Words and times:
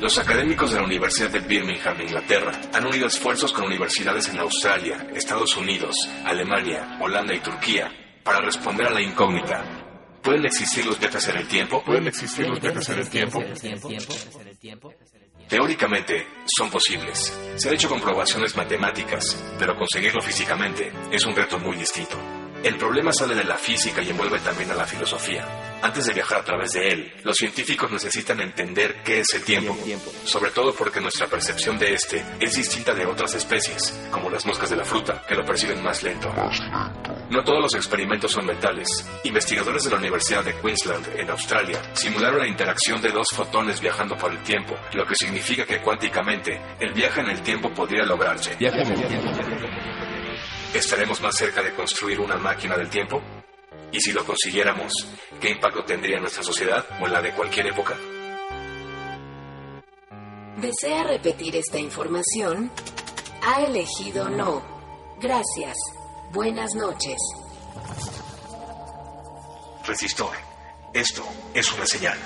Los 0.00 0.18
académicos 0.18 0.72
de 0.72 0.78
la 0.78 0.84
Universidad 0.84 1.30
de 1.30 1.38
Birmingham, 1.38 2.00
Inglaterra, 2.00 2.50
han 2.72 2.84
unido 2.84 3.06
esfuerzos 3.06 3.52
con 3.52 3.66
universidades 3.66 4.28
en 4.28 4.40
Australia, 4.40 5.06
Estados 5.14 5.56
Unidos, 5.56 5.94
Alemania, 6.24 6.98
Holanda 7.00 7.32
y 7.32 7.38
Turquía 7.38 7.92
para 8.24 8.40
responder 8.40 8.88
a 8.88 8.90
la 8.90 9.00
incógnita. 9.00 9.81
¿Pueden 10.22 10.44
existir 10.46 10.86
los 10.86 10.98
viajes 10.98 11.28
en 11.28 11.36
el 11.36 11.48
tiempo? 11.48 11.82
¿Pueden 11.82 12.06
existir 12.06 12.46
los 12.48 12.60
viajes 12.60 12.88
en 12.90 12.98
el 13.00 13.08
tiempo? 13.08 13.42
Teóricamente, 15.48 16.26
son 16.46 16.70
posibles. 16.70 17.36
Se 17.56 17.68
han 17.68 17.74
hecho 17.74 17.88
comprobaciones 17.88 18.56
matemáticas, 18.56 19.36
pero 19.58 19.76
conseguirlo 19.76 20.22
físicamente 20.22 20.92
es 21.10 21.26
un 21.26 21.34
reto 21.34 21.58
muy 21.58 21.76
distinto. 21.76 22.16
El 22.62 22.76
problema 22.76 23.12
sale 23.12 23.34
de 23.34 23.44
la 23.44 23.58
física 23.58 24.00
y 24.00 24.10
envuelve 24.10 24.38
también 24.38 24.70
a 24.70 24.74
la 24.74 24.86
filosofía. 24.86 25.44
Antes 25.82 26.06
de 26.06 26.14
viajar 26.14 26.38
a 26.38 26.44
través 26.44 26.70
de 26.74 26.88
él, 26.88 27.12
los 27.24 27.36
científicos 27.36 27.90
necesitan 27.90 28.40
entender 28.40 29.02
qué 29.04 29.18
es 29.18 29.34
el 29.34 29.42
tiempo, 29.42 29.76
sobre 30.24 30.52
todo 30.52 30.72
porque 30.72 31.00
nuestra 31.00 31.26
percepción 31.26 31.76
de 31.76 31.94
este 31.94 32.24
es 32.38 32.52
distinta 32.52 32.94
de 32.94 33.04
otras 33.04 33.34
especies, 33.34 33.92
como 34.12 34.30
las 34.30 34.46
moscas 34.46 34.70
de 34.70 34.76
la 34.76 34.84
fruta, 34.84 35.24
que 35.26 35.34
lo 35.34 35.44
perciben 35.44 35.82
más 35.82 36.04
lento. 36.04 36.32
No 37.30 37.42
todos 37.42 37.60
los 37.60 37.74
experimentos 37.74 38.30
son 38.30 38.46
mentales. 38.46 38.86
Investigadores 39.24 39.82
de 39.82 39.90
la 39.90 39.96
Universidad 39.96 40.44
de 40.44 40.54
Queensland, 40.54 41.04
en 41.16 41.28
Australia, 41.30 41.82
simularon 41.94 42.38
la 42.38 42.48
interacción 42.48 43.02
de 43.02 43.10
dos 43.10 43.26
fotones 43.34 43.80
viajando 43.80 44.16
por 44.16 44.30
el 44.30 44.38
tiempo, 44.44 44.76
lo 44.92 45.04
que 45.04 45.16
significa 45.16 45.66
que 45.66 45.80
cuánticamente 45.80 46.60
el 46.78 46.92
viaje 46.92 47.22
en 47.22 47.30
el 47.30 47.42
tiempo 47.42 47.74
podría 47.74 48.04
lograrse. 48.04 48.56
¿Estaremos 50.72 51.20
más 51.20 51.34
cerca 51.34 51.60
de 51.60 51.74
construir 51.74 52.20
una 52.20 52.36
máquina 52.36 52.76
del 52.76 52.88
tiempo? 52.88 53.41
Y 53.92 54.00
si 54.00 54.12
lo 54.12 54.24
consiguiéramos, 54.24 54.92
¿qué 55.40 55.50
impacto 55.50 55.84
tendría 55.84 56.16
en 56.16 56.22
nuestra 56.22 56.42
sociedad 56.42 56.84
o 57.00 57.06
en 57.06 57.12
la 57.12 57.20
de 57.20 57.32
cualquier 57.32 57.66
época? 57.66 57.96
¿Desea 60.56 61.04
repetir 61.04 61.56
esta 61.56 61.78
información? 61.78 62.70
Ha 63.42 63.62
elegido 63.64 64.30
no. 64.30 64.62
Gracias. 65.20 65.76
Buenas 66.32 66.74
noches. 66.74 67.18
Resistor. 69.86 70.36
Esto 70.94 71.24
es 71.52 71.72
una 71.72 71.86
señal. 71.86 72.18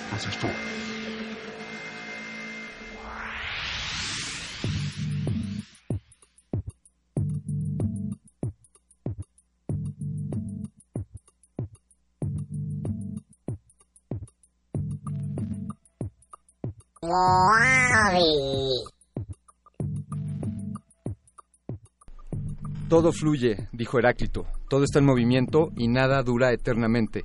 Todo 22.89 23.13
fluye, 23.13 23.69
dijo 23.73 23.99
Heráclito, 23.99 24.47
todo 24.69 24.85
está 24.85 25.01
en 25.01 25.07
movimiento 25.07 25.71
y 25.77 25.89
nada 25.89 26.23
dura 26.23 26.53
eternamente. 26.53 27.25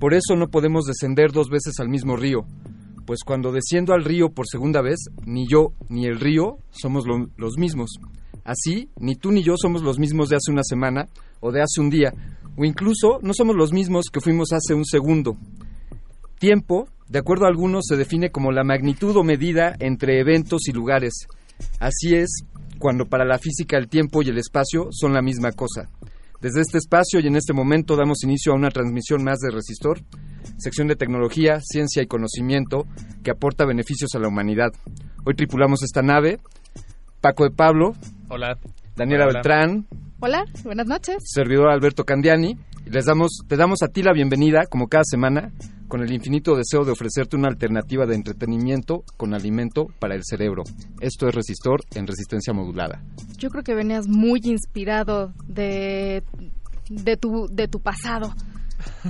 Por 0.00 0.12
eso 0.14 0.34
no 0.36 0.48
podemos 0.48 0.86
descender 0.86 1.30
dos 1.32 1.48
veces 1.50 1.78
al 1.78 1.88
mismo 1.88 2.16
río, 2.16 2.40
pues 3.06 3.20
cuando 3.24 3.52
desciendo 3.52 3.94
al 3.94 4.04
río 4.04 4.30
por 4.30 4.46
segunda 4.48 4.82
vez, 4.82 4.98
ni 5.24 5.46
yo 5.48 5.72
ni 5.88 6.06
el 6.06 6.18
río 6.18 6.58
somos 6.70 7.06
lo- 7.06 7.28
los 7.36 7.56
mismos. 7.58 7.90
Así, 8.44 8.90
ni 8.98 9.14
tú 9.14 9.30
ni 9.30 9.42
yo 9.42 9.54
somos 9.56 9.82
los 9.82 9.98
mismos 9.98 10.28
de 10.30 10.36
hace 10.36 10.50
una 10.50 10.62
semana 10.64 11.06
o 11.40 11.52
de 11.52 11.62
hace 11.62 11.80
un 11.80 11.90
día, 11.90 12.12
o 12.56 12.64
incluso 12.64 13.18
no 13.22 13.32
somos 13.34 13.54
los 13.56 13.72
mismos 13.72 14.06
que 14.12 14.20
fuimos 14.20 14.52
hace 14.52 14.74
un 14.74 14.84
segundo. 14.84 15.36
Tiempo, 16.40 16.88
de 17.08 17.18
acuerdo 17.18 17.46
a 17.46 17.48
algunos, 17.48 17.86
se 17.86 17.96
define 17.96 18.30
como 18.30 18.52
la 18.52 18.64
magnitud 18.64 19.16
o 19.16 19.24
medida 19.24 19.74
entre 19.78 20.20
eventos 20.20 20.68
y 20.68 20.72
lugares. 20.72 21.26
Así 21.80 22.14
es 22.14 22.44
cuando 22.78 23.06
para 23.06 23.24
la 23.24 23.38
física 23.38 23.76
el 23.76 23.88
tiempo 23.88 24.22
y 24.22 24.28
el 24.28 24.38
espacio 24.38 24.88
son 24.90 25.12
la 25.12 25.22
misma 25.22 25.52
cosa. 25.52 25.88
Desde 26.40 26.60
este 26.60 26.78
espacio 26.78 27.18
y 27.18 27.26
en 27.26 27.34
este 27.34 27.52
momento 27.52 27.96
damos 27.96 28.22
inicio 28.22 28.52
a 28.52 28.56
una 28.56 28.70
transmisión 28.70 29.24
más 29.24 29.38
de 29.40 29.50
Resistor, 29.50 30.00
sección 30.56 30.86
de 30.86 30.94
tecnología, 30.94 31.60
ciencia 31.60 32.02
y 32.02 32.06
conocimiento 32.06 32.86
que 33.24 33.32
aporta 33.32 33.64
beneficios 33.64 34.14
a 34.14 34.20
la 34.20 34.28
humanidad. 34.28 34.70
Hoy 35.24 35.34
tripulamos 35.34 35.82
esta 35.82 36.02
nave, 36.02 36.38
Paco 37.20 37.42
de 37.44 37.50
Pablo, 37.50 37.94
Hola. 38.28 38.56
Daniela 38.94 39.24
Hola, 39.24 39.30
hola. 39.30 39.32
Beltrán, 39.32 39.86
Hola, 40.20 40.44
buenas 40.62 40.86
noches. 40.86 41.16
servidor 41.24 41.70
Alberto 41.70 42.04
Candiani. 42.04 42.56
Les 42.90 43.04
damos, 43.04 43.40
te 43.46 43.56
damos 43.56 43.82
a 43.82 43.88
ti 43.88 44.02
la 44.02 44.12
bienvenida, 44.14 44.64
como 44.66 44.88
cada 44.88 45.04
semana, 45.04 45.52
con 45.88 46.00
el 46.02 46.10
infinito 46.12 46.54
deseo 46.56 46.84
de 46.84 46.92
ofrecerte 46.92 47.36
una 47.36 47.48
alternativa 47.48 48.06
de 48.06 48.14
entretenimiento 48.14 49.04
con 49.18 49.34
alimento 49.34 49.88
para 49.98 50.14
el 50.14 50.22
cerebro. 50.24 50.62
Esto 51.00 51.28
es 51.28 51.34
Resistor 51.34 51.80
en 51.94 52.06
resistencia 52.06 52.52
modulada. 52.54 53.02
Yo 53.36 53.50
creo 53.50 53.62
que 53.62 53.74
venías 53.74 54.08
muy 54.08 54.40
inspirado 54.44 55.32
de, 55.46 56.22
de, 56.88 57.16
tu, 57.18 57.46
de 57.50 57.68
tu 57.68 57.80
pasado. 57.80 58.32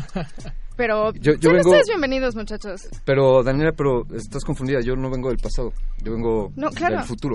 Pero 0.77 1.13
Yo- 1.15 1.35
yo 1.35 1.51
vengo- 1.51 1.71
ustedes 1.71 1.87
bienvenidos, 1.89 2.35
muchachos. 2.37 2.89
Pero, 3.05 3.43
Daniela, 3.43 3.73
pero 3.77 4.07
estás 4.15 4.45
confundida. 4.45 4.81
Yo 4.81 4.95
no 4.95 5.11
vengo 5.11 5.29
del 5.29 5.39
pasado, 5.39 5.73
yo 6.05 6.13
vengo 6.13 6.53
No, 6.55 6.71
claro. 6.71 6.99
del 6.99 7.05
futuro. 7.05 7.35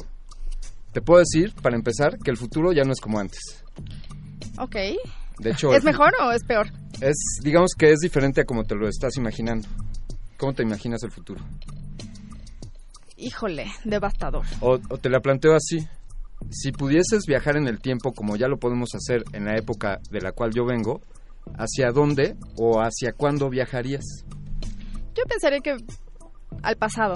Te 0.93 1.01
puedo 1.01 1.19
decir, 1.19 1.53
para 1.61 1.75
empezar, 1.75 2.17
que 2.19 2.31
el 2.31 2.37
futuro 2.37 2.71
ya 2.71 2.83
no 2.85 2.93
es 2.93 3.01
como 3.01 3.19
antes. 3.19 3.41
Ok. 4.57 4.77
De 5.43 5.51
hecho, 5.51 5.73
¿Es 5.73 5.83
mejor 5.83 6.13
o 6.21 6.31
es 6.31 6.43
peor? 6.43 6.67
Es, 7.01 7.17
digamos 7.43 7.71
que 7.77 7.91
es 7.91 7.99
diferente 7.99 8.41
a 8.41 8.45
como 8.45 8.63
te 8.63 8.75
lo 8.75 8.87
estás 8.87 9.17
imaginando. 9.17 9.67
¿Cómo 10.37 10.53
te 10.53 10.63
imaginas 10.63 11.03
el 11.03 11.11
futuro? 11.11 11.41
Híjole, 13.17 13.71
devastador. 13.83 14.45
O, 14.61 14.79
o 14.89 14.97
te 14.97 15.09
la 15.09 15.19
planteo 15.19 15.55
así. 15.55 15.87
Si 16.49 16.71
pudieses 16.71 17.25
viajar 17.25 17.57
en 17.57 17.67
el 17.67 17.79
tiempo 17.79 18.13
como 18.13 18.35
ya 18.35 18.47
lo 18.47 18.57
podemos 18.57 18.89
hacer 18.95 19.23
en 19.33 19.45
la 19.45 19.57
época 19.57 19.99
de 20.09 20.21
la 20.21 20.31
cual 20.31 20.51
yo 20.53 20.65
vengo, 20.65 21.01
¿hacia 21.57 21.91
dónde 21.91 22.35
o 22.57 22.81
hacia 22.81 23.13
cuándo 23.13 23.49
viajarías? 23.49 24.03
Yo 25.15 25.23
pensaría 25.25 25.59
que 25.59 25.77
al 26.61 26.75
pasado. 26.75 27.15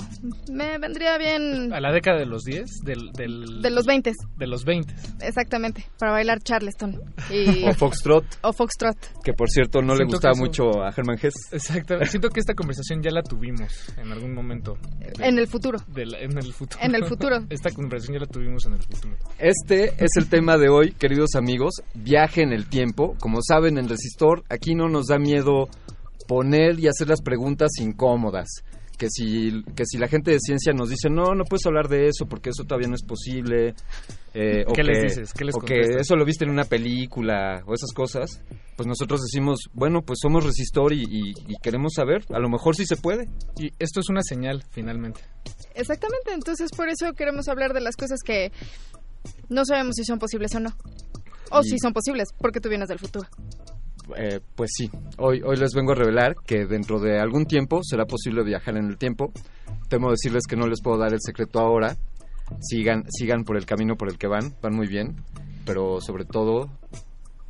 Me 0.51 0.77
vendría 0.77 1.17
bien... 1.17 1.73
¿A 1.73 1.79
la 1.79 1.91
década 1.91 2.19
de 2.19 2.25
los 2.25 2.43
10? 2.43 2.81
Del, 2.83 3.11
del... 3.11 3.61
De 3.61 3.69
los 3.69 3.85
20. 3.85 4.13
De 4.37 4.47
los 4.47 4.63
20. 4.65 4.93
Exactamente, 5.21 5.85
para 5.99 6.13
bailar 6.13 6.39
Charleston. 6.39 6.99
Y... 7.29 7.63
o 7.67 7.73
Foxtrot. 7.73 8.25
O 8.41 8.53
Foxtrot. 8.53 8.97
Que 9.23 9.33
por 9.33 9.49
cierto 9.49 9.81
no 9.81 9.95
le 9.95 10.05
gustaba 10.05 10.33
mucho 10.35 10.83
a 10.83 10.91
Germán 10.91 11.17
Hess. 11.21 11.33
Exactamente. 11.51 12.09
Siento 12.09 12.29
que 12.29 12.39
esta 12.39 12.53
conversación 12.53 13.01
ya 13.01 13.11
la 13.11 13.21
tuvimos 13.21 13.93
en 13.97 14.11
algún 14.11 14.33
momento. 14.33 14.77
en 15.19 15.37
el 15.39 15.47
futuro. 15.47 15.79
en 15.95 16.37
el 16.37 16.53
futuro. 16.53 16.81
En 16.81 16.95
el 16.95 17.05
futuro. 17.05 17.37
esta 17.49 17.71
conversación 17.71 18.15
ya 18.15 18.21
la 18.21 18.31
tuvimos 18.31 18.65
en 18.65 18.73
el 18.73 18.81
futuro. 18.81 19.15
Este 19.37 19.93
es 20.03 20.11
el 20.17 20.29
tema 20.29 20.57
de 20.57 20.69
hoy, 20.69 20.91
queridos 20.91 21.35
amigos. 21.35 21.73
Viaje 21.93 22.41
en 22.41 22.53
el 22.53 22.67
tiempo. 22.67 23.15
Como 23.19 23.39
saben, 23.41 23.77
en 23.77 23.87
Resistor 23.89 24.43
aquí 24.49 24.75
no 24.75 24.87
nos 24.87 25.07
da 25.07 25.17
miedo 25.17 25.67
poner 26.27 26.79
y 26.79 26.87
hacer 26.87 27.07
las 27.07 27.21
preguntas 27.21 27.71
incómodas. 27.79 28.47
Que 28.97 29.09
si, 29.09 29.63
que 29.75 29.85
si 29.85 29.97
la 29.97 30.07
gente 30.07 30.31
de 30.31 30.39
ciencia 30.39 30.73
nos 30.73 30.89
dice, 30.89 31.09
no, 31.09 31.35
no 31.35 31.43
puedes 31.43 31.65
hablar 31.67 31.87
de 31.87 32.07
eso 32.07 32.25
porque 32.25 32.49
eso 32.49 32.63
todavía 32.63 32.87
no 32.87 32.95
es 32.95 33.03
posible. 33.03 33.75
Eh, 34.33 34.63
o 34.65 34.73
¿Qué 34.73 34.81
que, 34.81 34.83
les 34.83 35.03
dices? 35.03 35.33
¿Qué 35.33 35.45
les 35.45 35.55
o 35.55 35.59
que 35.59 35.79
eso 35.99 36.15
lo 36.15 36.25
viste 36.25 36.45
en 36.45 36.51
una 36.51 36.63
película 36.63 37.61
o 37.65 37.73
esas 37.73 37.91
cosas. 37.93 38.41
Pues 38.75 38.87
nosotros 38.87 39.21
decimos, 39.21 39.69
bueno, 39.73 40.01
pues 40.01 40.19
somos 40.21 40.43
resistor 40.43 40.93
y, 40.93 41.03
y, 41.03 41.29
y 41.47 41.55
queremos 41.61 41.93
saber. 41.95 42.25
A 42.33 42.39
lo 42.39 42.49
mejor 42.49 42.75
sí 42.75 42.85
se 42.85 42.97
puede. 42.97 43.29
Y 43.57 43.71
esto 43.79 43.99
es 43.99 44.09
una 44.09 44.21
señal, 44.23 44.63
finalmente. 44.71 45.21
Exactamente. 45.75 46.33
Entonces, 46.33 46.71
por 46.75 46.89
eso 46.89 47.13
queremos 47.13 47.47
hablar 47.47 47.73
de 47.73 47.81
las 47.81 47.95
cosas 47.95 48.19
que 48.25 48.51
no 49.49 49.65
sabemos 49.65 49.95
si 49.95 50.03
son 50.03 50.19
posibles 50.19 50.55
o 50.55 50.59
no. 50.59 50.69
O 51.51 51.61
y... 51.61 51.69
si 51.69 51.79
son 51.79 51.93
posibles, 51.93 52.29
porque 52.39 52.59
tú 52.59 52.69
vienes 52.69 52.89
del 52.89 52.99
futuro. 52.99 53.27
Eh, 54.15 54.39
pues 54.55 54.71
sí, 54.73 54.89
hoy, 55.17 55.41
hoy 55.43 55.57
les 55.57 55.73
vengo 55.73 55.91
a 55.91 55.95
revelar 55.95 56.35
que 56.45 56.65
dentro 56.65 56.99
de 56.99 57.19
algún 57.19 57.45
tiempo 57.45 57.81
será 57.83 58.05
posible 58.05 58.43
viajar 58.43 58.77
en 58.77 58.85
el 58.85 58.97
tiempo. 58.97 59.31
Temo 59.89 60.11
decirles 60.11 60.43
que 60.47 60.55
no 60.55 60.67
les 60.67 60.81
puedo 60.81 60.97
dar 60.97 61.13
el 61.13 61.21
secreto 61.21 61.59
ahora. 61.59 61.97
Sigan, 62.61 63.03
sigan 63.09 63.43
por 63.43 63.57
el 63.57 63.65
camino 63.65 63.95
por 63.95 64.09
el 64.09 64.17
que 64.17 64.27
van, 64.27 64.55
van 64.61 64.73
muy 64.73 64.87
bien, 64.87 65.17
pero 65.65 65.99
sobre 65.99 66.23
todo 66.23 66.69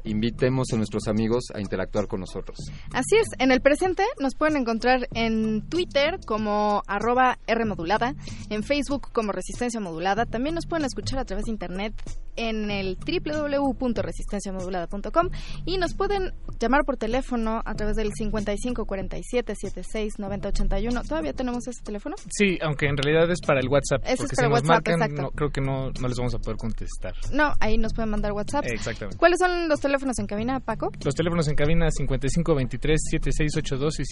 invitemos 0.04 0.68
a 0.74 0.78
nuestros 0.78 1.08
amigos 1.08 1.46
a 1.54 1.60
interactuar 1.60 2.08
con 2.08 2.22
nosotros. 2.22 2.58
Así 2.94 3.18
es, 3.18 3.28
en 3.40 3.52
el 3.52 3.62
presente 3.62 4.04
nos 4.20 4.36
pueden 4.36 4.58
encontrar 4.58 5.08
en 5.14 5.68
Twitter 5.70 6.20
como 6.26 6.82
arroba 6.88 7.38
Rmodulada, 7.48 8.16
en 8.50 8.64
Facebook 8.64 9.10
como 9.12 9.32
Resistencia 9.32 9.80
Modulada, 9.80 10.26
también 10.26 10.56
nos 10.56 10.66
pueden 10.66 10.86
escuchar 10.86 11.20
a 11.20 11.26
través 11.26 11.46
de 11.46 11.52
internet 11.52 11.94
en 12.38 12.72
el 12.72 12.98
www.resistenciamodulada.com 12.98 15.30
y 15.66 15.78
nos 15.78 15.94
pueden 15.94 16.34
llamar 16.60 16.86
por 16.86 16.96
teléfono 16.98 17.62
a 17.66 17.76
través 17.76 17.98
del 17.98 18.14
55 18.14 18.86
47 18.86 19.56
76 19.56 20.20
90 20.20 20.50
81. 20.50 21.02
¿Todavía 21.04 21.34
tenemos 21.34 21.68
ese 21.68 21.84
teléfono? 21.84 22.16
Sí, 22.30 22.60
aunque 22.62 22.88
en 22.88 22.98
realidad 22.98 23.30
es 23.32 23.42
para 23.42 23.60
el 23.60 23.68
WhatsApp. 23.68 24.04
Ese 24.06 24.18
porque 24.18 24.34
es 24.34 24.38
para 24.38 24.48
si 24.48 24.54
WhatsApp, 24.54 24.68
nos 24.68 24.70
marcan, 24.70 25.02
exacto. 25.02 25.22
no, 25.22 25.32
creo 25.32 25.50
que 25.50 25.62
no, 25.62 25.92
no 25.92 26.08
les 26.08 26.18
vamos 26.18 26.34
a 26.36 26.40
poder 26.40 26.58
contestar. 26.58 27.14
No, 27.34 27.54
ahí 27.60 27.78
nos 27.78 27.94
pueden 27.94 28.12
mandar 28.12 28.32
WhatsApp. 28.32 28.66
Exactamente. 28.66 29.18
¿Cuáles 29.18 29.40
son 29.40 29.68
los 29.68 29.80
teléfonos 29.80 30.20
en 30.20 30.28
cabina, 30.28 30.60
Paco? 30.60 30.92
Los 31.04 31.16
teléfonos 31.16 31.48
en 31.48 31.56
cabina 31.56 31.88
5523-7682 31.88 34.00
y 34.00 34.04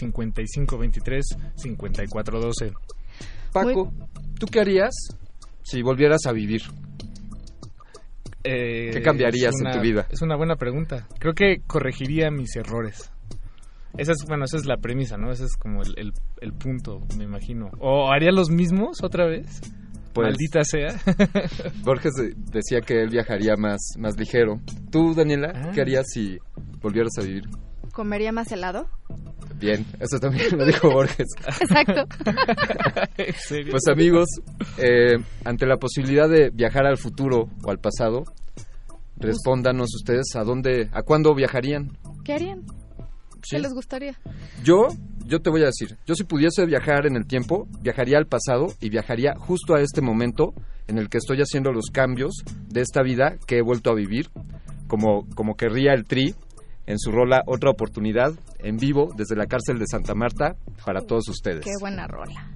5523-5412. 1.61 2.73
Paco, 3.51 3.85
Muy... 3.85 4.07
¿tú 4.39 4.47
qué 4.47 4.59
harías 4.59 4.93
si 5.63 5.81
volvieras 5.81 6.25
a 6.25 6.31
vivir? 6.31 6.61
Eh, 8.45 8.91
¿Qué 8.93 9.01
cambiarías 9.01 9.55
una, 9.59 9.71
en 9.71 9.77
tu 9.77 9.81
vida? 9.81 10.07
Es 10.09 10.21
una 10.21 10.35
buena 10.35 10.55
pregunta. 10.55 11.07
Creo 11.19 11.33
que 11.33 11.61
corregiría 11.65 12.29
mis 12.31 12.55
errores. 12.55 13.11
Esa 13.97 14.11
es, 14.11 14.25
bueno, 14.27 14.45
esa 14.45 14.57
es 14.57 14.65
la 14.65 14.77
premisa, 14.77 15.17
¿no? 15.17 15.31
Ese 15.31 15.45
es 15.45 15.55
como 15.57 15.81
el, 15.81 15.93
el, 15.97 16.13
el 16.41 16.53
punto, 16.53 17.01
me 17.17 17.23
imagino. 17.23 17.71
¿O 17.79 18.11
haría 18.11 18.31
los 18.31 18.49
mismos 18.49 19.01
otra 19.01 19.25
vez? 19.25 19.61
Pues, 20.13 20.29
Maldita 20.29 20.63
sea. 20.63 20.95
Borges 21.83 22.13
decía 22.51 22.79
que 22.81 23.01
él 23.01 23.09
viajaría 23.09 23.55
más, 23.57 23.81
más 23.97 24.17
ligero. 24.17 24.61
¿Tú, 24.89 25.13
Daniela, 25.13 25.51
ah. 25.53 25.71
qué 25.73 25.81
harías 25.81 26.05
si 26.13 26.37
volvieras 26.81 27.11
a 27.19 27.23
vivir? 27.23 27.43
¿Comería 27.95 28.33
más 28.33 28.51
helado? 28.51 28.89
Bien, 29.57 29.85
eso 30.01 30.19
también 30.19 30.57
lo 30.57 30.65
dijo 30.65 30.91
Borges. 30.91 31.27
Exacto. 31.61 32.05
pues 33.71 33.87
amigos, 33.89 34.27
eh, 34.77 35.15
ante 35.45 35.65
la 35.65 35.77
posibilidad 35.77 36.27
de 36.27 36.49
viajar 36.49 36.85
al 36.85 36.97
futuro 36.97 37.47
o 37.63 37.71
al 37.71 37.79
pasado, 37.79 38.25
respóndanos 39.15 39.95
ustedes 39.95 40.35
a 40.35 40.43
dónde, 40.43 40.89
a 40.91 41.03
cuándo 41.03 41.33
viajarían. 41.33 41.97
¿Qué 42.25 42.33
harían? 42.33 42.63
¿Qué 43.49 43.59
les 43.59 43.71
gustaría? 43.71 44.19
Yo, 44.61 44.89
yo 45.25 45.39
te 45.39 45.49
voy 45.49 45.61
a 45.61 45.67
decir, 45.67 45.97
yo 46.05 46.15
si 46.15 46.25
pudiese 46.25 46.65
viajar 46.65 47.07
en 47.07 47.15
el 47.15 47.25
tiempo, 47.25 47.65
viajaría 47.79 48.17
al 48.17 48.27
pasado 48.27 48.73
y 48.81 48.89
viajaría 48.89 49.35
justo 49.37 49.73
a 49.73 49.79
este 49.79 50.01
momento 50.01 50.53
en 50.87 50.97
el 50.97 51.07
que 51.07 51.19
estoy 51.19 51.37
haciendo 51.37 51.71
los 51.71 51.85
cambios 51.93 52.43
de 52.67 52.81
esta 52.81 53.03
vida 53.03 53.37
que 53.47 53.59
he 53.59 53.61
vuelto 53.61 53.89
a 53.89 53.95
vivir, 53.95 54.31
como, 54.89 55.25
como 55.33 55.55
querría 55.55 55.93
el 55.93 56.03
Tri 56.03 56.35
en 56.85 56.99
su 56.99 57.11
rola 57.11 57.41
Otra 57.45 57.69
Oportunidad, 57.69 58.33
en 58.59 58.77
vivo 58.77 59.11
desde 59.15 59.35
la 59.35 59.45
cárcel 59.47 59.79
de 59.79 59.85
Santa 59.87 60.13
Marta, 60.15 60.55
para 60.85 61.01
todos 61.01 61.27
ustedes. 61.29 61.63
Qué 61.63 61.71
buena 61.79 62.07
rola. 62.07 62.51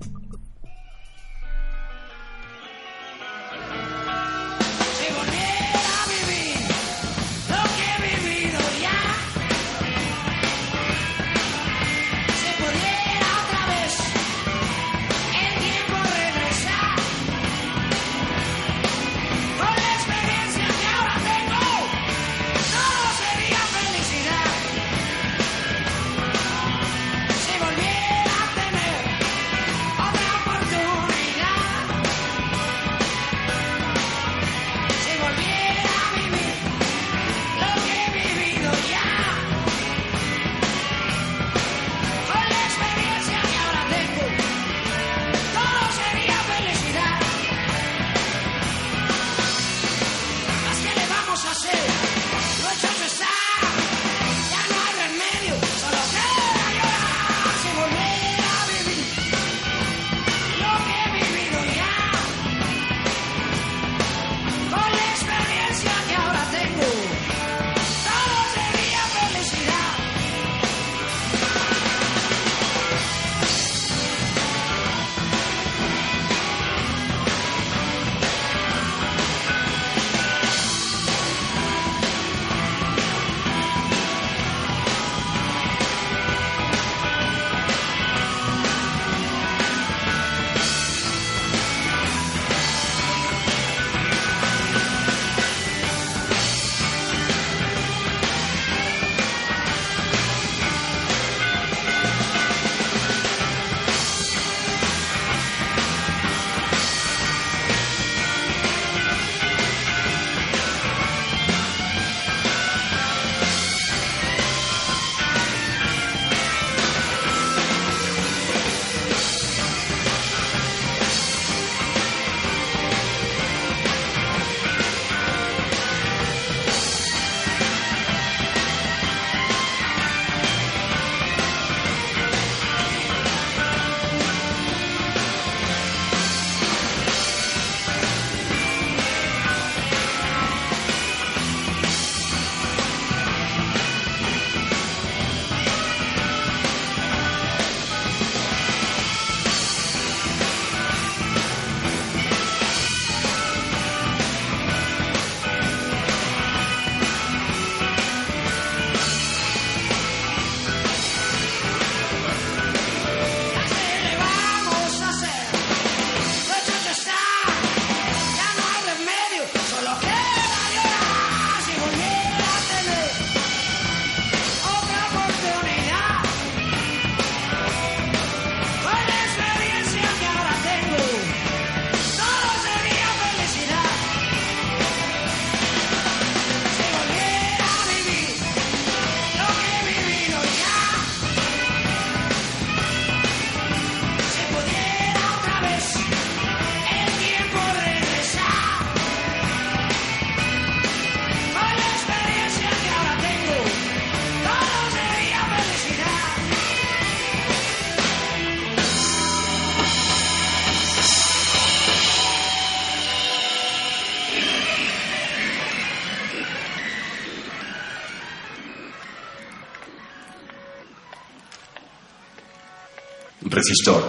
Resistor. 223.69 224.01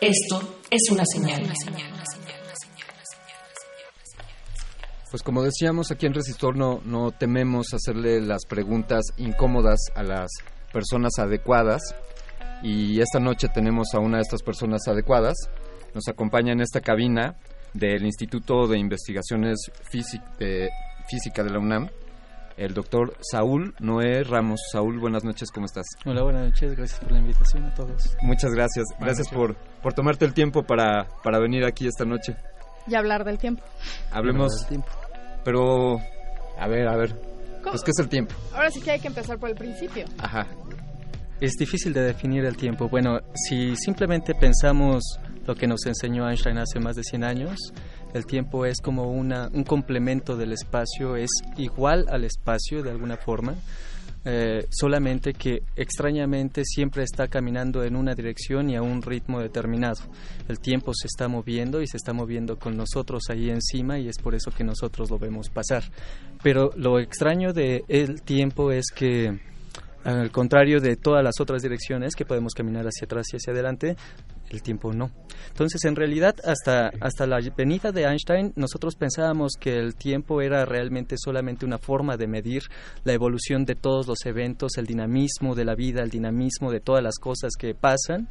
Esto 0.00 0.60
es 0.70 0.92
una 0.92 1.02
señal. 1.04 1.52
Pues 5.10 5.22
como 5.24 5.42
decíamos, 5.42 5.90
aquí 5.90 6.06
en 6.06 6.14
Resistor 6.14 6.56
no, 6.56 6.80
no 6.84 7.10
tememos 7.10 7.74
hacerle 7.74 8.20
las 8.20 8.46
preguntas 8.46 9.06
incómodas 9.16 9.80
a 9.96 10.04
las 10.04 10.30
personas 10.72 11.14
adecuadas 11.18 11.82
y 12.62 13.00
esta 13.00 13.18
noche 13.18 13.48
tenemos 13.52 13.88
a 13.94 13.98
una 13.98 14.18
de 14.18 14.22
estas 14.22 14.44
personas 14.44 14.86
adecuadas. 14.86 15.34
Nos 15.94 16.06
acompaña 16.06 16.52
en 16.52 16.60
esta 16.60 16.80
cabina 16.80 17.34
del 17.74 18.04
Instituto 18.04 18.68
de 18.68 18.78
Investigaciones 18.78 19.58
de 20.38 20.70
Física 21.08 21.42
de 21.42 21.50
la 21.50 21.58
UNAM, 21.58 21.90
el 22.58 22.74
doctor 22.74 23.16
Saúl 23.20 23.74
Noé 23.78 24.24
Ramos. 24.24 24.60
Saúl, 24.72 24.98
buenas 24.98 25.24
noches, 25.24 25.50
¿cómo 25.50 25.66
estás? 25.66 25.86
Hola, 26.04 26.22
buenas 26.22 26.46
noches, 26.46 26.76
gracias 26.76 27.00
por 27.00 27.12
la 27.12 27.18
invitación 27.18 27.64
a 27.64 27.74
todos. 27.74 28.16
Muchas 28.22 28.52
gracias, 28.52 28.84
gracias 28.98 29.28
por, 29.28 29.56
por 29.82 29.94
tomarte 29.94 30.24
el 30.24 30.34
tiempo 30.34 30.64
para, 30.64 31.06
para 31.22 31.38
venir 31.38 31.64
aquí 31.64 31.86
esta 31.86 32.04
noche. 32.04 32.36
Y 32.86 32.94
hablar 32.96 33.24
del 33.24 33.38
tiempo. 33.38 33.62
Hablemos 34.10 34.52
del 34.58 34.68
tiempo. 34.68 34.88
Pero, 35.44 35.98
a 36.58 36.68
ver, 36.68 36.88
a 36.88 36.96
ver, 36.96 37.14
pues 37.62 37.82
¿qué 37.82 37.92
es 37.92 37.98
el 38.00 38.08
tiempo? 38.08 38.34
Ahora 38.52 38.70
sí 38.70 38.80
que 38.80 38.90
hay 38.90 39.00
que 39.00 39.08
empezar 39.08 39.38
por 39.38 39.50
el 39.50 39.54
principio. 39.54 40.04
Ajá. 40.18 40.46
Es 41.40 41.52
difícil 41.52 41.92
de 41.92 42.02
definir 42.02 42.44
el 42.44 42.56
tiempo. 42.56 42.88
Bueno, 42.88 43.20
si 43.34 43.76
simplemente 43.76 44.34
pensamos 44.34 45.04
lo 45.46 45.54
que 45.54 45.68
nos 45.68 45.86
enseñó 45.86 46.28
Einstein 46.28 46.58
hace 46.58 46.80
más 46.80 46.96
de 46.96 47.04
100 47.04 47.24
años, 47.24 47.72
el 48.14 48.26
tiempo 48.26 48.64
es 48.64 48.80
como 48.80 49.10
una, 49.12 49.48
un 49.52 49.64
complemento 49.64 50.36
del 50.36 50.52
espacio, 50.52 51.16
es 51.16 51.30
igual 51.56 52.06
al 52.08 52.24
espacio 52.24 52.82
de 52.82 52.90
alguna 52.90 53.16
forma, 53.16 53.54
eh, 54.24 54.66
solamente 54.70 55.32
que 55.32 55.62
extrañamente 55.76 56.62
siempre 56.64 57.02
está 57.02 57.28
caminando 57.28 57.84
en 57.84 57.96
una 57.96 58.14
dirección 58.14 58.68
y 58.68 58.76
a 58.76 58.82
un 58.82 59.00
ritmo 59.00 59.40
determinado. 59.40 60.00
El 60.48 60.58
tiempo 60.58 60.92
se 60.94 61.06
está 61.06 61.28
moviendo 61.28 61.80
y 61.80 61.86
se 61.86 61.96
está 61.96 62.12
moviendo 62.12 62.58
con 62.58 62.76
nosotros 62.76 63.24
ahí 63.30 63.48
encima 63.48 63.98
y 63.98 64.08
es 64.08 64.18
por 64.18 64.34
eso 64.34 64.50
que 64.50 64.64
nosotros 64.64 65.10
lo 65.10 65.18
vemos 65.18 65.50
pasar. 65.50 65.84
Pero 66.42 66.72
lo 66.76 66.98
extraño 66.98 67.52
de 67.52 67.84
el 67.88 68.22
tiempo 68.22 68.72
es 68.72 68.86
que 68.94 69.38
al 70.04 70.30
contrario 70.30 70.80
de 70.80 70.96
todas 70.96 71.22
las 71.22 71.40
otras 71.40 71.62
direcciones 71.62 72.14
que 72.14 72.24
podemos 72.24 72.54
caminar 72.54 72.86
hacia 72.86 73.04
atrás 73.04 73.26
y 73.32 73.36
hacia 73.36 73.52
adelante, 73.52 73.96
el 74.50 74.62
tiempo 74.62 74.92
no. 74.92 75.10
Entonces, 75.48 75.84
en 75.84 75.96
realidad, 75.96 76.36
hasta, 76.44 76.90
hasta 77.00 77.26
la 77.26 77.38
venida 77.56 77.92
de 77.92 78.04
Einstein, 78.04 78.52
nosotros 78.56 78.96
pensábamos 78.96 79.52
que 79.58 79.76
el 79.76 79.94
tiempo 79.94 80.40
era 80.40 80.64
realmente 80.64 81.16
solamente 81.18 81.66
una 81.66 81.78
forma 81.78 82.16
de 82.16 82.26
medir 82.26 82.62
la 83.04 83.12
evolución 83.12 83.64
de 83.64 83.74
todos 83.74 84.06
los 84.06 84.24
eventos, 84.24 84.76
el 84.76 84.86
dinamismo 84.86 85.54
de 85.54 85.64
la 85.64 85.74
vida, 85.74 86.02
el 86.02 86.10
dinamismo 86.10 86.70
de 86.70 86.80
todas 86.80 87.02
las 87.02 87.18
cosas 87.18 87.52
que 87.58 87.74
pasan. 87.74 88.28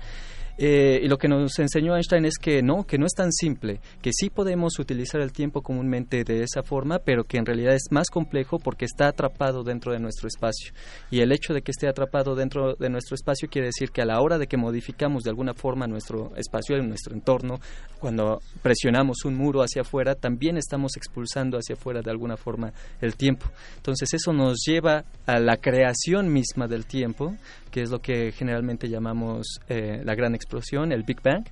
Eh, 0.57 1.01
y 1.03 1.07
lo 1.07 1.17
que 1.17 1.27
nos 1.27 1.59
enseñó 1.59 1.95
Einstein 1.95 2.25
es 2.25 2.37
que 2.41 2.63
no, 2.63 2.83
que 2.85 2.97
no 2.97 3.05
es 3.05 3.13
tan 3.13 3.31
simple, 3.31 3.79
que 4.01 4.11
sí 4.11 4.29
podemos 4.29 4.79
utilizar 4.79 5.21
el 5.21 5.31
tiempo 5.31 5.61
comúnmente 5.61 6.23
de 6.23 6.43
esa 6.43 6.63
forma, 6.63 6.99
pero 6.99 7.25
que 7.25 7.37
en 7.37 7.45
realidad 7.45 7.75
es 7.75 7.91
más 7.91 8.09
complejo 8.09 8.57
porque 8.57 8.85
está 8.85 9.07
atrapado 9.07 9.63
dentro 9.63 9.93
de 9.93 9.99
nuestro 9.99 10.27
espacio. 10.27 10.73
Y 11.11 11.19
el 11.19 11.31
hecho 11.31 11.53
de 11.53 11.61
que 11.61 11.71
esté 11.71 11.87
atrapado 11.87 12.35
dentro 12.35 12.75
de 12.75 12.89
nuestro 12.89 13.15
espacio 13.15 13.49
quiere 13.49 13.67
decir 13.67 13.91
que 13.91 14.01
a 14.01 14.05
la 14.05 14.19
hora 14.19 14.37
de 14.37 14.47
que 14.47 14.57
modificamos 14.57 15.23
de 15.23 15.29
alguna 15.29 15.53
forma 15.53 15.87
nuestro 15.87 16.35
espacio, 16.35 16.81
nuestro 16.81 17.13
entorno, 17.13 17.59
cuando 17.99 18.39
presionamos 18.61 19.25
un 19.25 19.35
muro 19.35 19.61
hacia 19.61 19.81
afuera, 19.81 20.15
también 20.15 20.57
estamos 20.57 20.97
expulsando 20.97 21.57
hacia 21.57 21.75
afuera 21.75 22.01
de 22.01 22.11
alguna 22.11 22.37
forma 22.37 22.73
el 23.01 23.15
tiempo. 23.15 23.45
Entonces 23.77 24.13
eso 24.13 24.33
nos 24.33 24.57
lleva 24.65 25.03
a 25.25 25.39
la 25.39 25.57
creación 25.57 26.31
misma 26.31 26.67
del 26.67 26.85
tiempo, 26.85 27.35
que 27.69 27.81
es 27.81 27.89
lo 27.89 27.99
que 27.99 28.31
generalmente 28.31 28.89
llamamos 28.89 29.59
eh, 29.69 30.01
la 30.03 30.15
gran 30.15 30.35
explosión, 30.35 30.91
el 30.91 31.03
Big 31.03 31.21
Bang, 31.21 31.45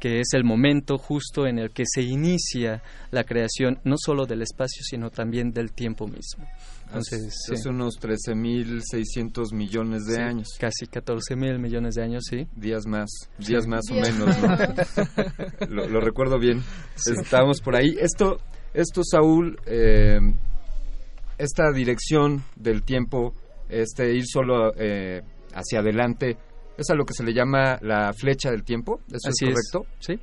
que 0.00 0.20
es 0.20 0.28
el 0.34 0.44
momento 0.44 0.98
justo 0.98 1.46
en 1.46 1.58
el 1.58 1.70
que 1.70 1.84
se 1.86 2.02
inicia 2.02 2.82
la 3.10 3.24
creación 3.24 3.78
no 3.84 3.96
solo 3.98 4.26
del 4.26 4.42
espacio, 4.42 4.82
sino 4.82 5.10
también 5.10 5.52
del 5.52 5.72
tiempo 5.72 6.06
mismo. 6.06 6.46
Entonces, 6.86 7.34
hace 7.52 7.68
unos 7.68 7.98
13.600 8.00 9.52
millones 9.52 10.04
de 10.06 10.22
años. 10.22 10.48
Casi 10.58 10.86
14.000 10.86 11.58
millones 11.58 11.94
de 11.96 12.02
años, 12.02 12.24
sí. 12.28 12.46
Días 12.54 12.86
más, 12.86 13.08
días 13.38 13.66
más 13.66 13.82
o 13.90 13.94
menos. 13.94 14.36
lo, 15.68 16.00
recuerdo 16.00 16.38
bien. 16.38 16.62
Estábamos 16.94 17.60
por 17.60 17.74
ahí. 17.74 17.96
Esto, 17.98 18.38
esto 18.72 19.02
Saúl, 19.02 19.58
eh, 19.66 20.20
esta 21.38 21.72
dirección 21.72 22.44
del 22.54 22.82
tiempo, 22.82 23.34
este 23.68 24.14
ir 24.14 24.24
solo 24.26 24.72
eh, 24.76 25.22
hacia 25.56 25.80
adelante, 25.80 26.36
es 26.76 26.90
a 26.90 26.94
lo 26.94 27.04
que 27.04 27.14
se 27.14 27.24
le 27.24 27.32
llama 27.32 27.78
la 27.82 28.12
flecha 28.12 28.50
del 28.50 28.62
tiempo. 28.62 29.00
¿Eso 29.08 29.30
es 29.30 29.36
correcto? 29.40 29.86
Sí. 29.98 30.18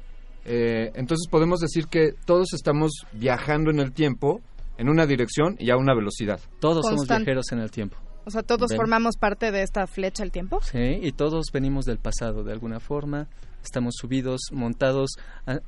Eh, 0.46 0.92
entonces 0.96 1.28
podemos 1.30 1.60
decir 1.60 1.88
que 1.88 2.14
todos 2.26 2.54
estamos 2.54 2.92
viajando 3.14 3.72
en 3.72 3.80
el 3.80 3.94
tiempo 3.94 4.42
en 4.78 4.90
una 4.90 5.06
dirección 5.06 5.56
y 5.60 5.72
a 5.72 5.78
una 5.78 5.94
velocidad. 5.94 6.40
Todos 6.60 6.86
somos 6.86 7.08
viajeros 7.08 7.52
en 7.52 7.60
el 7.60 7.72
tiempo. 7.72 7.98
O 8.26 8.30
sea, 8.30 8.42
todos 8.42 8.74
formamos 8.76 9.18
parte 9.18 9.52
de 9.52 9.64
esta 9.64 9.86
flecha 9.86 10.24
del 10.24 10.32
tiempo. 10.32 10.62
Sí, 10.62 11.00
y 11.02 11.12
todos 11.12 11.48
venimos 11.52 11.86
del 11.86 11.98
pasado 11.98 12.44
de 12.44 12.54
alguna 12.54 12.80
forma. 12.80 13.28
Estamos 13.64 13.96
subidos, 13.98 14.42
montados. 14.52 15.12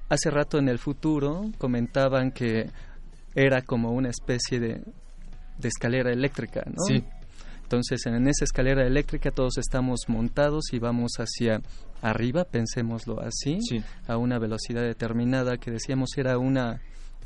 Hace 0.09 0.29
rato 0.29 0.57
en 0.57 0.69
el 0.69 0.79
futuro 0.79 1.51
comentaban 1.57 2.31
que 2.31 2.69
era 3.35 3.61
como 3.61 3.91
una 3.91 4.09
especie 4.09 4.59
de, 4.59 4.81
de 5.57 5.67
escalera 5.67 6.11
eléctrica, 6.11 6.63
¿no? 6.65 6.83
Sí. 6.87 7.03
Entonces, 7.65 8.05
en 8.05 8.27
esa 8.27 8.45
escalera 8.45 8.85
eléctrica 8.85 9.31
todos 9.31 9.57
estamos 9.57 10.01
montados 10.07 10.65
y 10.71 10.77
vamos 10.77 11.13
hacia 11.17 11.63
arriba, 11.99 12.43
pensémoslo 12.43 13.19
así, 13.21 13.57
a 14.07 14.17
una 14.17 14.37
velocidad 14.37 14.83
determinada 14.83 15.57
que 15.57 15.71
decíamos 15.71 16.15
era 16.15 16.37
una 16.37 16.81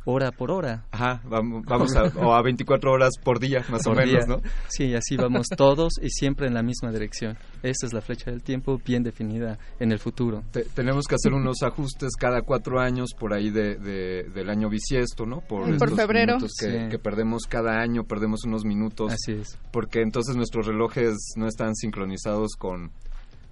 hora 0.06 0.32
por 0.32 0.52
hora. 0.52 0.86
Ajá, 0.92 1.22
vamos, 1.26 1.96
a, 1.96 2.04
o 2.20 2.34
a 2.34 2.42
24 2.42 2.92
horas 2.92 3.14
por 3.24 3.40
día, 3.40 3.64
más 3.70 3.86
o 3.88 3.94
menos, 3.94 4.28
¿no? 4.28 4.42
Sí, 4.68 4.94
así 4.96 5.16
vamos 5.16 5.48
todos 5.56 5.94
y 6.02 6.10
siempre 6.10 6.48
en 6.48 6.54
la 6.54 6.64
misma 6.64 6.92
dirección. 6.92 7.38
Esta 7.64 7.86
es 7.86 7.94
la 7.94 8.02
flecha 8.02 8.32
del 8.32 8.42
tiempo 8.42 8.80
bien 8.86 9.04
definida 9.04 9.58
en 9.80 9.92
el 9.92 10.00
futuro. 10.00 10.44
tenemos 10.74 11.06
que 11.08 11.16
hacer 11.16 11.34
unos 11.34 11.62
ajustes 11.64 12.16
cada 12.18 12.42
cuatro 12.42 12.80
años 12.80 13.14
por 13.18 13.34
ahí 13.34 13.50
de, 13.50 13.76
del 13.76 14.50
año 14.50 14.70
bisiesto, 14.70 15.26
¿no? 15.26 15.42
Por, 15.42 15.78
febrero. 15.96 16.38
Que, 16.60 16.90
que, 16.90 17.00
perdemos 17.00 17.44
cada 17.48 17.80
año, 17.82 18.04
perdemos 18.04 18.44
unos 18.46 18.66
minutos. 18.66 19.14
Así 19.14 19.34
es. 19.34 19.58
Porque 19.72 20.02
entonces 20.02 20.36
nuestros 20.36 20.68
relojes 20.68 21.16
no 21.36 21.48
están 21.48 21.76
sincronizados 21.76 22.56
con, 22.58 22.92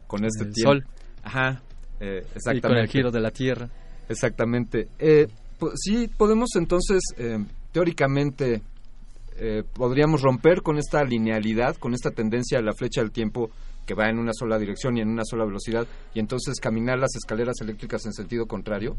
con 0.08 0.26
este 0.26 0.46
el 0.46 0.54
tiempo. 0.54 0.72
sol. 0.72 0.86
Ajá, 1.24 1.62
exactamente. 2.00 2.58
Y 2.58 2.62
con 2.62 2.78
el 2.78 2.88
giro 2.88 3.12
de 3.12 3.20
la 3.20 3.32
Tierra. 3.32 3.70
Exactamente. 4.10 4.88
Eh, 5.00 5.28
sí 5.76 6.08
podemos 6.08 6.50
entonces, 6.56 7.02
eh, 7.18 7.44
teóricamente, 7.72 8.62
eh, 9.38 9.64
podríamos 9.74 10.22
romper 10.22 10.62
con 10.62 10.78
esta 10.78 11.04
linealidad, 11.04 11.76
con 11.76 11.94
esta 11.94 12.12
tendencia 12.12 12.60
a 12.60 12.62
la 12.62 12.74
flecha 12.74 13.02
del 13.02 13.12
tiempo 13.12 13.52
que 13.88 13.94
va 13.94 14.10
en 14.10 14.20
una 14.20 14.34
sola 14.34 14.60
dirección 14.60 14.98
y 14.98 15.02
en 15.02 15.08
una 15.08 15.24
sola 15.24 15.46
velocidad, 15.46 15.88
y 16.14 16.20
entonces 16.20 16.60
caminar 16.60 17.00
las 17.00 17.16
escaleras 17.16 17.56
eléctricas 17.62 18.06
en 18.06 18.12
sentido 18.12 18.46
contrario? 18.46 18.98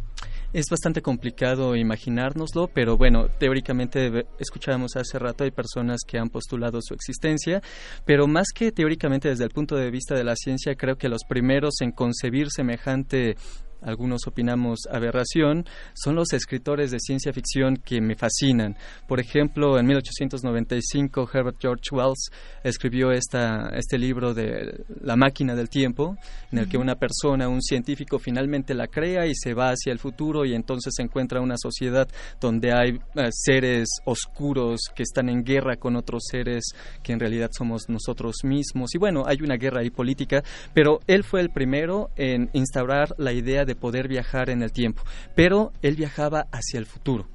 Es 0.52 0.64
bastante 0.70 1.02
complicado 1.02 1.76
imaginárnoslo, 1.76 2.68
pero 2.72 2.96
bueno, 2.96 3.28
teóricamente 3.28 4.26
escuchábamos 4.38 4.96
hace 4.96 5.18
rato, 5.18 5.44
hay 5.44 5.50
personas 5.50 6.00
que 6.06 6.18
han 6.18 6.30
postulado 6.30 6.80
su 6.80 6.94
existencia, 6.94 7.62
pero 8.06 8.26
más 8.26 8.48
que 8.54 8.72
teóricamente 8.72 9.28
desde 9.28 9.44
el 9.44 9.50
punto 9.50 9.76
de 9.76 9.90
vista 9.90 10.14
de 10.14 10.24
la 10.24 10.34
ciencia, 10.34 10.74
creo 10.74 10.96
que 10.96 11.10
los 11.10 11.24
primeros 11.28 11.82
en 11.82 11.92
concebir 11.92 12.48
semejante 12.50 13.36
algunos 13.82 14.26
opinamos 14.26 14.80
aberración, 14.90 15.64
son 15.94 16.14
los 16.14 16.32
escritores 16.32 16.90
de 16.90 16.98
ciencia 17.00 17.32
ficción 17.32 17.76
que 17.76 18.00
me 18.00 18.14
fascinan. 18.14 18.76
Por 19.06 19.20
ejemplo, 19.20 19.78
en 19.78 19.86
1895 19.86 21.28
Herbert 21.32 21.56
George 21.60 21.90
Wells 21.92 22.30
escribió 22.62 23.10
esta, 23.12 23.70
este 23.74 23.98
libro 23.98 24.34
de 24.34 24.84
La 25.00 25.16
máquina 25.16 25.54
del 25.54 25.68
tiempo, 25.68 26.16
en 26.52 26.58
el 26.58 26.68
que 26.68 26.78
una 26.78 26.96
persona, 26.96 27.48
un 27.48 27.62
científico, 27.62 28.18
finalmente 28.18 28.74
la 28.74 28.86
crea 28.86 29.26
y 29.26 29.34
se 29.34 29.54
va 29.54 29.70
hacia 29.70 29.92
el 29.92 29.98
futuro 29.98 30.44
y 30.44 30.54
entonces 30.54 30.94
se 30.96 31.02
encuentra 31.02 31.40
una 31.40 31.56
sociedad 31.56 32.08
donde 32.40 32.72
hay 32.72 32.98
eh, 33.14 33.28
seres 33.30 33.88
oscuros 34.04 34.80
que 34.94 35.02
están 35.02 35.28
en 35.28 35.44
guerra 35.44 35.76
con 35.76 35.96
otros 35.96 36.24
seres 36.30 36.64
que 37.02 37.12
en 37.12 37.20
realidad 37.20 37.50
somos 37.56 37.88
nosotros 37.88 38.36
mismos. 38.44 38.94
Y 38.94 38.98
bueno, 38.98 39.24
hay 39.26 39.38
una 39.42 39.56
guerra 39.56 39.80
ahí 39.80 39.90
política, 39.90 40.42
pero 40.74 41.00
él 41.06 41.24
fue 41.24 41.40
el 41.40 41.50
primero 41.50 42.10
en 42.16 42.50
instaurar 42.52 43.14
la 43.18 43.32
idea 43.32 43.64
de 43.64 43.67
poder 43.74 44.08
viajar 44.08 44.50
en 44.50 44.62
el 44.62 44.72
tiempo, 44.72 45.02
pero 45.34 45.72
él 45.82 45.96
viajaba 45.96 46.46
hacia 46.52 46.78
el 46.78 46.86
futuro. 46.86 47.26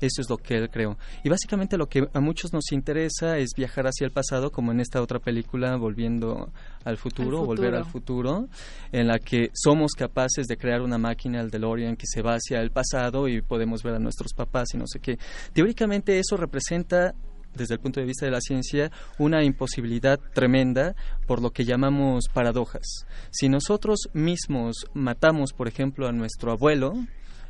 Eso 0.00 0.22
es 0.22 0.30
lo 0.30 0.38
que 0.38 0.54
él 0.54 0.70
creó. 0.70 0.96
Y 1.22 1.28
básicamente 1.28 1.76
lo 1.76 1.86
que 1.86 2.08
a 2.12 2.20
muchos 2.20 2.52
nos 2.52 2.72
interesa 2.72 3.36
es 3.36 3.50
viajar 3.54 3.86
hacia 3.86 4.06
el 4.06 4.12
pasado, 4.12 4.50
como 4.50 4.72
en 4.72 4.80
esta 4.80 5.02
otra 5.02 5.18
película, 5.18 5.76
Volviendo 5.76 6.50
al 6.84 6.96
futuro, 6.96 7.44
Volver 7.44 7.74
al 7.74 7.84
futuro, 7.84 8.48
en 8.92 9.06
la 9.06 9.18
que 9.18 9.50
somos 9.52 9.92
capaces 9.92 10.46
de 10.46 10.56
crear 10.56 10.80
una 10.80 10.96
máquina, 10.96 11.40
el 11.40 11.50
DeLorean, 11.50 11.96
que 11.96 12.06
se 12.06 12.22
va 12.22 12.34
hacia 12.34 12.60
el 12.60 12.70
pasado 12.70 13.28
y 13.28 13.42
podemos 13.42 13.82
ver 13.82 13.94
a 13.94 13.98
nuestros 13.98 14.32
papás 14.32 14.68
y 14.74 14.78
no 14.78 14.86
sé 14.86 15.00
qué. 15.00 15.18
Teóricamente 15.52 16.18
eso 16.18 16.36
representa 16.36 17.14
desde 17.54 17.74
el 17.74 17.80
punto 17.80 18.00
de 18.00 18.06
vista 18.06 18.26
de 18.26 18.32
la 18.32 18.40
ciencia, 18.40 18.90
una 19.18 19.42
imposibilidad 19.44 20.18
tremenda 20.34 20.94
por 21.26 21.42
lo 21.42 21.50
que 21.50 21.64
llamamos 21.64 22.28
paradojas. 22.32 23.06
Si 23.30 23.48
nosotros 23.48 24.08
mismos 24.12 24.86
matamos, 24.94 25.52
por 25.52 25.68
ejemplo, 25.68 26.06
a 26.06 26.12
nuestro 26.12 26.52
abuelo, 26.52 26.94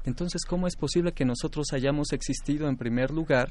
entonces, 0.05 0.45
¿cómo 0.45 0.67
es 0.67 0.77
posible 0.77 1.13
que 1.13 1.25
nosotros 1.25 1.69
hayamos 1.73 2.13
existido 2.13 2.69
en 2.69 2.77
primer 2.77 3.11
lugar 3.11 3.51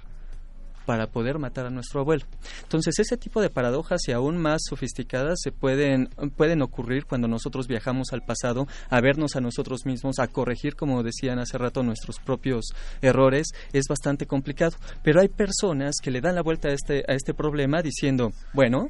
para 0.86 1.08
poder 1.08 1.40
matar 1.40 1.66
a 1.66 1.70
nuestro 1.70 2.02
abuelo. 2.02 2.26
Entonces, 2.64 3.00
ese 3.00 3.18
tipo 3.18 3.42
de 3.42 3.50
paradojas 3.50 4.02
y 4.08 4.12
aún 4.12 4.38
más 4.38 4.62
sofisticadas 4.68 5.40
se 5.42 5.52
pueden, 5.52 6.10
pueden 6.36 6.62
ocurrir 6.62 7.06
cuando 7.06 7.28
nosotros 7.28 7.68
viajamos 7.68 8.14
al 8.14 8.22
pasado 8.22 8.68
a 8.90 9.02
vernos 9.02 9.36
a 9.36 9.42
nosotros 9.42 9.86
mismos, 9.86 10.20
a 10.20 10.28
corregir, 10.28 10.76
como 10.76 11.04
decían 11.04 11.40
hace 11.40 11.58
rato, 11.58 11.84
nuestros 11.84 12.20
propios 12.20 12.74
errores. 13.02 13.48
Es 13.74 13.86
bastante 13.88 14.26
complicado. 14.26 14.76
Pero 15.04 15.22
hay 15.22 15.28
personas 15.28 15.96
que 16.02 16.12
le 16.12 16.22
dan 16.22 16.36
la 16.36 16.42
vuelta 16.42 16.70
a 16.70 16.74
este, 16.74 17.04
a 17.08 17.14
este 17.14 17.34
problema 17.34 17.82
diciendo, 17.82 18.32
bueno, 18.54 18.90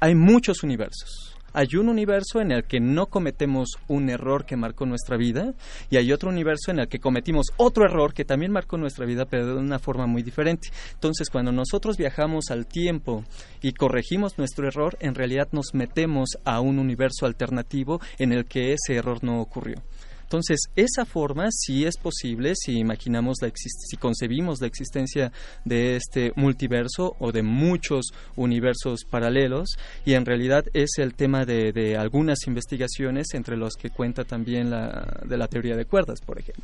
hay 0.00 0.14
muchos 0.14 0.62
universos 0.62 1.29
hay 1.52 1.76
un 1.76 1.88
universo 1.88 2.40
en 2.40 2.52
el 2.52 2.64
que 2.64 2.80
no 2.80 3.06
cometemos 3.06 3.70
un 3.88 4.10
error 4.10 4.44
que 4.44 4.56
marcó 4.56 4.86
nuestra 4.86 5.16
vida 5.16 5.54
y 5.90 5.96
hay 5.96 6.12
otro 6.12 6.30
universo 6.30 6.70
en 6.70 6.80
el 6.80 6.88
que 6.88 7.00
cometimos 7.00 7.46
otro 7.56 7.84
error 7.84 8.14
que 8.14 8.24
también 8.24 8.52
marcó 8.52 8.76
nuestra 8.76 9.06
vida, 9.06 9.24
pero 9.24 9.46
de 9.46 9.60
una 9.60 9.78
forma 9.78 10.06
muy 10.06 10.22
diferente. 10.22 10.70
Entonces, 10.94 11.30
cuando 11.30 11.52
nosotros 11.52 11.96
viajamos 11.96 12.50
al 12.50 12.66
tiempo 12.66 13.24
y 13.62 13.72
corregimos 13.72 14.38
nuestro 14.38 14.68
error, 14.68 14.96
en 15.00 15.14
realidad 15.14 15.48
nos 15.52 15.74
metemos 15.74 16.30
a 16.44 16.60
un 16.60 16.78
universo 16.78 17.26
alternativo 17.26 18.00
en 18.18 18.32
el 18.32 18.44
que 18.46 18.72
ese 18.72 18.96
error 18.96 19.22
no 19.22 19.40
ocurrió. 19.40 19.82
Entonces, 20.30 20.60
esa 20.76 21.04
forma 21.04 21.48
sí 21.50 21.86
es 21.86 21.96
posible 21.96 22.52
si 22.54 22.78
imaginamos 22.78 23.38
la 23.42 23.50
si 23.52 23.96
concebimos 23.96 24.60
la 24.60 24.68
existencia 24.68 25.32
de 25.64 25.96
este 25.96 26.32
multiverso 26.36 27.16
o 27.18 27.32
de 27.32 27.42
muchos 27.42 28.12
universos 28.36 29.04
paralelos 29.10 29.70
y 30.04 30.14
en 30.14 30.24
realidad 30.24 30.66
es 30.72 30.90
el 30.98 31.14
tema 31.14 31.44
de, 31.44 31.96
algunas 31.98 32.46
investigaciones 32.46 33.34
entre 33.34 33.56
los 33.56 33.74
que 33.74 33.90
cuenta 33.90 34.22
también 34.22 34.70
la 34.70 35.20
de 35.26 35.36
la 35.36 35.48
teoría 35.48 35.74
de 35.74 35.84
cuerdas, 35.84 36.20
por 36.20 36.38
ejemplo. 36.38 36.62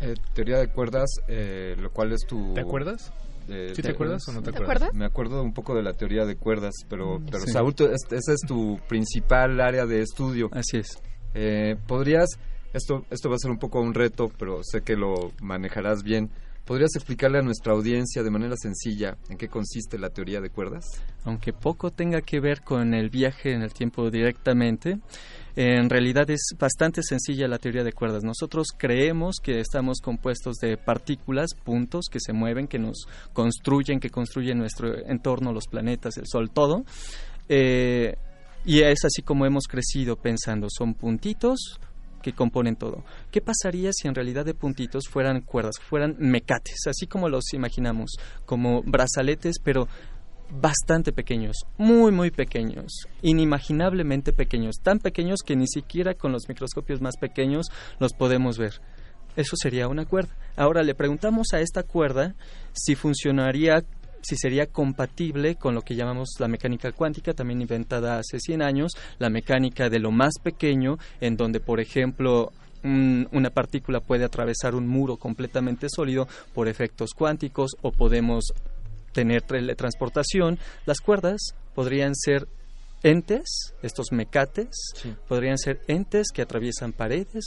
Eh, 0.00 0.14
teoría 0.34 0.58
de 0.58 0.66
cuerdas, 0.66 1.08
eh, 1.28 1.76
lo 1.78 1.92
cual 1.92 2.12
es 2.12 2.26
tu... 2.26 2.54
¿Te 2.54 2.62
acuerdas? 2.62 3.12
Eh, 3.48 3.70
¿Sí 3.72 3.82
te, 3.82 3.90
acuerdas 3.92 4.26
o 4.26 4.32
no 4.32 4.42
te, 4.42 4.50
acuerdas? 4.50 4.92
Me 4.92 5.04
acuerdo 5.04 5.44
un 5.44 5.54
poco 5.54 5.76
de 5.76 5.84
la 5.84 5.92
teoría 5.92 6.24
de 6.24 6.34
cuerdas, 6.34 6.74
pero, 6.88 7.20
Mm, 7.20 7.26
pero 7.26 7.44
Sí. 7.44 7.52
Saúl, 7.52 7.72
es 7.78 8.40
tu 8.48 8.80
principal 8.88 9.60
área 9.60 9.86
de 9.86 10.00
estudio. 10.00 10.48
Así 10.50 10.78
es. 10.78 10.98
Eh, 11.38 11.76
¿Podrías, 11.86 12.30
esto, 12.72 13.04
esto 13.10 13.28
va 13.28 13.36
a 13.36 13.38
ser 13.38 13.50
un 13.50 13.58
poco 13.58 13.80
un 13.80 13.94
reto, 13.94 14.30
pero 14.38 14.60
sé 14.62 14.82
que 14.82 14.96
lo 14.96 15.32
manejarás 15.40 16.02
bien, 16.02 16.30
¿podrías 16.64 16.94
explicarle 16.94 17.38
a 17.38 17.42
nuestra 17.42 17.72
audiencia 17.72 18.22
de 18.22 18.30
manera 18.30 18.56
sencilla 18.56 19.16
en 19.28 19.38
qué 19.38 19.48
consiste 19.48 19.98
la 19.98 20.10
teoría 20.10 20.40
de 20.40 20.50
cuerdas? 20.50 20.84
aunque 21.26 21.52
poco 21.52 21.90
tenga 21.90 22.22
que 22.22 22.40
ver 22.40 22.62
con 22.62 22.94
el 22.94 23.10
viaje 23.10 23.52
en 23.52 23.62
el 23.62 23.72
tiempo 23.72 24.10
directamente, 24.10 25.00
en 25.56 25.90
realidad 25.90 26.30
es 26.30 26.54
bastante 26.58 27.02
sencilla 27.02 27.48
la 27.48 27.58
teoría 27.58 27.82
de 27.82 27.92
cuerdas. 27.92 28.22
Nosotros 28.22 28.68
creemos 28.76 29.36
que 29.42 29.58
estamos 29.58 30.00
compuestos 30.00 30.56
de 30.56 30.76
partículas, 30.76 31.54
puntos 31.54 32.06
que 32.10 32.20
se 32.20 32.32
mueven, 32.32 32.68
que 32.68 32.78
nos 32.78 33.08
construyen, 33.32 33.98
que 33.98 34.10
construyen 34.10 34.58
nuestro 34.58 34.94
entorno, 35.08 35.52
los 35.52 35.66
planetas, 35.66 36.16
el 36.18 36.26
Sol, 36.26 36.50
todo. 36.50 36.84
Eh, 37.48 38.14
y 38.64 38.80
es 38.82 39.04
así 39.04 39.22
como 39.22 39.46
hemos 39.46 39.64
crecido 39.66 40.16
pensando, 40.16 40.68
son 40.70 40.94
puntitos 40.94 41.80
que 42.26 42.32
componen 42.32 42.74
todo. 42.74 43.04
¿Qué 43.30 43.40
pasaría 43.40 43.92
si 43.92 44.08
en 44.08 44.14
realidad 44.16 44.44
de 44.44 44.52
puntitos 44.52 45.04
fueran 45.08 45.42
cuerdas, 45.42 45.76
fueran 45.78 46.16
mecates, 46.18 46.80
así 46.88 47.06
como 47.06 47.28
los 47.28 47.52
imaginamos, 47.52 48.16
como 48.44 48.82
brazaletes, 48.82 49.60
pero 49.62 49.86
bastante 50.50 51.12
pequeños, 51.12 51.54
muy 51.78 52.10
muy 52.10 52.32
pequeños, 52.32 53.06
inimaginablemente 53.22 54.32
pequeños, 54.32 54.80
tan 54.82 54.98
pequeños 54.98 55.42
que 55.46 55.54
ni 55.54 55.68
siquiera 55.68 56.14
con 56.14 56.32
los 56.32 56.48
microscopios 56.48 57.00
más 57.00 57.16
pequeños 57.16 57.68
los 58.00 58.12
podemos 58.12 58.58
ver. 58.58 58.80
Eso 59.36 59.54
sería 59.56 59.86
una 59.86 60.04
cuerda. 60.04 60.34
Ahora 60.56 60.82
le 60.82 60.96
preguntamos 60.96 61.52
a 61.52 61.60
esta 61.60 61.84
cuerda 61.84 62.34
si 62.72 62.96
funcionaría, 62.96 63.84
si 64.26 64.36
sería 64.36 64.66
compatible 64.66 65.54
con 65.56 65.74
lo 65.74 65.82
que 65.82 65.94
llamamos 65.94 66.30
la 66.38 66.48
mecánica 66.48 66.92
cuántica, 66.92 67.32
también 67.34 67.60
inventada 67.60 68.18
hace 68.18 68.40
100 68.40 68.62
años, 68.62 68.92
la 69.18 69.30
mecánica 69.30 69.88
de 69.88 69.98
lo 70.00 70.10
más 70.10 70.34
pequeño, 70.42 70.98
en 71.20 71.36
donde, 71.36 71.60
por 71.60 71.80
ejemplo, 71.80 72.52
un- 72.82 73.28
una 73.32 73.50
partícula 73.50 74.00
puede 74.00 74.24
atravesar 74.24 74.74
un 74.74 74.86
muro 74.86 75.16
completamente 75.16 75.86
sólido 75.88 76.28
por 76.54 76.68
efectos 76.68 77.10
cuánticos 77.16 77.72
o 77.82 77.90
podemos 77.92 78.52
tener 79.12 79.42
teletransportación. 79.42 80.58
Las 80.84 81.00
cuerdas 81.00 81.54
podrían 81.74 82.14
ser 82.14 82.46
entes, 83.02 83.74
estos 83.82 84.12
mecates, 84.12 84.68
podrían 85.28 85.58
ser 85.58 85.80
entes 85.86 86.28
que 86.34 86.42
atraviesan 86.42 86.92
paredes, 86.92 87.46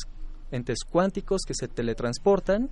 entes 0.52 0.80
cuánticos 0.90 1.42
que 1.48 1.54
se 1.54 1.68
teletransportan, 1.68 2.70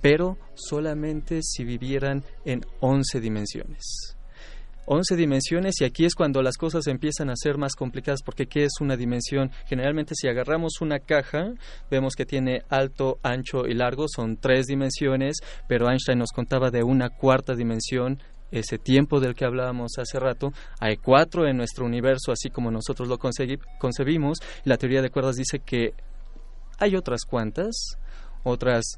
pero 0.00 0.38
solamente 0.54 1.40
si 1.42 1.64
vivieran 1.64 2.24
en 2.44 2.64
11 2.80 3.20
dimensiones. 3.20 4.16
11 4.86 5.14
dimensiones 5.14 5.74
y 5.80 5.84
aquí 5.84 6.04
es 6.04 6.16
cuando 6.16 6.42
las 6.42 6.56
cosas 6.56 6.88
empiezan 6.88 7.30
a 7.30 7.36
ser 7.36 7.58
más 7.58 7.76
complicadas 7.76 8.22
porque 8.24 8.46
¿qué 8.46 8.64
es 8.64 8.80
una 8.80 8.96
dimensión? 8.96 9.52
Generalmente 9.66 10.14
si 10.16 10.26
agarramos 10.26 10.80
una 10.80 10.98
caja 10.98 11.52
vemos 11.88 12.14
que 12.16 12.26
tiene 12.26 12.62
alto, 12.68 13.20
ancho 13.22 13.66
y 13.68 13.74
largo, 13.74 14.06
son 14.08 14.36
tres 14.38 14.66
dimensiones, 14.66 15.36
pero 15.68 15.88
Einstein 15.88 16.18
nos 16.18 16.32
contaba 16.32 16.70
de 16.70 16.82
una 16.82 17.10
cuarta 17.10 17.54
dimensión 17.54 18.18
ese 18.50 18.78
tiempo 18.78 19.20
del 19.20 19.34
que 19.34 19.44
hablábamos 19.44 19.92
hace 19.98 20.18
rato, 20.18 20.52
hay 20.80 20.96
cuatro 20.96 21.46
en 21.46 21.56
nuestro 21.56 21.86
universo, 21.86 22.32
así 22.32 22.50
como 22.50 22.72
nosotros 22.72 23.08
lo 23.08 23.18
concebimos. 23.18 24.38
La 24.64 24.76
teoría 24.76 25.02
de 25.02 25.10
cuerdas 25.10 25.36
dice 25.36 25.60
que 25.60 25.94
hay 26.80 26.96
otras 26.96 27.24
cuantas, 27.24 27.96
otras 28.42 28.96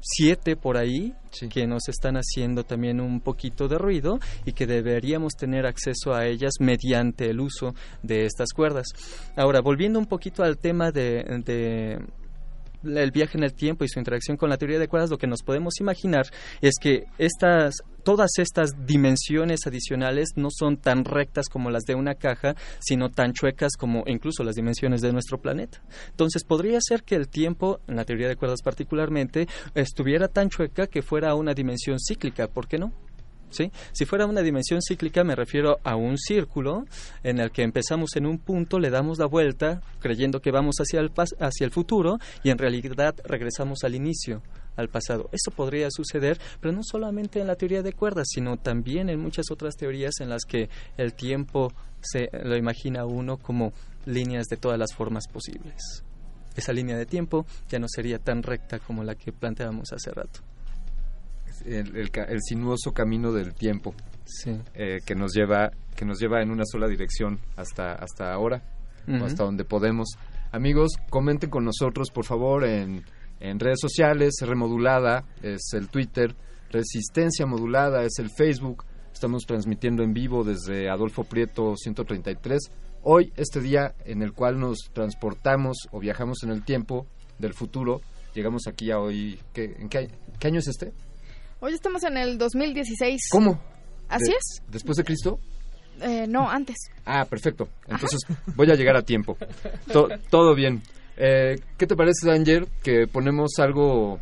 siete 0.00 0.54
por 0.56 0.76
ahí 0.76 1.14
que 1.50 1.66
nos 1.66 1.88
están 1.88 2.16
haciendo 2.16 2.64
también 2.64 3.00
un 3.00 3.20
poquito 3.20 3.66
de 3.66 3.78
ruido 3.78 4.20
y 4.44 4.52
que 4.52 4.66
deberíamos 4.66 5.34
tener 5.34 5.66
acceso 5.66 6.14
a 6.14 6.26
ellas 6.26 6.52
mediante 6.60 7.30
el 7.30 7.40
uso 7.40 7.74
de 8.02 8.24
estas 8.24 8.52
cuerdas. 8.54 8.86
Ahora, 9.36 9.60
volviendo 9.60 9.98
un 9.98 10.06
poquito 10.06 10.44
al 10.44 10.58
tema 10.58 10.92
de, 10.92 11.24
de 11.44 11.98
el 12.86 13.10
viaje 13.10 13.38
en 13.38 13.44
el 13.44 13.54
tiempo 13.54 13.84
y 13.84 13.88
su 13.88 13.98
interacción 13.98 14.36
con 14.36 14.50
la 14.50 14.56
teoría 14.56 14.78
de 14.78 14.88
cuerdas, 14.88 15.10
lo 15.10 15.18
que 15.18 15.26
nos 15.26 15.42
podemos 15.42 15.80
imaginar 15.80 16.26
es 16.60 16.74
que 16.80 17.04
estas 17.18 17.82
todas 18.06 18.30
estas 18.38 18.86
dimensiones 18.86 19.66
adicionales 19.66 20.28
no 20.36 20.48
son 20.56 20.76
tan 20.76 21.04
rectas 21.04 21.48
como 21.48 21.70
las 21.70 21.82
de 21.82 21.96
una 21.96 22.14
caja, 22.14 22.54
sino 22.78 23.10
tan 23.10 23.32
chuecas 23.32 23.72
como 23.76 24.04
incluso 24.06 24.44
las 24.44 24.54
dimensiones 24.54 25.00
de 25.00 25.12
nuestro 25.12 25.40
planeta. 25.40 25.82
Entonces 26.10 26.44
podría 26.44 26.78
ser 26.80 27.02
que 27.02 27.16
el 27.16 27.28
tiempo, 27.28 27.80
en 27.88 27.96
la 27.96 28.04
teoría 28.04 28.28
de 28.28 28.36
cuerdas 28.36 28.62
particularmente, 28.62 29.48
estuviera 29.74 30.28
tan 30.28 30.50
chueca 30.50 30.86
que 30.86 31.02
fuera 31.02 31.34
una 31.34 31.52
dimensión 31.52 31.98
cíclica, 31.98 32.46
¿por 32.46 32.68
qué 32.68 32.78
no? 32.78 32.92
Si 33.50 34.04
fuera 34.04 34.26
una 34.26 34.42
dimensión 34.42 34.80
cíclica 34.82 35.24
me 35.24 35.34
refiero 35.34 35.78
a 35.84 35.96
un 35.96 36.18
círculo 36.18 36.84
en 37.22 37.38
el 37.38 37.50
que 37.50 37.62
empezamos 37.62 38.14
en 38.16 38.26
un 38.26 38.38
punto, 38.38 38.78
le 38.78 38.90
damos 38.90 39.18
la 39.18 39.26
vuelta 39.26 39.80
creyendo 40.00 40.40
que 40.40 40.50
vamos 40.50 40.76
hacia 40.80 41.00
el, 41.00 41.12
pas- 41.12 41.36
hacia 41.40 41.64
el 41.64 41.70
futuro 41.70 42.18
y 42.42 42.50
en 42.50 42.58
realidad 42.58 43.14
regresamos 43.24 43.84
al 43.84 43.94
inicio, 43.94 44.42
al 44.76 44.88
pasado. 44.88 45.30
Eso 45.32 45.50
podría 45.50 45.88
suceder, 45.90 46.38
pero 46.60 46.72
no 46.72 46.82
solamente 46.82 47.40
en 47.40 47.46
la 47.46 47.56
teoría 47.56 47.82
de 47.82 47.92
cuerdas, 47.92 48.26
sino 48.30 48.56
también 48.58 49.08
en 49.08 49.20
muchas 49.20 49.46
otras 49.50 49.76
teorías 49.76 50.20
en 50.20 50.28
las 50.28 50.44
que 50.44 50.68
el 50.96 51.14
tiempo 51.14 51.72
se 52.00 52.28
lo 52.44 52.56
imagina 52.56 53.06
uno 53.06 53.38
como 53.38 53.72
líneas 54.04 54.46
de 54.48 54.56
todas 54.56 54.78
las 54.78 54.92
formas 54.94 55.24
posibles. 55.32 56.04
Esa 56.56 56.72
línea 56.72 56.96
de 56.96 57.06
tiempo 57.06 57.46
ya 57.68 57.78
no 57.78 57.86
sería 57.88 58.18
tan 58.18 58.42
recta 58.42 58.78
como 58.78 59.02
la 59.04 59.14
que 59.14 59.32
planteábamos 59.32 59.92
hace 59.92 60.10
rato. 60.10 60.40
El, 61.66 61.96
el 61.96 62.10
el 62.28 62.40
sinuoso 62.42 62.92
camino 62.92 63.32
del 63.32 63.54
tiempo 63.54 63.94
Sí. 64.24 64.58
eh, 64.74 64.98
que 65.04 65.14
nos 65.14 65.32
lleva 65.34 65.70
que 65.96 66.04
nos 66.04 66.18
lleva 66.20 66.42
en 66.42 66.50
una 66.50 66.64
sola 66.64 66.88
dirección 66.88 67.38
hasta 67.56 67.92
hasta 67.94 68.32
ahora 68.32 68.62
o 69.08 69.24
hasta 69.24 69.44
donde 69.44 69.64
podemos. 69.64 70.08
Amigos 70.52 70.92
comenten 71.10 71.50
con 71.50 71.64
nosotros 71.64 72.10
por 72.10 72.24
favor 72.24 72.64
en, 72.64 73.04
en 73.40 73.60
redes 73.60 73.78
sociales 73.80 74.34
remodulada 74.42 75.24
es 75.42 75.72
el 75.74 75.88
Twitter 75.88 76.34
resistencia 76.70 77.46
modulada 77.46 78.02
es 78.04 78.18
el 78.18 78.30
Facebook. 78.30 78.84
Estamos 79.12 79.44
transmitiendo 79.46 80.02
en 80.02 80.12
vivo 80.12 80.44
desde 80.44 80.90
Adolfo 80.90 81.24
Prieto 81.24 81.74
133 81.76 82.58
hoy 83.02 83.32
este 83.36 83.60
día 83.60 83.94
en 84.04 84.22
el 84.22 84.32
cual 84.32 84.58
nos 84.58 84.90
transportamos 84.92 85.76
o 85.92 86.00
viajamos 86.00 86.42
en 86.42 86.50
el 86.50 86.64
tiempo 86.64 87.06
del 87.38 87.54
futuro 87.54 88.00
llegamos 88.34 88.66
aquí 88.66 88.90
a 88.90 88.98
hoy 88.98 89.38
¿qué, 89.54 89.76
en 89.78 89.88
qué, 89.88 90.10
qué 90.38 90.48
año 90.48 90.58
es 90.58 90.68
este 90.68 90.92
Hoy 91.58 91.72
estamos 91.72 92.04
en 92.04 92.18
el 92.18 92.36
2016. 92.36 93.28
¿Cómo? 93.30 93.58
¿Así 94.08 94.30
es? 94.30 94.62
¿Después 94.68 94.98
de 94.98 95.04
Cristo? 95.04 95.38
Eh, 96.02 96.26
no, 96.28 96.50
antes. 96.50 96.76
Ah, 97.06 97.24
perfecto. 97.24 97.68
Entonces 97.88 98.20
voy 98.54 98.70
a 98.70 98.74
llegar 98.74 98.94
a 98.94 99.02
tiempo. 99.02 99.38
Todo 100.30 100.54
bien. 100.54 100.82
Eh, 101.16 101.56
¿Qué 101.78 101.86
te 101.86 101.96
parece, 101.96 102.28
Danger, 102.28 102.68
que 102.82 103.06
ponemos 103.06 103.52
algo, 103.58 104.20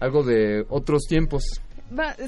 algo 0.00 0.24
de 0.24 0.66
otros 0.68 1.02
tiempos? 1.08 1.44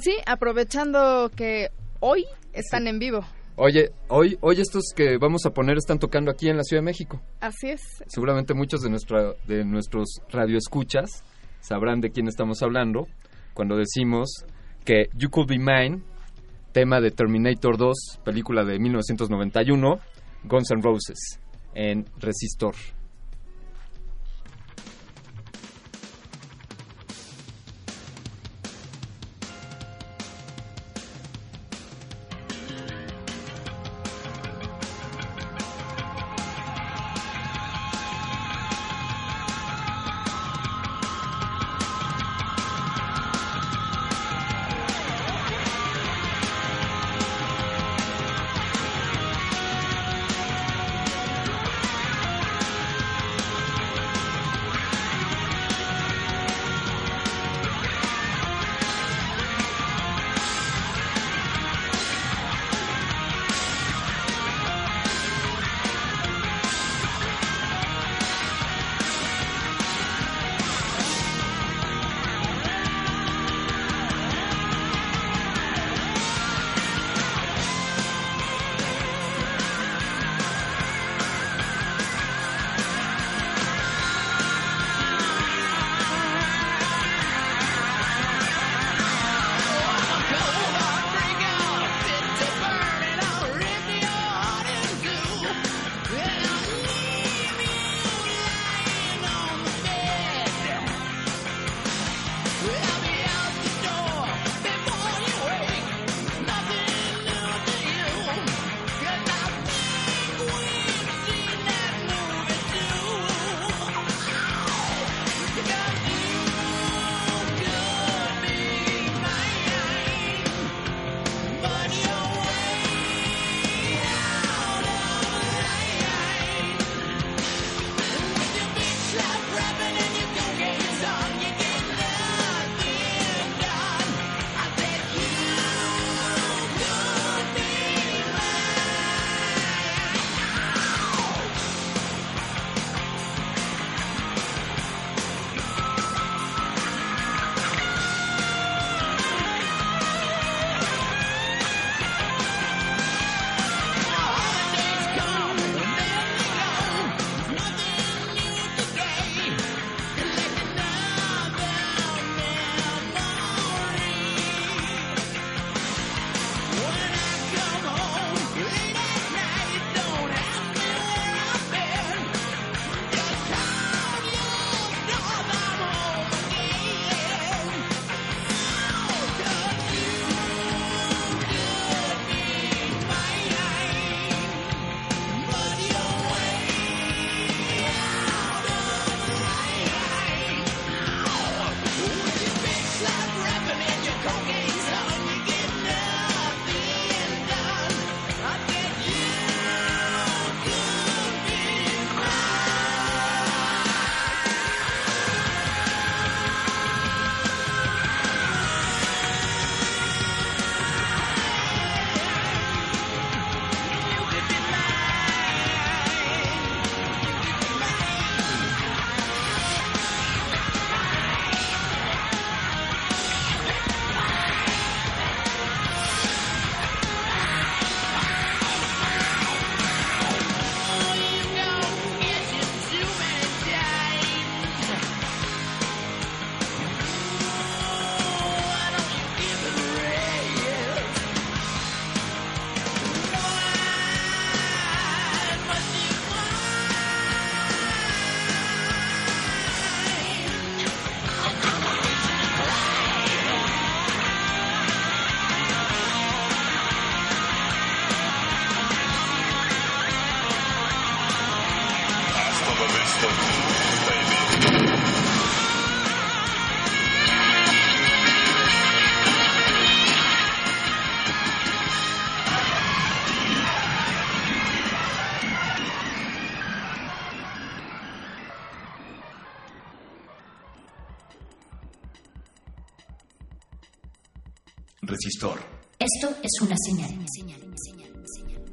Sí, 0.00 0.14
aprovechando 0.24 1.32
que 1.34 1.70
hoy 1.98 2.24
están 2.52 2.86
en 2.86 3.00
vivo. 3.00 3.24
Oye, 3.56 3.90
hoy, 4.08 4.38
hoy 4.40 4.60
estos 4.60 4.92
que 4.94 5.16
vamos 5.18 5.46
a 5.46 5.50
poner 5.50 5.78
están 5.78 5.98
tocando 5.98 6.30
aquí 6.30 6.48
en 6.48 6.56
la 6.56 6.62
Ciudad 6.62 6.82
de 6.82 6.86
México. 6.86 7.20
Así 7.40 7.70
es. 7.70 7.80
Seguramente 8.06 8.54
muchos 8.54 8.82
de, 8.82 8.90
nuestra, 8.90 9.32
de 9.48 9.64
nuestros 9.64 10.20
radioescuchas 10.28 11.24
sabrán 11.60 12.00
de 12.00 12.10
quién 12.10 12.28
estamos 12.28 12.62
hablando 12.62 13.08
cuando 13.54 13.76
decimos 13.76 14.44
que 14.84 15.08
You 15.16 15.30
Could 15.30 15.48
Be 15.48 15.58
Mine, 15.58 16.02
tema 16.72 17.00
de 17.00 17.10
Terminator 17.10 17.78
2, 17.78 18.20
película 18.24 18.64
de 18.64 18.78
1991, 18.78 19.98
Guns 20.44 20.70
N' 20.70 20.82
Roses, 20.82 21.40
en 21.74 22.04
Resistor. 22.18 22.74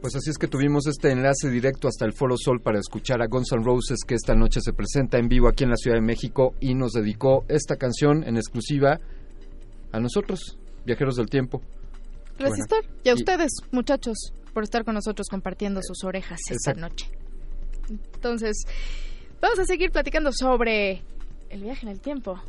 Pues 0.02 0.16
así 0.16 0.32
es 0.32 0.38
que 0.40 0.48
tuvimos 0.48 0.88
este 0.88 1.12
enlace 1.12 1.50
directo 1.52 1.88
hasta 1.88 2.06
el 2.06 2.14
Foro 2.14 2.36
Sol 2.36 2.60
para 2.60 2.80
escuchar 2.80 3.22
a 3.22 3.28
Guns 3.28 3.52
N' 3.52 3.64
Roses 3.64 4.00
que 4.06 4.16
esta 4.16 4.34
noche 4.34 4.60
se 4.60 4.74
presenta 4.74 5.20
en 5.20 5.28
vivo 5.28 5.48
aquí 5.48 5.64
en 5.64 5.70
la 5.70 5.76
Ciudad 5.76 5.98
de 5.98 6.02
México 6.02 6.56
y 6.60 6.74
nos 6.74 6.94
dedicó 6.94 7.46
esta 7.48 7.76
canción 7.76 8.24
en 8.24 8.36
exclusiva 8.36 9.00
a 9.92 10.00
nosotros, 10.00 10.58
viajeros 10.86 11.18
del 11.18 11.30
tiempo. 11.30 11.62
Resistor 12.40 12.84
bueno, 12.84 13.02
y 13.04 13.10
a 13.10 13.14
ustedes, 13.14 13.52
muchachos, 13.72 14.34
por 14.54 14.64
estar 14.64 14.84
con 14.84 14.96
nosotros 14.96 15.28
compartiendo 15.30 15.82
eh, 15.82 15.84
sus 15.84 16.04
orejas 16.04 16.40
esta 16.50 16.74
noche. 16.74 17.08
Entonces, 17.90 18.64
vamos 19.40 19.60
a 19.60 19.66
seguir 19.66 19.92
platicando 19.92 20.32
sobre 20.34 21.04
el 21.50 21.62
viaje 21.62 21.86
en 21.86 21.92
el 21.92 22.02
tiempo, 22.02 22.42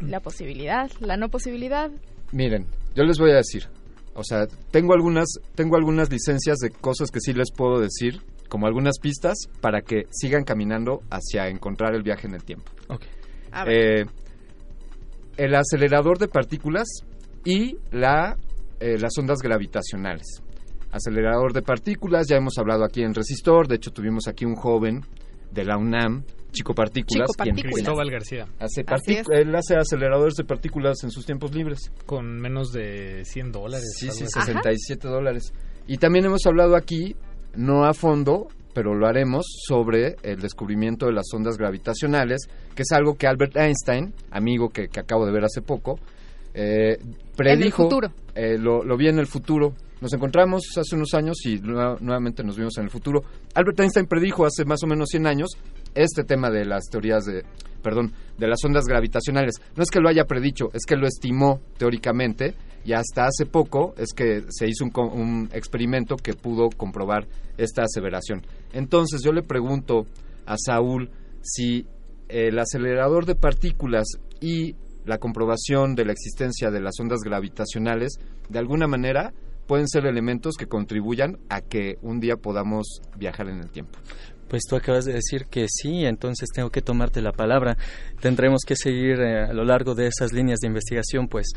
la 0.00 0.20
mm. 0.20 0.22
posibilidad, 0.22 0.90
la 1.00 1.16
no 1.16 1.28
posibilidad. 1.28 1.90
Miren, 2.32 2.66
yo 2.94 3.04
les 3.04 3.18
voy 3.18 3.32
a 3.32 3.36
decir, 3.36 3.68
o 4.18 4.24
sea, 4.24 4.48
tengo 4.72 4.94
algunas, 4.94 5.28
tengo 5.54 5.76
algunas 5.76 6.10
licencias 6.10 6.58
de 6.58 6.70
cosas 6.70 7.12
que 7.12 7.20
sí 7.20 7.32
les 7.32 7.52
puedo 7.52 7.78
decir, 7.78 8.20
como 8.48 8.66
algunas 8.66 8.98
pistas, 8.98 9.36
para 9.60 9.82
que 9.82 10.06
sigan 10.10 10.42
caminando 10.42 11.02
hacia 11.08 11.46
encontrar 11.46 11.94
el 11.94 12.02
viaje 12.02 12.26
en 12.26 12.34
el 12.34 12.42
tiempo. 12.42 12.72
Okay. 12.88 13.08
Eh, 13.68 14.04
el 15.36 15.54
acelerador 15.54 16.18
de 16.18 16.26
partículas 16.26 16.88
y 17.44 17.76
la, 17.92 18.36
eh, 18.80 18.98
las 18.98 19.16
ondas 19.18 19.38
gravitacionales. 19.38 20.42
Acelerador 20.90 21.52
de 21.52 21.62
partículas, 21.62 22.26
ya 22.28 22.38
hemos 22.38 22.58
hablado 22.58 22.84
aquí 22.84 23.02
en 23.02 23.14
Resistor, 23.14 23.68
de 23.68 23.76
hecho 23.76 23.92
tuvimos 23.92 24.26
aquí 24.26 24.44
un 24.44 24.56
joven 24.56 25.02
de 25.50 25.64
la 25.64 25.76
UNAM, 25.76 26.24
Chico 26.52 26.74
Partículas, 26.74 27.28
Chico 27.28 27.36
Partículas. 27.36 27.74
Cristóbal 27.74 28.10
García. 28.10 28.46
Hace 28.58 28.84
él 29.32 29.54
hace 29.54 29.76
aceleradores 29.76 30.34
de 30.34 30.44
partículas 30.44 31.02
en 31.04 31.10
sus 31.10 31.26
tiempos 31.26 31.54
libres. 31.54 31.92
Con 32.06 32.40
menos 32.40 32.72
de 32.72 33.24
100 33.24 33.52
dólares. 33.52 33.96
Sí, 33.98 34.10
sí, 34.10 34.26
67 34.26 35.08
dólares. 35.08 35.52
Y 35.86 35.98
también 35.98 36.24
hemos 36.24 36.46
hablado 36.46 36.76
aquí, 36.76 37.16
no 37.54 37.84
a 37.84 37.94
fondo, 37.94 38.48
pero 38.74 38.94
lo 38.94 39.06
haremos 39.06 39.46
sobre 39.66 40.16
el 40.22 40.40
descubrimiento 40.40 41.06
de 41.06 41.12
las 41.12 41.26
ondas 41.34 41.56
gravitacionales, 41.56 42.48
que 42.74 42.82
es 42.82 42.92
algo 42.92 43.14
que 43.14 43.26
Albert 43.26 43.56
Einstein, 43.56 44.14
amigo 44.30 44.68
que, 44.70 44.88
que 44.88 45.00
acabo 45.00 45.26
de 45.26 45.32
ver 45.32 45.44
hace 45.44 45.62
poco, 45.62 45.98
eh, 46.54 46.98
predijo. 47.36 47.56
En 47.56 47.62
el 47.62 47.72
futuro. 47.72 48.12
Eh, 48.34 48.58
lo, 48.58 48.82
lo 48.82 48.96
vi 48.96 49.08
en 49.08 49.18
el 49.18 49.26
futuro. 49.26 49.74
Nos 50.00 50.12
encontramos 50.12 50.62
hace 50.76 50.94
unos 50.94 51.12
años 51.14 51.36
y 51.44 51.58
nuevamente 51.58 52.44
nos 52.44 52.56
vimos 52.56 52.78
en 52.78 52.84
el 52.84 52.90
futuro. 52.90 53.22
Albert 53.54 53.80
Einstein 53.80 54.06
predijo 54.06 54.46
hace 54.46 54.64
más 54.64 54.82
o 54.84 54.86
menos 54.86 55.08
100 55.10 55.26
años 55.26 55.50
este 55.94 56.22
tema 56.22 56.50
de 56.50 56.64
las 56.64 56.84
teorías 56.88 57.24
de, 57.24 57.44
perdón, 57.82 58.12
de 58.38 58.46
las 58.46 58.64
ondas 58.64 58.84
gravitacionales. 58.84 59.56
No 59.76 59.82
es 59.82 59.90
que 59.90 59.98
lo 59.98 60.08
haya 60.08 60.24
predicho, 60.24 60.68
es 60.72 60.84
que 60.86 60.96
lo 60.96 61.08
estimó 61.08 61.60
teóricamente 61.78 62.54
y 62.84 62.92
hasta 62.92 63.26
hace 63.26 63.44
poco 63.44 63.94
es 63.96 64.12
que 64.14 64.44
se 64.50 64.68
hizo 64.68 64.84
un, 64.84 64.92
un 65.20 65.48
experimento 65.52 66.16
que 66.16 66.34
pudo 66.34 66.68
comprobar 66.70 67.26
esta 67.56 67.82
aseveración. 67.82 68.42
Entonces 68.72 69.20
yo 69.24 69.32
le 69.32 69.42
pregunto 69.42 70.06
a 70.46 70.56
Saúl 70.58 71.10
si 71.42 71.86
el 72.28 72.56
acelerador 72.58 73.26
de 73.26 73.34
partículas 73.34 74.06
y 74.40 74.76
la 75.06 75.18
comprobación 75.18 75.96
de 75.96 76.04
la 76.04 76.12
existencia 76.12 76.70
de 76.70 76.80
las 76.80 77.00
ondas 77.00 77.20
gravitacionales 77.24 78.18
de 78.48 78.58
alguna 78.58 78.86
manera 78.86 79.32
pueden 79.68 79.86
ser 79.86 80.06
elementos 80.06 80.56
que 80.56 80.66
contribuyan 80.66 81.38
a 81.48 81.60
que 81.60 81.98
un 82.02 82.18
día 82.18 82.36
podamos 82.36 83.00
viajar 83.16 83.48
en 83.48 83.60
el 83.60 83.70
tiempo. 83.70 83.98
Pues 84.48 84.62
tú 84.66 84.76
acabas 84.76 85.04
de 85.04 85.12
decir 85.12 85.44
que 85.44 85.66
sí, 85.68 86.06
entonces 86.06 86.48
tengo 86.54 86.70
que 86.70 86.80
tomarte 86.80 87.20
la 87.20 87.32
palabra. 87.32 87.76
Tendremos 88.18 88.62
que 88.66 88.76
seguir 88.76 89.20
eh, 89.20 89.44
a 89.44 89.52
lo 89.52 89.62
largo 89.62 89.94
de 89.94 90.06
esas 90.06 90.32
líneas 90.32 90.60
de 90.60 90.68
investigación, 90.68 91.28
pues. 91.28 91.48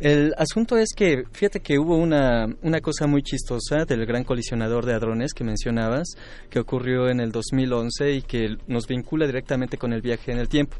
El 0.00 0.34
asunto 0.36 0.76
es 0.76 0.88
que, 0.96 1.22
fíjate 1.30 1.60
que 1.60 1.78
hubo 1.78 1.96
una, 1.96 2.46
una 2.62 2.80
cosa 2.80 3.06
muy 3.06 3.22
chistosa 3.22 3.84
del 3.84 4.04
gran 4.04 4.24
colisionador 4.24 4.84
de 4.84 4.94
hadrones 4.94 5.32
que 5.32 5.44
mencionabas, 5.44 6.08
que 6.50 6.58
ocurrió 6.58 7.08
en 7.08 7.20
el 7.20 7.30
2011 7.30 8.12
y 8.14 8.22
que 8.22 8.56
nos 8.66 8.88
vincula 8.88 9.26
directamente 9.26 9.78
con 9.78 9.92
el 9.92 10.02
viaje 10.02 10.32
en 10.32 10.38
el 10.38 10.48
tiempo. 10.48 10.76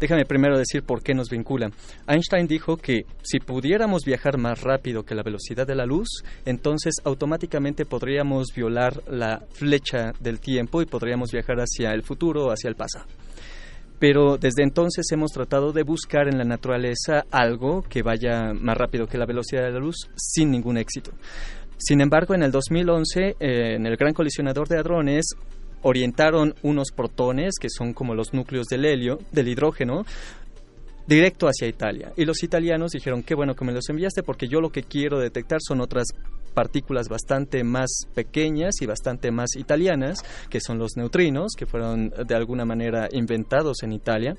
Déjame 0.00 0.24
primero 0.24 0.56
decir 0.56 0.82
por 0.84 1.02
qué 1.02 1.12
nos 1.12 1.28
vincula. 1.28 1.70
Einstein 2.06 2.46
dijo 2.46 2.76
que 2.76 3.04
si 3.22 3.40
pudiéramos 3.40 4.04
viajar 4.04 4.38
más 4.38 4.62
rápido 4.62 5.02
que 5.02 5.14
la 5.14 5.24
velocidad 5.24 5.66
de 5.66 5.74
la 5.74 5.86
luz, 5.86 6.22
entonces 6.44 6.94
automáticamente 7.04 7.84
podríamos 7.84 8.48
violar 8.54 9.02
la 9.08 9.42
flecha 9.52 10.12
del 10.20 10.38
tiempo 10.38 10.82
y 10.82 10.86
podríamos 10.86 11.32
viajar 11.32 11.56
hacia 11.58 11.92
el 11.92 12.02
futuro 12.02 12.46
o 12.46 12.52
hacia 12.52 12.68
el 12.68 12.76
pasado. 12.76 13.06
Pero 13.98 14.36
desde 14.36 14.62
entonces 14.62 15.06
hemos 15.10 15.32
tratado 15.32 15.72
de 15.72 15.82
buscar 15.82 16.28
en 16.28 16.38
la 16.38 16.44
naturaleza 16.44 17.24
algo 17.32 17.82
que 17.82 18.02
vaya 18.02 18.52
más 18.54 18.76
rápido 18.76 19.08
que 19.08 19.18
la 19.18 19.26
velocidad 19.26 19.62
de 19.62 19.72
la 19.72 19.80
luz 19.80 19.96
sin 20.14 20.52
ningún 20.52 20.78
éxito. 20.78 21.10
Sin 21.76 22.00
embargo, 22.00 22.34
en 22.34 22.42
el 22.42 22.52
2011, 22.52 23.36
eh, 23.40 23.74
en 23.76 23.86
el 23.86 23.96
Gran 23.96 24.12
Colisionador 24.12 24.68
de 24.68 24.78
Hadrones, 24.78 25.34
orientaron 25.82 26.54
unos 26.62 26.90
protones, 26.90 27.54
que 27.60 27.68
son 27.70 27.92
como 27.92 28.14
los 28.14 28.32
núcleos 28.34 28.66
del 28.66 28.84
helio, 28.84 29.18
del 29.32 29.48
hidrógeno, 29.48 30.04
directo 31.06 31.46
hacia 31.46 31.66
Italia. 31.66 32.12
Y 32.16 32.24
los 32.24 32.42
italianos 32.42 32.92
dijeron, 32.92 33.22
qué 33.22 33.34
bueno 33.34 33.54
que 33.54 33.64
me 33.64 33.72
los 33.72 33.88
enviaste 33.88 34.22
porque 34.22 34.48
yo 34.48 34.60
lo 34.60 34.70
que 34.70 34.82
quiero 34.82 35.18
detectar 35.18 35.58
son 35.66 35.80
otras 35.80 36.08
partículas 36.58 37.08
bastante 37.08 37.62
más 37.62 38.08
pequeñas 38.16 38.82
y 38.82 38.86
bastante 38.86 39.30
más 39.30 39.54
italianas, 39.54 40.24
que 40.50 40.58
son 40.58 40.76
los 40.76 40.96
neutrinos, 40.96 41.52
que 41.56 41.66
fueron 41.66 42.10
de 42.26 42.34
alguna 42.34 42.64
manera 42.64 43.08
inventados 43.12 43.84
en 43.84 43.92
Italia. 43.92 44.34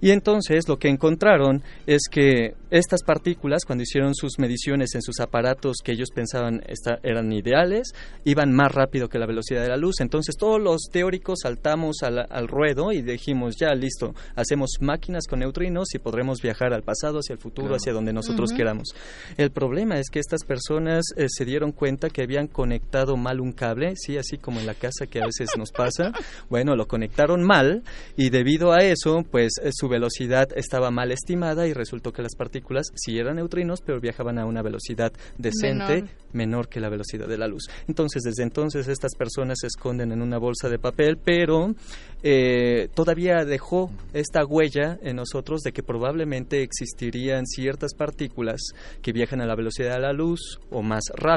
Y 0.00 0.12
entonces 0.12 0.66
lo 0.68 0.78
que 0.78 0.88
encontraron 0.88 1.62
es 1.86 2.02
que 2.10 2.54
estas 2.70 3.02
partículas, 3.02 3.64
cuando 3.66 3.82
hicieron 3.82 4.14
sus 4.14 4.38
mediciones 4.38 4.94
en 4.94 5.02
sus 5.02 5.20
aparatos 5.20 5.78
que 5.84 5.92
ellos 5.92 6.08
pensaban 6.14 6.62
eran 7.02 7.32
ideales, 7.32 7.92
iban 8.24 8.52
más 8.52 8.72
rápido 8.72 9.08
que 9.08 9.18
la 9.18 9.26
velocidad 9.26 9.62
de 9.62 9.68
la 9.68 9.76
luz. 9.76 10.00
Entonces 10.00 10.36
todos 10.36 10.60
los 10.60 10.88
teóricos 10.90 11.40
saltamos 11.42 11.98
al, 12.02 12.48
ruedo 12.48 12.92
y 12.92 13.02
dijimos, 13.02 13.56
ya 13.56 13.74
listo, 13.74 14.14
hacemos 14.36 14.70
máquinas 14.80 15.26
con 15.28 15.40
neutrinos 15.40 15.94
y 15.94 15.98
podremos 15.98 16.40
viajar 16.40 16.72
al 16.72 16.82
pasado, 16.82 17.18
hacia 17.18 17.34
el 17.34 17.38
futuro, 17.38 17.74
hacia 17.74 17.92
donde 17.92 18.12
nosotros 18.12 18.52
queramos. 18.52 18.94
El 19.36 19.50
problema 19.50 19.98
es 19.98 20.08
que 20.08 20.18
estas 20.18 20.44
personas 20.44 21.04
eh, 21.16 21.26
se 21.28 21.44
dieron 21.50 21.72
cuenta 21.72 22.08
que 22.08 22.22
habían 22.22 22.46
conectado 22.46 23.16
mal 23.16 23.40
un 23.40 23.52
cable, 23.52 23.94
sí, 23.96 24.16
así 24.16 24.38
como 24.38 24.60
en 24.60 24.66
la 24.66 24.74
casa 24.74 25.06
que 25.06 25.20
a 25.20 25.26
veces 25.26 25.50
nos 25.58 25.70
pasa. 25.72 26.12
Bueno, 26.48 26.74
lo 26.74 26.86
conectaron 26.86 27.42
mal 27.42 27.82
y 28.16 28.30
debido 28.30 28.72
a 28.72 28.78
eso, 28.78 29.24
pues 29.30 29.52
eh, 29.62 29.70
su 29.72 29.88
velocidad 29.88 30.48
estaba 30.56 30.90
mal 30.90 31.12
estimada 31.12 31.66
y 31.66 31.72
resultó 31.72 32.12
que 32.12 32.22
las 32.22 32.34
partículas 32.34 32.86
sí 32.94 33.18
eran 33.18 33.36
neutrinos, 33.36 33.80
pero 33.84 34.00
viajaban 34.00 34.38
a 34.38 34.46
una 34.46 34.62
velocidad 34.62 35.12
decente, 35.38 36.04
menor, 36.32 36.68
que 36.68 36.80
la 36.80 36.88
velocidad 36.88 37.28
de 37.28 37.38
la 37.38 37.46
luz. 37.46 37.64
Entonces, 37.88 38.22
desde 38.22 38.42
entonces 38.42 38.88
estas 38.88 39.14
personas 39.14 39.58
se 39.60 39.66
esconden 39.66 40.12
en 40.12 40.22
una 40.22 40.38
bolsa 40.38 40.68
de 40.68 40.78
papel, 40.78 41.18
pero 41.22 41.74
eh, 42.22 42.88
todavía 42.94 43.44
dejó 43.44 43.90
esta 44.12 44.44
huella 44.44 44.98
en 45.02 45.16
nosotros 45.16 45.62
de 45.62 45.72
que 45.72 45.82
probablemente 45.82 46.62
existirían 46.62 47.46
ciertas 47.46 47.94
partículas 47.94 48.60
que 49.02 49.12
viajan 49.12 49.40
a 49.40 49.46
la 49.46 49.54
velocidad 49.54 49.94
de 49.94 50.00
la 50.00 50.12
luz 50.12 50.60
o 50.70 50.82
más 50.82 51.04
rápido 51.14 51.29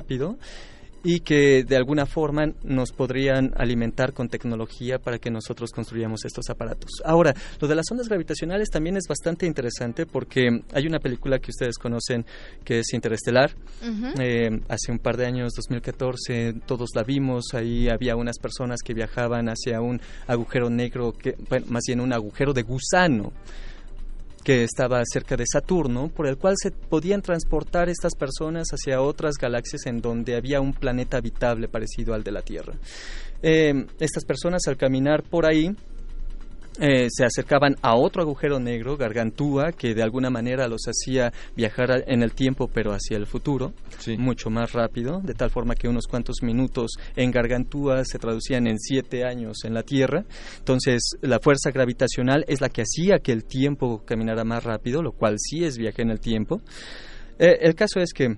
y 1.03 1.19
que 1.19 1.63
de 1.63 1.75
alguna 1.75 2.05
forma 2.05 2.53
nos 2.63 2.93
podrían 2.93 3.53
alimentar 3.57 4.13
con 4.13 4.29
tecnología 4.29 4.99
para 4.99 5.19
que 5.19 5.29
nosotros 5.29 5.71
construyamos 5.71 6.23
estos 6.23 6.49
aparatos. 6.49 6.89
Ahora, 7.03 7.33
lo 7.59 7.67
de 7.67 7.75
las 7.75 7.85
ondas 7.91 8.07
gravitacionales 8.07 8.69
también 8.69 8.95
es 8.95 9.03
bastante 9.07 9.45
interesante 9.45 10.05
porque 10.05 10.61
hay 10.73 10.87
una 10.87 10.99
película 10.99 11.39
que 11.39 11.51
ustedes 11.51 11.77
conocen 11.77 12.25
que 12.63 12.79
es 12.79 12.93
Interestelar. 12.93 13.51
Eh, 14.19 14.61
hace 14.69 14.91
un 14.91 14.99
par 14.99 15.17
de 15.17 15.25
años, 15.25 15.51
2014, 15.55 16.53
todos 16.65 16.91
la 16.95 17.03
vimos. 17.03 17.53
Ahí 17.53 17.89
había 17.89 18.15
unas 18.15 18.39
personas 18.39 18.79
que 18.81 18.93
viajaban 18.93 19.49
hacia 19.49 19.81
un 19.81 19.99
agujero 20.27 20.69
negro, 20.69 21.11
que, 21.11 21.35
más 21.67 21.83
bien 21.85 21.99
un 21.99 22.13
agujero 22.13 22.53
de 22.53 22.63
gusano 22.63 23.33
que 24.43 24.63
estaba 24.63 25.01
cerca 25.05 25.35
de 25.35 25.45
Saturno, 25.51 26.09
por 26.09 26.27
el 26.27 26.37
cual 26.37 26.55
se 26.57 26.71
podían 26.71 27.21
transportar 27.21 27.89
estas 27.89 28.15
personas 28.15 28.67
hacia 28.69 29.01
otras 29.01 29.35
galaxias 29.35 29.85
en 29.85 30.01
donde 30.01 30.35
había 30.35 30.61
un 30.61 30.73
planeta 30.73 31.17
habitable 31.17 31.67
parecido 31.67 32.13
al 32.13 32.23
de 32.23 32.31
la 32.31 32.41
Tierra. 32.41 32.73
Eh, 33.41 33.85
estas 33.99 34.25
personas 34.25 34.61
al 34.67 34.77
caminar 34.77 35.23
por 35.23 35.45
ahí 35.45 35.75
eh, 36.79 37.07
se 37.09 37.25
acercaban 37.25 37.75
a 37.81 37.95
otro 37.95 38.23
agujero 38.23 38.59
negro, 38.59 38.97
Gargantúa, 38.97 39.71
que 39.71 39.93
de 39.93 40.01
alguna 40.01 40.29
manera 40.29 40.67
los 40.67 40.81
hacía 40.87 41.31
viajar 41.55 42.03
en 42.07 42.23
el 42.23 42.33
tiempo, 42.33 42.67
pero 42.73 42.91
hacia 42.91 43.17
el 43.17 43.27
futuro, 43.27 43.73
mucho 44.17 44.49
más 44.49 44.73
rápido, 44.73 45.21
de 45.21 45.33
tal 45.33 45.49
forma 45.49 45.75
que 45.75 45.87
unos 45.87 46.07
cuantos 46.07 46.41
minutos 46.41 46.93
en 47.15 47.31
Gargantúa 47.31 48.03
se 48.05 48.19
traducían 48.19 48.67
en 48.67 48.79
siete 48.79 49.23
años 49.23 49.63
en 49.65 49.73
la 49.73 49.83
Tierra. 49.83 50.25
Entonces, 50.57 51.11
la 51.21 51.39
fuerza 51.39 51.71
gravitacional 51.71 52.43
es 52.47 52.61
la 52.61 52.69
que 52.69 52.81
hacía 52.81 53.19
que 53.19 53.31
el 53.31 53.45
tiempo 53.45 54.03
caminara 54.05 54.43
más 54.43 54.63
rápido, 54.63 55.01
lo 55.01 55.11
cual 55.11 55.35
sí 55.37 55.63
es 55.63 55.77
viaje 55.77 56.01
en 56.01 56.09
el 56.09 56.19
tiempo. 56.19 56.61
Eh, 57.39 57.59
el 57.61 57.75
caso 57.75 57.99
es 57.99 58.13
que 58.13 58.37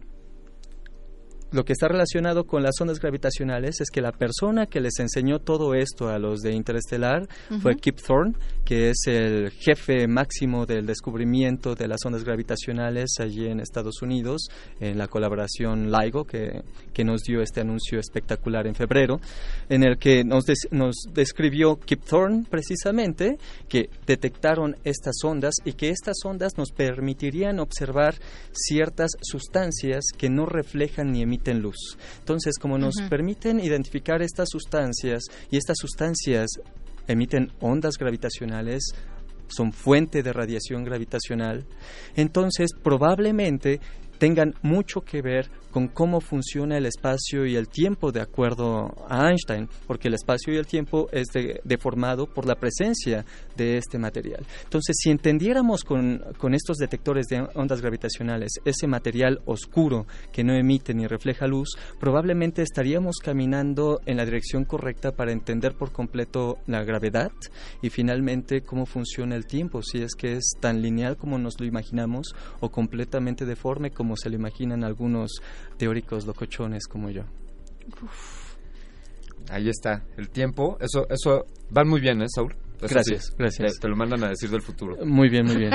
lo 1.56 1.64
que 1.64 1.72
está 1.72 1.88
relacionado 1.88 2.44
con 2.44 2.64
las 2.64 2.74
ondas 2.82 3.00
gravitacionales 3.00 3.80
es 3.80 3.90
que 3.90 4.02
la 4.02 4.12
persona 4.12 4.66
que 4.66 4.82
les 4.82 5.00
enseñó 5.00 5.40
todo 5.40 5.74
esto 5.74 6.10
a 6.10 6.20
los 6.20 6.42
de 6.42 6.52
Interestelar 6.52 7.30
fue 7.62 7.78
Kip 7.78 7.98
Thorne, 8.06 8.34
que 8.66 8.90
es 8.90 8.98
el 9.08 9.52
jefe 9.52 10.06
máximo 10.06 10.66
del 10.66 10.86
descubrimiento 10.86 11.74
de 11.74 11.88
las 11.88 12.00
ondas 12.06 12.26
gravitacionales 12.26 13.16
allí 13.20 13.48
en 13.48 13.62
Estados 13.62 14.02
Unidos, 14.02 14.50
en 14.82 14.98
la 14.98 15.08
colaboración 15.08 15.92
LIGO, 15.92 16.26
que, 16.26 16.62
que 16.94 17.06
nos 17.06 17.22
dio 17.22 17.42
este 17.42 17.62
anuncio 17.62 18.00
espectacular 18.00 18.68
en 18.68 18.76
febrero, 18.76 19.22
en 19.70 19.86
el 19.86 19.98
que 19.98 20.26
nos, 20.26 20.44
nos 20.72 20.96
describió 21.14 21.78
Kip 21.80 22.04
Thorne 22.04 22.44
precisamente 22.50 23.38
que 23.70 23.90
detectaron 24.06 24.76
estas 24.84 25.16
ondas 25.24 25.54
y 25.64 25.72
que 25.72 25.90
estas 25.90 26.18
ondas 26.26 26.58
nos 26.58 26.72
permitirían 26.72 27.62
observar 27.62 28.16
ciertas 28.52 29.12
sustancias 29.22 30.04
que 30.18 30.30
no 30.30 30.46
reflejan 30.46 31.14
ni 31.14 31.22
emiten 31.22 31.45
luz. 31.54 31.98
Entonces, 32.20 32.58
como 32.58 32.78
nos 32.78 32.96
permiten 33.10 33.60
identificar 33.60 34.22
estas 34.22 34.50
sustancias 34.50 35.24
y 35.52 35.58
estas 35.58 35.78
sustancias 35.80 36.48
emiten 37.08 37.52
ondas 37.60 37.98
gravitacionales, 37.98 38.84
son 39.48 39.72
fuente 39.72 40.24
de 40.24 40.34
radiación 40.34 40.84
gravitacional, 40.84 41.66
entonces 42.16 42.72
probablemente 42.82 43.80
tengan 44.18 44.56
mucho 44.62 45.02
que 45.02 45.22
ver 45.22 45.50
con 45.76 45.90
cómo 45.90 46.22
funciona 46.22 46.78
el 46.78 46.86
espacio 46.86 47.46
y 47.46 47.58
el 47.58 47.68
tiempo 47.68 48.14
de 48.14 48.22
acuerdo 48.22 48.94
a 49.10 49.28
Einstein, 49.28 49.68
porque 49.86 50.08
el 50.08 50.14
espacio 50.14 50.54
y 50.54 50.58
el 50.58 50.66
tiempo 50.66 51.10
es 51.12 51.28
deformado 51.66 52.28
por 52.28 52.46
la 52.46 52.56
presencia 52.56 53.26
de 53.58 53.76
este 53.76 54.00
material. 54.00 54.46
Entonces, 54.64 54.96
si 54.98 55.10
entendiéramos 55.10 55.84
con, 55.84 56.24
con 56.38 56.54
estos 56.54 56.78
detectores 56.78 57.26
de 57.26 57.46
ondas 57.56 57.82
gravitacionales 57.82 58.54
ese 58.64 58.88
material 58.88 59.42
oscuro 59.44 60.08
que 60.32 60.46
no 60.46 60.54
emite 60.54 60.94
ni 60.94 61.08
refleja 61.08 61.46
luz, 61.46 61.76
probablemente 62.00 62.62
estaríamos 62.62 63.18
caminando 63.18 64.00
en 64.06 64.16
la 64.16 64.24
dirección 64.24 64.64
correcta 64.64 65.12
para 65.12 65.34
entender 65.34 65.76
por 65.76 65.92
completo 65.92 66.58
la 66.68 66.86
gravedad 66.86 67.34
y 67.82 67.90
finalmente 67.90 68.62
cómo 68.62 68.86
funciona 68.86 69.36
el 69.36 69.46
tiempo, 69.46 69.82
si 69.84 70.02
es 70.02 70.16
que 70.16 70.38
es 70.38 70.54
tan 70.62 70.82
lineal 70.82 71.18
como 71.18 71.38
nos 71.38 71.60
lo 71.60 71.66
imaginamos 71.66 72.34
o 72.62 72.72
completamente 72.72 73.44
deforme 73.44 73.92
como 73.92 74.16
se 74.16 74.30
lo 74.30 74.38
imaginan 74.38 74.86
algunos 74.86 75.42
teóricos 75.78 76.26
locochones 76.26 76.88
como 76.88 77.10
yo. 77.10 77.24
Ahí 79.50 79.70
está, 79.70 80.04
el 80.18 80.30
tiempo, 80.30 80.78
eso, 80.80 81.08
eso 81.10 81.46
van 81.70 81.88
muy 81.88 82.02
bien, 82.02 82.22
¿eh, 82.22 82.26
Saúl? 82.28 82.56
gracias, 82.82 83.34
gracias. 83.38 83.80
Te, 83.80 83.88
lo 83.88 83.96
mandan 83.96 84.24
a 84.24 84.30
decir 84.30 84.50
del 84.50 84.62
futuro. 84.62 84.98
Muy 85.06 85.30
bien, 85.30 85.46
muy 85.46 85.58
bien. 85.58 85.72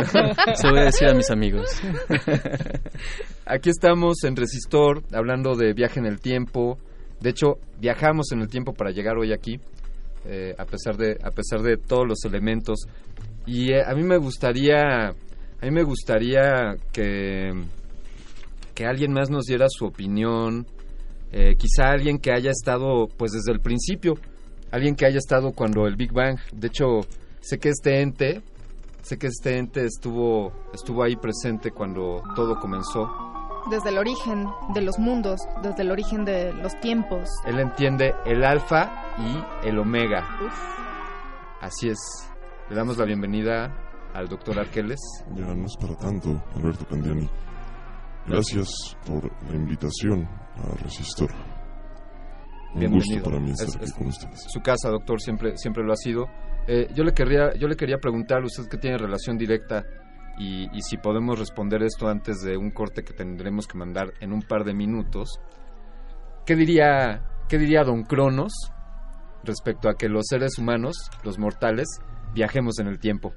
Se 0.55 0.67
lo 0.67 0.73
voy 0.73 0.81
a 0.81 0.85
decir 0.85 1.09
a 1.09 1.15
mis 1.15 1.31
amigos. 1.31 1.81
Aquí 3.47 3.71
estamos 3.71 4.23
en 4.25 4.37
Resistor, 4.37 5.03
hablando 5.13 5.55
de 5.55 5.73
viaje 5.73 5.99
en 6.01 6.07
el 6.07 6.21
tiempo. 6.21 6.79
De 7.21 7.31
hecho, 7.31 7.59
viajamos 7.79 8.33
en 8.33 8.41
el 8.41 8.49
tiempo 8.49 8.73
para 8.73 8.91
llegar 8.91 9.19
hoy 9.19 9.33
aquí, 9.33 9.61
eh, 10.25 10.55
a 10.59 10.65
pesar 10.65 10.97
de 10.97 11.19
a 11.23 11.31
pesar 11.31 11.63
de 11.63 11.77
todos 11.77 12.07
los 12.07 12.25
elementos. 12.25 12.81
Y 13.47 13.73
eh, 13.73 13.83
a 13.85 13.95
mí 13.95 14.03
me 14.03 14.17
gustaría, 14.17 15.09
a 15.09 15.15
mí 15.63 15.71
me 15.71 15.83
gustaría 15.83 16.77
que 16.93 17.51
que 18.81 18.87
alguien 18.87 19.13
más 19.13 19.29
nos 19.29 19.45
diera 19.45 19.67
su 19.69 19.85
opinión, 19.85 20.67
eh, 21.33 21.55
quizá 21.57 21.91
alguien 21.91 22.19
que 22.19 22.33
haya 22.33 22.51
estado 22.51 23.09
pues 23.15 23.33
desde 23.33 23.53
el 23.53 23.61
principio, 23.61 24.15
alguien 24.73 24.97
que 24.97 25.05
haya 25.05 25.19
estado 25.19 25.53
cuando 25.53 25.87
el 25.87 25.97
Big 25.97 26.15
Bang, 26.15 26.39
de 26.55 26.69
hecho 26.69 27.01
sé 27.41 27.59
que 27.59 27.69
este 27.69 28.01
ente, 28.01 28.41
sé 29.03 29.19
que 29.19 29.27
este 29.27 29.59
ente 29.59 29.85
estuvo 29.85 30.51
estuvo 30.73 31.03
ahí 31.03 31.15
presente 31.17 31.73
cuando 31.73 32.23
todo 32.35 32.59
comenzó. 32.59 33.07
Desde 33.71 33.91
el 33.91 33.99
origen 33.99 34.47
de 34.73 34.81
los 34.81 34.99
mundos, 34.99 35.43
desde 35.63 35.83
el 35.83 35.91
origen 35.91 36.25
de 36.25 36.55
los 36.55 36.73
tiempos. 36.81 37.29
Él 37.45 37.61
entiende 37.61 38.15
el 38.25 38.43
alfa 38.43 39.13
y 39.19 39.69
el 39.69 39.79
omega. 39.79 40.27
Así 41.61 41.91
es. 41.91 41.99
Le 42.71 42.77
damos 42.77 42.97
la 42.97 43.05
bienvenida 43.05 43.77
al 44.15 44.27
doctor 44.27 44.59
Arqueles. 44.59 45.01
Ya 45.35 45.55
no 45.55 45.67
es 45.67 45.77
para 45.77 45.99
tanto, 45.99 46.43
Alberto 46.57 46.87
Candiani. 46.87 47.29
Gracias 48.27 48.97
por 49.07 49.31
la 49.49 49.57
invitación 49.57 50.25
a 50.57 50.75
Resistor. 50.83 51.31
Un 52.75 52.87
gusto 52.93 53.23
para 53.23 53.41
mí 53.41 53.51
estar 53.51 53.83
aquí 53.83 53.91
con 53.93 54.07
ustedes. 54.09 54.47
Su 54.49 54.61
casa, 54.61 54.91
doctor, 54.91 55.21
siempre, 55.21 55.57
siempre 55.57 55.83
lo 55.83 55.93
ha 55.93 55.97
sido. 55.97 56.27
Eh, 56.69 56.89
yo 56.95 57.03
le 57.03 57.13
querría, 57.13 57.53
yo 57.59 57.67
le 57.67 57.77
quería 57.77 57.99
preguntar, 57.99 58.45
usted 58.45 58.69
que 58.69 58.79
tiene 58.79 58.99
relación 58.99 59.37
directa 59.37 59.85
y, 60.39 60.69
y, 60.77 60.83
si 60.83 60.97
podemos 60.97 61.39
responder 61.39 61.83
esto 61.83 62.09
antes 62.09 62.41
de 62.43 62.57
un 62.57 62.71
corte 62.71 63.03
que 63.03 63.13
tendremos 63.13 63.67
que 63.67 63.77
mandar 63.77 64.13
en 64.21 64.33
un 64.33 64.43
par 64.43 64.65
de 64.65 64.75
minutos. 64.75 65.41
¿Qué 66.47 66.55
diría, 66.55 67.25
qué 67.49 67.59
diría 67.59 67.83
Don 67.83 68.05
Cronos 68.05 68.53
respecto 69.45 69.89
a 69.89 69.95
que 69.95 70.09
los 70.09 70.27
seres 70.29 70.59
humanos, 70.59 71.11
los 71.25 71.39
mortales, 71.39 71.87
viajemos 72.33 72.79
en 72.79 72.87
el 72.87 72.99
tiempo? 72.99 73.33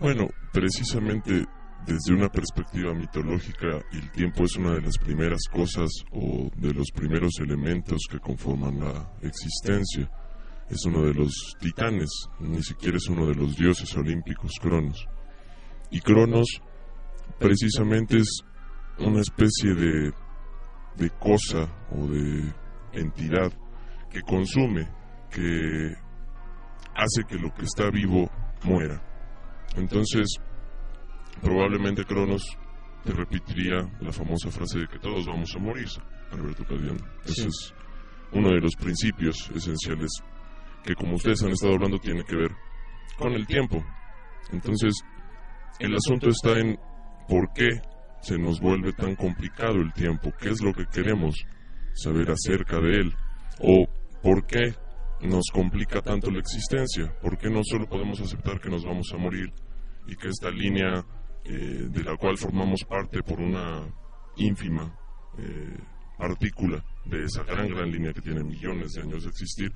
Bueno, 0.00 0.28
precisamente 0.52 1.46
desde 1.86 2.14
una 2.14 2.28
perspectiva 2.28 2.94
mitológica, 2.94 3.84
el 3.92 4.10
tiempo 4.12 4.44
es 4.44 4.56
una 4.56 4.74
de 4.74 4.80
las 4.80 4.96
primeras 4.98 5.42
cosas 5.50 5.90
o 6.12 6.50
de 6.56 6.72
los 6.72 6.90
primeros 6.90 7.32
elementos 7.40 8.02
que 8.10 8.18
conforman 8.18 8.80
la 8.80 9.12
existencia. 9.22 10.10
Es 10.70 10.84
uno 10.86 11.02
de 11.02 11.12
los 11.12 11.32
titanes, 11.60 12.08
ni 12.40 12.62
siquiera 12.62 12.96
es 12.96 13.08
uno 13.08 13.26
de 13.26 13.34
los 13.34 13.56
dioses 13.56 13.94
olímpicos, 13.96 14.52
Cronos. 14.60 15.06
Y 15.90 16.00
Cronos 16.00 16.62
precisamente 17.38 18.18
es 18.18 18.40
una 18.98 19.20
especie 19.20 19.74
de, 19.74 20.12
de 20.96 21.10
cosa 21.20 21.68
o 21.90 22.06
de 22.06 22.52
entidad 22.92 23.52
que 24.10 24.22
consume, 24.22 24.88
que 25.30 25.94
hace 26.94 27.24
que 27.28 27.36
lo 27.36 27.52
que 27.52 27.64
está 27.64 27.90
vivo 27.90 28.30
muera. 28.62 29.02
Entonces, 29.76 30.38
probablemente 31.40 32.04
Cronos 32.04 32.56
te 33.04 33.12
repetiría 33.12 33.88
la 34.00 34.12
famosa 34.12 34.50
frase 34.50 34.78
de 34.78 34.88
que 34.88 34.98
todos 34.98 35.26
vamos 35.26 35.54
a 35.54 35.58
morir, 35.58 35.88
Alberto 36.32 36.64
Cadiano. 36.64 37.04
Ese 37.24 37.48
es 37.48 37.74
uno 38.32 38.48
de 38.50 38.60
los 38.60 38.74
principios 38.76 39.50
esenciales 39.54 40.10
que, 40.82 40.94
como 40.94 41.16
ustedes 41.16 41.42
han 41.42 41.50
estado 41.50 41.74
hablando, 41.74 41.98
tiene 41.98 42.24
que 42.24 42.36
ver 42.36 42.50
con 43.18 43.32
el 43.32 43.46
tiempo. 43.46 43.84
Entonces, 44.52 44.94
el 45.78 45.94
asunto 45.94 46.28
está 46.28 46.58
en 46.58 46.78
por 47.28 47.52
qué 47.52 47.80
se 48.20 48.38
nos 48.38 48.60
vuelve 48.60 48.92
tan 48.92 49.16
complicado 49.16 49.76
el 49.76 49.92
tiempo, 49.92 50.32
qué 50.40 50.50
es 50.50 50.62
lo 50.62 50.72
que 50.72 50.86
queremos 50.86 51.44
saber 51.92 52.30
acerca 52.30 52.80
de 52.80 53.00
él, 53.00 53.14
o 53.60 53.86
por 54.22 54.46
qué 54.46 54.74
nos 55.20 55.44
complica 55.52 56.00
tanto 56.00 56.30
la 56.30 56.40
existencia, 56.40 57.12
por 57.20 57.38
qué 57.38 57.48
no 57.50 57.60
solo 57.64 57.86
podemos 57.86 58.20
aceptar 58.20 58.60
que 58.60 58.70
nos 58.70 58.84
vamos 58.84 59.10
a 59.12 59.18
morir 59.18 59.52
y 60.06 60.16
que 60.16 60.28
esta 60.28 60.50
línea 60.50 61.04
eh, 61.44 61.88
de 61.90 62.02
la 62.02 62.16
cual 62.16 62.38
formamos 62.38 62.84
parte 62.84 63.22
por 63.22 63.40
una 63.40 63.82
ínfima 64.36 64.92
eh, 65.38 65.76
partícula 66.16 66.82
de 67.04 67.24
esa 67.24 67.42
gran, 67.44 67.68
gran 67.68 67.90
línea 67.90 68.12
que 68.12 68.22
tiene 68.22 68.42
millones 68.42 68.92
de 68.92 69.02
años 69.02 69.24
de 69.24 69.28
existir, 69.28 69.72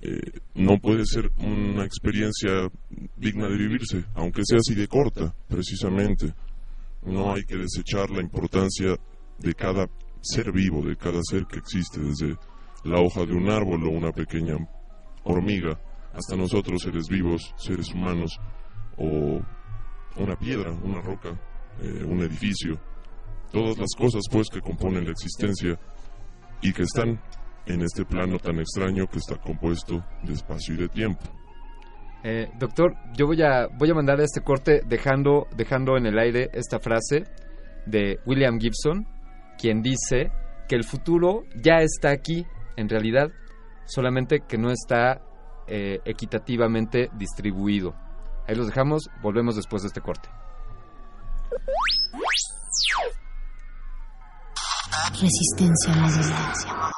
eh, 0.00 0.40
no 0.54 0.78
puede 0.78 1.04
ser 1.04 1.30
una 1.38 1.84
experiencia 1.84 2.68
digna 3.16 3.48
de 3.48 3.56
vivirse, 3.56 4.04
aunque 4.14 4.42
sea 4.44 4.58
así 4.58 4.74
de 4.74 4.86
corta, 4.86 5.34
precisamente. 5.48 6.34
No 7.02 7.32
hay 7.32 7.44
que 7.44 7.56
desechar 7.56 8.10
la 8.10 8.20
importancia 8.20 8.96
de 9.38 9.54
cada 9.54 9.88
ser 10.20 10.52
vivo, 10.52 10.82
de 10.82 10.96
cada 10.96 11.20
ser 11.22 11.46
que 11.46 11.58
existe, 11.58 12.00
desde 12.00 12.36
la 12.84 13.00
hoja 13.00 13.24
de 13.24 13.34
un 13.34 13.50
árbol 13.50 13.84
o 13.84 13.90
una 13.90 14.12
pequeña 14.12 14.56
hormiga, 15.24 15.80
hasta 16.12 16.36
nosotros 16.36 16.82
seres 16.82 17.08
vivos, 17.08 17.54
seres 17.56 17.92
humanos, 17.92 18.38
o 18.96 19.40
una 20.16 20.36
piedra, 20.36 20.72
una 20.72 21.00
roca, 21.00 21.30
eh, 21.80 22.04
un 22.04 22.20
edificio, 22.20 22.78
todas 23.52 23.78
las 23.78 23.90
cosas 23.96 24.22
pues 24.30 24.48
que 24.52 24.60
componen 24.60 25.04
la 25.04 25.12
existencia 25.12 25.78
y 26.60 26.72
que 26.72 26.82
están 26.82 27.20
en 27.66 27.82
este 27.82 28.04
plano 28.04 28.38
tan 28.38 28.58
extraño 28.58 29.06
que 29.06 29.18
está 29.18 29.36
compuesto 29.36 30.04
de 30.22 30.32
espacio 30.32 30.74
y 30.74 30.78
de 30.78 30.88
tiempo. 30.88 31.24
Eh, 32.24 32.48
doctor, 32.58 32.94
yo 33.16 33.26
voy 33.26 33.42
a 33.42 33.68
voy 33.78 33.90
a 33.90 33.94
mandar 33.94 34.20
este 34.20 34.40
corte 34.40 34.82
dejando 34.86 35.46
dejando 35.56 35.96
en 35.96 36.06
el 36.06 36.18
aire 36.18 36.48
esta 36.52 36.80
frase 36.80 37.24
de 37.86 38.18
William 38.26 38.58
Gibson, 38.58 39.06
quien 39.56 39.82
dice 39.82 40.32
que 40.68 40.74
el 40.74 40.84
futuro 40.84 41.44
ya 41.62 41.78
está 41.78 42.10
aquí, 42.10 42.44
en 42.76 42.88
realidad, 42.88 43.30
solamente 43.86 44.40
que 44.46 44.58
no 44.58 44.70
está 44.70 45.22
eh, 45.66 46.00
equitativamente 46.04 47.08
distribuido. 47.16 47.94
Ahí 48.48 48.54
los 48.54 48.66
dejamos, 48.66 49.10
volvemos 49.20 49.56
después 49.56 49.82
de 49.82 49.88
este 49.88 50.00
corte. 50.00 50.30
Resistencia 55.12 55.94
modulada. 55.94 56.92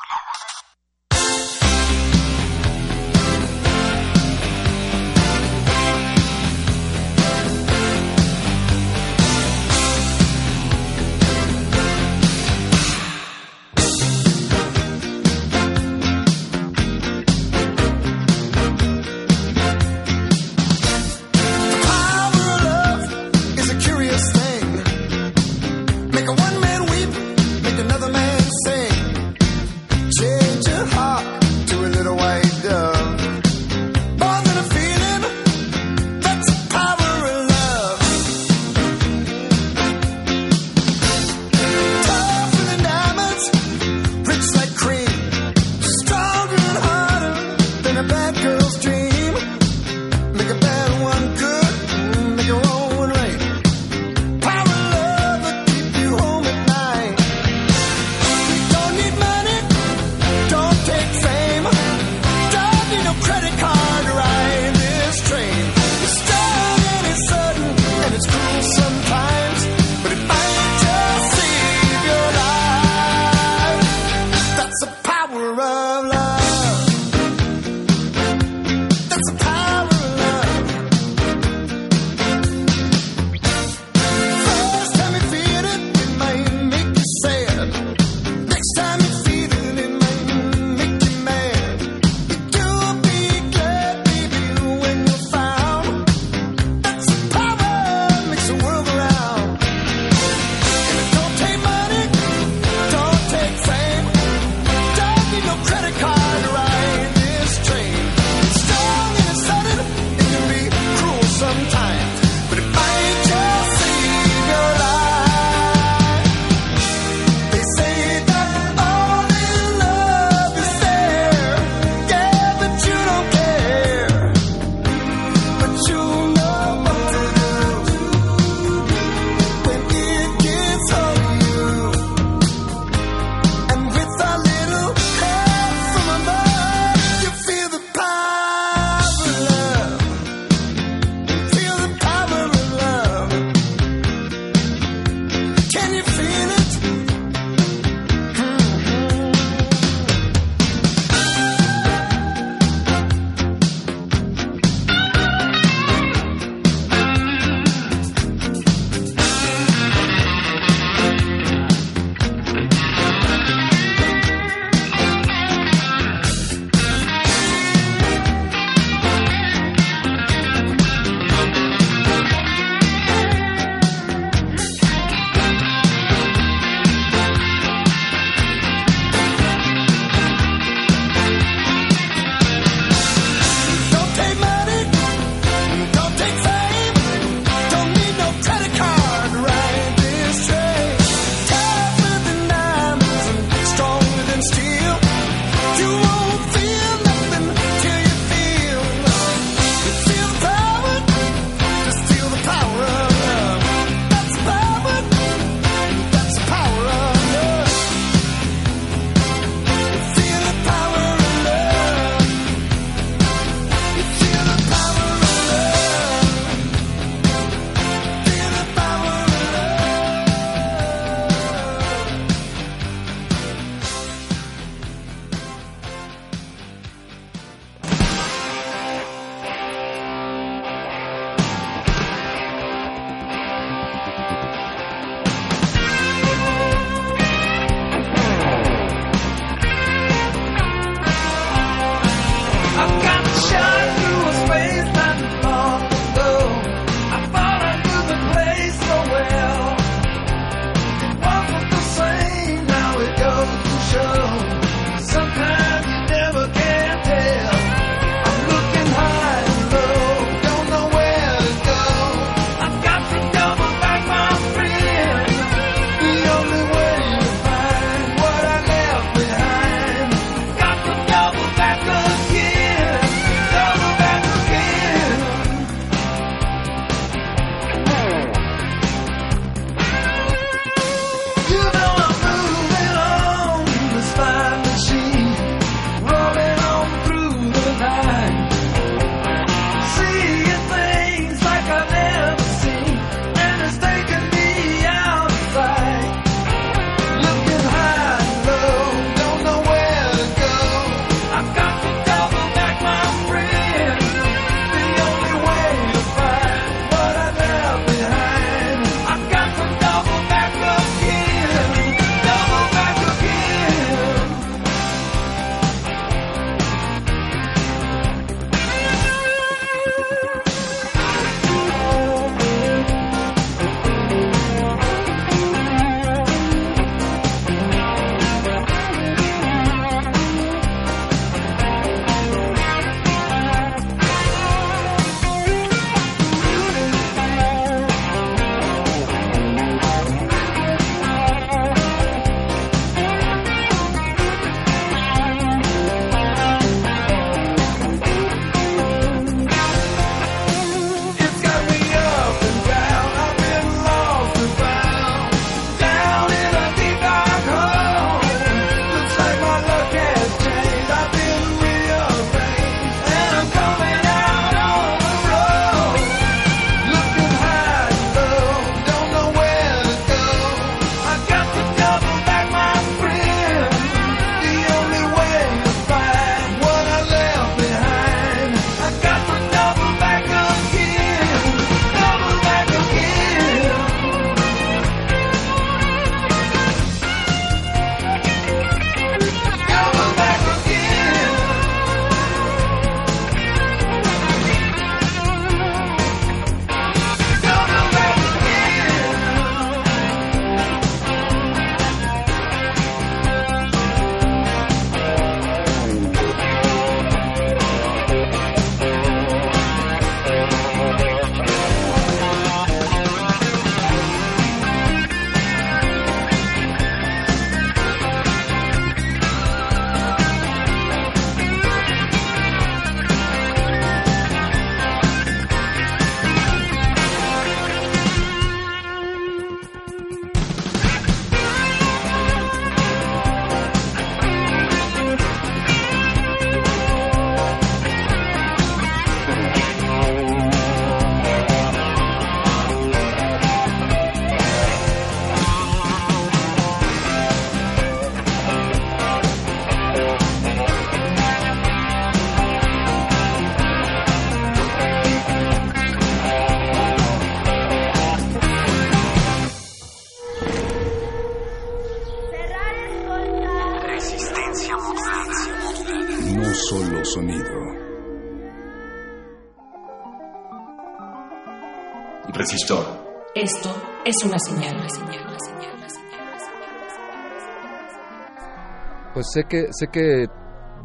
Sé 479.32 479.44
que, 479.44 479.66
sé 479.70 479.88
que 479.92 480.26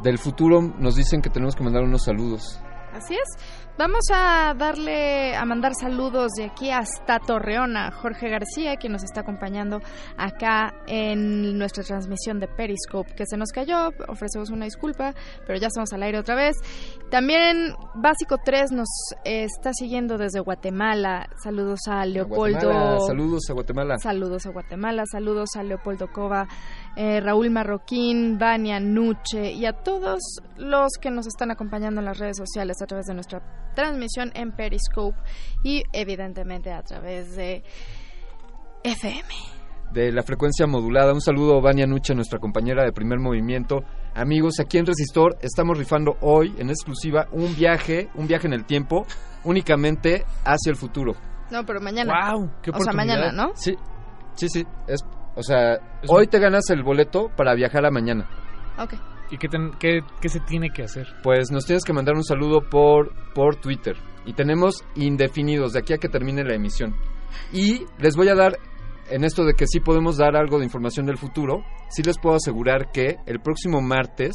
del 0.04 0.18
futuro 0.18 0.62
nos 0.62 0.96
dicen 0.96 1.22
que 1.22 1.30
tenemos 1.30 1.56
que 1.56 1.64
mandar 1.64 1.84
unos 1.84 2.04
saludos. 2.04 2.60
Así 2.94 3.14
es. 3.14 3.66
Vamos 3.78 4.06
a 4.10 4.54
darle, 4.58 5.36
a 5.36 5.44
mandar 5.44 5.74
saludos 5.78 6.32
de 6.38 6.46
aquí 6.46 6.72
hasta 6.72 7.20
Torreón 7.20 7.76
a 7.76 7.92
Jorge 7.92 8.30
García, 8.30 8.78
quien 8.78 8.94
nos 8.94 9.04
está 9.04 9.20
acompañando 9.20 9.82
acá 10.16 10.74
en 10.88 11.58
nuestra 11.58 11.84
transmisión 11.84 12.40
de 12.40 12.48
Periscope, 12.48 13.14
que 13.16 13.26
se 13.26 13.36
nos 13.36 13.50
cayó, 13.52 13.90
ofrecemos 14.08 14.50
una 14.50 14.64
disculpa, 14.64 15.14
pero 15.46 15.60
ya 15.60 15.68
estamos 15.68 15.92
al 15.92 16.04
aire 16.04 16.20
otra 16.20 16.36
vez. 16.36 16.56
También 17.12 17.74
Básico 17.96 18.38
3 18.46 18.72
nos 18.72 18.88
está 19.26 19.74
siguiendo 19.74 20.18
desde 20.18 20.40
Guatemala. 20.40 21.28
Saludos 21.44 21.82
a 21.90 22.06
Leopoldo. 22.06 22.72
Guatemala, 22.72 23.00
saludos 23.06 23.50
a 23.50 23.54
Guatemala. 23.54 23.98
Saludos 23.98 24.46
a 24.46 24.50
Guatemala, 24.52 25.04
saludos 25.12 25.50
a 25.58 25.64
Leopoldo 25.64 26.08
Cova, 26.14 26.48
eh, 26.96 27.20
Raúl 27.20 27.50
Marroquín, 27.50 28.38
Vania 28.38 28.80
Nuche 28.80 29.52
y 29.52 29.66
a 29.66 29.74
todos 29.74 30.20
los 30.58 30.94
que 31.00 31.12
nos 31.12 31.28
están 31.28 31.52
acompañando 31.52 32.00
en 32.00 32.06
las 32.06 32.18
redes 32.18 32.38
sociales 32.38 32.82
a 32.82 32.86
través 32.86 33.06
de 33.08 33.14
nuestra 33.14 33.42
transmisión 33.76 34.32
en 34.34 34.52
Periscope 34.52 35.18
y 35.64 35.84
evidentemente 35.92 36.72
a 36.72 36.82
través 36.84 37.36
de 37.36 37.64
FM. 38.84 39.28
De 39.92 40.12
la 40.12 40.24
frecuencia 40.24 40.68
modulada. 40.68 41.14
Un 41.14 41.22
saludo 41.22 41.58
a 41.58 41.62
Vania 41.62 41.86
Nuche, 41.86 42.16
nuestra 42.16 42.40
compañera 42.40 42.84
de 42.84 42.92
primer 42.92 43.20
movimiento. 43.20 43.84
Amigos, 44.14 44.60
aquí 44.60 44.78
en 44.78 44.86
Resistor 44.86 45.38
estamos 45.42 45.78
rifando 45.78 46.18
hoy 46.22 46.54
en 46.58 46.70
exclusiva 46.70 47.28
un 47.32 47.56
viaje, 47.56 48.10
un 48.16 48.28
viaje 48.28 48.48
en 48.48 48.54
el 48.54 48.66
tiempo, 48.66 49.06
únicamente 49.44 50.26
hacia 50.44 50.70
el 50.70 50.76
futuro. 50.76 51.14
No, 51.52 51.66
pero 51.66 51.80
mañana. 51.82 52.14
¡Wow! 52.32 52.52
¡Qué 52.62 52.72
O 52.72 52.80
sea, 52.80 52.94
mañana, 52.94 53.32
¿no? 53.32 53.52
Sí, 53.56 53.76
sí, 54.36 54.48
sí. 54.50 54.66
Es, 54.88 55.02
o 55.36 55.44
sea, 55.44 55.78
hoy 56.08 56.28
te 56.28 56.40
ganas 56.40 56.70
el 56.70 56.84
boleto 56.84 57.30
para 57.36 57.54
viajar 57.56 57.86
a 57.86 57.92
mañana. 57.92 58.28
Ok. 58.78 58.94
¿Y 59.32 59.38
qué, 59.38 59.48
ten- 59.48 59.72
qué- 59.80 60.02
qué 60.22 60.30
se 60.30 60.40
tiene 60.42 60.70
que 60.70 60.84
hacer? 60.84 61.08
Pues 61.24 61.52
nos 61.52 61.66
tienes 61.66 61.84
que 61.84 61.94
mandar 61.94 62.16
un 62.16 62.24
saludo 62.24 62.62
por, 62.70 63.12
por 63.34 63.56
Twitter. 63.56 63.96
Y 64.26 64.34
tenemos 64.34 64.84
indefinidos 64.96 65.74
de 65.74 65.80
aquí 65.80 65.94
a 65.94 65.98
que 65.98 66.10
termine 66.10 66.44
la 66.44 66.56
emisión. 66.56 66.96
Y 67.52 67.86
les 68.00 68.16
voy 68.16 68.30
a 68.30 68.36
dar, 68.36 68.54
en 69.10 69.24
esto 69.24 69.44
de 69.44 69.54
que 69.54 69.66
sí 69.68 69.80
podemos 69.80 70.18
dar 70.18 70.36
algo 70.36 70.58
de 70.60 70.66
información 70.66 71.06
del 71.08 71.18
futuro, 71.18 71.64
sí 71.90 72.02
les 72.04 72.18
puedo 72.20 72.36
asegurar 72.36 72.92
que 72.92 73.18
el 73.26 73.40
próximo 73.40 73.82
martes 73.82 74.32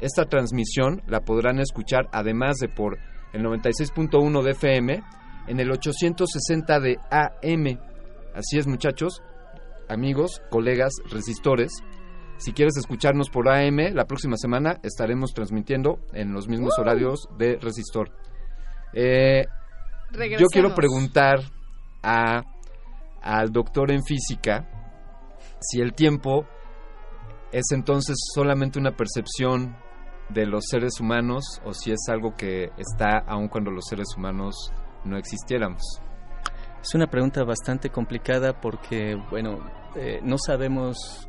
esta 0.00 0.24
transmisión 0.26 1.02
la 1.06 1.20
podrán 1.20 1.58
escuchar, 1.58 2.06
además 2.12 2.56
de 2.58 2.68
por 2.68 2.98
el 3.32 3.42
96.1 3.42 4.42
de 4.42 4.50
FM, 4.52 5.02
en 5.48 5.60
el 5.60 5.70
860 5.72 6.80
de 6.80 6.96
AM. 7.10 7.78
Así 8.34 8.58
es, 8.58 8.66
muchachos, 8.66 9.22
amigos, 9.88 10.42
colegas, 10.50 10.92
resistores. 11.10 11.72
Si 12.36 12.52
quieres 12.52 12.76
escucharnos 12.76 13.30
por 13.30 13.48
AM, 13.48 13.94
la 13.94 14.06
próxima 14.06 14.36
semana 14.36 14.78
estaremos 14.82 15.32
transmitiendo 15.34 15.98
en 16.12 16.32
los 16.32 16.48
mismos 16.48 16.74
¡Uh! 16.78 16.82
horarios 16.82 17.28
de 17.36 17.56
Resistor. 17.56 18.12
Eh, 18.92 19.44
yo 20.38 20.46
quiero 20.46 20.74
preguntar 20.74 21.40
a, 22.02 22.42
al 23.20 23.52
doctor 23.52 23.90
en 23.90 24.04
física 24.04 24.68
si 25.60 25.80
el 25.80 25.92
tiempo 25.92 26.46
es 27.52 27.64
entonces 27.72 28.16
solamente 28.34 28.78
una 28.78 28.96
percepción 28.96 29.76
de 30.28 30.46
los 30.46 30.64
seres 30.70 31.00
humanos 31.00 31.60
o 31.64 31.72
si 31.72 31.90
es 31.90 32.00
algo 32.08 32.34
que 32.36 32.70
está 32.76 33.18
aun 33.26 33.48
cuando 33.48 33.70
los 33.70 33.86
seres 33.86 34.08
humanos 34.16 34.72
no 35.04 35.16
existiéramos. 35.16 35.82
Es 36.80 36.94
una 36.94 37.08
pregunta 37.08 37.42
bastante 37.44 37.90
complicada 37.90 38.60
porque, 38.60 39.16
bueno, 39.30 39.58
eh, 39.98 40.20
no 40.22 40.36
sabemos 40.38 41.28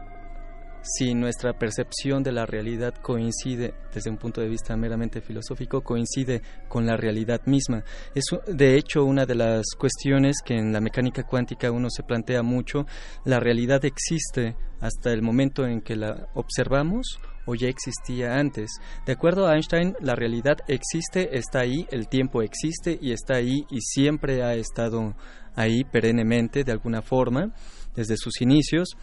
si 0.82 1.14
nuestra 1.14 1.54
percepción 1.54 2.24
de 2.24 2.32
la 2.32 2.46
realidad 2.46 2.94
coincide, 2.96 3.74
desde 3.94 4.10
un 4.10 4.18
punto 4.18 4.42
de 4.42 4.48
vista 4.48 4.76
meramente 4.78 5.22
filosófico, 5.22 5.82
coincide 5.82 6.42
con 6.68 6.86
la 6.86 6.96
realidad 6.96 7.42
misma. 7.46 7.84
Es 8.16 8.26
de 8.48 8.78
hecho 8.78 9.04
una 9.04 9.26
de 9.26 9.36
las 9.36 9.66
cuestiones 9.78 10.38
que 10.44 10.56
en 10.56 10.72
la 10.72 10.82
mecánica 10.82 11.24
cuántica 11.24 11.72
uno 11.72 11.90
se 11.90 12.04
plantea 12.04 12.44
mucho. 12.44 12.86
La 13.26 13.40
realidad 13.40 13.84
existe 13.86 14.56
hasta 14.80 15.12
el 15.12 15.22
momento 15.22 15.66
en 15.66 15.82
que 15.82 15.96
la 15.96 16.30
observamos 16.34 17.20
o 17.46 17.56
ya 17.56 17.68
existía 17.68 18.36
antes. 18.36 18.70
De 19.06 19.14
acuerdo 19.14 19.48
a 19.48 19.56
Einstein, 19.56 19.96
la 20.00 20.16
realidad 20.16 20.58
existe, 20.68 21.38
está 21.38 21.62
ahí, 21.62 21.88
el 21.92 22.08
tiempo 22.08 22.42
existe 22.42 22.98
y 23.02 23.12
está 23.12 23.36
ahí 23.36 23.66
y 23.70 23.82
siempre 23.82 24.44
ha 24.44 24.54
estado 24.54 25.16
ahí 25.56 25.84
perennemente 25.84 26.64
de 26.64 26.72
alguna 26.72 27.02
forma 27.02 27.52
desde 28.00 28.18
sus 28.18 28.42
inicios. 28.42 28.96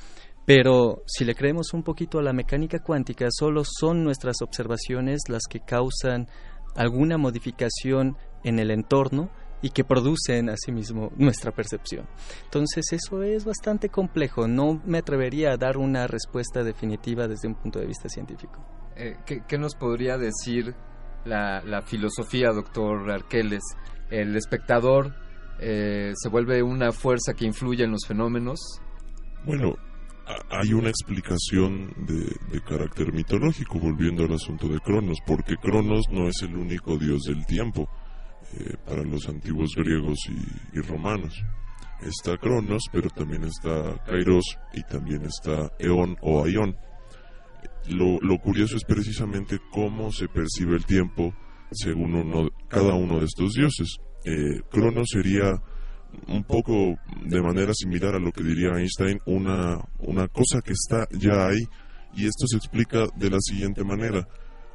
Pero 0.47 1.03
si 1.07 1.24
le 1.24 1.34
creemos 1.34 1.74
un 1.74 1.82
poquito 1.82 2.18
a 2.18 2.22
la 2.22 2.32
mecánica 2.32 2.78
cuántica, 2.78 3.26
solo 3.30 3.62
son 3.64 4.05
nuestras 4.05 4.36
observaciones 4.42 5.22
las 5.28 5.42
que 5.49 5.61
causan 5.61 6.28
alguna 6.74 7.18
modificación 7.18 8.16
en 8.44 8.59
el 8.59 8.70
entorno 8.70 9.30
y 9.61 9.70
que 9.70 9.84
producen 9.84 10.49
asimismo 10.51 11.11
nuestra 11.16 11.51
percepción. 11.51 12.07
Entonces 12.44 12.84
eso 12.92 13.22
es 13.22 13.44
bastante 13.44 13.88
complejo. 13.88 14.47
No 14.47 14.80
me 14.84 14.99
atrevería 14.99 15.53
a 15.53 15.57
dar 15.57 15.76
una 15.78 16.07
respuesta 16.07 16.62
definitiva 16.62 17.26
desde 17.26 17.49
un 17.49 17.55
punto 17.55 17.80
de 17.80 17.86
vista 17.86 18.09
científico. 18.09 18.64
Eh, 18.97 19.16
¿qué, 19.26 19.59
nos 19.59 19.74
podría 19.74 20.16
decir 20.16 20.74
la, 21.24 21.61
la 21.62 21.82
filosofía, 21.82 22.51
doctor 22.51 23.11
Arqueles? 23.11 23.64
¿El 24.11 24.36
espectador 24.36 25.14
eh, 25.59 26.12
se 26.14 26.28
vuelve 26.28 26.62
una 26.62 26.92
fuerza 26.92 27.34
que 27.34 27.47
influye 27.47 27.82
en 27.82 27.90
los 27.90 28.07
fenómenos? 28.07 28.61
Bueno, 29.47 29.76
hay 30.51 30.72
una 30.72 30.88
explicación 30.88 31.94
de, 32.05 32.61
carácter 32.62 33.12
mitológico, 33.12 33.78
volviendo 33.78 34.24
al 34.24 34.32
asunto 34.32 34.66
de 34.66 34.80
Cronos, 34.80 35.18
porque 35.24 35.57
Cronos 35.57 36.07
no 36.11 36.26
es 36.26 36.42
el 36.42 36.57
único 36.57 36.99
dios 36.99 37.22
del 37.22 37.47
tiempo 37.47 37.88
eh, 38.55 38.74
para 38.84 39.05
los 39.05 39.28
antiguos 39.28 39.70
griegos 39.76 40.18
y, 40.74 40.80
romanos. 40.80 41.40
Está 42.03 42.36
Cronos, 42.38 42.82
pero 42.90 43.09
también 43.09 43.44
está 43.44 44.03
Kairos 44.05 44.59
y 44.74 44.82
también 44.82 45.22
está 45.22 45.70
Eón 45.78 46.16
o 46.22 46.44
Aión. 46.44 46.76
Lo, 47.88 48.18
lo 48.20 48.38
curioso 48.38 48.76
es 48.76 48.84
precisamente 48.84 49.61
cómo 49.70 50.11
se 50.11 50.26
percibe 50.26 50.74
el 50.74 50.84
tiempo 50.84 51.32
según 51.70 52.16
uno, 52.16 52.51
cada 52.68 52.94
uno 52.94 53.20
de 53.20 53.26
estos 53.26 53.53
dioses. 53.53 53.97
Eh, 54.24 54.61
Cronos 54.72 55.07
sería 55.12 55.62
un 56.28 56.44
poco 56.44 56.96
de 57.24 57.42
manera 57.42 57.72
similar 57.74 58.14
a 58.14 58.18
lo 58.18 58.32
que 58.32 58.42
diría 58.42 58.76
Einstein, 58.76 59.20
una, 59.26 59.78
una 59.98 60.28
cosa 60.28 60.61
que 60.64 60.72
está 60.72 61.07
ya 61.12 61.46
ahí, 61.46 61.62
y 62.14 62.26
esto 62.26 62.46
se 62.46 62.57
explica 62.57 63.07
de 63.16 63.30
la 63.30 63.40
siguiente 63.40 63.84
manera. 63.84 64.26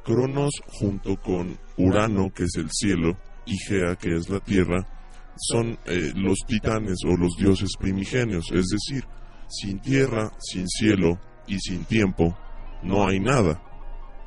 Cronos 0.04 0.52
junto 0.66 1.16
con 1.16 1.58
Urano, 1.76 2.32
que 2.32 2.44
es 2.44 2.56
el 2.56 2.70
cielo, 2.70 3.18
y 3.46 3.56
Gea, 3.58 3.96
que 3.96 4.14
es 4.14 4.28
la 4.28 4.40
tierra, 4.40 4.86
son 5.36 5.78
eh, 5.86 6.12
los 6.14 6.38
titanes 6.46 6.98
o 7.04 7.16
los 7.16 7.34
dioses 7.36 7.70
primigenios, 7.78 8.46
es 8.52 8.66
decir, 8.68 9.04
sin 9.48 9.80
tierra, 9.80 10.30
sin 10.38 10.68
cielo 10.68 11.18
y 11.46 11.58
sin 11.58 11.84
tiempo, 11.84 12.36
no 12.82 13.06
hay 13.06 13.20
nada. 13.20 13.62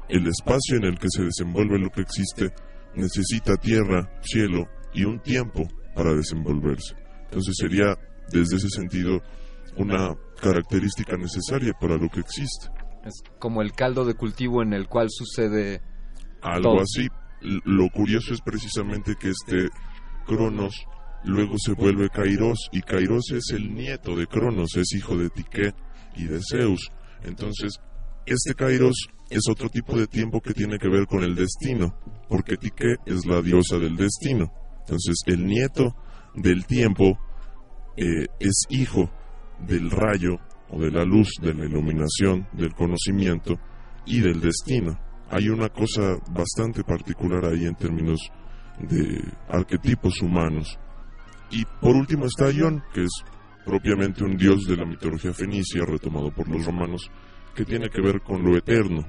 El 0.10 0.28
espacio 0.28 0.78
en 0.78 0.86
el 0.86 1.00
que 1.00 1.10
se 1.10 1.24
desenvuelve 1.24 1.80
lo 1.80 1.90
que 1.90 2.02
existe 2.02 2.52
necesita 2.96 3.56
tierra, 3.58 4.10
cielo 4.22 4.68
y 4.94 5.04
un 5.04 5.20
tiempo 5.20 5.68
para 5.96 6.14
desenvolverse. 6.14 6.96
Entonces 7.26 7.56
sería, 7.58 7.98
desde 8.32 8.58
ese 8.58 8.70
sentido, 8.70 9.22
una 9.78 10.16
característica 10.42 11.18
necesaria 11.18 11.74
para 11.80 11.98
lo 11.98 12.10
que 12.10 12.20
existe. 12.20 12.68
Es 13.04 13.24
como 13.40 13.62
el 13.62 13.74
caldo 13.74 14.06
de 14.06 14.16
cultivo 14.16 14.62
en 14.62 14.74
el 14.74 14.88
cual 14.88 15.08
sucede 15.10 15.82
Algo 16.42 16.74
todo. 16.74 16.82
así. 16.82 17.08
Lo 17.42 17.90
curioso 17.90 18.34
es 18.34 18.42
precisamente 18.42 19.16
que 19.20 19.30
este 19.30 19.70
Cronos 20.26 20.86
luego 21.24 21.56
se 21.58 21.74
vuelve 21.74 22.10
Kairos 22.10 22.70
y 22.72 22.82
Kairos 22.82 23.32
es 23.32 23.52
el 23.52 23.74
nieto 23.74 24.16
de 24.16 24.28
Cronos, 24.28 24.76
es 24.76 24.94
hijo 24.94 25.18
de 25.18 25.30
Tique 25.30 25.74
y 26.16 26.26
de 26.26 26.40
Zeus. 26.52 26.92
Entonces, 27.24 27.80
este 28.26 28.54
Kairos 28.56 28.96
es 29.30 29.42
otro 29.50 29.70
tipo 29.70 29.98
de 29.98 30.08
tiempo 30.08 30.42
que 30.42 30.54
tiene 30.54 30.78
que 30.78 30.88
ver 30.88 31.06
con 31.08 31.24
el 31.24 31.36
destino, 31.36 31.96
porque 32.30 32.58
Tique 32.58 32.96
es 33.06 33.26
la 33.26 33.42
diosa 33.42 33.78
del 33.78 33.96
destino. 33.96 34.52
Entonces, 34.86 35.16
el 35.26 35.46
nieto 35.48 35.96
del 36.36 36.66
tiempo 36.66 37.18
eh, 37.98 38.28
es 38.40 38.66
hijo 38.70 39.10
del 39.68 39.90
rayo 39.90 40.38
o 40.70 40.80
de 40.80 40.92
la 40.92 41.04
luz, 41.04 41.32
de 41.42 41.56
la 41.56 41.66
iluminación, 41.66 42.48
del 42.54 42.74
conocimiento 42.76 43.56
y 44.06 44.22
del 44.22 44.40
destino. 44.42 45.00
Hay 45.32 45.50
una 45.50 45.70
cosa 45.70 46.18
bastante 46.30 46.84
particular 46.84 47.46
ahí 47.46 47.66
en 47.66 47.76
términos 47.76 48.20
de 48.80 49.24
arquetipos 49.50 50.22
humanos. 50.22 50.78
Y 51.50 51.66
por 51.82 51.96
último 51.96 52.26
está 52.26 52.52
Ion, 52.52 52.84
que 52.94 53.06
es 53.06 53.12
propiamente 53.66 54.24
un 54.24 54.38
dios 54.38 54.66
de 54.66 54.78
la 54.78 54.86
mitología 54.86 55.34
fenicia, 55.34 55.84
retomado 55.84 56.32
por 56.32 56.48
los 56.48 56.64
romanos, 56.64 57.10
que 57.56 57.66
tiene 57.66 57.90
que 57.90 58.02
ver 58.02 58.22
con 58.22 58.44
lo 58.44 58.56
eterno. 58.56 59.04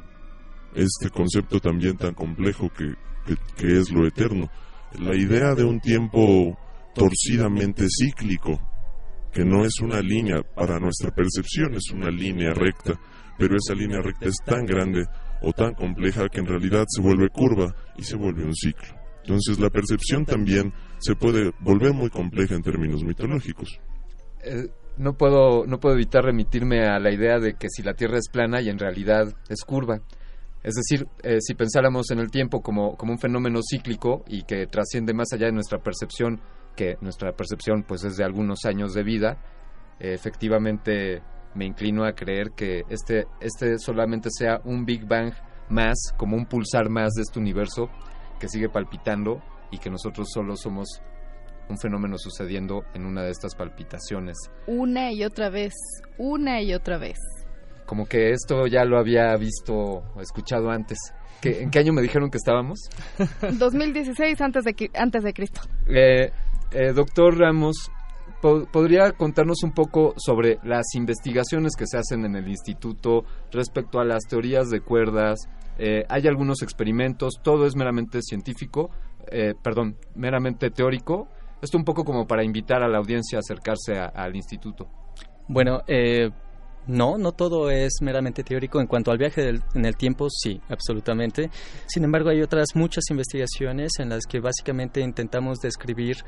Este 0.75 1.11
concepto 1.11 1.61
también 1.61 1.99
tan 1.99 2.15
complejo 2.15 2.71
que, 2.71 2.95
que, 3.27 3.37
que 3.57 3.79
es 3.79 3.91
lo 3.91 4.07
eterno. 4.07 4.49
La 4.99 5.15
idea 5.15 5.55
de 5.55 5.65
un 5.65 5.81
tiempo 5.81 6.57
torcidamente 6.95 7.87
cíclico, 7.89 8.59
que 9.33 9.45
no 9.45 9.65
es 9.65 9.81
una 9.81 10.01
línea, 10.01 10.43
para 10.55 10.79
nuestra 10.79 11.11
percepción 11.11 11.75
es 11.75 11.91
una 11.93 12.11
línea 12.11 12.55
recta, 12.55 12.99
pero 13.39 13.57
esa 13.57 13.75
línea 13.75 14.01
recta 14.01 14.27
es 14.27 14.37
tan 14.45 14.65
grande 14.65 15.05
o 15.43 15.53
tan 15.53 15.75
compleja 15.75 16.29
que 16.29 16.41
en 16.41 16.47
realidad 16.47 16.85
se 16.89 17.03
vuelve 17.03 17.29
curva 17.29 17.75
y 17.97 18.03
se 18.03 18.17
vuelve 18.17 18.45
un 18.45 18.55
ciclo. 18.55 18.89
Entonces 19.23 19.59
la 19.59 19.71
percepción 19.71 20.25
también 20.25 20.73
se 20.99 21.15
puede 21.15 21.53
volver 21.61 21.93
muy 21.93 22.09
compleja 22.09 22.55
en 22.55 22.63
términos 22.63 23.05
mitológicos. 23.05 23.79
Eh, 24.45 24.69
no 24.97 25.15
puedo 25.15 25.67
no 25.67 25.79
puedo 25.79 25.95
evitar 25.95 26.25
remitirme 26.25 26.87
a 26.87 26.99
la 26.99 27.13
idea 27.13 27.39
de 27.39 27.55
que 27.55 27.69
si 27.69 27.83
la 27.83 27.95
Tierra 27.95 28.19
es 28.19 28.29
plana 28.31 28.63
y 28.63 28.69
en 28.69 28.79
realidad 28.79 29.35
es 29.49 29.63
curva. 29.65 30.01
Es 30.67 30.75
decir, 30.75 31.07
eh, 31.23 31.37
si 31.41 31.55
pensáramos 31.55 32.11
en 32.11 32.19
el 32.19 32.29
tiempo 32.29 32.61
como, 32.61 32.97
como 32.97 33.13
un 33.13 33.21
fenómeno 33.21 33.61
cíclico 33.63 34.25
y 34.27 34.43
que 34.43 34.67
trasciende 34.67 35.15
más 35.15 35.33
allá 35.33 35.47
de 35.47 35.53
nuestra 35.53 35.79
percepción, 35.79 36.41
que 36.75 36.97
nuestra 37.01 37.31
percepción 37.37 37.85
pues 37.85 38.03
es 38.03 38.17
de 38.17 38.25
algunos 38.25 38.65
años 38.65 38.93
de 38.93 39.05
vida, 39.05 39.39
eh, 40.01 40.13
efectivamente 40.13 41.23
me 41.55 41.67
inclino 41.67 42.05
a 42.05 42.15
creer 42.15 42.51
que 42.57 42.83
este, 42.89 43.29
este 43.41 43.79
solamente 43.79 44.29
sea 44.37 44.61
un 44.65 44.85
Big 44.85 45.07
Bang 45.07 45.33
más, 45.69 46.13
como 46.17 46.37
un 46.37 46.47
pulsar 46.47 46.91
más 46.91 47.13
de 47.13 47.23
este 47.23 47.39
universo 47.39 47.89
que 48.41 48.49
sigue 48.49 48.69
palpitando 48.69 49.41
y 49.71 49.79
que 49.79 49.89
nosotros 49.89 50.27
solo 50.35 50.57
somos 50.57 51.01
un 51.69 51.79
fenómeno 51.79 52.19
sucediendo 52.19 52.83
en 52.93 53.07
una 53.07 53.23
de 53.23 53.31
estas 53.31 53.55
palpitaciones. 53.55 54.37
Una 54.67 55.13
y 55.13 55.23
otra 55.23 55.49
vez, 55.49 55.75
una 56.19 56.61
y 56.61 56.75
otra 56.75 56.99
vez. 56.99 57.19
Como 57.87 58.07
que 58.07 58.31
esto 58.31 58.67
ya 58.67 58.85
lo 58.85 58.99
había 58.99 59.35
visto 59.37 59.75
o 59.75 60.21
escuchado 60.21 60.71
antes. 60.71 60.99
¿Qué, 61.41 61.63
¿En 61.63 61.71
qué 61.71 61.79
año 61.79 61.93
me 61.93 62.03
dijeron 62.03 62.31
que 62.31 62.39
estábamos? 62.39 62.79
2016 63.59 64.41
antes 64.41 64.65
de, 64.65 64.91
antes 64.95 65.23
de 65.23 65.33
Cristo. 65.33 65.61
Eh, 65.89 66.31
eh, 66.73 66.93
doctor 66.93 67.39
Ramos, 67.39 67.91
¿podría 68.73 69.13
contarnos 69.13 69.63
un 69.63 69.73
poco 69.73 70.15
sobre 70.17 70.59
las 70.65 70.95
investigaciones 70.95 71.75
que 71.77 71.87
se 71.87 71.99
hacen 71.99 72.25
en 72.25 72.37
el 72.37 72.49
instituto 72.49 73.25
respecto 73.53 74.01
a 74.01 74.05
las 74.05 74.25
teorías 74.25 74.69
de 74.69 74.81
cuerdas? 74.81 75.49
Eh, 75.79 76.05
hay 76.09 76.27
algunos 76.27 76.63
experimentos, 76.63 77.35
todo 77.43 77.67
es 77.67 77.77
meramente 77.77 78.21
científico, 78.23 78.91
eh, 79.31 79.55
perdón, 79.63 79.97
meramente 80.15 80.71
teórico. 80.71 81.29
Esto 81.61 81.79
un 81.79 81.85
poco 81.85 82.05
como 82.05 82.27
para 82.27 82.45
invitar 82.45 82.83
a 82.83 82.89
la 82.89 82.99
audiencia 82.99 83.39
a 83.39 83.41
acercarse 83.41 83.99
al 83.99 84.37
instituto. 84.37 84.89
Bueno, 85.49 85.81
eh, 85.87 86.31
no, 86.87 87.19
no 87.19 87.33
todo 87.33 87.71
es 87.71 87.95
meramente 88.01 88.45
teórico. 88.45 88.81
En 88.81 88.87
cuanto 88.87 89.11
al 89.11 89.19
viaje 89.19 89.49
en 89.75 89.85
el 89.85 89.97
tiempo, 89.97 90.29
sí, 90.31 90.61
absolutamente. 90.69 91.51
Sin 91.87 92.05
embargo, 92.05 92.31
hay 92.31 92.43
otras 92.43 92.69
muchas 92.75 93.05
investigaciones 93.11 93.93
en 93.99 94.11
las 94.11 94.25
que 94.27 94.41
básicamente 94.41 95.01
intentamos 95.01 95.59
describir 95.59 96.19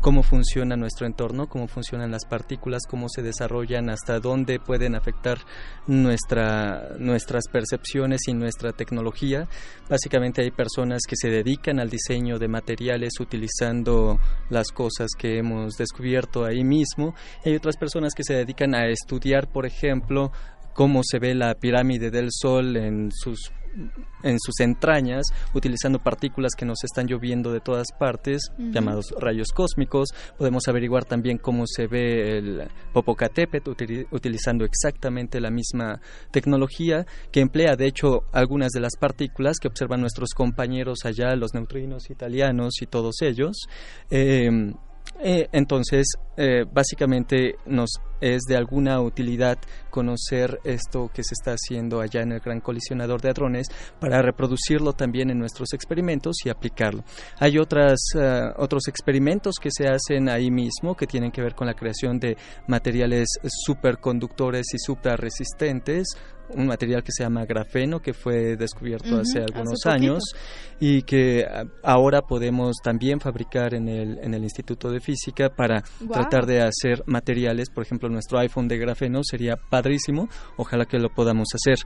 cómo 0.00 0.22
funciona 0.22 0.76
nuestro 0.76 1.06
entorno, 1.06 1.48
cómo 1.48 1.68
funcionan 1.68 2.10
las 2.10 2.24
partículas, 2.24 2.82
cómo 2.88 3.08
se 3.08 3.22
desarrollan, 3.22 3.90
hasta 3.90 4.20
dónde 4.20 4.58
pueden 4.58 4.94
afectar 4.94 5.38
nuestra, 5.86 6.96
nuestras 6.98 7.44
percepciones 7.48 8.22
y 8.28 8.34
nuestra 8.34 8.72
tecnología. 8.72 9.48
Básicamente 9.88 10.42
hay 10.42 10.50
personas 10.50 11.02
que 11.08 11.16
se 11.16 11.28
dedican 11.28 11.78
al 11.80 11.90
diseño 11.90 12.38
de 12.38 12.48
materiales 12.48 13.14
utilizando 13.20 14.18
las 14.48 14.68
cosas 14.68 15.10
que 15.18 15.38
hemos 15.38 15.76
descubierto 15.76 16.44
ahí 16.44 16.64
mismo. 16.64 17.14
hay 17.44 17.54
otras 17.54 17.76
personas 17.76 18.14
que 18.14 18.24
se 18.24 18.34
dedican 18.34 18.74
a 18.74 18.86
estudiar, 18.88 19.48
por 19.48 19.66
ejemplo, 19.66 20.05
cómo 20.72 21.00
se 21.02 21.18
ve 21.18 21.34
la 21.34 21.54
pirámide 21.54 22.10
del 22.10 22.28
Sol 22.30 22.76
en 22.76 23.10
sus 23.12 23.50
en 24.22 24.38
sus 24.40 24.60
entrañas, 24.60 25.26
utilizando 25.54 25.98
partículas 25.98 26.52
que 26.56 26.64
nos 26.64 26.82
están 26.82 27.06
lloviendo 27.06 27.52
de 27.52 27.60
todas 27.60 27.88
partes, 27.98 28.50
llamados 28.58 29.14
rayos 29.18 29.48
cósmicos. 29.54 30.08
Podemos 30.38 30.66
averiguar 30.68 31.04
también 31.04 31.38
cómo 31.38 31.64
se 31.66 31.86
ve 31.86 32.38
el 32.38 32.68
Popocatépetl, 32.92 33.70
utilizando 34.10 34.64
exactamente 34.64 35.40
la 35.40 35.50
misma 35.50 36.00
tecnología 36.30 37.06
que 37.30 37.40
emplea, 37.40 37.76
de 37.76 37.86
hecho, 37.86 38.24
algunas 38.32 38.72
de 38.72 38.80
las 38.80 38.96
partículas 38.98 39.58
que 39.60 39.68
observan 39.68 40.00
nuestros 40.00 40.30
compañeros 40.34 41.00
allá, 41.04 41.36
los 41.36 41.54
neutrinos 41.54 42.10
italianos 42.10 42.80
y 42.80 42.86
todos 42.86 43.20
ellos. 43.22 43.66
Eh, 44.10 44.72
eh, 45.20 45.48
entonces, 45.52 46.06
eh, 46.36 46.64
básicamente 46.70 47.56
nos 47.66 47.90
es 48.20 48.42
de 48.48 48.56
alguna 48.56 49.00
utilidad 49.00 49.58
conocer 49.90 50.58
esto 50.64 51.10
que 51.12 51.22
se 51.22 51.34
está 51.34 51.52
haciendo 51.52 52.00
allá 52.00 52.22
en 52.22 52.32
el 52.32 52.40
gran 52.40 52.60
colisionador 52.60 53.20
de 53.20 53.30
hadrones 53.30 53.68
para 54.00 54.22
reproducirlo 54.22 54.92
también 54.92 55.30
en 55.30 55.38
nuestros 55.38 55.72
experimentos 55.72 56.36
y 56.44 56.50
aplicarlo. 56.50 57.04
Hay 57.38 57.58
otras, 57.58 57.98
eh, 58.14 58.42
otros 58.56 58.88
experimentos 58.88 59.56
que 59.60 59.70
se 59.70 59.86
hacen 59.88 60.28
ahí 60.28 60.50
mismo 60.50 60.96
que 60.96 61.06
tienen 61.06 61.30
que 61.30 61.42
ver 61.42 61.54
con 61.54 61.66
la 61.66 61.74
creación 61.74 62.18
de 62.18 62.36
materiales 62.66 63.28
superconductores 63.64 64.66
y 64.74 64.78
suprarresistentes 64.78 66.06
un 66.50 66.66
material 66.66 67.02
que 67.02 67.12
se 67.12 67.24
llama 67.24 67.44
grafeno 67.44 68.00
que 68.00 68.12
fue 68.12 68.56
descubierto 68.56 69.16
hace 69.16 69.40
algunos 69.40 69.86
años 69.86 70.22
y 70.80 71.02
que 71.02 71.44
ahora 71.82 72.22
podemos 72.22 72.76
también 72.82 73.20
fabricar 73.20 73.74
en 73.74 73.88
el, 73.88 74.18
en 74.18 74.34
el 74.34 74.42
Instituto 74.42 74.90
de 74.90 75.00
Física 75.00 75.48
para 75.48 75.82
tratar 76.12 76.46
de 76.46 76.62
hacer 76.62 77.02
materiales, 77.06 77.70
por 77.70 77.84
ejemplo 77.84 78.08
nuestro 78.08 78.38
iPhone 78.38 78.68
de 78.68 78.78
grafeno 78.78 79.22
sería 79.24 79.56
padrísimo, 79.56 80.28
ojalá 80.56 80.84
que 80.84 80.98
lo 80.98 81.10
podamos 81.10 81.48
hacer. 81.54 81.78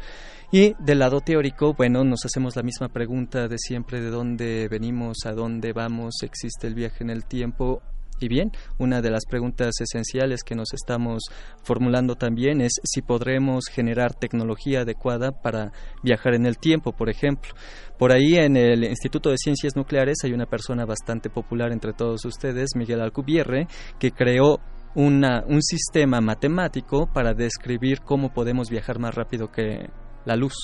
Y 0.53 0.75
del 0.81 0.99
lado 0.99 1.21
teórico, 1.21 1.75
bueno, 1.75 2.03
nos 2.03 2.25
hacemos 2.25 2.57
la 2.57 2.63
misma 2.63 2.89
pregunta 2.89 3.47
de 3.47 3.57
siempre 3.59 4.01
de 4.01 4.11
dónde 4.11 4.69
venimos, 4.69 5.19
a 5.25 5.33
dónde 5.33 5.73
vamos, 5.73 6.15
existe 6.23 6.67
el 6.67 6.75
viaje 6.75 7.05
en 7.05 7.11
el 7.11 7.25
tiempo 7.25 7.83
y 8.21 8.29
bien, 8.29 8.53
una 8.79 9.01
de 9.01 9.11
las 9.11 9.25
preguntas 9.27 9.75
esenciales 9.81 10.43
que 10.45 10.55
nos 10.55 10.73
estamos 10.73 11.23
formulando 11.63 12.17
también 12.17 12.61
es 12.61 12.73
si 12.85 13.03
podremos 13.03 13.65
generar 13.71 14.15
tecnología 14.15 14.83
adecuada 14.83 15.33
para 15.33 15.73
viajar 16.03 16.35
en 16.35 16.47
el 16.47 16.59
tiempo, 16.59 16.93
por 16.93 17.09
ejemplo. 17.09 17.53
Por 17.99 18.13
ahí 18.13 18.37
en 18.37 18.57
el 18.57 18.85
Instituto 18.85 19.31
de 19.31 19.37
Ciencias 19.39 19.77
Nucleares 19.77 20.19
hay 20.25 20.33
una 20.33 20.47
persona 20.47 20.85
bastante 20.85 21.31
popular 21.31 21.73
entre 21.73 21.93
todos 21.93 22.25
ustedes, 22.25 22.71
Miguel 22.77 23.01
Alcubierre, 23.01 23.67
que 23.99 24.13
creó 24.13 24.61
una, 24.95 25.45
un 25.47 25.63
sistema 25.63 26.21
matemático 26.21 27.09
para 27.13 27.35
describir 27.35 28.01
cómo 28.01 28.33
podemos 28.33 28.71
viajar 28.71 28.99
más 28.99 29.15
rápido 29.15 29.51
que 29.51 29.91
la 30.25 30.37
luz. 30.37 30.55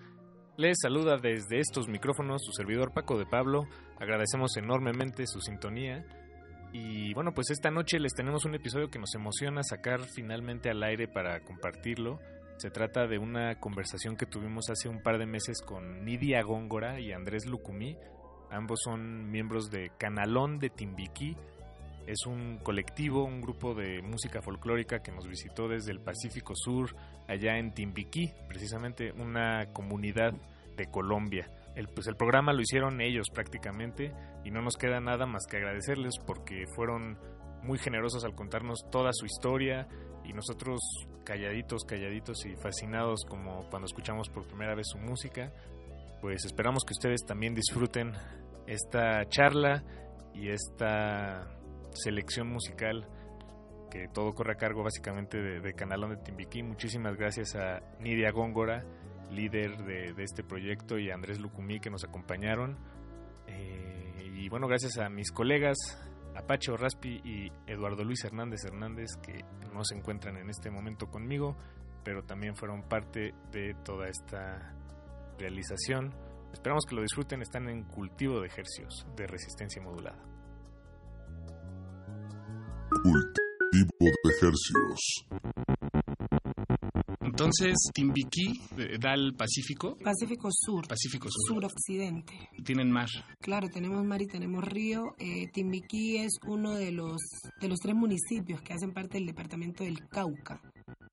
Les 0.57 0.77
saluda 0.81 1.17
desde 1.17 1.59
estos 1.59 1.87
micrófonos 1.87 2.43
su 2.43 2.51
servidor 2.51 2.91
Paco 2.93 3.17
de 3.17 3.25
Pablo. 3.25 3.63
Agradecemos 3.99 4.57
enormemente 4.57 5.25
su 5.25 5.39
sintonía. 5.39 6.05
Y 6.73 7.13
bueno, 7.13 7.33
pues 7.33 7.49
esta 7.49 7.71
noche 7.71 7.97
les 7.99 8.13
tenemos 8.13 8.43
un 8.45 8.55
episodio 8.55 8.89
que 8.89 8.99
nos 8.99 9.15
emociona 9.15 9.63
sacar 9.63 10.01
finalmente 10.01 10.69
al 10.69 10.83
aire 10.83 11.07
para 11.07 11.39
compartirlo. 11.41 12.19
Se 12.57 12.69
trata 12.69 13.07
de 13.07 13.19
una 13.19 13.57
conversación 13.59 14.17
que 14.17 14.25
tuvimos 14.25 14.69
hace 14.69 14.89
un 14.89 15.01
par 15.01 15.17
de 15.17 15.25
meses 15.25 15.61
con 15.61 16.03
Nidia 16.03 16.41
Góngora 16.41 16.99
y 16.99 17.13
Andrés 17.13 17.45
Lucumí. 17.45 17.95
Ambos 18.51 18.79
son 18.83 19.29
miembros 19.29 19.69
de 19.69 19.91
Canalón 19.97 20.59
de 20.59 20.69
Timbiquí. 20.69 21.35
Es 22.07 22.25
un 22.25 22.57
colectivo, 22.57 23.23
un 23.23 23.41
grupo 23.41 23.75
de 23.75 24.01
música 24.01 24.41
folclórica 24.41 24.99
que 24.99 25.11
nos 25.11 25.27
visitó 25.27 25.67
desde 25.67 25.91
el 25.91 25.99
Pacífico 25.99 26.53
Sur, 26.55 26.95
allá 27.27 27.57
en 27.57 27.73
Timbiquí, 27.73 28.33
precisamente 28.47 29.11
una 29.11 29.67
comunidad 29.73 30.33
de 30.75 30.87
Colombia. 30.89 31.47
El, 31.75 31.87
pues 31.87 32.07
el 32.07 32.15
programa 32.15 32.51
lo 32.51 32.61
hicieron 32.61 32.99
ellos 32.99 33.27
prácticamente 33.31 34.11
y 34.43 34.49
no 34.49 34.61
nos 34.61 34.75
queda 34.75 34.99
nada 34.99 35.27
más 35.27 35.45
que 35.45 35.57
agradecerles 35.57 36.15
porque 36.25 36.65
fueron 36.75 37.19
muy 37.61 37.77
generosos 37.77 38.23
al 38.23 38.35
contarnos 38.35 38.89
toda 38.89 39.11
su 39.13 39.25
historia 39.25 39.87
y 40.23 40.33
nosotros 40.33 40.79
calladitos, 41.23 41.83
calladitos 41.83 42.45
y 42.45 42.55
fascinados 42.55 43.23
como 43.27 43.69
cuando 43.69 43.85
escuchamos 43.85 44.29
por 44.29 44.47
primera 44.47 44.73
vez 44.75 44.87
su 44.87 44.97
música, 44.97 45.51
pues 46.21 46.45
esperamos 46.45 46.83
que 46.85 46.93
ustedes 46.93 47.25
también 47.25 47.55
disfruten 47.55 48.13
esta 48.67 49.27
charla 49.29 49.83
y 50.33 50.49
esta 50.49 51.47
selección 51.93 52.47
musical 52.47 53.07
que 53.89 54.07
todo 54.07 54.33
corre 54.33 54.53
a 54.53 54.57
cargo 54.57 54.83
básicamente 54.83 55.41
de, 55.41 55.59
de 55.59 55.73
Canalón 55.73 56.11
de 56.11 56.17
Timbiquí. 56.17 56.61
Muchísimas 56.61 57.15
gracias 57.15 57.55
a 57.55 57.81
Nidia 57.99 58.31
Góngora, 58.31 58.85
líder 59.31 59.77
de, 59.83 60.13
de, 60.13 60.23
este 60.23 60.43
proyecto, 60.43 60.99
y 60.99 61.09
a 61.09 61.15
Andrés 61.15 61.39
Lucumí 61.39 61.79
que 61.79 61.89
nos 61.89 62.03
acompañaron. 62.03 62.77
Eh, 63.47 64.31
y 64.35 64.49
bueno, 64.49 64.67
gracias 64.67 64.97
a 64.99 65.09
mis 65.09 65.31
colegas 65.31 65.77
Apache 66.35 66.75
Raspi 66.75 67.21
y 67.23 67.51
Eduardo 67.67 68.03
Luis 68.03 68.23
Hernández 68.23 68.63
Hernández 68.63 69.09
que 69.21 69.43
no 69.73 69.83
se 69.83 69.95
encuentran 69.95 70.37
en 70.37 70.49
este 70.49 70.69
momento 70.69 71.07
conmigo, 71.07 71.57
pero 72.03 72.23
también 72.23 72.55
fueron 72.55 72.83
parte 72.83 73.33
de 73.51 73.75
toda 73.83 74.07
esta 74.07 74.75
realización. 75.39 76.13
Esperamos 76.53 76.83
que 76.87 76.95
lo 76.95 77.01
disfruten, 77.01 77.41
están 77.41 77.69
en 77.69 77.83
cultivo 77.83 78.41
de 78.41 78.47
ejercicios 78.47 79.05
de 79.15 79.27
resistencia 79.27 79.81
modulada. 79.81 80.21
Cultivo 83.03 84.09
de 84.23 84.29
ejercicios. 84.29 85.25
Entonces, 87.21 87.73
Timbiquí 87.93 88.51
da 88.99 89.13
al 89.13 89.33
Pacífico. 89.33 89.95
Pacífico 90.03 90.49
Sur. 90.51 90.87
Pacífico 90.87 91.29
Sur. 91.29 91.55
Sur-Occidente. 91.55 92.33
Tienen 92.65 92.91
mar. 92.91 93.07
Claro, 93.39 93.67
tenemos 93.69 94.03
mar 94.03 94.21
y 94.21 94.27
tenemos 94.27 94.63
río. 94.65 95.03
Eh, 95.17 95.45
Timbiquí 95.53 96.17
es 96.17 96.33
uno 96.47 96.73
de 96.73 96.91
los, 96.91 97.17
de 97.61 97.69
los 97.69 97.79
tres 97.79 97.95
municipios 97.95 98.61
que 98.61 98.73
hacen 98.73 98.91
parte 98.91 99.19
del 99.19 99.27
departamento 99.27 99.85
del 99.85 100.07
Cauca. 100.09 100.59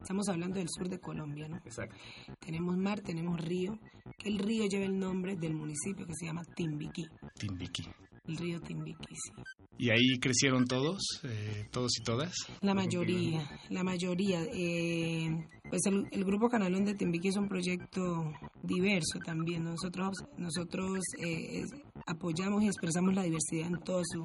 Estamos 0.07 0.29
hablando 0.29 0.61
del 0.61 0.69
sur 0.69 0.89
de 0.89 1.01
Colombia, 1.01 1.49
¿no? 1.49 1.57
Exacto. 1.57 1.97
Tenemos 2.39 2.77
mar, 2.77 3.01
tenemos 3.01 3.41
río, 3.41 3.77
que 4.17 4.29
el 4.29 4.39
río 4.39 4.65
lleva 4.69 4.85
el 4.85 4.97
nombre 4.97 5.35
del 5.35 5.53
municipio 5.53 6.07
que 6.07 6.13
se 6.15 6.27
llama 6.27 6.43
Timbiquí. 6.55 7.09
Timbiquí. 7.37 7.83
El 8.25 8.37
río 8.37 8.61
Timbiquí, 8.61 9.17
sí. 9.17 9.33
¿Y 9.79 9.91
ahí 9.91 10.17
crecieron 10.21 10.65
todos, 10.65 11.03
eh, 11.25 11.67
todos 11.73 11.91
y 11.99 12.05
todas? 12.05 12.33
La 12.61 12.73
mayoría, 12.73 13.51
la 13.71 13.83
mayoría. 13.83 14.45
Eh, 14.45 15.29
pues 15.69 15.85
el, 15.87 16.07
el, 16.13 16.25
Grupo 16.25 16.49
Canalón 16.49 16.85
de 16.85 16.95
Timbiquí 16.95 17.27
es 17.27 17.37
un 17.37 17.49
proyecto 17.49 18.33
diverso 18.63 19.19
también. 19.19 19.65
Nosotros, 19.65 20.19
nosotros 20.39 21.01
eh, 21.19 21.65
apoyamos 22.07 22.63
y 22.63 22.69
expresamos 22.69 23.13
la 23.13 23.25
diversidad 23.25 23.67
en 23.67 23.81
toda 23.81 24.05
su, 24.05 24.25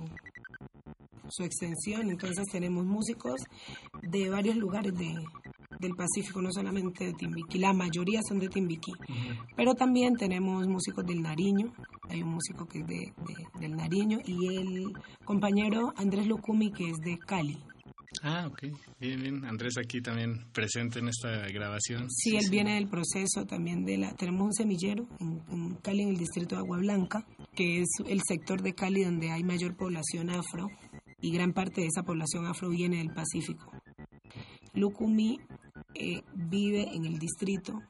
su 1.27 1.43
extensión. 1.43 2.11
Entonces 2.11 2.45
tenemos 2.51 2.85
músicos 2.85 3.41
de 4.03 4.29
varios 4.29 4.57
lugares 4.57 4.93
de, 4.93 5.15
del 5.81 5.95
Pacífico, 5.95 6.41
no 6.41 6.51
solamente 6.51 7.05
de 7.05 7.13
Timbiquí, 7.13 7.59
la 7.59 7.73
mayoría 7.73 8.21
son 8.27 8.39
de 8.39 8.47
Timbiquí, 8.47 8.91
uh 8.91 8.95
-huh. 9.13 9.45
pero 9.55 9.73
también 9.73 10.15
tenemos 10.15 10.67
músicos 10.67 11.05
del 11.05 11.21
Nariño, 11.21 11.73
hay 12.09 12.21
un 12.21 12.29
músico 12.29 12.65
que 12.65 12.79
es 12.79 12.87
de, 12.87 13.13
de, 13.27 13.59
del 13.59 13.75
Nariño 13.75 14.19
y 14.25 14.55
el 14.55 14.93
compañero 15.25 15.93
Andrés 15.97 16.27
Lucumi 16.27 16.71
que 16.71 16.89
es 16.89 16.97
de 16.97 17.17
Cali. 17.17 17.57
Ah, 18.23 18.45
ok, 18.45 18.63
bien, 18.99 19.21
bien. 19.21 19.45
Andrés 19.45 19.77
aquí 19.77 20.01
también 20.01 20.45
presente 20.51 20.99
en 20.99 21.07
esta 21.07 21.47
grabación. 21.47 22.09
Sí, 22.09 22.31
sí 22.31 22.35
él 22.35 22.43
sí. 22.43 22.49
viene 22.51 22.75
del 22.75 22.89
proceso 22.89 23.45
también 23.45 23.85
de 23.85 23.97
la... 23.97 24.13
Tenemos 24.15 24.41
un 24.41 24.53
semillero 24.53 25.07
en, 25.19 25.41
en 25.49 25.75
Cali, 25.75 26.01
en 26.03 26.09
el 26.09 26.17
distrito 26.17 26.55
de 26.55 26.59
Agua 26.61 26.77
Blanca, 26.79 27.25
que 27.55 27.79
es 27.79 27.87
el 28.05 28.19
sector 28.27 28.61
de 28.61 28.73
Cali 28.73 29.05
donde 29.05 29.31
hay 29.31 29.43
mayor 29.43 29.77
población 29.77 30.29
afro 30.29 30.67
y 31.21 31.31
gran 31.31 31.53
parte 31.53 31.81
de 31.81 31.87
esa 31.87 32.03
población 32.03 32.45
afro 32.45 32.69
viene 32.69 32.97
del 32.97 33.13
Pacífico. 33.13 33.71
Lucumi 34.73 35.39
eh, 35.95 36.21
vive 36.33 36.93
en 36.93 37.05
el 37.05 37.17
distrito 37.19 37.81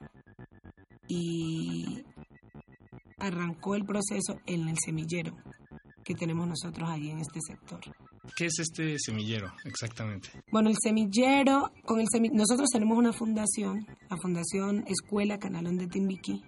y 1.07 2.03
arrancó 3.17 3.75
el 3.75 3.85
proceso 3.85 4.39
en 4.45 4.67
el 4.67 4.77
semillero 4.83 5.35
que 6.03 6.15
tenemos 6.15 6.47
nosotros 6.47 6.89
allí 6.89 7.11
en 7.11 7.19
este 7.19 7.39
sector. 7.45 7.79
¿Qué 8.35 8.45
es 8.45 8.59
este 8.59 8.97
semillero 8.97 9.51
exactamente? 9.65 10.29
Bueno, 10.51 10.69
el 10.69 10.75
semillero, 10.81 11.71
con 11.85 11.99
el 11.99 12.07
semi 12.11 12.29
nosotros 12.29 12.69
tenemos 12.71 12.97
una 12.97 13.13
fundación, 13.13 13.85
la 14.09 14.17
Fundación 14.17 14.83
Escuela 14.87 15.37
Canalón 15.37 15.77
de 15.77 15.87
Timbiquí, 15.87 16.41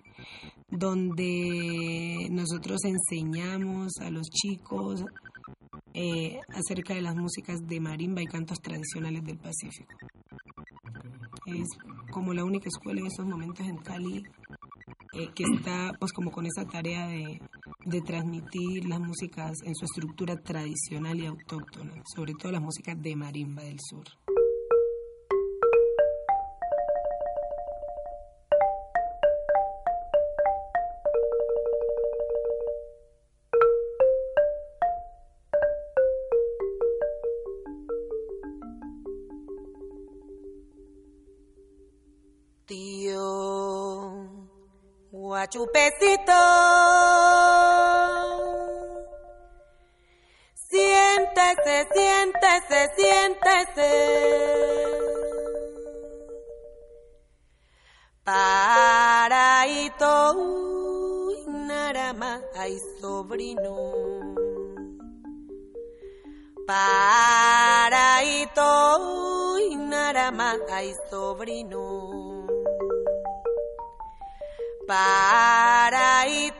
donde 0.69 2.27
nosotros 2.31 2.81
enseñamos 2.85 3.93
a 4.01 4.09
los 4.09 4.27
chicos 4.29 5.03
eh, 5.93 6.39
acerca 6.49 6.93
de 6.95 7.01
las 7.01 7.15
músicas 7.15 7.59
de 7.67 7.79
marimba 7.79 8.21
y 8.21 8.25
cantos 8.25 8.59
tradicionales 8.59 9.23
del 9.23 9.37
Pacífico. 9.37 9.93
Es 11.45 11.67
como 12.11 12.33
la 12.33 12.43
única 12.43 12.69
escuela 12.69 13.01
en 13.01 13.07
estos 13.07 13.25
momentos 13.25 13.67
en 13.67 13.77
Cali 13.77 14.23
eh, 15.13 15.29
que 15.35 15.43
está 15.43 15.91
pues 15.99 16.11
como 16.11 16.31
con 16.31 16.45
esa 16.45 16.65
tarea 16.65 17.07
de, 17.07 17.39
de, 17.85 18.01
transmitir 18.01 18.85
las 18.85 18.99
músicas 18.99 19.61
en 19.63 19.75
su 19.75 19.85
estructura 19.85 20.37
tradicional 20.37 21.19
y 21.19 21.27
autóctona, 21.27 21.93
sobre 22.15 22.33
todo 22.33 22.51
las 22.51 22.61
músicas 22.61 22.99
de 22.99 23.15
marimba 23.15 23.61
del 23.63 23.79
sur. 23.79 24.05
Chupecito. 45.53 46.41
Siéntese, 50.55 51.87
siéntese, 51.93 52.79
siéntese. 52.95 53.91
Paraito, 58.23 60.33
uy, 60.33 61.45
narama, 61.69 62.41
ay 62.55 62.79
sobrino. 62.99 63.75
Paraito, 66.65 68.71
uy, 69.53 69.75
narama, 69.75 70.57
ay 70.71 70.95
sobrino. 71.11 72.12
para. 74.93 76.52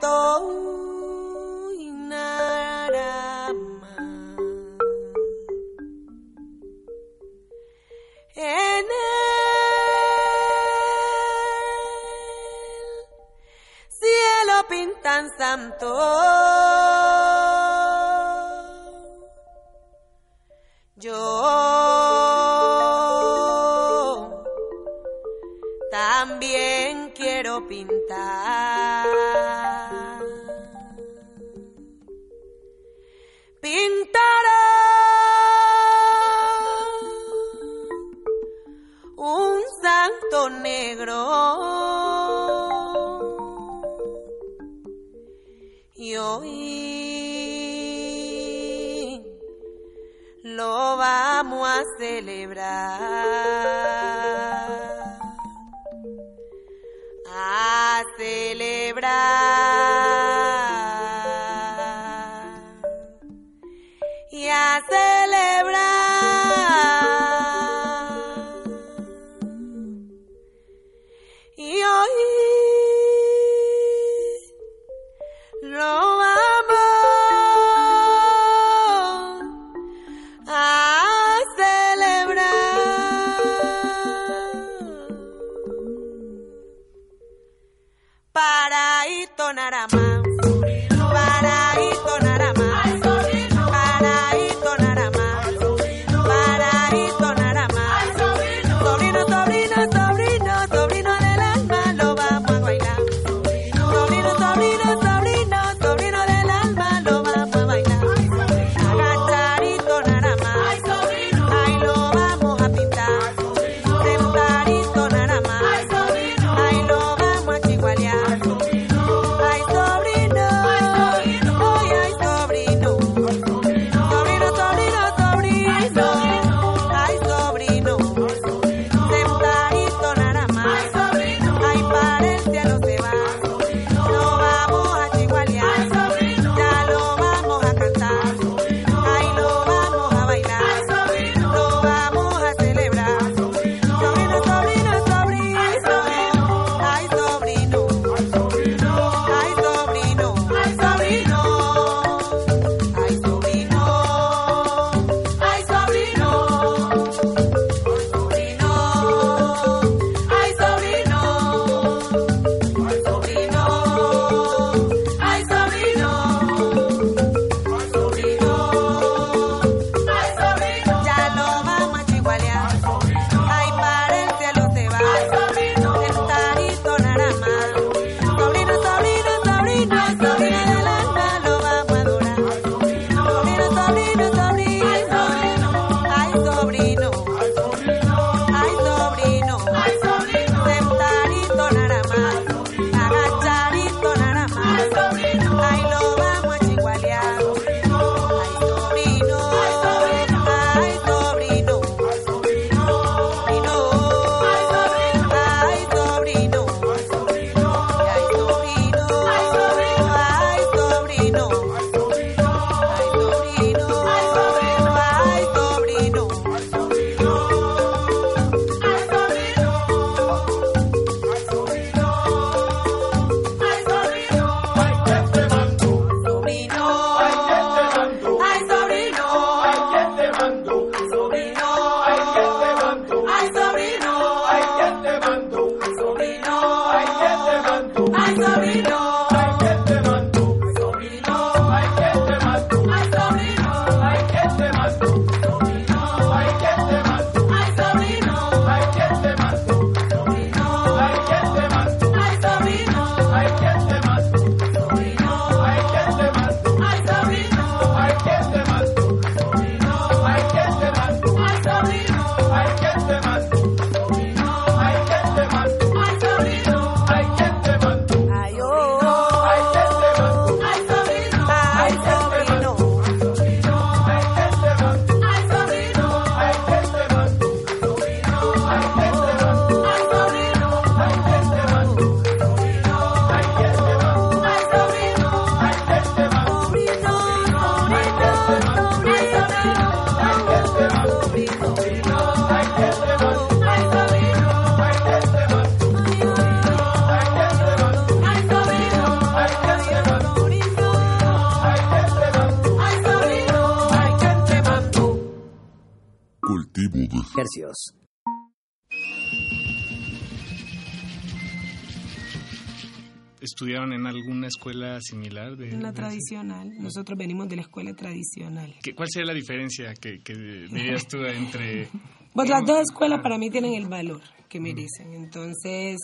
similar? 315.04 315.56
De, 315.58 315.72
la 315.78 315.94
tradicional. 315.94 316.72
Nosotros 316.80 317.18
venimos 317.18 317.48
de 317.50 317.58
la 317.58 317.62
escuela 317.64 317.94
tradicional. 317.94 318.76
¿Qué, 318.82 318.96
¿Cuál 318.96 319.10
sería 319.12 319.28
la 319.28 319.34
diferencia 319.34 319.94
que, 319.94 320.20
que 320.20 320.34
dirías 320.34 321.08
tú 321.08 321.18
entre... 321.26 321.88
pues 322.34 322.50
las 322.50 322.66
dos 322.66 322.80
escuelas 322.82 323.22
para 323.22 323.38
mí 323.38 323.50
tienen 323.50 323.74
el 323.74 323.88
valor 323.88 324.22
que 324.50 324.60
merecen. 324.60 325.14
Entonces, 325.14 325.98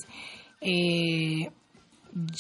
eh, 0.62 1.50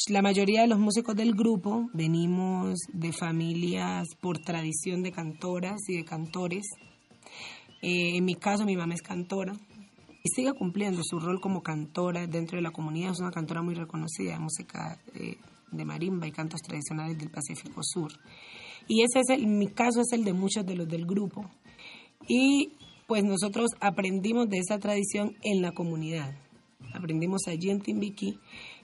la 0.09 0.21
mayoría 0.21 0.61
de 0.61 0.67
los 0.67 0.79
músicos 0.79 1.15
del 1.15 1.33
grupo 1.33 1.89
venimos 1.93 2.79
de 2.91 3.11
familias 3.11 4.07
por 4.19 4.39
tradición 4.39 5.03
de 5.03 5.11
cantoras 5.11 5.79
y 5.87 5.97
de 5.97 6.05
cantores. 6.05 6.65
Eh, 7.81 8.17
en 8.17 8.25
mi 8.25 8.35
caso, 8.35 8.65
mi 8.65 8.75
mamá 8.75 8.93
es 8.93 9.01
cantora, 9.01 9.53
y 10.23 10.29
sigue 10.35 10.53
cumpliendo 10.53 11.01
su 11.03 11.19
rol 11.19 11.39
como 11.39 11.63
cantora 11.63 12.27
dentro 12.27 12.57
de 12.57 12.61
la 12.61 12.71
comunidad. 12.71 13.11
Es 13.11 13.19
una 13.19 13.31
cantora 13.31 13.61
muy 13.61 13.75
reconocida 13.75 14.33
de 14.33 14.39
música 14.39 14.99
eh, 15.15 15.37
de 15.71 15.85
marimba 15.85 16.27
y 16.27 16.31
cantos 16.31 16.61
tradicionales 16.61 17.17
del 17.17 17.29
Pacífico 17.29 17.81
Sur. 17.83 18.11
Y 18.87 19.03
ese 19.03 19.19
es 19.19 19.29
el, 19.29 19.47
mi 19.47 19.67
caso 19.67 20.01
es 20.01 20.11
el 20.13 20.23
de 20.23 20.33
muchos 20.33 20.65
de 20.65 20.75
los 20.75 20.87
del 20.87 21.05
grupo. 21.05 21.49
Y 22.27 22.73
pues 23.07 23.23
nosotros 23.23 23.71
aprendimos 23.79 24.49
de 24.49 24.57
esa 24.57 24.79
tradición 24.79 25.35
en 25.43 25.61
la 25.61 25.71
comunidad. 25.71 26.35
Aprendimos 26.93 27.47
allí 27.47 27.69
en 27.69 27.81
Timbiquí 27.81 28.39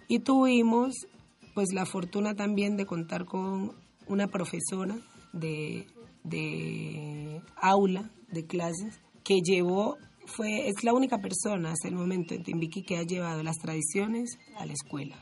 y 0.08 0.20
tuvimos 0.20 1.08
pues 1.54 1.74
la 1.74 1.86
fortuna 1.86 2.36
también 2.36 2.76
de 2.76 2.86
contar 2.86 3.26
con 3.26 3.74
una 4.08 4.28
profesora 4.28 4.98
de, 5.32 5.88
de 6.24 7.42
aula, 7.56 8.12
de 8.30 8.46
clases, 8.46 9.00
que 9.24 9.42
llevó, 9.42 9.98
fue, 10.26 10.68
es 10.68 10.84
la 10.84 10.94
única 10.94 11.20
persona 11.20 11.72
hasta 11.72 11.88
el 11.88 11.96
momento 11.96 12.34
en 12.34 12.44
Timbiquí 12.44 12.84
que 12.84 12.98
ha 12.98 13.04
llevado 13.04 13.42
las 13.42 13.58
tradiciones 13.58 14.38
a 14.58 14.66
la 14.66 14.74
escuela. 14.74 15.16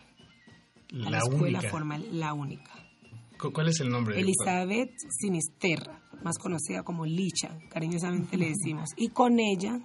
A 1.05 1.09
la 1.09 1.17
escuela 1.19 1.59
única. 1.59 1.69
formal, 1.69 2.05
la 2.11 2.33
única. 2.33 2.71
¿Cu- 3.39 3.51
¿Cuál 3.51 3.69
es 3.69 3.79
el 3.79 3.89
nombre? 3.89 4.19
Elizabeth 4.19 4.91
Sinisterra, 5.19 6.01
más 6.23 6.37
conocida 6.37 6.83
como 6.83 7.05
Licha, 7.05 7.57
cariñosamente 7.69 8.37
le 8.37 8.49
decimos. 8.49 8.89
Y 8.95 9.09
con 9.09 9.39
ella 9.39 9.79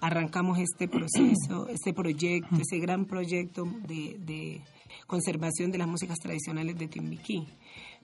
arrancamos 0.00 0.58
este 0.58 0.88
proceso, 0.88 1.68
este 1.70 1.92
proyecto, 1.94 2.56
ese 2.56 2.78
gran 2.80 3.06
proyecto 3.06 3.64
de, 3.86 4.16
de 4.18 4.60
conservación 5.06 5.70
de 5.70 5.78
las 5.78 5.88
músicas 5.88 6.18
tradicionales 6.18 6.76
de 6.76 6.88
Timbiquí. 6.88 7.38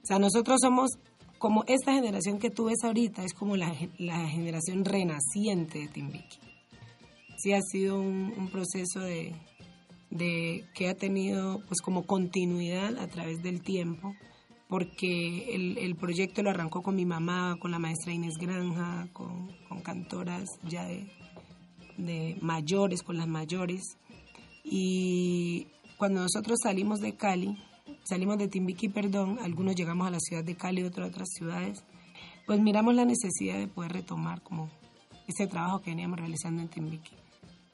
O 0.01 0.05
sea, 0.05 0.17
nosotros 0.17 0.57
somos 0.61 0.89
como 1.37 1.63
esta 1.67 1.93
generación 1.93 2.39
que 2.39 2.49
tú 2.49 2.65
ves 2.65 2.83
ahorita, 2.83 3.23
es 3.23 3.33
como 3.33 3.55
la, 3.57 3.69
ge- 3.73 3.89
la 3.97 4.27
generación 4.29 4.85
renaciente 4.85 5.79
de 5.79 5.87
Timbiquí. 5.87 6.39
Sí 7.37 7.53
ha 7.53 7.61
sido 7.61 7.99
un, 8.01 8.33
un 8.37 8.49
proceso 8.49 8.99
de, 9.01 9.33
de 10.09 10.65
que 10.73 10.89
ha 10.89 10.95
tenido 10.95 11.59
pues 11.67 11.81
como 11.81 12.05
continuidad 12.05 12.97
a 12.97 13.07
través 13.07 13.43
del 13.43 13.61
tiempo 13.61 14.15
porque 14.67 15.55
el, 15.55 15.79
el 15.79 15.95
proyecto 15.95 16.43
lo 16.43 16.51
arrancó 16.51 16.83
con 16.83 16.95
mi 16.95 17.05
mamá, 17.05 17.57
con 17.59 17.71
la 17.71 17.79
maestra 17.79 18.13
Inés 18.13 18.35
Granja, 18.39 19.07
con, 19.13 19.51
con 19.67 19.81
cantoras 19.81 20.47
ya 20.63 20.85
de, 20.85 21.11
de 21.97 22.37
mayores, 22.41 23.01
con 23.01 23.17
las 23.17 23.27
mayores. 23.27 23.97
Y 24.63 25.65
cuando 25.97 26.21
nosotros 26.21 26.59
salimos 26.61 26.99
de 26.99 27.15
Cali, 27.15 27.57
salimos 28.03 28.37
de 28.37 28.47
Timbiquí, 28.47 28.89
perdón, 28.89 29.39
algunos 29.41 29.75
llegamos 29.75 30.07
a 30.07 30.11
la 30.11 30.19
ciudad 30.19 30.43
de 30.43 30.55
Cali, 30.55 30.83
otros 30.83 31.07
a 31.07 31.09
otras 31.09 31.29
ciudades, 31.31 31.83
pues 32.45 32.59
miramos 32.59 32.93
la 32.93 33.05
necesidad 33.05 33.57
de 33.57 33.67
poder 33.67 33.93
retomar 33.93 34.43
como 34.43 34.69
ese 35.27 35.47
trabajo 35.47 35.81
que 35.81 35.89
veníamos 35.89 36.19
realizando 36.19 36.61
en 36.61 36.67
Timbiquí 36.67 37.15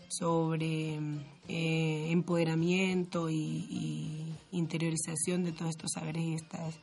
sobre 0.10 1.00
eh, 1.48 2.12
empoderamiento 2.12 3.30
y, 3.30 3.36
y 3.70 4.36
interiorización 4.52 5.44
de 5.44 5.52
todos 5.52 5.72
estos 5.72 5.92
saberes 5.94 6.24
y 6.24 6.34
estas 6.36 6.80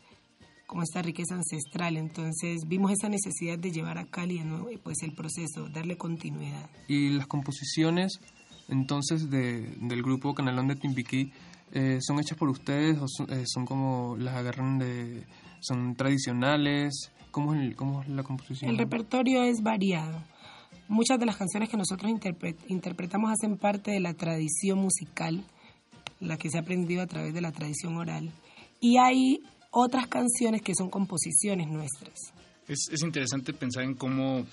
como 0.66 0.82
esta 0.84 1.02
riqueza 1.02 1.34
ancestral. 1.34 1.96
Entonces 1.98 2.62
vimos 2.66 2.92
esa 2.92 3.08
necesidad 3.10 3.58
de 3.58 3.70
llevar 3.72 3.98
a 3.98 4.06
Cali 4.06 4.40
nuevo, 4.40 4.68
pues 4.82 5.02
el 5.02 5.12
proceso, 5.14 5.68
darle 5.68 5.96
continuidad. 5.98 6.70
Y 6.88 7.10
las 7.10 7.26
composiciones 7.26 8.20
entonces 8.68 9.28
de, 9.28 9.74
del 9.80 10.02
grupo 10.02 10.34
Canalón 10.34 10.68
de 10.68 10.76
Timbiquí 10.76 11.30
eh, 11.72 11.98
son 12.00 12.20
hechas 12.20 12.38
por 12.38 12.48
ustedes 12.48 12.98
o 12.98 13.06
son, 13.08 13.30
eh, 13.32 13.44
son 13.46 13.66
como 13.66 14.16
las 14.18 14.34
agarran 14.36 14.78
de 14.78 15.24
son 15.60 15.94
tradicionales 15.94 17.12
cómo 17.30 17.54
es, 17.54 17.60
el- 17.60 17.76
cómo 17.76 18.02
es 18.02 18.08
la 18.08 18.22
composición 18.22 18.70
El 18.70 18.78
repertorio 18.78 19.42
es 19.42 19.62
variado. 19.62 20.22
Muchas 20.92 21.18
de 21.18 21.24
las 21.26 21.36
canciones 21.36 21.70
que 21.70 21.76
nosotros 21.78 22.10
interpre- 22.10 22.54
interpretamos 22.68 23.30
hacen 23.32 23.56
parte 23.56 23.90
de 23.92 24.00
la 24.00 24.12
tradición 24.12 24.78
musical, 24.78 25.42
la 26.20 26.36
que 26.36 26.50
se 26.50 26.58
ha 26.58 26.60
aprendido 26.60 27.00
a 27.02 27.06
través 27.06 27.32
de 27.32 27.40
la 27.40 27.50
tradición 27.50 27.96
oral. 27.96 28.30
Y 28.78 28.98
hay 28.98 29.42
otras 29.70 30.06
canciones 30.06 30.60
que 30.60 30.74
son 30.74 30.90
composiciones 30.90 31.68
nuestras. 31.68 32.32
Es, 32.68 32.88
es 32.92 33.02
interesante 33.02 33.54
pensar 33.54 33.84
en 33.84 33.94
cómo 33.94 34.44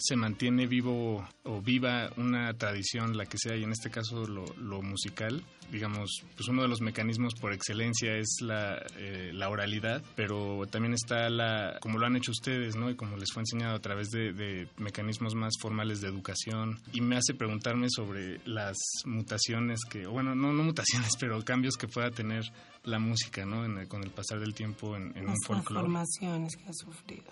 se 0.00 0.16
mantiene 0.16 0.66
vivo 0.66 1.26
o 1.44 1.60
viva 1.62 2.10
una 2.16 2.52
tradición, 2.54 3.16
la 3.16 3.26
que 3.26 3.38
sea, 3.38 3.56
y 3.56 3.64
en 3.64 3.72
este 3.72 3.90
caso 3.90 4.26
lo, 4.26 4.44
lo 4.56 4.82
musical. 4.82 5.42
Digamos, 5.70 6.10
pues 6.36 6.48
uno 6.48 6.62
de 6.62 6.68
los 6.68 6.80
mecanismos 6.80 7.32
por 7.40 7.52
excelencia 7.52 8.16
es 8.16 8.38
la, 8.40 8.82
eh, 8.96 9.30
la 9.32 9.48
oralidad, 9.48 10.02
pero 10.16 10.66
también 10.68 10.94
está 10.94 11.30
la, 11.30 11.78
como 11.80 11.98
lo 11.98 12.06
han 12.06 12.16
hecho 12.16 12.32
ustedes, 12.32 12.74
¿no? 12.74 12.90
Y 12.90 12.96
como 12.96 13.16
les 13.16 13.30
fue 13.32 13.42
enseñado 13.42 13.76
a 13.76 13.78
través 13.78 14.08
de, 14.10 14.32
de 14.32 14.66
mecanismos 14.78 15.36
más 15.36 15.52
formales 15.60 16.00
de 16.00 16.08
educación. 16.08 16.80
Y 16.92 17.00
me 17.02 17.16
hace 17.16 17.34
preguntarme 17.34 17.86
sobre 17.88 18.40
las 18.48 18.76
mutaciones 19.04 19.80
que, 19.88 20.06
bueno, 20.06 20.34
no, 20.34 20.52
no 20.52 20.64
mutaciones, 20.64 21.12
pero 21.20 21.40
cambios 21.44 21.76
que 21.76 21.86
pueda 21.86 22.10
tener 22.10 22.44
la 22.82 22.98
música, 22.98 23.44
¿no? 23.44 23.64
En 23.64 23.78
el- 23.78 23.88
con 23.88 24.02
el 24.02 24.10
pasar 24.10 24.40
del 24.40 24.54
tiempo 24.54 24.96
en, 24.96 25.16
en 25.16 25.20
un 25.24 25.26
Las 25.26 25.38
folclore. 25.46 25.86
transformaciones 25.86 26.56
que 26.56 26.68
ha 26.68 26.72
sufrido. 26.72 27.30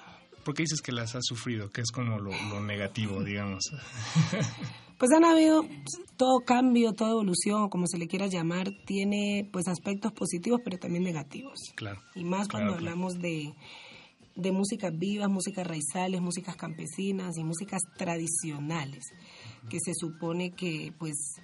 ¿Por 0.49 0.55
qué 0.55 0.63
dices 0.63 0.81
que 0.81 0.93
las 0.93 1.15
has 1.15 1.27
sufrido? 1.27 1.71
Que 1.71 1.83
es 1.83 1.91
como 1.91 2.19
lo, 2.19 2.31
lo 2.49 2.65
negativo, 2.65 3.23
digamos. 3.25 3.71
Pues 4.97 5.11
han 5.15 5.23
habido 5.23 5.61
pues, 5.61 6.17
todo 6.17 6.41
cambio, 6.41 6.95
toda 6.95 7.11
evolución, 7.11 7.65
o 7.65 7.69
como 7.69 7.87
se 7.87 7.99
le 7.99 8.09
quiera 8.09 8.29
llamar, 8.29 8.71
tiene 8.87 9.47
pues 9.53 9.69
aspectos 9.69 10.11
positivos 10.15 10.63
pero 10.65 10.79
también 10.79 11.05
negativos. 11.05 11.59
Claro. 11.77 12.01
Y 12.15 12.25
más 12.25 12.49
cuando 12.49 12.71
claro. 12.71 12.77
hablamos 12.79 13.19
de, 13.19 13.53
de 14.37 14.53
músicas 14.53 14.99
vivas, 14.99 15.29
músicas 15.29 15.67
raizales, 15.67 16.23
músicas 16.23 16.57
campesinas 16.57 17.37
y 17.37 17.45
músicas 17.45 17.83
tradicionales, 17.99 19.05
que 19.69 19.77
se 19.85 19.93
supone 19.95 20.53
que 20.53 20.95
pues 20.99 21.35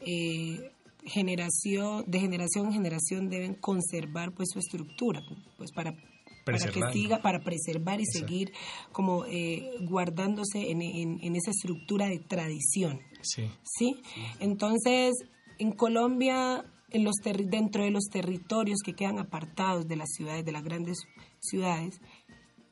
eh, 0.00 0.72
generación, 1.06 2.04
de 2.06 2.20
generación 2.20 2.66
en 2.66 2.72
generación 2.74 3.30
deben 3.30 3.54
conservar 3.54 4.34
pues 4.34 4.50
su 4.52 4.58
estructura, 4.58 5.22
pues 5.56 5.72
para 5.72 5.96
para 6.44 6.58
que 6.58 6.80
siga, 6.92 7.22
para 7.22 7.40
preservar 7.40 8.00
y 8.00 8.04
Exacto. 8.04 8.28
seguir 8.28 8.52
como 8.92 9.24
eh, 9.26 9.70
guardándose 9.82 10.70
en, 10.70 10.82
en- 10.82 11.18
en 11.22 11.36
esa 11.36 11.50
estructura 11.50 12.06
de 12.08 12.18
tradición. 12.18 13.00
Sí. 13.22 13.44
¿sí? 13.62 13.96
Entonces, 14.40 15.12
en 15.58 15.72
Colombia, 15.72 16.64
en 16.90 17.04
los 17.04 17.14
terri- 17.22 17.48
dentro 17.48 17.84
de 17.84 17.90
los 17.90 18.04
territorios 18.10 18.80
que 18.84 18.94
quedan 18.94 19.18
apartados 19.18 19.86
de 19.86 19.96
las 19.96 20.08
ciudades, 20.10 20.44
de 20.44 20.52
las 20.52 20.62
grandes 20.64 20.98
ciudades, 21.40 22.00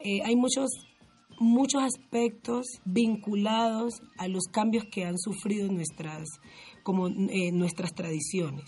eh, 0.01 0.21
hay 0.25 0.35
muchos, 0.37 0.71
muchos 1.39 1.83
aspectos 1.83 2.67
vinculados 2.85 3.95
a 4.19 4.29
los 4.29 4.45
cambios 4.53 4.85
que 4.91 5.05
han 5.05 5.19
sufrido 5.19 5.71
nuestras, 5.71 6.27
como, 6.83 7.09
eh, 7.09 7.53
nuestras 7.53 7.93
tradiciones 7.95 8.65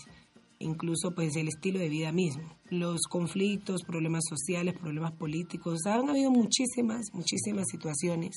incluso 0.63 1.15
pues 1.15 1.37
el 1.37 1.49
estilo 1.49 1.79
de 1.79 1.89
vida 1.89 2.13
mismo, 2.13 2.43
los 2.71 3.03
conflictos, 3.09 3.83
problemas 3.83 4.25
sociales, 4.29 4.75
problemas 4.79 5.13
políticos, 5.13 5.81
han 5.87 6.09
habido 6.09 6.31
muchísimas, 6.31 7.07
muchísimas 7.13 7.67
situaciones 7.69 8.37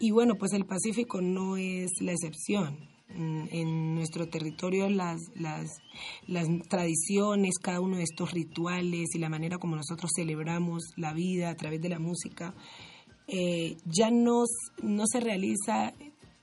y 0.00 0.10
bueno, 0.10 0.34
pues 0.36 0.52
el 0.52 0.66
Pacífico 0.66 1.20
no 1.20 1.56
es 1.56 1.90
la 2.00 2.12
excepción. 2.12 2.78
Mm, 3.14 3.48
En 3.50 3.94
nuestro 3.94 4.28
territorio 4.28 4.88
las, 4.88 5.20
las, 5.36 5.68
las 6.26 6.48
tradiciones, 6.68 7.58
cada 7.62 7.80
uno 7.80 7.98
de 7.98 8.02
estos 8.02 8.32
rituales 8.32 9.14
y 9.14 9.18
la 9.18 9.28
manera 9.28 9.58
como 9.58 9.76
nosotros 9.76 10.10
celebramos 10.16 10.82
la 10.96 11.12
vida 11.12 11.50
a 11.50 11.54
través 11.54 11.80
de 11.80 11.90
la 11.90 11.98
música, 11.98 12.54
eh, 13.28 13.76
ya 13.84 14.10
no, 14.10 14.44
no 14.82 15.04
se 15.06 15.20
realiza 15.20 15.92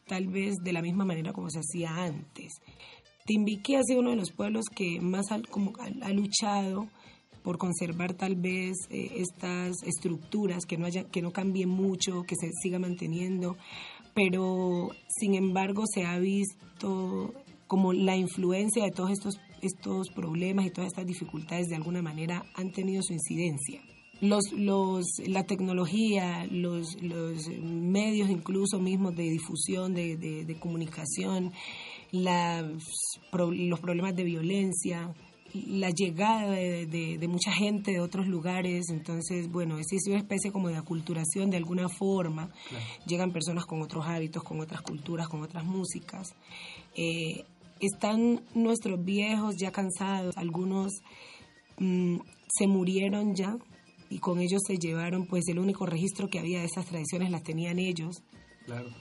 tal 0.07 0.27
vez 0.27 0.56
de 0.64 0.73
la 0.73 0.81
misma 0.81 1.06
manera 1.06 1.34
como 1.34 1.49
se 1.49 1.60
hacía 1.60 1.95
antes. 1.95 2.53
Timbiquí 3.26 3.76
ha 3.76 3.84
sido 3.84 3.99
uno 4.02 4.10
de 4.11 4.15
los 4.15 4.31
pueblos 4.31 4.65
que 4.76 4.99
más 5.02 5.31
ha, 5.31 5.41
como, 5.41 5.73
ha- 5.80 6.06
ha 6.07 6.11
luchado 6.11 6.88
por 7.43 7.57
conservar 7.57 8.14
tal 8.14 8.35
vez 8.35 8.77
eh, 8.89 9.14
estas 9.18 9.81
estructuras, 9.84 10.65
que 10.65 10.77
no, 10.77 10.85
haya, 10.85 11.03
que 11.06 11.22
no 11.22 11.31
cambien 11.31 11.69
mucho, 11.69 12.23
que 12.23 12.35
se 12.35 12.49
siga 12.61 12.77
manteniendo, 12.80 13.57
pero 14.14 14.89
sin 15.07 15.35
embargo 15.35 15.84
se 15.91 16.06
ha 16.06 16.19
visto 16.19 17.34
como 17.68 17.93
la 17.93 18.15
influencia 18.18 18.84
de 18.84 18.91
todos 18.91 19.11
estos, 19.11 19.39
estos 19.61 20.10
problemas 20.10 20.65
y 20.65 20.69
todas 20.72 20.88
estas 20.91 21.06
dificultades 21.07 21.68
de 21.68 21.76
alguna 21.77 22.02
manera 22.02 22.43
han 22.56 22.72
tenido 22.72 23.02
su 23.02 23.14
incidencia. 23.14 23.81
Los, 24.19 24.52
los, 24.52 25.06
la 25.26 25.45
tecnología, 25.45 26.45
los, 26.52 27.02
los 27.02 27.48
medios 27.64 28.30
incluso 28.30 28.77
mismos 28.80 29.15
de 29.15 29.23
difusión, 29.23 29.95
de- 29.95 30.15
de 30.18 30.60
comunicación, 30.60 31.52
las 32.11 32.65
los 33.33 33.79
problemas 33.79 34.15
de 34.15 34.23
violencia, 34.23 35.13
la 35.53 35.89
llegada 35.89 36.49
de, 36.51 36.85
de- 36.85 37.17
de 37.17 37.27
mucha 37.27 37.51
gente 37.51 37.91
de 37.91 37.99
otros 37.99 38.27
lugares, 38.27 38.85
entonces, 38.89 39.51
bueno, 39.51 39.77
es 39.79 39.88
una 40.07 40.17
especie 40.17 40.51
como 40.51 40.69
de 40.69 40.77
aculturación 40.77 41.49
de 41.49 41.57
alguna 41.57 41.88
forma. 41.89 42.49
Llegan 43.05 43.31
personas 43.31 43.65
con 43.65 43.81
otros 43.81 44.05
hábitos, 44.05 44.43
con 44.43 44.59
otras 44.61 44.81
culturas, 44.81 45.27
con 45.27 45.41
otras 45.41 45.65
músicas. 45.65 46.29
Eh, 46.95 47.43
están 47.79 48.41
nuestros 48.53 49.03
viejos 49.03 49.55
ya 49.57 49.71
cansados, 49.71 50.38
algunos 50.38 50.93
mm, 51.79 52.17
se 52.47 52.67
murieron 52.67 53.35
ya 53.35 53.57
y 54.09 54.19
con 54.19 54.39
ellos 54.39 54.61
se 54.67 54.77
llevaron, 54.77 55.25
pues 55.25 55.47
el 55.47 55.57
único 55.59 55.85
registro 55.85 56.27
que 56.29 56.39
había 56.39 56.59
de 56.59 56.65
esas 56.65 56.85
tradiciones 56.85 57.31
las 57.31 57.43
tenían 57.43 57.79
ellos 57.79 58.21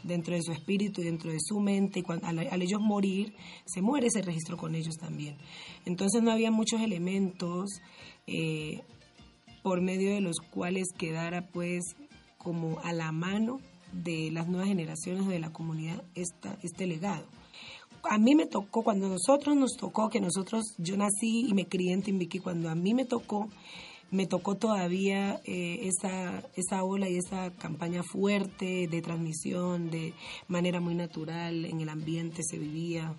Dentro 0.02 0.34
de 0.34 0.42
su 0.42 0.52
espíritu 0.52 1.00
y 1.00 1.04
dentro 1.04 1.30
de 1.30 1.38
su 1.40 1.60
mente, 1.60 2.00
y 2.00 2.02
cuando, 2.02 2.26
al, 2.26 2.62
ellos 2.62 2.80
morir, 2.80 3.34
se 3.66 3.82
muere 3.82 4.08
ese 4.08 4.22
registro 4.22 4.56
con 4.56 4.74
ellos 4.74 4.96
también. 4.96 5.36
Entonces 5.84 6.22
no 6.22 6.32
había 6.32 6.50
muchos 6.50 6.80
elementos 6.80 7.80
eh, 8.26 8.80
por 9.62 9.80
medio 9.80 10.12
de 10.14 10.20
los 10.20 10.38
cuales 10.38 10.88
quedara 10.96 11.46
pues 11.52 11.94
como 12.38 12.80
a 12.80 12.92
la 12.92 13.12
mano 13.12 13.60
de 13.92 14.30
las 14.30 14.48
nuevas 14.48 14.68
generaciones 14.68 15.26
de 15.26 15.38
la 15.38 15.52
comunidad 15.52 16.02
esta, 16.14 16.58
este 16.62 16.86
legado. 16.86 17.26
A 18.04 18.18
mí 18.18 18.34
me 18.34 18.46
tocó, 18.46 18.82
cuando 18.82 19.08
nosotros 19.08 19.56
nos 19.56 19.76
tocó, 19.76 20.08
que 20.08 20.20
nosotros, 20.20 20.74
yo 20.78 20.96
nací 20.96 21.46
y 21.46 21.52
me 21.52 21.66
crié 21.66 21.92
en 21.92 22.02
Timbiquí, 22.02 22.38
cuando 22.38 22.70
a 22.70 22.74
mí 22.74 22.94
me 22.94 23.04
tocó, 23.04 23.50
me 24.10 24.26
tocó 24.26 24.56
todavía 24.56 25.40
eh, 25.44 25.88
esa, 25.88 26.42
esa 26.56 26.82
ola 26.82 27.08
y 27.08 27.16
esa 27.16 27.50
campaña 27.52 28.02
fuerte 28.02 28.88
de 28.88 29.02
transmisión, 29.02 29.90
de 29.90 30.14
manera 30.48 30.80
muy 30.80 30.94
natural, 30.94 31.64
en 31.64 31.80
el 31.80 31.88
ambiente 31.88 32.42
se 32.42 32.58
vivía. 32.58 33.14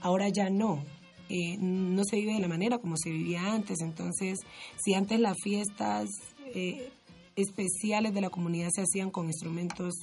Ahora 0.00 0.28
ya 0.28 0.50
no, 0.50 0.82
eh, 1.28 1.56
no 1.58 2.02
se 2.04 2.16
vive 2.16 2.34
de 2.34 2.40
la 2.40 2.48
manera 2.48 2.78
como 2.78 2.96
se 2.96 3.10
vivía 3.10 3.52
antes. 3.52 3.80
Entonces, 3.80 4.38
si 4.76 4.94
antes 4.94 5.20
las 5.20 5.36
fiestas 5.42 6.08
eh, 6.54 6.90
especiales 7.36 8.14
de 8.14 8.20
la 8.20 8.30
comunidad 8.30 8.70
se 8.72 8.82
hacían 8.82 9.10
con 9.10 9.26
instrumentos 9.26 9.94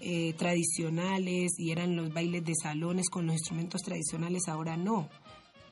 eh, 0.00 0.32
tradicionales 0.34 1.52
y 1.58 1.72
eran 1.72 1.94
los 1.94 2.12
bailes 2.12 2.44
de 2.44 2.54
salones 2.54 3.10
con 3.10 3.26
los 3.26 3.34
instrumentos 3.34 3.82
tradicionales, 3.82 4.48
ahora 4.48 4.76
no. 4.76 5.08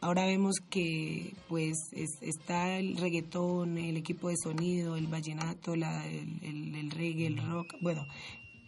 Ahora 0.00 0.26
vemos 0.26 0.56
que 0.70 1.34
pues 1.48 1.76
está 1.92 2.78
el 2.78 2.96
reggaetón, 2.96 3.78
el 3.78 3.96
equipo 3.96 4.28
de 4.28 4.36
sonido, 4.36 4.96
el 4.96 5.08
vallenato, 5.08 5.74
la, 5.74 6.06
el, 6.06 6.74
el, 6.74 6.90
reggae, 6.90 7.26
el 7.26 7.38
rock, 7.38 7.74
bueno, 7.80 8.06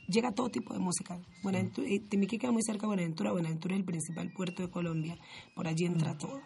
llega 0.09 0.33
todo 0.33 0.49
tipo 0.49 0.75
de 0.75 0.81
música. 0.81 1.21
Buenaventura, 1.43 1.89
Timiquí 2.09 2.37
queda 2.37 2.51
muy 2.51 2.63
cerca 2.63 2.83
de 2.83 2.89
Buenaventura, 2.89 3.31
Buenaventura 3.31 3.75
es 3.75 3.81
el 3.81 3.85
principal 3.85 4.33
puerto 4.33 4.63
de 4.63 4.71
Colombia, 4.71 5.17
por 5.55 5.69
allí 5.69 5.85
entra 5.85 6.19
todo. 6.19 6.41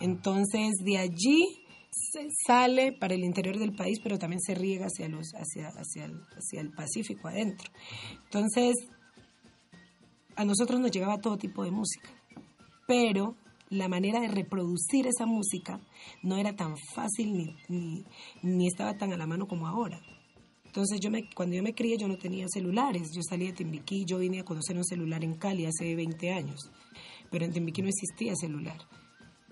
Entonces 0.00 0.74
de 0.84 0.98
allí 0.98 1.44
se 1.90 2.28
sale 2.46 2.92
para 2.92 3.14
el 3.14 3.24
interior 3.24 3.58
del 3.58 3.74
país, 3.74 4.00
pero 4.02 4.18
también 4.18 4.40
se 4.40 4.54
riega 4.54 4.86
hacia, 4.86 5.08
los, 5.08 5.32
hacia, 5.34 5.68
hacia, 5.68 6.04
el, 6.06 6.20
hacia 6.36 6.60
el 6.60 6.70
Pacífico 6.72 7.28
adentro. 7.28 7.70
Entonces, 8.24 8.74
a 10.34 10.44
nosotros 10.44 10.80
nos 10.80 10.90
llegaba 10.90 11.18
todo 11.18 11.38
tipo 11.38 11.64
de 11.64 11.70
música, 11.70 12.10
pero 12.86 13.36
la 13.70 13.88
manera 13.88 14.20
de 14.20 14.28
reproducir 14.28 15.06
esa 15.06 15.26
música 15.26 15.80
no 16.22 16.36
era 16.36 16.54
tan 16.54 16.76
fácil 16.94 17.32
ni, 17.32 17.56
ni, 17.68 18.04
ni 18.42 18.66
estaba 18.66 18.96
tan 18.96 19.12
a 19.12 19.16
la 19.16 19.26
mano 19.26 19.46
como 19.46 19.66
ahora. 19.66 20.00
Entonces, 20.76 21.00
yo 21.00 21.10
me, 21.10 21.30
cuando 21.34 21.56
yo 21.56 21.62
me 21.62 21.74
crié, 21.74 21.96
yo 21.96 22.06
no 22.06 22.18
tenía 22.18 22.46
celulares. 22.52 23.10
Yo 23.14 23.22
salí 23.22 23.46
de 23.46 23.54
Timbiquí, 23.54 24.04
yo 24.04 24.18
vine 24.18 24.40
a 24.40 24.44
conocer 24.44 24.76
un 24.76 24.84
celular 24.84 25.24
en 25.24 25.34
Cali 25.34 25.64
hace 25.64 25.96
20 25.96 26.32
años, 26.32 26.70
pero 27.30 27.46
en 27.46 27.52
Timbiquí 27.52 27.80
no 27.80 27.88
existía 27.88 28.34
celular. 28.36 28.76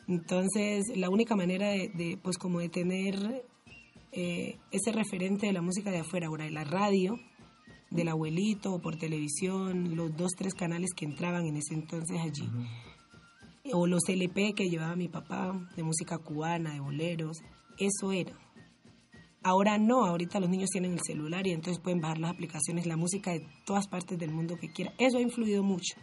Entonces, 0.07 0.85
la 0.97 1.09
única 1.09 1.35
manera 1.35 1.70
de, 1.70 2.19
pues 2.23 2.36
como 2.36 2.61
de 2.61 2.69
tener 2.69 3.47
eh, 4.12 4.59
ese 4.70 4.93
referente 4.93 5.47
de 5.47 5.55
la 5.55 5.62
música 5.62 5.91
de 5.91 6.01
afuera, 6.01 6.27
ahora 6.27 6.45
de 6.45 6.51
la 6.51 6.65
radio, 6.65 7.19
del 7.91 8.09
abuelito, 8.09 8.74
o 8.74 8.81
por 8.82 8.97
televisión, 8.97 9.97
los 9.97 10.15
dos, 10.15 10.32
tres 10.36 10.53
canales 10.53 10.91
que 10.95 11.07
entraban 11.07 11.47
en 11.47 11.57
ese 11.57 11.73
entonces 11.73 12.20
allí, 12.20 12.47
o 13.73 13.86
los 13.86 14.09
LP 14.09 14.55
que 14.55 14.69
llevaba 14.69 14.97
mi 14.97 15.09
papá, 15.09 15.53
de 15.77 15.82
música 15.82 16.19
cubana, 16.19 16.74
de 16.74 16.81
boleros, 16.81 17.39
eso 17.78 18.12
era. 18.12 18.32
Ahora 19.43 19.78
no, 19.78 20.05
ahorita 20.07 20.41
los 20.41 20.49
niños 20.49 20.70
tienen 20.70 20.93
el 20.93 21.01
celular 21.03 21.47
y 21.47 21.53
entonces 21.53 21.82
pueden 21.82 22.01
bajar 22.01 22.19
las 22.19 22.31
aplicaciones, 22.31 22.86
la 22.86 22.97
música 22.97 23.32
de 23.32 23.47
todas 23.66 23.89
partes 23.89 24.19
del 24.19 24.31
mundo 24.31 24.57
que 24.57 24.73
quieran. 24.73 24.95
Eso 24.99 25.19
ha 25.19 25.20
influido 25.20 25.62
mucho. 25.62 25.97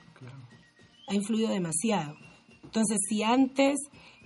Ha 1.08 1.16
influido 1.16 1.50
demasiado. 1.50 2.16
Entonces, 2.64 3.00
si 3.10 3.24
antes 3.24 3.80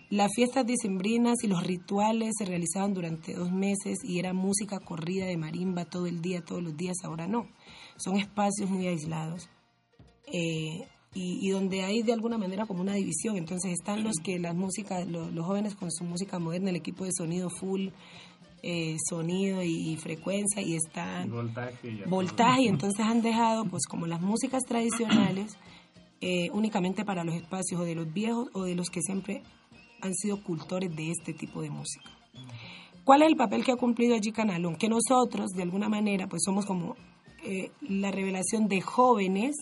las 0.10 0.32
fiestas 0.36 0.66
dicembrinas 0.66 1.44
y 1.44 1.48
los 1.48 1.64
rituales 1.64 2.34
se 2.38 2.46
realizaban 2.46 2.94
durante 2.94 3.34
dos 3.34 3.52
meses 3.52 4.00
y 4.04 4.20
era 4.20 4.34
música 4.34 4.80
corrida 4.80 5.26
de 5.26 5.38
marimba 5.38 5.86
todo 5.86 6.08
el 6.08 6.22
día, 6.22 6.44
todos 6.44 6.62
los 6.62 6.76
días, 6.76 6.98
ahora 7.04 7.28
no. 7.28 7.48
Son 7.98 8.18
espacios 8.18 8.70
muy 8.70 8.88
aislados. 8.88 9.50
Eh, 10.28 10.88
y, 11.18 11.50
donde 11.50 11.84
hay 11.84 12.04
de 12.04 12.12
alguna 12.12 12.38
manera 12.38 12.66
como 12.66 12.82
una 12.82 12.94
división. 12.94 13.38
Entonces 13.38 13.72
están 13.72 14.04
los 14.04 14.18
que 14.22 14.38
las 14.38 14.54
músicas, 14.54 15.08
los, 15.08 15.32
los 15.34 15.46
jóvenes 15.46 15.74
con 15.74 15.90
su 15.90 16.04
música 16.04 16.40
moderna, 16.40 16.70
el 16.70 16.76
equipo 16.76 17.06
de 17.06 17.12
sonido 17.14 17.50
full, 17.50 17.88
eh, 18.62 18.98
sonido 19.10 19.64
y, 19.64 19.96
frecuencia 19.98 20.62
y 20.62 20.76
está 20.76 21.26
voltaje, 21.28 21.88
y 21.88 22.10
voltaje 22.10 22.64
y 22.64 22.68
entonces 22.68 23.06
han 23.06 23.22
dejado 23.22 23.66
pues 23.66 23.86
como 23.86 24.08
las 24.08 24.22
músicas 24.22 24.64
tradicionales 24.64 25.56
eh, 26.20 26.50
únicamente 26.52 27.06
para 27.06 27.24
los 27.24 27.36
espacios 27.36 27.82
o 27.82 27.84
de 27.84 27.94
los 27.94 28.12
viejos 28.12 28.50
o 28.54 28.64
de 28.64 28.74
los 28.74 28.90
que 28.90 29.02
siempre 29.02 29.44
han 30.02 30.16
sido 30.16 30.42
cultores 30.44 30.96
de 30.96 31.12
este 31.12 31.34
tipo 31.34 31.62
de 31.62 31.70
música. 31.70 32.10
¿Cuál 33.04 33.22
es 33.22 33.30
el 33.30 33.38
papel 33.38 33.64
que 33.64 33.72
ha 33.72 33.76
cumplido 33.76 34.16
allí 34.16 34.32
Canalón? 34.32 34.76
Que 34.78 34.90
nosotros 34.90 35.52
de 35.52 35.62
alguna 35.62 35.88
manera 35.88 36.28
pues 36.28 36.42
somos 36.44 36.66
como 36.66 36.96
eh, 37.44 37.70
la 37.82 38.12
revelación 38.12 38.68
de 38.68 38.82
jóvenes 38.82 39.56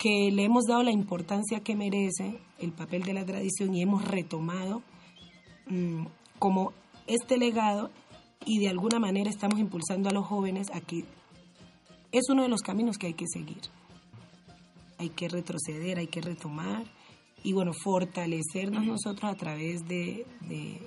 que 0.00 0.30
le 0.32 0.44
hemos 0.44 0.64
dado 0.64 0.82
la 0.82 0.92
importancia 0.92 1.60
que 1.60 1.76
merece 1.76 2.40
el 2.58 2.72
papel 2.72 3.02
de 3.02 3.12
la 3.12 3.26
tradición 3.26 3.74
y 3.74 3.82
hemos 3.82 4.02
retomado 4.08 4.82
mm, 5.66 6.06
como 6.38 6.72
este 7.06 7.36
legado 7.36 7.90
y 8.46 8.60
de 8.60 8.70
alguna 8.70 8.98
manera 8.98 9.28
estamos 9.28 9.60
impulsando 9.60 10.08
a 10.08 10.12
los 10.12 10.26
jóvenes 10.26 10.70
a 10.72 10.80
que 10.80 11.04
es 12.12 12.30
uno 12.30 12.42
de 12.42 12.48
los 12.48 12.62
caminos 12.62 12.96
que 12.96 13.08
hay 13.08 13.12
que 13.12 13.26
seguir. 13.30 13.60
Hay 14.96 15.10
que 15.10 15.28
retroceder, 15.28 15.98
hay 15.98 16.06
que 16.06 16.22
retomar 16.22 16.84
y 17.42 17.52
bueno, 17.52 17.72
fortalecernos 17.74 18.86
nosotros 18.86 19.30
a 19.30 19.36
través 19.36 19.86
de, 19.86 20.26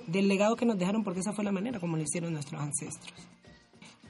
del 0.08 0.26
legado 0.26 0.56
que 0.56 0.66
nos 0.66 0.76
dejaron, 0.76 1.04
porque 1.04 1.20
esa 1.20 1.32
fue 1.32 1.44
la 1.44 1.52
manera 1.52 1.78
como 1.78 1.96
lo 1.96 2.02
hicieron 2.02 2.32
nuestros 2.32 2.60
ancestros. 2.60 3.14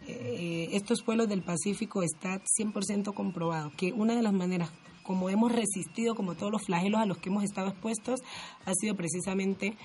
Eh, 0.06 0.70
estos 0.72 1.02
pueblos 1.02 1.28
del 1.28 1.42
Pacífico 1.42 2.02
está 2.02 2.40
100% 2.58 3.12
comprobado 3.12 3.70
que 3.76 3.92
una 3.92 4.14
de 4.14 4.22
las 4.22 4.32
maneras 4.32 4.70
como 5.04 5.30
hemos 5.30 5.52
resistido, 5.52 6.16
como 6.16 6.34
todos 6.34 6.50
los 6.50 6.62
flagelos 6.62 7.00
a 7.00 7.06
los 7.06 7.18
que 7.18 7.28
hemos 7.28 7.44
estado 7.44 7.68
expuestos, 7.68 8.20
ha 8.64 8.72
sido 8.74 8.96
precisamente 8.96 9.76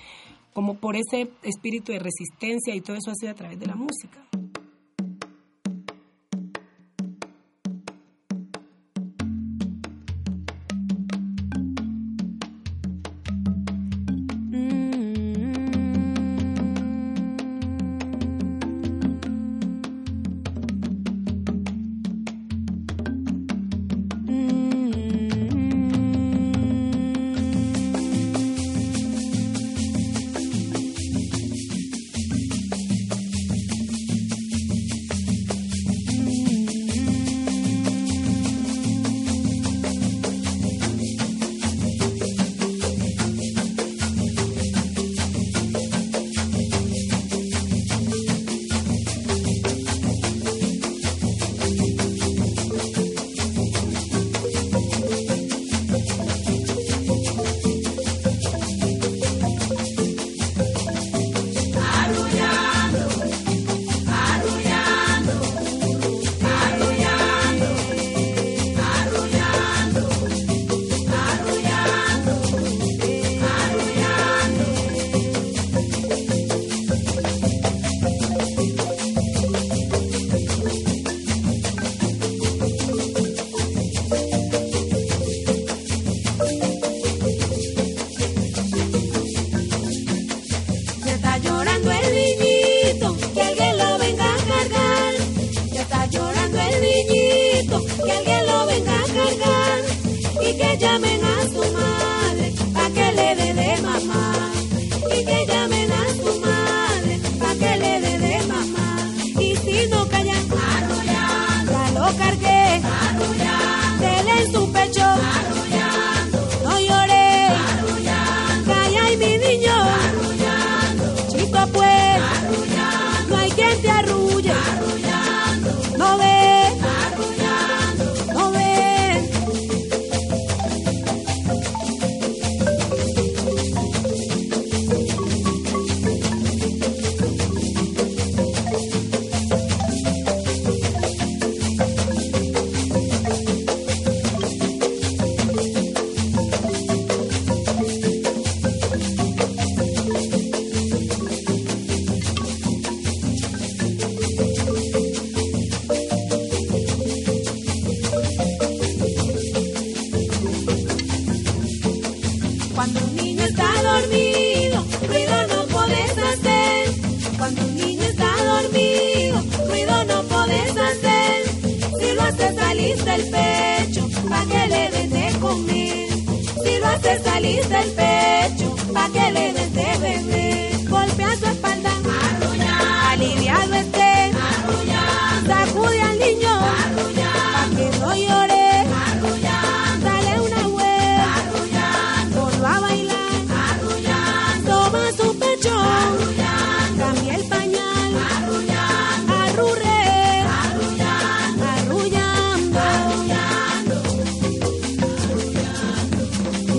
como 0.52 0.74
por 0.74 0.96
ese 0.96 1.30
espíritu 1.42 1.92
de 1.92 2.00
resistencia 2.00 2.74
y 2.74 2.80
todo 2.80 2.96
eso 2.96 3.12
ha 3.12 3.14
sido 3.14 3.30
a 3.30 3.34
través 3.34 3.60
de 3.60 3.66
la 3.66 3.76
música. 3.76 4.18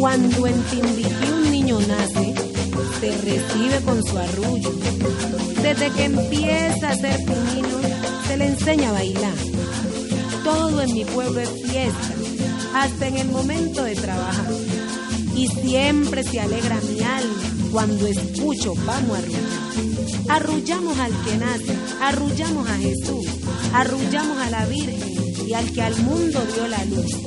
Cuando 0.01 0.47
en 0.47 0.59
Timbiquí 0.63 1.31
un 1.31 1.51
niño 1.51 1.79
nace, 1.81 2.33
se 2.99 3.11
recibe 3.17 3.81
con 3.85 4.03
su 4.03 4.17
arrullo. 4.17 4.71
Desde 5.61 5.91
que 5.91 6.05
empieza 6.05 6.89
a 6.89 6.95
ser 6.95 7.19
niño, 7.19 7.77
se 8.27 8.35
le 8.35 8.47
enseña 8.47 8.89
a 8.89 8.93
bailar. 8.93 9.35
Todo 10.43 10.81
en 10.81 10.91
mi 10.91 11.05
pueblo 11.05 11.39
es 11.39 11.49
fiesta, 11.49 12.13
hasta 12.73 13.07
en 13.09 13.17
el 13.17 13.29
momento 13.29 13.83
de 13.83 13.93
trabajar. 13.93 14.51
Y 15.35 15.47
siempre 15.47 16.23
se 16.23 16.39
alegra 16.39 16.79
mi 16.81 16.99
alma 17.01 17.69
cuando 17.71 18.07
escucho 18.07 18.73
vamos 18.87 19.17
a 19.17 19.19
arrullar. 19.19 19.41
Arrullamos 20.29 20.97
al 20.97 21.11
que 21.23 21.37
nace, 21.37 21.75
arrullamos 22.01 22.67
a 22.67 22.77
Jesús, 22.77 23.27
arrullamos 23.71 24.37
a 24.39 24.49
la 24.49 24.65
Virgen 24.65 25.47
y 25.47 25.53
al 25.53 25.71
que 25.71 25.83
al 25.83 25.95
mundo 25.97 26.41
dio 26.55 26.67
la 26.67 26.85
luz. 26.85 27.20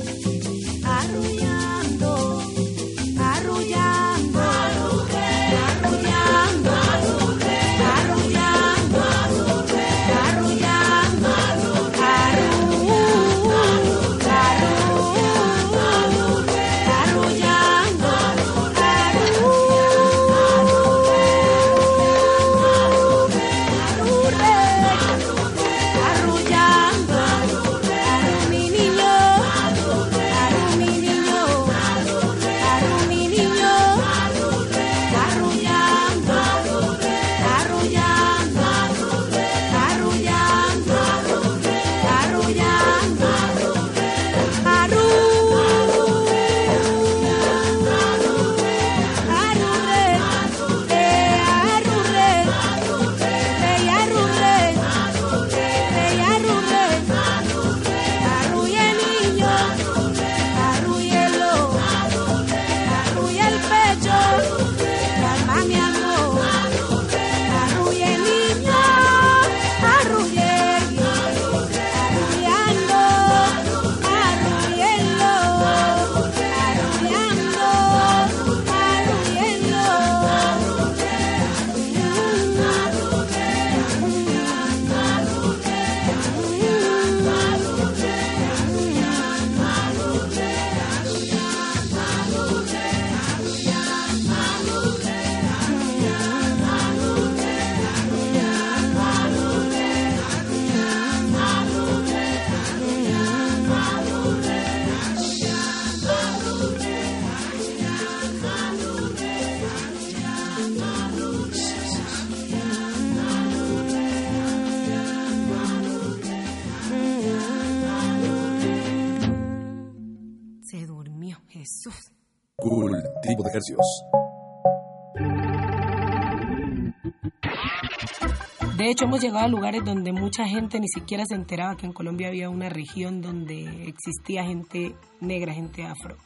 De 128.77 128.89
hecho, 128.89 129.05
hemos 129.05 129.21
llegado 129.21 129.45
a 129.45 129.47
lugares 129.47 129.83
donde 129.85 130.11
mucha 130.11 130.45
gente 130.47 130.79
ni 130.79 130.87
siquiera 130.87 131.25
se 131.25 131.35
enteraba 131.35 131.77
que 131.77 131.85
en 131.85 131.93
Colombia 131.93 132.27
había 132.27 132.49
una 132.49 132.67
región 132.69 133.21
donde 133.21 133.87
existía 133.87 134.43
gente 134.43 134.95
negra, 135.21 135.53
gente 135.53 135.83
afro. 135.85 136.17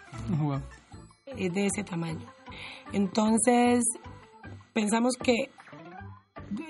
Es 1.25 1.53
de 1.53 1.67
ese 1.67 1.83
tamaño. 1.83 2.25
Entonces, 2.91 3.83
pensamos 4.73 5.13
que 5.21 5.51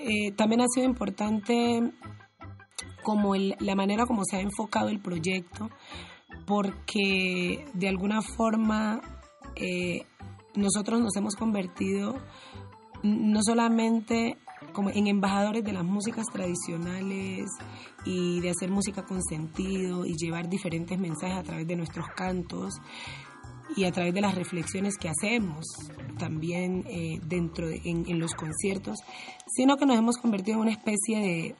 eh, 0.00 0.32
también 0.32 0.60
ha 0.60 0.66
sido 0.68 0.84
importante 0.86 1.80
como 3.02 3.34
el- 3.34 3.56
la 3.60 3.74
manera 3.74 4.04
como 4.04 4.24
se 4.26 4.36
ha 4.36 4.40
enfocado 4.40 4.90
el 4.90 5.00
proyecto, 5.00 5.70
porque 6.46 7.64
de 7.72 7.88
alguna 7.88 8.20
forma 8.20 9.00
eh, 9.56 10.04
nosotros 10.54 11.00
nos 11.00 11.16
hemos 11.16 11.36
convertido 11.36 12.16
no 13.02 13.40
solamente 13.42 14.36
como 14.72 14.90
en 14.90 15.06
embajadores 15.06 15.64
de 15.64 15.72
las 15.72 15.84
músicas 15.84 16.26
tradicionales 16.32 17.48
y 18.04 18.40
de 18.40 18.50
hacer 18.50 18.70
música 18.70 19.04
con 19.04 19.22
sentido 19.22 20.04
y 20.04 20.16
llevar 20.16 20.48
diferentes 20.48 20.98
mensajes 20.98 21.38
a 21.38 21.42
través 21.42 21.66
de 21.66 21.76
nuestros 21.76 22.06
cantos 22.14 22.74
y 23.76 23.84
a 23.84 23.92
través 23.92 24.12
de 24.12 24.20
las 24.20 24.34
reflexiones 24.34 24.96
que 24.98 25.08
hacemos 25.08 25.64
también 26.18 26.84
eh, 26.88 27.20
dentro 27.24 27.68
de, 27.68 27.80
en, 27.84 28.08
en 28.08 28.18
los 28.18 28.34
conciertos, 28.34 28.98
sino 29.46 29.76
que 29.76 29.86
nos 29.86 29.96
hemos 29.96 30.18
convertido 30.18 30.56
en 30.56 30.62
una 30.62 30.72
especie 30.72 31.18
de, 31.18 31.56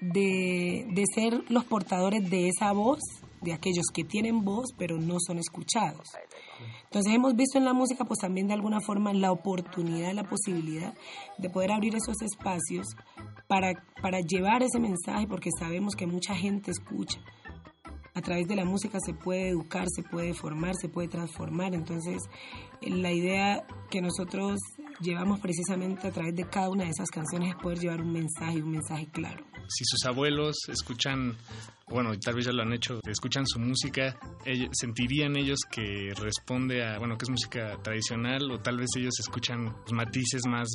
de, 0.00 0.86
de 0.92 1.04
ser 1.14 1.44
los 1.48 1.64
portadores 1.64 2.28
de 2.28 2.48
esa 2.48 2.72
voz, 2.72 3.00
de 3.40 3.52
aquellos 3.52 3.86
que 3.92 4.04
tienen 4.04 4.44
voz 4.44 4.66
pero 4.76 4.98
no 4.98 5.16
son 5.18 5.38
escuchados. 5.38 6.08
Entonces 6.92 7.14
hemos 7.14 7.34
visto 7.34 7.56
en 7.56 7.64
la 7.64 7.72
música 7.72 8.04
pues 8.04 8.20
también 8.20 8.48
de 8.48 8.52
alguna 8.52 8.78
forma 8.82 9.14
la 9.14 9.32
oportunidad, 9.32 10.12
la 10.12 10.24
posibilidad 10.24 10.92
de 11.38 11.48
poder 11.48 11.72
abrir 11.72 11.94
esos 11.94 12.20
espacios 12.20 12.86
para, 13.48 13.82
para 14.02 14.20
llevar 14.20 14.62
ese 14.62 14.78
mensaje 14.78 15.26
porque 15.26 15.48
sabemos 15.58 15.94
que 15.96 16.06
mucha 16.06 16.34
gente 16.34 16.70
escucha. 16.70 17.18
A 18.14 18.20
través 18.20 18.46
de 18.46 18.56
la 18.56 18.66
música 18.66 18.98
se 19.00 19.14
puede 19.14 19.48
educar, 19.48 19.86
se 19.88 20.02
puede 20.02 20.34
formar, 20.34 20.74
se 20.74 20.90
puede 20.90 21.08
transformar. 21.08 21.74
Entonces 21.74 22.24
la 22.82 23.10
idea 23.10 23.66
que 23.88 24.02
nosotros 24.02 24.60
llevamos 25.00 25.40
precisamente 25.40 26.08
a 26.08 26.10
través 26.10 26.34
de 26.34 26.44
cada 26.48 26.68
una 26.70 26.84
de 26.84 26.90
esas 26.90 27.08
canciones 27.10 27.50
es 27.50 27.56
poder 27.56 27.78
llevar 27.78 28.00
un 28.02 28.12
mensaje, 28.12 28.62
un 28.62 28.70
mensaje 28.72 29.06
claro. 29.12 29.44
Si 29.68 29.84
sus 29.84 30.04
abuelos 30.04 30.56
escuchan, 30.68 31.36
bueno, 31.88 32.10
tal 32.18 32.34
vez 32.34 32.44
ya 32.46 32.52
lo 32.52 32.62
han 32.62 32.72
hecho, 32.72 33.00
escuchan 33.06 33.46
su 33.46 33.58
música, 33.58 34.18
¿sentirían 34.72 35.36
ellos 35.36 35.60
que 35.70 36.12
responde 36.16 36.84
a, 36.84 36.98
bueno, 36.98 37.16
que 37.16 37.24
es 37.24 37.30
música 37.30 37.78
tradicional 37.82 38.50
o 38.50 38.60
tal 38.60 38.76
vez 38.78 38.88
ellos 38.96 39.14
escuchan 39.20 39.74
matices 39.92 40.42
más, 40.46 40.68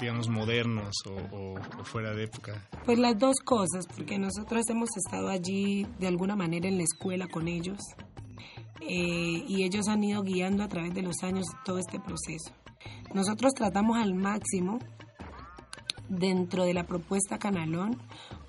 digamos, 0.00 0.28
modernos 0.28 0.94
o, 1.06 1.12
o- 1.36 1.54
o 1.80 1.84
fuera 1.84 2.12
de 2.14 2.24
época? 2.24 2.66
Pues 2.84 2.98
las 2.98 3.18
dos 3.18 3.36
cosas, 3.44 3.86
porque 3.94 4.18
nosotros 4.18 4.62
hemos 4.70 4.88
estado 4.96 5.28
allí 5.28 5.86
de 5.98 6.08
alguna 6.08 6.34
manera 6.34 6.66
en 6.68 6.78
la 6.78 6.84
escuela 6.84 7.26
con 7.28 7.46
ellos 7.46 7.78
eh, 8.80 9.44
y 9.46 9.62
ellos 9.64 9.86
han 9.88 10.02
ido 10.02 10.22
guiando 10.22 10.64
a 10.64 10.68
través 10.68 10.94
de 10.94 11.02
los 11.02 11.22
años 11.22 11.46
todo 11.64 11.78
este 11.78 12.00
proceso. 12.00 12.52
Nosotros 13.14 13.52
tratamos 13.54 13.96
al 13.98 14.14
máximo 14.14 14.78
dentro 16.08 16.64
de 16.64 16.74
la 16.74 16.84
propuesta 16.84 17.38
Canalón 17.38 18.00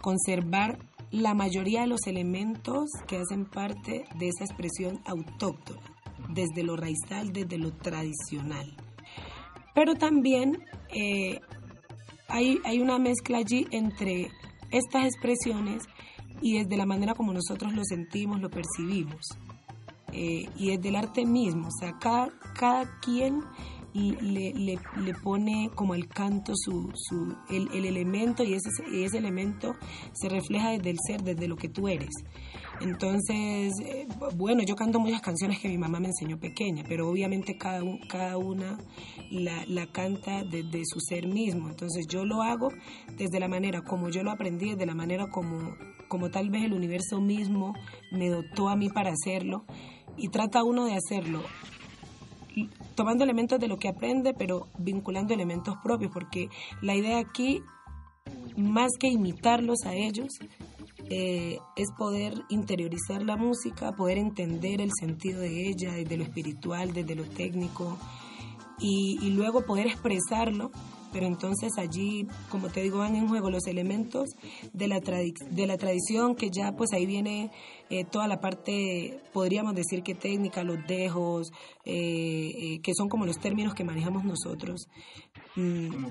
conservar 0.01 0.79
la 1.11 1.33
mayoría 1.33 1.81
de 1.81 1.87
los 1.87 2.07
elementos 2.07 2.89
que 3.07 3.17
hacen 3.17 3.45
parte 3.45 4.05
de 4.17 4.29
esa 4.29 4.45
expresión 4.45 4.99
autóctona, 5.05 5.81
desde 6.29 6.63
lo 6.63 6.75
raizal, 6.77 7.33
desde 7.33 7.57
lo 7.57 7.73
tradicional. 7.73 8.75
Pero 9.75 9.95
también 9.95 10.63
eh, 10.89 11.39
hay, 12.27 12.59
hay 12.63 12.79
una 12.79 12.97
mezcla 12.97 13.39
allí 13.39 13.67
entre 13.71 14.29
estas 14.71 15.05
expresiones 15.05 15.83
y 16.41 16.57
desde 16.57 16.77
la 16.77 16.85
manera 16.85 17.13
como 17.13 17.33
nosotros 17.33 17.73
lo 17.73 17.83
sentimos, 17.83 18.41
lo 18.41 18.49
percibimos. 18.49 19.21
Eh, 20.13 20.49
y 20.57 20.75
desde 20.75 20.89
el 20.89 20.95
arte 20.95 21.25
mismo, 21.25 21.67
o 21.67 21.71
sea, 21.79 21.97
cada, 21.99 22.29
cada 22.53 22.99
quien 22.99 23.43
le, 23.93 24.53
le, 24.53 24.79
le 25.03 25.13
pone 25.13 25.69
como 25.75 25.95
el 25.95 26.07
canto 26.07 26.53
su, 26.55 26.91
su 26.95 27.35
el, 27.49 27.69
el 27.73 27.85
elemento 27.85 28.43
y 28.43 28.53
ese, 28.53 28.69
ese 28.93 29.17
elemento 29.17 29.75
se 30.13 30.29
refleja 30.29 30.71
desde 30.71 30.91
el 30.91 30.97
ser, 31.05 31.23
desde 31.23 31.47
lo 31.47 31.55
que 31.55 31.69
tú 31.69 31.87
eres. 31.87 32.09
Entonces, 32.81 33.73
eh, 33.85 34.07
bueno, 34.35 34.63
yo 34.63 34.75
canto 34.75 34.99
muchas 34.99 35.21
canciones 35.21 35.59
que 35.59 35.67
mi 35.67 35.77
mamá 35.77 35.99
me 35.99 36.07
enseñó 36.07 36.39
pequeña, 36.39 36.83
pero 36.87 37.07
obviamente 37.07 37.55
cada, 37.57 37.81
cada 38.09 38.37
una 38.37 38.79
la, 39.29 39.85
canta 39.91 40.43
desde 40.43 40.83
su 40.85 40.99
ser 40.99 41.27
mismo. 41.27 41.69
Entonces 41.69 42.07
yo 42.07 42.25
lo 42.25 42.41
hago 42.41 42.69
desde 43.17 43.39
la 43.39 43.47
manera 43.47 43.81
como 43.81 44.09
yo 44.09 44.23
lo 44.23 44.31
aprendí, 44.31 44.71
desde 44.71 44.87
la 44.87 44.95
manera 44.95 45.27
como, 45.29 45.75
como 46.07 46.31
tal 46.31 46.49
vez 46.49 46.63
el 46.63 46.73
universo 46.73 47.21
mismo 47.21 47.75
me 48.11 48.29
dotó 48.29 48.69
a 48.69 48.75
mí 48.75 48.89
para 48.89 49.11
hacerlo. 49.11 49.65
Y 50.17 50.29
trata 50.29 50.63
uno 50.63 50.85
de 50.85 50.95
hacerlo 50.95 51.43
tomando 53.01 53.23
elementos 53.23 53.59
de 53.59 53.67
lo 53.67 53.79
que 53.79 53.87
aprende, 53.87 54.35
pero 54.35 54.67
vinculando 54.77 55.33
elementos 55.33 55.75
propios, 55.83 56.11
porque 56.13 56.49
la 56.83 56.93
idea 56.93 57.17
aquí, 57.17 57.63
más 58.55 58.91
que 58.99 59.07
imitarlos 59.07 59.79
a 59.87 59.95
ellos, 59.95 60.27
eh, 61.09 61.57
es 61.75 61.87
poder 61.97 62.35
interiorizar 62.49 63.23
la 63.23 63.37
música, 63.37 63.93
poder 63.93 64.19
entender 64.19 64.81
el 64.81 64.91
sentido 64.99 65.41
de 65.41 65.67
ella, 65.67 65.93
desde 65.93 66.15
lo 66.15 66.23
espiritual, 66.23 66.93
desde 66.93 67.15
lo 67.15 67.23
técnico, 67.23 67.97
y, 68.77 69.17
y 69.19 69.31
luego 69.31 69.65
poder 69.65 69.87
expresarlo. 69.87 70.69
Pero 71.11 71.27
entonces 71.27 71.71
allí, 71.77 72.27
como 72.49 72.69
te 72.69 72.81
digo, 72.81 72.99
van 72.99 73.15
en 73.15 73.27
juego 73.27 73.49
los 73.49 73.67
elementos 73.67 74.29
de 74.73 74.87
la, 74.87 74.99
de 74.99 75.67
la 75.67 75.77
tradición, 75.77 76.35
que 76.35 76.49
ya 76.49 76.73
pues 76.75 76.93
ahí 76.93 77.05
viene 77.05 77.51
eh, 77.89 78.05
toda 78.05 78.27
la 78.27 78.39
parte, 78.39 79.19
podríamos 79.33 79.75
decir 79.75 80.03
que 80.03 80.15
técnica, 80.15 80.63
los 80.63 80.77
dejos, 80.87 81.51
eh, 81.85 82.51
eh, 82.55 82.81
que 82.81 82.93
son 82.95 83.09
como 83.09 83.25
los 83.25 83.39
términos 83.39 83.73
que 83.73 83.83
manejamos 83.83 84.23
nosotros. 84.23 84.87
Mm, 85.55 86.05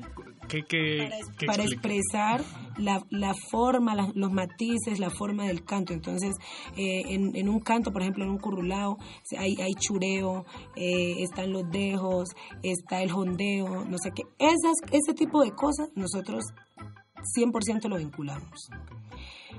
¿Qué, 0.48 0.64
qué, 0.68 1.08
qué 1.38 1.46
para 1.46 1.62
expresar 1.62 2.42
la, 2.76 3.02
la 3.08 3.32
forma, 3.50 3.94
la- 3.94 4.10
los 4.14 4.30
matices, 4.32 4.98
la 4.98 5.08
forma 5.10 5.46
del 5.46 5.64
canto. 5.64 5.92
Entonces, 5.94 6.34
eh, 6.76 7.02
en, 7.06 7.34
en 7.34 7.48
un 7.48 7.60
canto, 7.60 7.90
por 7.92 8.02
ejemplo, 8.02 8.24
en 8.24 8.30
un 8.30 8.38
currulao, 8.38 8.98
hay, 9.38 9.54
hay 9.62 9.72
chureo, 9.74 10.44
eh, 10.76 11.22
están 11.22 11.52
los 11.52 11.70
dejos, 11.70 12.28
está 12.62 13.02
el 13.02 13.10
jondeo, 13.10 13.84
no 13.86 13.96
sé 13.98 14.10
qué. 14.14 14.24
Esas, 14.38 14.74
ese 14.92 15.14
tipo 15.14 15.42
de 15.42 15.52
cosas 15.52 15.88
nosotros 15.94 16.44
100% 17.36 17.88
lo 17.88 17.96
vinculamos. 17.96 18.68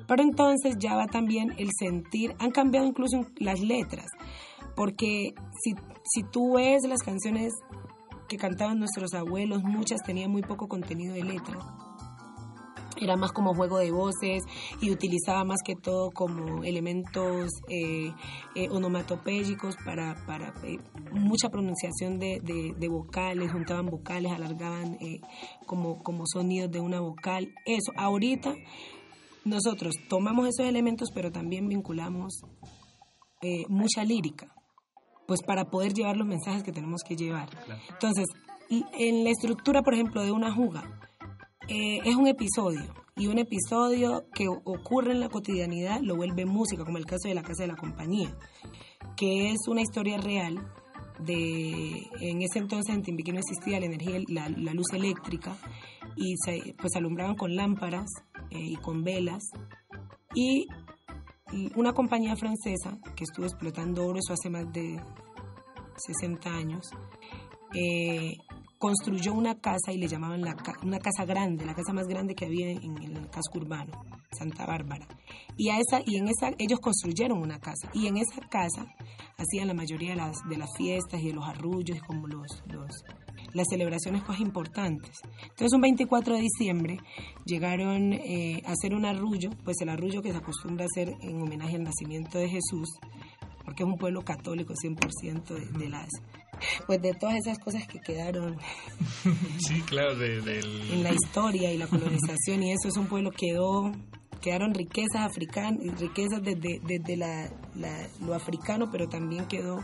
Pero 0.07 0.23
entonces 0.23 0.75
ya 0.79 0.95
va 0.95 1.07
también 1.07 1.53
el 1.57 1.69
sentir, 1.77 2.35
han 2.39 2.51
cambiado 2.51 2.85
incluso 2.85 3.25
las 3.37 3.59
letras, 3.61 4.07
porque 4.75 5.33
si, 5.63 5.73
si 6.03 6.23
tú 6.31 6.55
ves 6.55 6.83
las 6.87 7.01
canciones 7.01 7.53
que 8.31 8.37
cantaban 8.37 8.79
nuestros 8.79 9.13
abuelos, 9.13 9.61
muchas 9.61 9.99
tenían 10.05 10.31
muy 10.31 10.41
poco 10.41 10.69
contenido 10.69 11.13
de 11.13 11.23
letra. 11.23 11.59
Era 13.01 13.17
más 13.17 13.31
como 13.33 13.53
juego 13.53 13.79
de 13.79 13.91
voces 13.91 14.43
y 14.79 14.89
utilizaba 14.91 15.43
más 15.43 15.57
que 15.65 15.75
todo 15.75 16.11
como 16.11 16.63
elementos 16.63 17.49
eh, 17.67 18.13
eh, 18.55 18.69
para, 19.83 20.15
para 20.27 20.53
eh, 20.63 20.77
mucha 21.11 21.49
pronunciación 21.49 22.19
de, 22.19 22.39
de- 22.43 22.73
vocales, 22.87 23.51
juntaban 23.51 23.87
vocales, 23.87 24.31
alargaban 24.31 24.93
eh, 25.01 25.19
como, 25.65 26.01
como 26.03 26.23
sonidos 26.25 26.71
de 26.71 26.79
una 26.79 26.99
vocal. 27.01 27.53
Eso, 27.65 27.91
ahorita 27.97 28.53
nosotros 29.43 29.95
tomamos 30.07 30.47
esos 30.47 30.67
elementos, 30.67 31.09
pero 31.13 31.31
también 31.31 31.67
vinculamos 31.67 32.41
mucha 33.67 34.03
lírica, 34.03 34.53
pues 35.31 35.43
para 35.43 35.63
poder 35.63 35.93
llevar 35.93 36.17
los 36.17 36.27
mensajes 36.27 36.61
que 36.61 36.73
tenemos 36.73 37.03
que 37.07 37.15
llevar. 37.15 37.47
Entonces, 37.89 38.25
y 38.67 38.83
en 38.99 39.23
la 39.23 39.29
estructura, 39.29 39.81
por 39.81 39.93
ejemplo, 39.93 40.21
de 40.25 40.33
una 40.33 40.53
juga, 40.53 40.83
eh, 41.69 41.99
es 42.03 42.17
un 42.17 42.27
episodio 42.27 42.93
y 43.15 43.27
un 43.27 43.37
episodio 43.37 44.25
que 44.33 44.49
ocurre 44.49 45.13
en 45.13 45.21
la 45.21 45.29
cotidianidad 45.29 46.01
lo 46.01 46.17
vuelve 46.17 46.45
música, 46.45 46.83
como 46.83 46.97
el 46.97 47.05
caso 47.05 47.29
de 47.29 47.35
la 47.35 47.43
Casa 47.43 47.63
de 47.63 47.67
la 47.67 47.77
Compañía, 47.77 48.35
que 49.15 49.51
es 49.51 49.69
una 49.69 49.79
historia 49.79 50.17
real 50.17 50.69
de, 51.19 52.09
en 52.19 52.41
ese 52.41 52.59
entonces 52.59 52.93
en 52.93 53.01
Timbiquí 53.01 53.31
no 53.31 53.39
existía 53.39 53.79
la 53.79 53.85
energía, 53.85 54.19
la, 54.27 54.49
la 54.49 54.73
luz 54.73 54.91
eléctrica 54.91 55.55
y 56.17 56.35
se, 56.43 56.75
pues 56.77 56.93
alumbraban 56.97 57.37
con 57.37 57.55
lámparas 57.55 58.09
eh, 58.49 58.59
y 58.59 58.75
con 58.75 59.05
velas 59.05 59.43
y 60.35 60.67
una 61.75 61.93
compañía 61.93 62.35
francesa 62.35 62.97
que 63.15 63.23
estuvo 63.23 63.45
explotando 63.45 64.05
oro, 64.05 64.19
eso 64.19 64.33
hace 64.33 64.49
más 64.49 64.71
de 64.71 64.99
60 65.97 66.49
años, 66.49 66.91
eh, 67.73 68.37
construyó 68.77 69.33
una 69.33 69.59
casa 69.59 69.91
y 69.91 69.97
le 69.97 70.07
llamaban 70.07 70.41
la 70.41 70.55
una 70.83 70.99
casa 70.99 71.23
grande, 71.25 71.65
la 71.65 71.75
casa 71.75 71.93
más 71.93 72.07
grande 72.07 72.33
que 72.33 72.45
había 72.45 72.71
en, 72.71 72.97
en 72.97 73.15
el 73.15 73.29
casco 73.29 73.59
urbano, 73.59 73.91
Santa 74.31 74.65
Bárbara. 74.65 75.07
Y, 75.55 75.69
a 75.69 75.79
esa, 75.79 76.01
y 76.05 76.17
en 76.17 76.27
esa, 76.27 76.51
ellos 76.57 76.79
construyeron 76.79 77.37
una 77.37 77.59
casa. 77.59 77.89
Y 77.93 78.07
en 78.07 78.17
esa 78.17 78.41
casa 78.49 78.87
hacían 79.37 79.67
la 79.67 79.73
mayoría 79.73 80.11
de 80.11 80.15
las, 80.15 80.37
de 80.49 80.57
las 80.57 80.69
fiestas 80.75 81.21
y 81.21 81.27
de 81.27 81.33
los 81.33 81.47
arrullos, 81.47 81.97
y 81.97 82.01
como 82.01 82.27
los, 82.27 82.63
los, 82.67 83.03
las 83.53 83.67
celebraciones 83.69 84.21
pues 84.25 84.39
importantes. 84.39 85.19
Entonces 85.43 85.73
un 85.73 85.81
24 85.81 86.35
de 86.35 86.41
diciembre 86.41 86.97
llegaron 87.45 88.13
eh, 88.13 88.61
a 88.65 88.71
hacer 88.71 88.93
un 88.93 89.05
arrullo, 89.05 89.49
pues 89.63 89.77
el 89.81 89.89
arrullo 89.89 90.21
que 90.21 90.31
se 90.31 90.37
acostumbra 90.37 90.85
a 90.85 90.87
hacer 90.91 91.13
en 91.21 91.41
homenaje 91.41 91.75
al 91.75 91.83
nacimiento 91.83 92.37
de 92.37 92.49
Jesús, 92.49 92.89
porque 93.65 93.83
es 93.83 93.89
un 93.89 93.97
pueblo 93.97 94.21
católico 94.23 94.73
100% 94.73 95.43
de, 95.45 95.79
de 95.79 95.89
las 95.89 96.07
pues 96.85 97.01
de 97.01 97.13
todas 97.15 97.37
esas 97.37 97.57
cosas 97.57 97.87
que 97.87 97.99
quedaron 97.99 98.55
Sí, 99.57 99.81
claro, 99.81 100.15
de, 100.15 100.59
en 100.91 101.01
la 101.03 101.11
historia 101.11 101.71
y 101.73 101.77
la 101.77 101.87
colonización 101.87 102.61
y 102.63 102.71
eso 102.71 102.87
es 102.87 102.97
un 102.97 103.07
pueblo 103.07 103.31
que 103.31 103.47
quedó 103.47 103.91
quedaron 104.41 104.73
riquezas 104.73 105.21
africanas 105.21 105.79
riquezas 105.99 106.41
desde, 106.43 106.79
desde 106.83 107.17
la, 107.17 107.49
la- 107.75 108.07
lo 108.25 108.33
africano 108.35 108.89
pero 108.91 109.07
también 109.07 109.45
quedó 109.47 109.79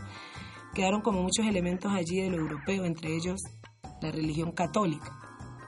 quedaron 0.74 1.00
como 1.00 1.22
muchos 1.22 1.46
elementos 1.46 1.90
allí 1.92 2.20
de 2.22 2.30
lo 2.30 2.36
europeo 2.38 2.84
entre 2.84 3.14
ellos 3.16 3.40
la 4.00 4.10
religión 4.10 4.52
católica 4.52 5.18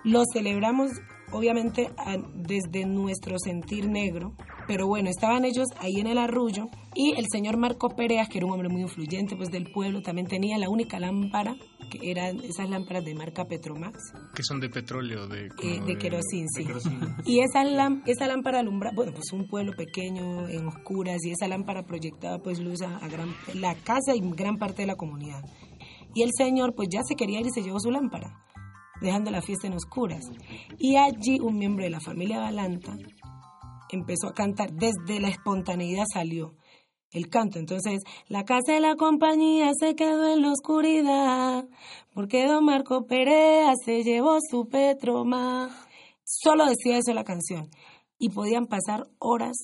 lo 0.04 0.22
celebramos 0.32 0.90
obviamente 1.32 1.90
desde 2.34 2.86
nuestro 2.86 3.38
sentir 3.38 3.88
negro 3.88 4.34
pero 4.70 4.86
bueno, 4.86 5.10
estaban 5.10 5.44
ellos 5.44 5.66
ahí 5.80 5.96
en 5.98 6.06
el 6.06 6.16
arrullo 6.16 6.68
y 6.94 7.14
el 7.18 7.26
señor 7.28 7.56
Marco 7.56 7.88
Pereas, 7.88 8.28
que 8.28 8.38
era 8.38 8.46
un 8.46 8.52
hombre 8.52 8.68
muy 8.68 8.82
influyente 8.82 9.34
pues 9.34 9.50
del 9.50 9.64
pueblo, 9.72 10.00
también 10.00 10.28
tenía 10.28 10.58
la 10.58 10.68
única 10.68 11.00
lámpara, 11.00 11.56
que 11.90 12.08
eran 12.08 12.38
esas 12.44 12.70
lámparas 12.70 13.04
de 13.04 13.16
marca 13.16 13.46
Petromax, 13.46 13.98
que 14.32 14.44
son 14.44 14.60
de 14.60 14.68
petróleo, 14.68 15.26
de... 15.26 15.46
eh, 15.46 15.80
de 15.84 15.98
querosín, 15.98 16.46
sí. 16.54 16.64
Y 17.26 17.40
esa, 17.40 17.62
esa 18.06 18.26
lámpara 18.28 18.60
alumbraba, 18.60 18.94
bueno, 18.94 19.10
pues 19.12 19.32
un 19.32 19.48
pueblo 19.48 19.72
pequeño, 19.76 20.48
en 20.48 20.68
oscuras, 20.68 21.18
y 21.24 21.32
esa 21.32 21.48
lámpara 21.48 21.82
proyectaba 21.82 22.38
pues 22.38 22.60
luz 22.60 22.80
a, 22.82 22.96
a 22.98 23.08
gran, 23.08 23.34
la 23.54 23.74
casa 23.74 24.14
y 24.14 24.20
gran 24.20 24.56
parte 24.56 24.82
de 24.82 24.86
la 24.86 24.94
comunidad. 24.94 25.42
Y 26.14 26.22
el 26.22 26.30
señor 26.36 26.74
pues 26.74 26.88
ya 26.90 27.02
se 27.02 27.14
quería 27.14 27.40
ir 27.40 27.46
y 27.46 27.50
se 27.50 27.62
llevó 27.62 27.80
su 27.80 27.90
lámpara, 27.90 28.44
dejando 29.00 29.30
la 29.30 29.42
fiesta 29.42 29.66
en 29.66 29.74
oscuras. 29.74 30.24
Y 30.78 30.96
allí 30.96 31.38
un 31.40 31.58
miembro 31.58 31.84
de 31.84 31.90
la 31.90 32.00
familia 32.00 32.40
Balanta 32.40 32.96
empezó 33.90 34.28
a 34.28 34.34
cantar, 34.34 34.72
desde 34.72 35.20
la 35.20 35.28
espontaneidad 35.28 36.04
salió 36.12 36.54
el 37.12 37.28
canto. 37.28 37.58
Entonces, 37.58 38.00
la 38.28 38.44
casa 38.44 38.72
de 38.72 38.80
la 38.80 38.96
compañía 38.96 39.72
se 39.78 39.94
quedó 39.94 40.32
en 40.32 40.42
la 40.42 40.52
oscuridad, 40.52 41.68
porque 42.12 42.46
don 42.46 42.64
Marco 42.64 43.06
Perea 43.06 43.72
se 43.84 44.02
llevó 44.02 44.38
su 44.48 44.68
Petroma. 44.68 45.70
Solo 46.24 46.66
decía 46.66 46.98
eso 46.98 47.12
la 47.12 47.24
canción. 47.24 47.68
Y 48.18 48.30
podían 48.30 48.66
pasar 48.66 49.08
horas 49.18 49.56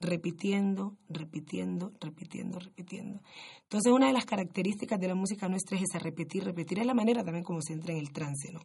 repitiendo, 0.00 0.96
repitiendo, 1.08 1.92
repitiendo, 2.00 2.58
repitiendo. 2.58 3.20
Entonces, 3.66 3.92
una 3.92 4.06
de 4.06 4.12
las 4.12 4.24
características 4.24 5.00
de 5.00 5.08
la 5.08 5.16
música 5.16 5.48
nuestra 5.48 5.76
es 5.76 5.82
esa, 5.82 5.98
repetir, 5.98 6.44
repetir. 6.44 6.78
Es 6.78 6.86
la 6.86 6.94
manera 6.94 7.24
también 7.24 7.44
como 7.44 7.60
se 7.60 7.72
entra 7.72 7.92
en 7.92 7.98
el 7.98 8.12
trance, 8.12 8.52
¿no? 8.52 8.60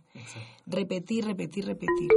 Repetir, 0.67 1.25
repetir, 1.25 1.65
repetir. 1.65 2.09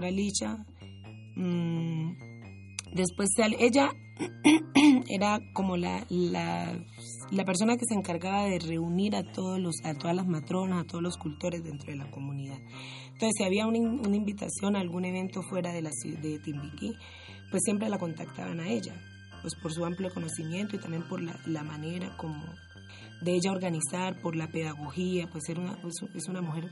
Profesora. 0.00 0.64
Mm, 1.36 2.16
después 2.94 3.28
ella 3.58 3.90
era 5.08 5.40
como 5.52 5.76
la, 5.76 6.06
la, 6.08 7.44
persona 7.44 7.76
que 7.76 7.84
se 7.86 7.94
encargaba 7.94 8.44
de 8.44 8.58
reunir 8.58 9.14
a 9.14 9.22
todos 9.32 9.60
los 9.60 9.76
a 9.84 9.94
todas 9.94 10.16
las 10.16 10.26
matronas, 10.26 10.84
a 10.84 10.86
todos 10.86 11.02
los 11.02 11.16
cultores 11.18 11.62
dentro 11.62 11.90
de 11.90 11.98
la 11.98 12.10
comunidad. 12.10 12.58
Entonces, 13.12 13.32
si 13.36 13.44
había 13.44 13.66
una, 13.66 13.78
in- 13.78 14.00
una 14.06 14.16
invitación 14.16 14.76
a 14.76 14.80
algún 14.80 15.04
evento 15.04 15.42
fuera 15.42 15.72
de 15.72 15.82
la 15.82 15.90
de 16.22 16.38
Timbiquí, 16.38 16.94
pues 17.50 17.62
siempre 17.64 17.88
la 17.88 17.98
contactaban 17.98 18.60
a 18.60 18.68
ella, 18.68 18.94
pues 19.42 19.54
por 19.62 19.72
su 19.72 19.84
amplio 19.84 20.12
conocimiento 20.12 20.76
y 20.76 20.78
también 20.78 21.02
por 21.08 21.22
la, 21.22 21.38
la 21.46 21.62
manera 21.62 22.16
como 22.16 22.42
de 23.20 23.34
ella 23.34 23.52
organizar, 23.52 24.20
por 24.20 24.36
la 24.36 24.48
pedagogía, 24.48 25.28
pues 25.30 25.48
era 25.48 25.60
una, 25.60 25.76
pues, 25.80 25.94
es 26.14 26.28
una 26.28 26.42
mujer 26.42 26.70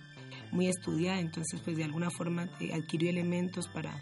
muy 0.55 0.69
estudiada, 0.69 1.19
entonces 1.21 1.61
pues 1.61 1.77
de 1.77 1.85
alguna 1.85 2.11
forma 2.11 2.49
eh, 2.61 2.73
adquirió 2.73 3.11
elementos 3.11 3.69
para, 3.69 3.93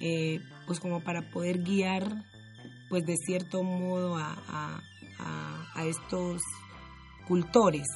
eh, 0.00 0.40
pues 0.66 0.80
como 0.80 1.00
para 1.04 1.22
poder 1.30 1.62
guiar, 1.62 2.24
pues 2.88 3.04
de 3.04 3.16
cierto 3.16 3.62
modo 3.62 4.16
a, 4.16 4.32
a- 4.48 4.80
a- 5.20 5.66
a 5.74 5.84
estos 5.84 6.40
cultores. 7.28 7.86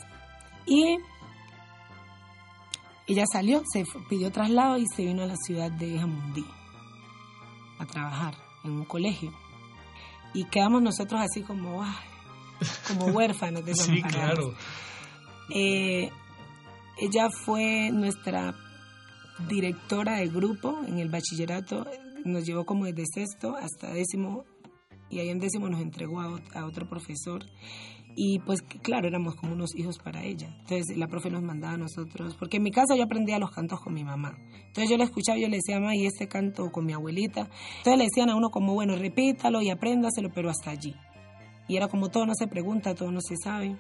Y 0.67 0.99
ella 3.07 3.25
salió, 3.33 3.63
se 3.73 3.85
pidió 4.09 4.31
traslado 4.31 4.77
y 4.79 4.85
se 4.95 5.05
vino 5.05 5.23
a 5.23 5.27
la 5.27 5.37
ciudad 5.37 5.71
de 5.73 5.99
Jamundí 5.99 6.45
a 7.79 7.87
trabajar 7.87 8.35
en 8.65 8.73
un 8.73 8.85
colegio. 8.85 9.33
Y 10.35 10.45
quedamos 10.45 10.83
nosotros 10.83 11.21
así 11.23 11.43
como, 11.43 11.83
como 12.87 13.07
huérfanos, 13.07 13.63
Sí, 13.65 13.71
desamparados. 13.71 14.11
claro. 14.39 14.55
Eh, 15.55 16.11
ella 17.01 17.31
fue 17.31 17.91
nuestra 17.93 18.55
directora 19.49 20.17
de 20.17 20.29
grupo 20.29 20.81
en 20.87 20.99
el 20.99 21.09
bachillerato, 21.09 21.87
nos 22.25 22.45
llevó 22.45 22.65
como 22.65 22.87
desde 22.87 23.05
sexto 23.07 23.57
hasta 23.57 23.93
décimo 23.93 24.45
y 25.11 25.21
ahí 25.21 25.29
en 25.29 25.39
décimo 25.39 25.69
nos 25.69 25.81
entregó 25.81 26.21
a, 26.21 26.29
ot- 26.29 26.57
a 26.57 26.67
otro 26.67 26.89
profesor 26.89 27.45
y 28.17 28.41
pues 28.41 28.63
claro, 28.63 29.07
éramos 29.07 29.37
como 29.37 29.53
unos 29.53 29.77
hijos 29.77 29.99
para 29.99 30.25
ella. 30.25 30.49
Entonces 30.61 30.97
la 30.97 31.07
profe 31.07 31.31
nos 31.31 31.43
mandaba 31.43 31.75
a 31.75 31.79
nosotros, 31.79 32.35
porque 32.37 32.57
en 32.57 32.65
mi 32.65 32.73
casa 32.73 32.97
yo 32.97 33.05
aprendía 33.05 33.39
los 33.39 33.53
cantos 33.53 33.81
con 33.81 33.95
mi 33.95 34.03
mamá. 34.03 34.37
Entonces 34.67 34.91
yo 34.91 34.97
la 34.97 35.05
escuchaba 35.05 35.39
yo 35.39 35.49
le 35.49 35.59
decía, 35.59 35.79
mamá, 35.79 35.95
y 35.95 36.05
este 36.05 36.27
canto 36.27 36.73
con 36.73 36.85
mi 36.85 36.93
abuelita. 36.95 37.49
Entonces 37.79 37.97
le 37.97 38.05
decían 38.05 38.29
a 38.31 38.35
uno 38.35 38.51
como, 38.51 38.75
bueno, 38.75 38.97
repítalo 38.97 39.63
y 39.63 39.71
apréndaselo, 39.71 40.31
pero 40.35 40.51
hasta 40.51 40.71
allí. 40.73 40.97
Y 41.69 41.77
era 41.77 41.87
como 41.87 42.09
todo 42.09 42.27
no 42.27 42.35
se 42.35 42.49
pregunta, 42.49 42.95
todo 42.97 43.13
no 43.13 43.21
se 43.21 43.37
sabe 43.37 43.77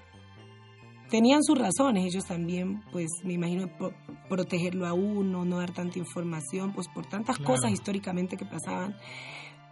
tenían 1.11 1.43
sus 1.43 1.59
razones, 1.59 2.05
ellos 2.07 2.25
también, 2.27 2.83
pues 2.93 3.09
me 3.25 3.35
imagino, 3.35 3.69
pro- 3.69 3.93
protegerlo 4.29 4.87
a 4.87 4.93
uno, 4.93 5.45
no 5.45 5.59
dar 5.59 5.73
tanta 5.73 5.99
información, 5.99 6.73
pues 6.73 6.89
por 6.89 7.07
tantas 7.07 7.37
Claro. 7.37 7.55
cosas 7.55 7.71
históricamente 7.73 8.37
que 8.37 8.45
pasaban. 8.45 8.97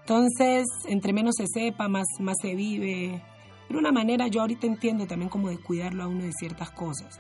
Entonces, 0.01 0.65
entre 0.89 1.13
menos 1.13 1.35
se 1.37 1.47
sepa, 1.47 1.89
más, 1.89 2.07
más 2.21 2.37
se 2.41 2.55
vive. 2.55 3.23
De 3.69 3.77
una 3.77 3.91
manera, 3.93 4.29
yo 4.29 4.41
ahorita 4.43 4.67
entiendo 4.67 5.07
también 5.07 5.29
como 5.29 5.49
de 5.49 5.59
cuidarlo 5.59 6.05
a 6.05 6.07
uno 6.09 6.23
de 6.25 6.33
ciertas 6.33 6.71
cosas. 6.71 7.19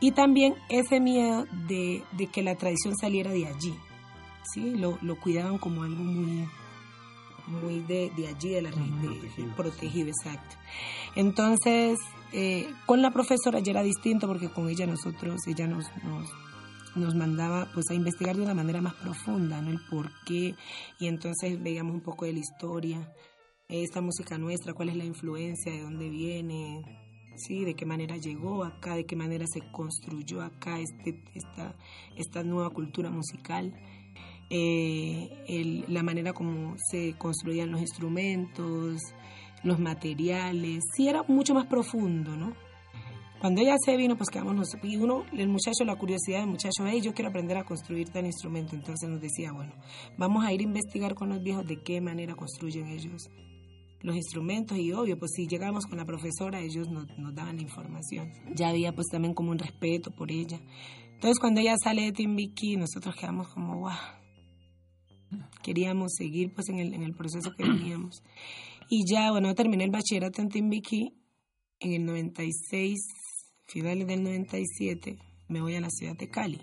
Y 0.00 0.10
también 0.10 0.54
ese 0.68 1.00
miedo 1.00 1.46
de, 1.68 2.02
de 2.12 2.26
que 2.26 2.42
la 2.42 2.56
tradición 2.56 2.96
saliera 2.96 3.30
de 3.30 3.46
allí. 3.46 3.74
¿sí? 4.52 4.70
Lo, 4.76 4.98
lo 5.02 5.18
cuidaban 5.20 5.58
como 5.58 5.84
algo 5.84 6.02
muy, 6.02 6.46
muy 7.46 7.80
de, 7.80 8.10
de 8.16 8.26
allí, 8.28 8.50
de 8.50 8.62
la 8.62 8.70
de- 8.70 9.44
protegido, 9.56 10.08
exacto. 10.08 10.56
Entonces, 11.14 11.98
eh, 12.32 12.68
con 12.86 13.02
la 13.02 13.10
profesora 13.10 13.60
ya 13.60 13.70
era 13.72 13.82
distinto 13.82 14.26
porque 14.26 14.50
con 14.50 14.68
ella 14.68 14.86
nosotros, 14.86 15.46
ella 15.46 15.66
nos, 15.66 15.86
nos, 16.94 17.14
mandaba 17.14 17.70
pues 17.72 17.86
a 17.90 17.94
investigar 17.94 18.36
de 18.36 18.42
una 18.42 18.54
manera 18.54 18.80
más 18.80 18.94
profunda, 18.94 19.60
¿no? 19.62 19.70
El 19.70 19.80
por 19.90 20.10
qué, 20.24 20.54
y 20.98 21.06
entonces 21.06 21.62
veíamos 21.62 21.94
un 21.94 22.00
poco 22.00 22.24
de 22.24 22.32
la 22.32 22.38
historia, 22.40 23.12
esta 23.68 24.00
música 24.00 24.38
nuestra, 24.38 24.74
cuál 24.74 24.88
es 24.90 24.96
la 24.96 25.04
influencia, 25.04 25.72
de 25.72 25.82
dónde 25.82 26.08
viene, 26.08 26.82
sí, 27.36 27.64
de 27.64 27.74
qué 27.74 27.86
manera 27.86 28.16
llegó 28.16 28.64
acá, 28.64 28.94
de 28.94 29.06
qué 29.06 29.16
manera 29.16 29.46
se 29.46 29.60
construyó 29.72 30.42
acá 30.42 30.78
este, 30.80 31.22
esta, 31.34 31.76
esta 32.16 32.42
nueva 32.42 32.70
cultura 32.70 33.10
musical. 33.10 33.74
eh, 34.48 35.84
la 35.88 36.02
manera 36.02 36.32
como 36.32 36.76
se 36.90 37.14
construían 37.18 37.72
los 37.72 37.80
instrumentos, 37.80 39.00
los 39.62 39.78
materiales, 39.78 40.84
sí 40.94 41.08
era 41.08 41.22
mucho 41.24 41.54
más 41.54 41.66
profundo, 41.66 42.36
¿no? 42.36 42.54
Cuando 43.40 43.60
ella 43.60 43.76
se 43.84 43.96
vino, 43.96 44.16
pues 44.16 44.30
quedamos 44.30 44.54
nosotros, 44.54 44.90
y 44.90 44.96
uno, 44.96 45.24
el 45.32 45.48
muchacho, 45.48 45.84
la 45.84 45.96
curiosidad 45.96 46.40
del 46.40 46.48
muchacho, 46.48 46.86
hey, 46.86 47.00
yo 47.02 47.12
quiero 47.12 47.28
aprender 47.28 47.58
a 47.58 47.64
construir 47.64 48.08
tal 48.08 48.24
instrumento, 48.24 48.74
entonces 48.74 49.08
nos 49.08 49.20
decía, 49.20 49.52
bueno, 49.52 49.72
vamos 50.16 50.44
a 50.44 50.52
ir 50.52 50.60
a 50.60 50.64
investigar 50.64 51.14
con 51.14 51.28
los 51.28 51.42
viejos 51.42 51.66
de 51.66 51.82
qué 51.82 52.00
manera 52.00 52.34
construyen 52.34 52.88
ellos 52.88 53.28
los 54.06 54.14
instrumentos 54.14 54.78
y 54.78 54.92
obvio, 54.92 55.18
pues 55.18 55.32
si 55.34 55.48
llegamos 55.48 55.84
con 55.86 55.98
la 55.98 56.04
profesora, 56.04 56.60
ellos 56.60 56.88
nos, 56.88 57.06
nos 57.18 57.34
daban 57.34 57.56
la 57.56 57.62
información. 57.62 58.32
Ya 58.54 58.68
había 58.68 58.92
pues 58.92 59.08
también 59.08 59.34
como 59.34 59.50
un 59.50 59.58
respeto 59.58 60.12
por 60.12 60.30
ella. 60.30 60.60
Entonces 61.14 61.40
cuando 61.40 61.60
ella 61.60 61.74
sale 61.82 62.02
de 62.02 62.12
Timbiquí, 62.12 62.76
nosotros 62.76 63.16
quedamos 63.16 63.48
como, 63.48 63.80
wow, 63.80 63.90
queríamos 65.62 66.12
seguir 66.16 66.54
pues 66.54 66.68
en 66.68 66.78
el, 66.78 66.94
en 66.94 67.02
el 67.02 67.14
proceso 67.14 67.50
que 67.56 67.64
veníamos. 67.64 68.22
Y 68.88 69.04
ya, 69.04 69.32
bueno, 69.32 69.54
terminé 69.54 69.84
el 69.84 69.90
bachillerato 69.90 70.42
en 70.42 70.48
Timbiquí 70.48 71.12
en 71.80 71.92
el 71.92 72.06
96, 72.06 72.98
finales 73.66 74.06
del 74.06 74.22
97, 74.22 75.18
me 75.48 75.60
voy 75.60 75.74
a 75.74 75.80
la 75.80 75.90
ciudad 75.90 76.16
de 76.16 76.28
Cali. 76.28 76.60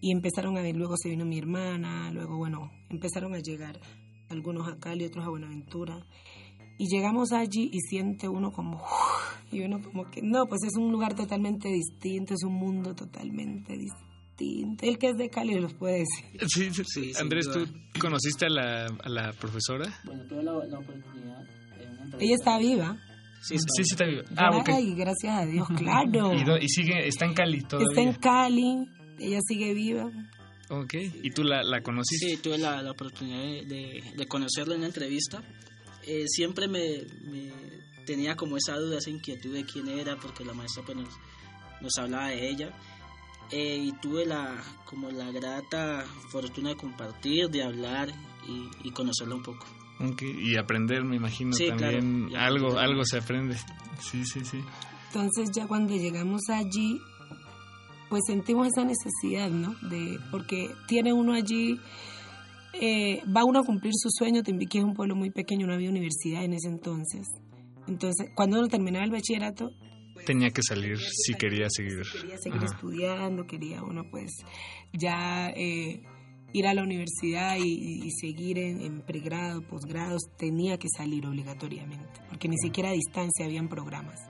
Y 0.00 0.12
empezaron 0.12 0.56
a 0.56 0.62
ver, 0.62 0.76
luego 0.76 0.96
se 0.96 1.08
vino 1.08 1.24
mi 1.24 1.38
hermana, 1.38 2.10
luego, 2.12 2.36
bueno, 2.36 2.70
empezaron 2.88 3.34
a 3.34 3.40
llegar 3.40 3.80
algunos 4.28 4.68
a 4.68 4.78
Cali, 4.78 5.04
otros 5.04 5.24
a 5.24 5.30
Buenaventura. 5.30 6.06
Y 6.78 6.86
llegamos 6.88 7.32
allí 7.32 7.68
y 7.72 7.80
siente 7.80 8.28
uno 8.28 8.52
como, 8.52 8.80
y 9.50 9.60
uno 9.62 9.82
como 9.82 10.10
que, 10.10 10.22
no, 10.22 10.46
pues 10.46 10.62
es 10.64 10.76
un 10.76 10.92
lugar 10.92 11.14
totalmente 11.14 11.68
distinto, 11.68 12.34
es 12.34 12.44
un 12.44 12.54
mundo 12.54 12.94
totalmente 12.94 13.76
distinto. 13.76 14.13
El 14.38 14.98
que 14.98 15.08
es 15.10 15.16
de 15.16 15.28
Cali 15.30 15.58
los 15.60 15.74
puede 15.74 15.98
decir. 16.00 16.48
Sí, 16.48 16.70
sí, 16.72 16.82
Sí, 16.86 17.12
Andrés, 17.20 17.48
¿tú 17.52 17.66
conociste 18.00 18.46
a 18.46 18.48
la, 18.50 18.86
a 18.86 19.08
la 19.08 19.32
profesora? 19.32 19.86
Bueno, 20.04 20.24
tuve 20.26 20.42
la, 20.42 20.52
la 20.52 20.78
oportunidad 20.78 21.42
en 21.80 21.90
una 21.90 22.02
entrevista. 22.04 22.18
Ella 22.20 22.34
está 22.34 22.58
viva. 22.58 22.96
Sí, 23.42 23.56
sí, 23.58 23.82
está 23.82 24.04
viva. 24.06 24.22
Ah. 24.36 24.62
Ay, 24.66 24.94
gracias 24.94 25.34
a 25.38 25.46
Dios, 25.46 25.68
claro. 25.76 26.32
¿Y, 26.38 26.44
do- 26.44 26.58
y 26.58 26.68
sigue, 26.68 27.06
está 27.06 27.26
en 27.26 27.34
Cali 27.34 27.60
todavía? 27.62 27.88
Está 27.90 28.00
en 28.02 28.14
Cali, 28.14 28.88
ella 29.20 29.38
sigue 29.46 29.74
viva. 29.74 30.10
Ok. 30.70 30.94
¿Y 31.22 31.30
tú 31.30 31.44
la, 31.44 31.62
la 31.62 31.82
conociste? 31.82 32.26
Sí, 32.30 32.36
tuve 32.38 32.56
la, 32.58 32.80
la 32.82 32.90
oportunidad 32.92 33.38
de, 33.38 33.64
de, 33.66 34.02
de 34.16 34.26
conocerla 34.26 34.74
en 34.74 34.80
una 34.80 34.86
entrevista. 34.88 35.42
Eh, 36.06 36.24
siempre 36.26 36.68
me, 36.68 37.02
me 37.30 37.50
tenía 38.06 38.34
como 38.34 38.56
esa 38.56 38.76
duda, 38.78 38.98
esa 38.98 39.10
inquietud 39.10 39.52
de 39.54 39.64
quién 39.64 39.88
era, 39.88 40.16
porque 40.16 40.44
la 40.44 40.54
maestra 40.54 40.82
pues, 40.84 40.96
nos, 40.96 41.08
nos 41.82 41.92
hablaba 41.98 42.28
de 42.28 42.48
ella. 42.48 42.70
Eh, 43.50 43.76
y 43.78 43.92
tuve 44.00 44.26
la 44.26 44.56
como 44.86 45.10
la 45.10 45.30
grata 45.30 46.04
fortuna 46.30 46.70
de 46.70 46.76
compartir, 46.76 47.48
de 47.50 47.62
hablar 47.62 48.08
y, 48.48 48.88
y 48.88 48.90
conocerla 48.92 49.34
un 49.36 49.42
poco. 49.42 49.66
Y 50.20 50.56
aprender, 50.56 51.04
me 51.04 51.16
imagino, 51.16 51.52
Sí, 51.52 51.68
también 51.68 52.28
claro, 52.28 52.44
algo, 52.44 52.66
aprender. 52.68 52.84
algo 52.84 53.04
se 53.04 53.18
aprende. 53.18 53.56
Sí, 54.00 54.24
sí, 54.26 54.44
sí. 54.44 54.58
Entonces 55.08 55.50
ya 55.54 55.66
cuando 55.68 55.94
llegamos 55.94 56.42
allí, 56.48 56.98
pues 58.10 58.22
sentimos 58.26 58.66
esa 58.66 58.84
necesidad, 58.84 59.48
¿no? 59.50 59.74
De, 59.88 60.18
porque 60.32 60.70
tiene 60.88 61.12
uno 61.12 61.32
allí, 61.32 61.78
eh, 62.72 63.22
va 63.34 63.44
uno 63.44 63.60
a 63.60 63.64
cumplir 63.64 63.92
su 63.94 64.08
sueño, 64.10 64.42
Timbiquí 64.42 64.78
es 64.78 64.84
un 64.84 64.94
pueblo 64.94 65.14
muy 65.14 65.30
pequeño, 65.30 65.66
no 65.66 65.74
había 65.74 65.90
universidad 65.90 66.42
en 66.44 66.54
ese 66.54 66.68
entonces. 66.68 67.26
Entonces, 67.86 68.30
cuando 68.34 68.58
uno 68.58 68.66
terminaba 68.68 69.04
el 69.04 69.12
bachillerato, 69.12 69.70
Tenía 70.26 70.50
que 70.50 70.62
salir 70.62 70.98
si 70.98 71.34
quería 71.34 71.66
seguir. 71.68 72.02
quería 72.12 72.38
seguir 72.38 72.58
Ajá. 72.58 72.66
estudiando, 72.74 73.46
quería 73.46 73.82
uno 73.82 74.04
pues 74.10 74.30
ya 74.92 75.50
eh, 75.50 76.02
ir 76.52 76.66
a 76.66 76.74
la 76.74 76.82
universidad 76.82 77.56
y, 77.58 78.04
y 78.06 78.10
seguir 78.12 78.58
en, 78.58 78.80
en 78.80 79.00
pregrado, 79.02 79.60
posgrados, 79.62 80.22
tenía 80.38 80.78
que 80.78 80.88
salir 80.88 81.26
obligatoriamente, 81.26 82.20
porque 82.28 82.48
ni 82.48 82.56
siquiera 82.58 82.90
a 82.90 82.92
distancia 82.92 83.44
habían 83.44 83.68
programas. 83.68 84.20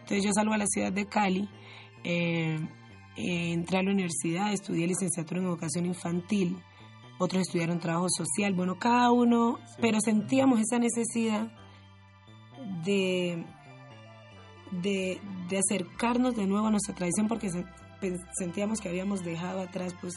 Entonces 0.00 0.24
yo 0.24 0.32
salgo 0.32 0.52
a 0.52 0.58
la 0.58 0.66
ciudad 0.66 0.92
de 0.92 1.06
Cali, 1.06 1.48
eh, 2.02 2.58
eh, 3.16 3.52
entré 3.52 3.78
a 3.78 3.82
la 3.82 3.92
universidad, 3.92 4.52
estudié 4.52 4.86
licenciatura 4.86 5.40
en 5.40 5.46
educación 5.46 5.86
infantil, 5.86 6.56
otros 7.18 7.42
estudiaron 7.42 7.78
trabajo 7.78 8.08
social, 8.08 8.54
bueno, 8.54 8.78
cada 8.78 9.10
uno, 9.12 9.58
pero 9.80 9.98
sentíamos 10.00 10.60
esa 10.60 10.78
necesidad 10.78 11.52
de, 12.84 13.44
de, 14.70 15.20
de 15.48 15.58
acercarnos 15.58 16.34
de 16.36 16.46
nuevo 16.46 16.66
a 16.66 16.70
nuestra 16.70 16.94
tradición 16.94 17.28
porque 17.28 17.50
se- 17.50 17.66
pen- 18.00 18.20
sentíamos 18.38 18.80
que 18.80 18.88
habíamos 18.88 19.24
dejado 19.24 19.60
atrás 19.60 19.94
pues 20.00 20.14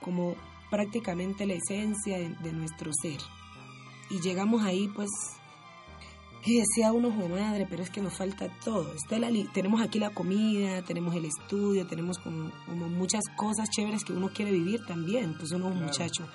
como 0.00 0.34
prácticamente 0.70 1.46
la 1.46 1.54
esencia 1.54 2.18
de, 2.18 2.28
de 2.28 2.52
nuestro 2.52 2.90
ser. 3.02 3.18
Y 4.10 4.20
llegamos 4.20 4.62
ahí 4.62 4.88
pues 4.94 5.10
Y 6.44 6.58
decía 6.58 6.92
uno, 6.92 7.10
"Jue 7.10 7.28
madre, 7.28 7.66
pero 7.68 7.82
es 7.82 7.90
que 7.90 8.00
nos 8.00 8.12
falta 8.14 8.48
todo. 8.64 8.92
Está 8.94 9.18
la 9.18 9.30
tenemos 9.52 9.80
aquí 9.80 9.98
la 9.98 10.10
comida, 10.10 10.80
tenemos 10.82 11.12
el 11.16 11.24
estudio, 11.24 11.88
tenemos 11.88 12.18
como, 12.18 12.52
como 12.66 12.88
muchas 12.88 13.22
cosas 13.36 13.68
chéveres 13.70 14.04
que 14.04 14.12
uno 14.12 14.28
quiere 14.32 14.52
vivir 14.52 14.80
también, 14.86 15.34
pues 15.36 15.50
uno 15.50 15.68
es 15.70 15.74
un 15.74 15.82
muchacho. 15.86 16.28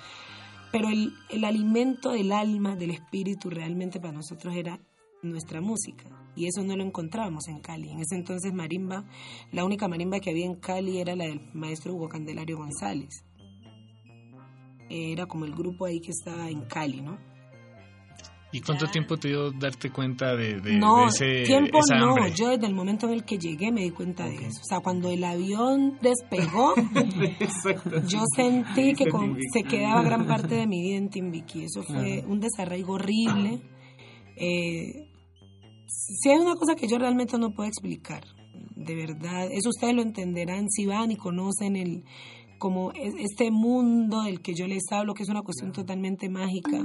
Pero 0.70 0.90
el, 0.90 1.14
el 1.30 1.44
alimento 1.44 2.10
del 2.10 2.30
alma, 2.32 2.76
del 2.76 2.90
espíritu, 2.90 3.48
realmente 3.48 4.00
para 4.00 4.12
nosotros 4.12 4.54
era 4.54 4.78
nuestra 5.22 5.62
música. 5.62 6.04
Y 6.34 6.46
eso 6.46 6.62
no 6.64 6.76
lo 6.76 6.82
encontrábamos 6.84 7.46
en 7.48 7.60
Cali. 7.60 7.90
En 7.90 8.00
ese 8.00 8.14
entonces 8.16 8.52
marimba, 8.54 9.04
la 9.50 9.64
única 9.64 9.86
marimba 9.88 10.18
que 10.20 10.30
había 10.30 10.46
en 10.46 10.54
Cali 10.56 10.98
era 10.98 11.14
la 11.14 11.24
del 11.26 11.40
maestro 11.52 11.94
Hugo 11.94 12.08
Candelario 12.08 12.56
González. 12.56 13.24
Era 14.88 15.26
como 15.26 15.44
el 15.44 15.54
grupo 15.54 15.86
ahí 15.86 16.00
que 16.00 16.10
estaba 16.10 16.48
en 16.50 16.62
Cali, 16.62 17.00
¿no? 17.00 17.18
¿Y 18.54 18.60
cuánto 18.60 18.86
tiempo 18.86 19.16
te 19.16 19.28
dio 19.28 19.50
darte 19.50 19.90
cuenta 19.90 20.36
de, 20.36 20.60
de- 20.60 20.76
no, 20.76 21.00
de 21.00 21.06
ese 21.06 21.42
tiempo 21.44 21.78
esa 21.78 21.96
no. 21.96 22.08
hambre? 22.10 22.32
Yo 22.36 22.48
desde 22.50 22.66
el 22.66 22.74
momento 22.74 23.06
en 23.06 23.14
el 23.14 23.24
que 23.24 23.38
llegué 23.38 23.72
me 23.72 23.80
di 23.82 23.90
cuenta 23.90 24.26
de 24.26 24.34
eso. 24.36 24.60
O 24.60 24.64
sea, 24.68 24.80
cuando 24.80 25.08
el 25.10 25.24
avión 25.24 25.98
despegó, 26.02 26.74
yo 28.08 28.18
sentí 28.36 28.92
que 28.92 29.06
con- 29.06 29.38
se 29.54 29.62
quedaba 29.62 30.02
gran 30.02 30.26
parte 30.26 30.54
de 30.56 30.66
mi 30.66 30.82
vida 30.82 30.96
en 30.98 31.08
Timbiquí. 31.08 31.64
Eso 31.64 31.82
fue 31.82 32.18
Ajá. 32.18 32.26
un 32.28 32.40
desarraigo 32.40 32.92
horrible. 32.94 33.62
Eh, 34.36 35.01
si 35.92 36.30
hay 36.30 36.38
una 36.38 36.54
cosa 36.56 36.74
que 36.74 36.88
yo 36.88 36.98
realmente 36.98 37.38
no 37.38 37.50
puedo 37.52 37.68
explicar, 37.68 38.24
de 38.76 38.94
verdad, 38.94 39.48
eso 39.50 39.68
ustedes 39.68 39.94
lo 39.94 40.02
entenderán 40.02 40.68
si 40.70 40.86
van 40.86 41.10
y 41.10 41.16
conocen 41.16 41.76
el 41.76 42.04
como 42.58 42.92
es- 42.92 43.14
este 43.18 43.50
mundo 43.50 44.22
del 44.22 44.40
que 44.40 44.54
yo 44.54 44.66
les 44.66 44.84
hablo, 44.90 45.14
que 45.14 45.24
es 45.24 45.28
una 45.28 45.42
cuestión 45.42 45.72
totalmente 45.72 46.28
mágica. 46.28 46.84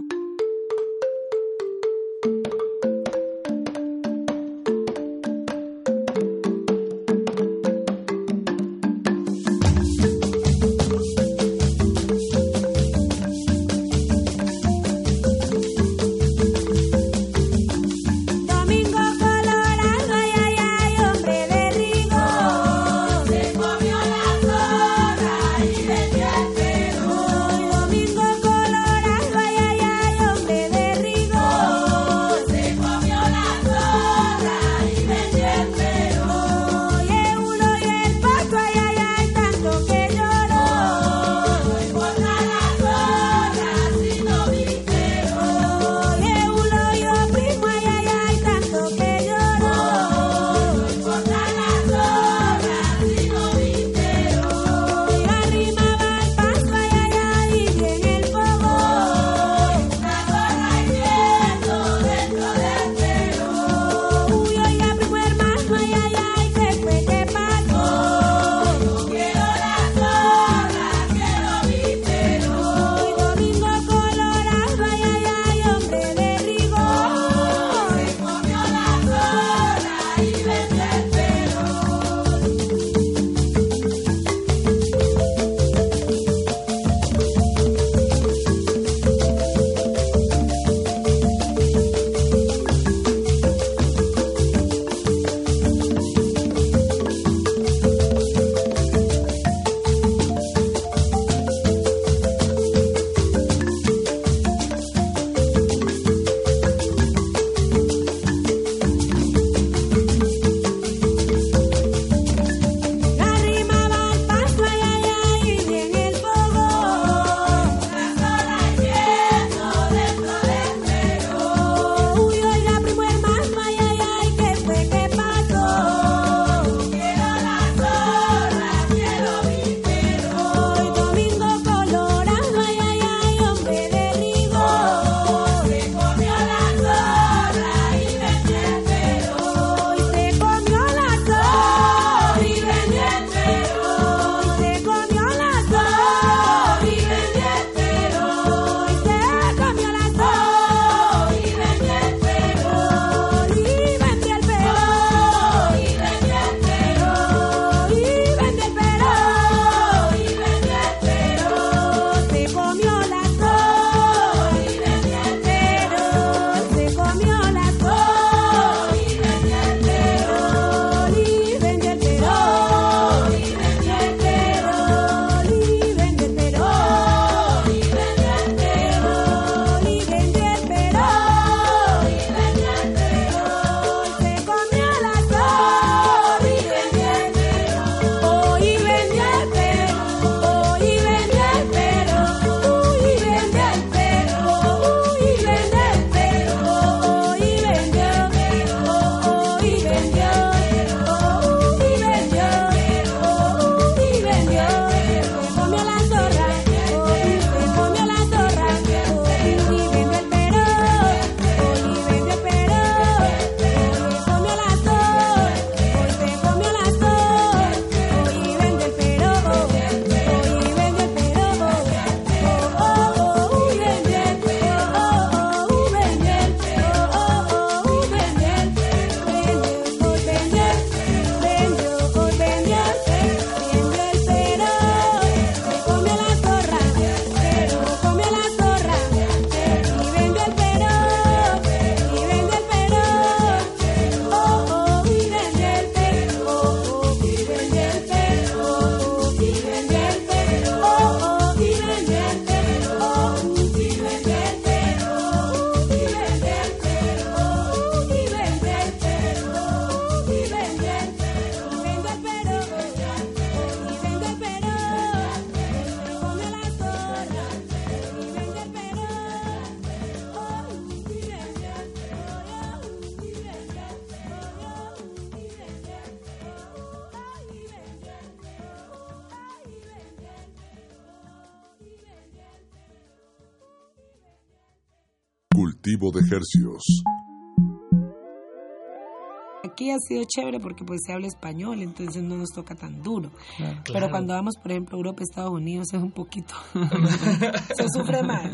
Sido 290.07 290.23
chévere 290.25 290.59
porque 290.59 290.83
pues 290.83 291.01
se 291.05 291.13
habla 291.13 291.27
español, 291.27 291.81
entonces 291.81 292.23
no 292.23 292.37
nos 292.37 292.49
toca 292.49 292.75
tan 292.75 293.01
duro. 293.01 293.31
Claro. 293.57 293.81
Pero 293.91 294.09
cuando 294.09 294.33
vamos, 294.33 294.55
por 294.61 294.71
ejemplo, 294.71 294.95
a 294.95 294.99
Europa, 294.99 295.23
Estados 295.23 295.51
Unidos, 295.51 295.87
es 295.93 296.01
un 296.01 296.11
poquito... 296.11 296.53
se 297.75 297.85
sufre 297.93 298.23
más. 298.23 298.51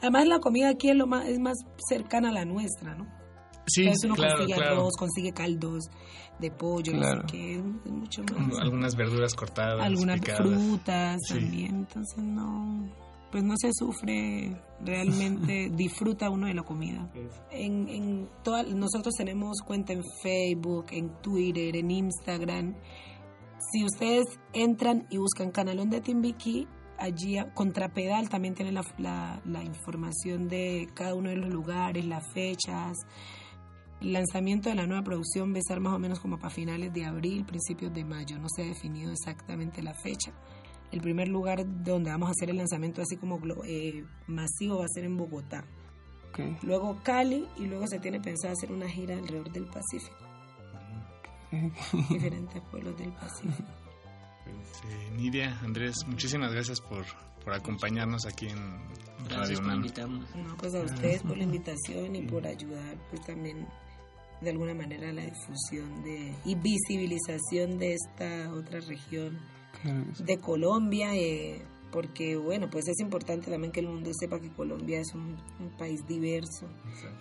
Además, 0.00 0.26
la 0.26 0.38
comida 0.38 0.68
aquí 0.70 0.90
es, 0.90 0.96
lo 0.96 1.06
más, 1.06 1.26
es 1.26 1.38
más 1.38 1.56
cercana 1.88 2.28
a 2.28 2.32
la 2.32 2.44
nuestra, 2.44 2.94
¿no? 2.94 3.06
Sí, 3.66 3.82
Entonces 3.82 4.04
uno 4.04 4.14
claro, 4.16 4.36
consigue 4.36 4.56
claro. 4.58 4.72
arroz, 4.76 4.92
consigue 4.98 5.32
caldos 5.32 5.84
de 6.38 6.50
pollo, 6.50 6.92
no 6.92 6.98
sé 7.02 7.10
Claro. 7.12 7.26
qué, 7.30 7.54
es 7.54 7.90
mucho 7.90 8.22
más. 8.24 8.58
Algunas 8.58 8.94
verduras 8.94 9.34
cortadas, 9.34 9.80
algunas 9.80 10.20
picadas. 10.20 10.42
frutas 10.42 11.18
Sí. 11.28 11.34
también, 11.38 11.74
entonces 11.76 12.22
no, 12.22 12.73
pues 13.34 13.42
no 13.42 13.54
se 13.56 13.72
sufre 13.72 14.56
realmente, 14.80 15.68
disfruta 15.74 16.30
uno 16.30 16.46
de 16.46 16.54
la 16.54 16.62
comida. 16.62 17.10
En, 17.50 17.88
en 17.88 18.28
toda- 18.44 18.62
nosotros 18.62 19.12
tenemos 19.16 19.56
cuenta 19.66 19.92
en 19.92 20.04
Facebook, 20.22 20.86
en 20.92 21.10
Twitter, 21.20 21.74
en 21.74 21.90
Instagram. 21.90 22.76
Si 23.72 23.84
ustedes 23.84 24.38
entran 24.52 25.08
y 25.10 25.16
buscan 25.18 25.50
Canalón 25.50 25.90
de 25.90 26.00
Timbiquí, 26.00 26.68
allí 26.96 27.36
a- 27.38 27.52
Contrapedal 27.54 28.28
también 28.28 28.54
tiene 28.54 28.70
la, 28.70 28.84
la, 28.98 29.42
la 29.44 29.64
información 29.64 30.46
de 30.48 30.86
cada 30.94 31.16
uno 31.16 31.30
de 31.30 31.36
los 31.36 31.50
lugares, 31.52 32.04
las 32.04 32.32
fechas. 32.32 32.96
El 34.00 34.12
lanzamiento 34.12 34.68
de 34.68 34.76
la 34.76 34.86
nueva 34.86 35.02
producción 35.02 35.52
va 35.52 35.56
a 35.56 35.58
estar 35.58 35.80
más 35.80 35.92
o 35.94 35.98
menos 35.98 36.20
como 36.20 36.38
para 36.38 36.50
finales 36.50 36.92
de 36.92 37.04
abril, 37.04 37.44
principios 37.44 37.92
de 37.92 38.04
mayo. 38.04 38.38
No 38.38 38.46
se 38.54 38.62
ha 38.62 38.66
definido 38.66 39.10
exactamente 39.10 39.82
la 39.82 39.92
fecha. 39.94 40.32
El 40.94 41.00
primer 41.00 41.26
lugar 41.26 41.66
donde 41.82 42.08
vamos 42.12 42.28
a 42.28 42.30
hacer 42.30 42.50
el 42.50 42.56
lanzamiento 42.56 43.02
así 43.02 43.16
como 43.16 43.40
eh, 43.64 44.04
masivo 44.28 44.78
va 44.78 44.84
a 44.84 44.88
ser 44.88 45.02
en 45.02 45.16
Bogotá. 45.16 45.64
Luego 46.62 47.00
Cali 47.02 47.48
y 47.58 47.66
luego 47.66 47.88
se 47.88 47.98
tiene 47.98 48.20
pensado 48.20 48.52
hacer 48.52 48.70
una 48.70 48.88
gira 48.88 49.16
alrededor 49.16 49.50
del 49.50 49.66
Pacífico. 49.66 50.16
Diferentes 52.10 52.62
pueblos 52.70 52.96
del 52.96 53.12
Pacífico. 53.12 53.68
Eh, 54.46 55.10
Nidia, 55.16 55.58
Andrés, 55.64 55.96
muchísimas 56.06 56.52
gracias 56.52 56.80
por, 56.80 57.04
por 57.42 57.54
acompañarnos 57.54 58.24
aquí 58.24 58.46
en 58.46 58.78
Radio 59.28 59.58
UNAM. 59.58 59.82
No, 60.46 60.56
pues 60.56 60.76
a 60.76 60.82
ustedes 60.82 61.24
por 61.24 61.36
la 61.36 61.42
invitación 61.42 62.14
y 62.14 62.22
por 62.22 62.46
ayudar 62.46 62.96
pues 63.10 63.20
también 63.26 63.66
de 64.40 64.50
alguna 64.50 64.74
manera 64.74 65.10
a 65.10 65.12
la 65.12 65.22
difusión 65.22 66.04
de 66.04 66.32
y 66.44 66.54
visibilización 66.54 67.78
de 67.78 67.94
esta 67.94 68.52
otra 68.52 68.78
región. 68.78 69.40
De 70.24 70.38
Colombia 70.38 71.14
eh, 71.14 71.62
porque 71.92 72.36
bueno 72.36 72.68
pues 72.70 72.88
es 72.88 72.98
importante 73.00 73.50
también 73.50 73.72
que 73.72 73.80
el 73.80 73.88
mundo 73.88 74.10
sepa 74.18 74.40
que 74.40 74.50
Colombia 74.50 75.00
es 75.00 75.14
un, 75.14 75.36
un 75.60 75.70
país 75.78 76.00
diverso 76.06 76.66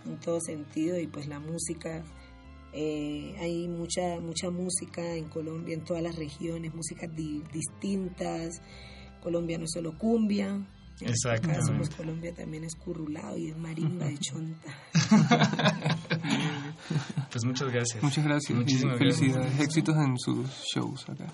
en 0.06 0.20
todo 0.20 0.40
sentido 0.42 1.00
y 1.00 1.08
pues 1.08 1.28
la 1.28 1.40
música 1.40 2.04
eh, 2.74 3.36
hay 3.40 3.68
mucha 3.68 4.20
mucha 4.20 4.50
música 4.50 5.04
en 5.16 5.30
Colombia 5.30 5.76
en 5.76 5.84
todas 5.84 6.02
las 6.02 6.16
regiones 6.16 6.74
músicas 6.74 7.10
di- 7.16 7.44
distintas 7.54 8.62
Colombia 9.22 9.58
no 9.58 9.66
es 9.66 9.72
solo 9.72 9.98
cumbia 9.98 10.66
este 11.02 11.06
caso, 11.06 11.42
pues 11.42 11.46
Exactamente. 11.50 11.96
Colombia 11.98 12.34
también 12.36 12.64
es 12.64 12.76
currulao 12.76 13.36
y 13.38 13.50
es 13.50 13.58
marimba 13.58 14.06
de 14.06 14.18
chonta 14.20 14.74
Pues 17.32 17.46
muchas 17.46 17.72
gracias. 17.72 18.04
Muchas 18.04 18.24
gracias. 18.24 18.58
Muchísimas 18.58 18.98
felicidades. 19.00 19.46
gracias. 19.48 19.66
Éxitos 19.66 19.96
en 19.98 20.18
sus 20.20 20.50
shows 20.74 21.10
acá. 21.10 21.34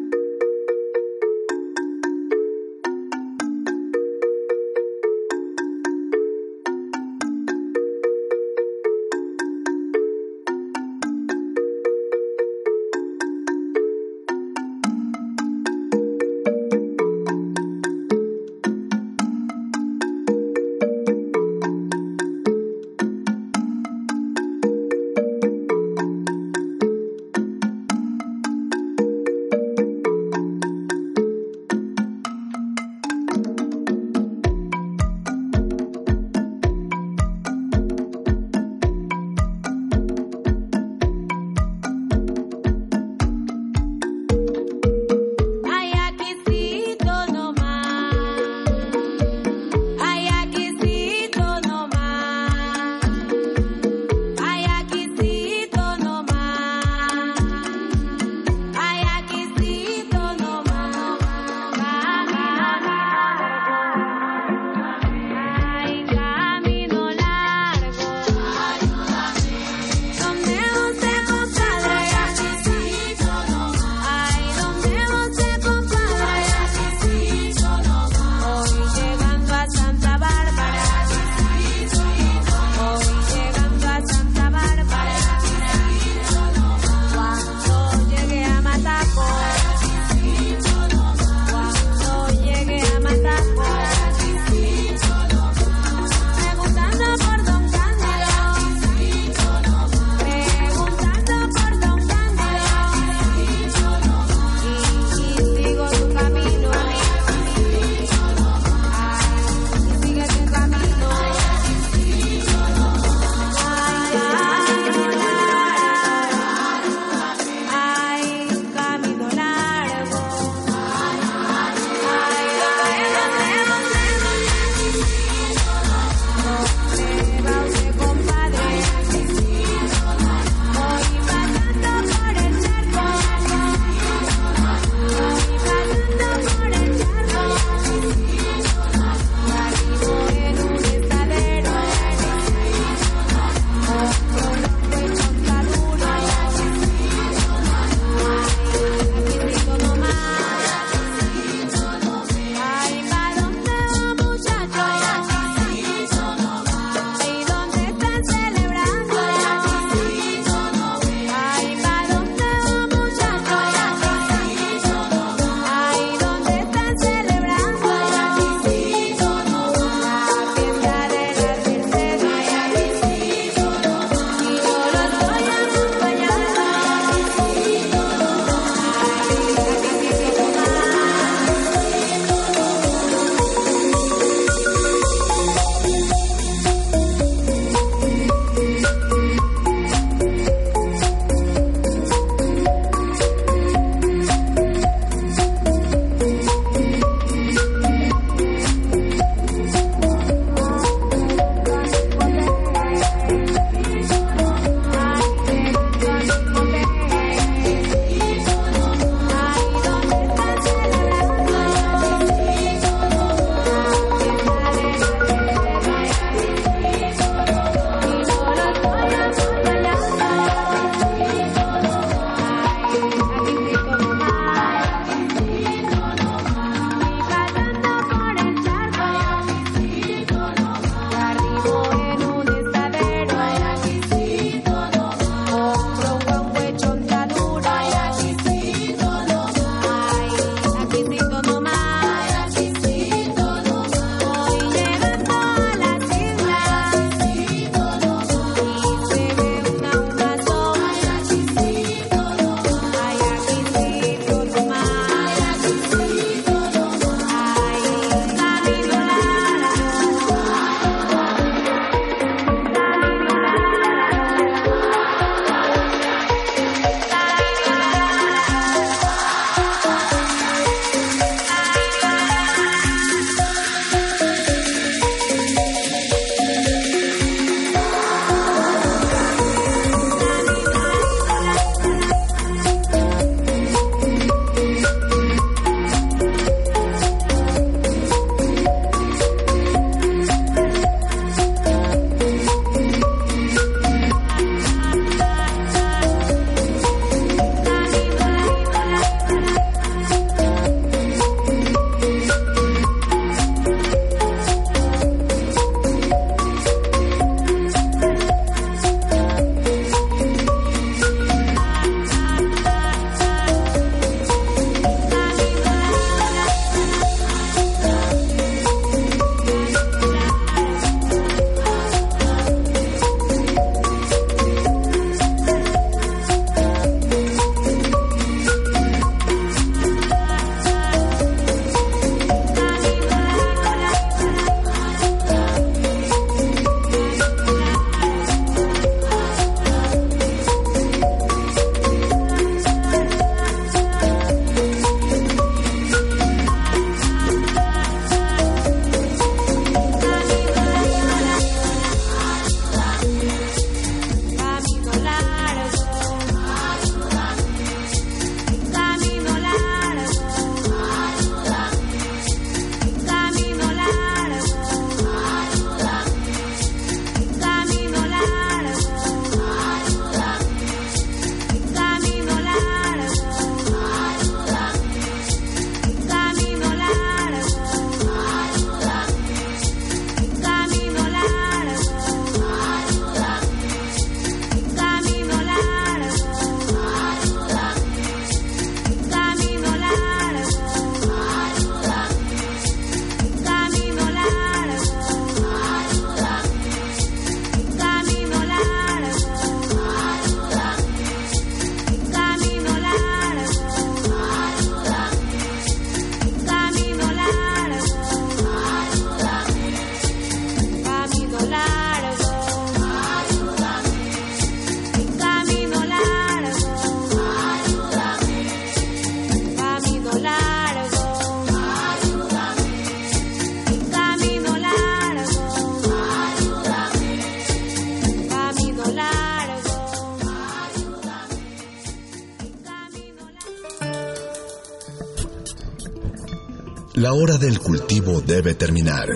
La 437.11 437.17
hora 437.17 437.37
del 437.37 437.59
cultivo 437.59 438.21
debe 438.21 438.55
terminar. 438.55 439.09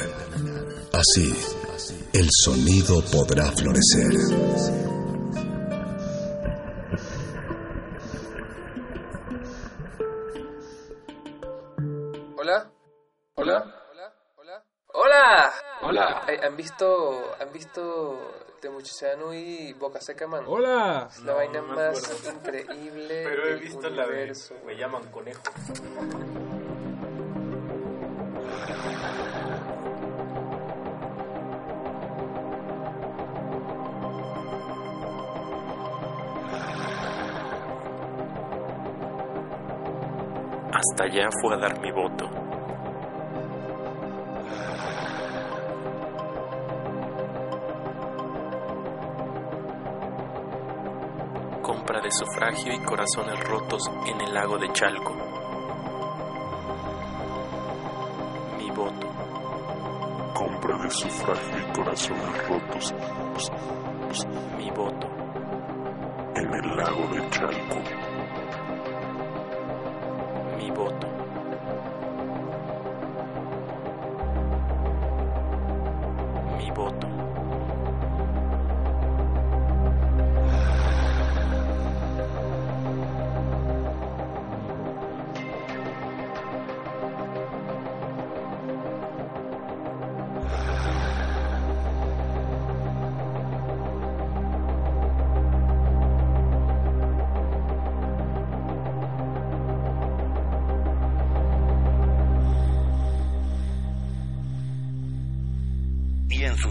Así, 0.92 1.34
el 2.12 2.28
sonido 2.30 3.02
podrá 3.06 3.50
florecer. 3.54 4.12
Hola. 12.38 12.72
Hola. 13.36 13.76
Hola. 14.94 15.52
Hola. 15.82 16.26
Eh, 16.28 16.40
¿Han 16.44 16.56
visto 16.56 17.36
han 17.40 17.52
visto 17.52 18.44
Temuchizanu 18.62 19.34
y 19.34 19.74
Boca 19.74 20.00
Seca, 20.00 20.28
man? 20.28 20.44
Hola. 20.48 21.10
Es 21.12 21.20
la 21.22 21.32
No, 21.34 21.38
vaina 21.38 21.62
más 21.62 22.10
acuerdo. 22.10 22.40
increíble 22.40 23.24
Pero 23.24 23.48
he 23.48 23.56
visto 23.56 23.90
la 23.90 24.08
de. 24.08 24.34
Me 24.66 24.76
llaman 24.78 25.04
conejo. 25.12 25.42
Hasta 40.98 41.12
allá 41.12 41.28
fue 41.42 41.54
a 41.54 41.58
dar 41.58 41.78
mi 41.82 41.92
voto. 41.92 42.26
Compra 51.62 52.00
de 52.00 52.10
sufragio 52.12 52.72
y 52.74 52.80
corazones 52.80 53.44
rotos 53.44 53.92
en 54.08 54.22
el 54.22 54.34
lago 54.34 54.58
de 54.58 54.72
Chalco. 54.72 55.14
Mi 58.58 58.70
voto. 58.72 59.08
Compra 60.34 60.78
de 60.78 60.90
sufragio 60.92 61.58
y 61.60 61.74
corazones 61.74 62.48
rotos 62.48 62.94
Mi 64.58 64.72
voto. 64.72 65.08
en 66.36 66.54
el 66.54 66.78
lago 66.78 67.08
de 67.14 67.30
Chalco. 67.32 67.95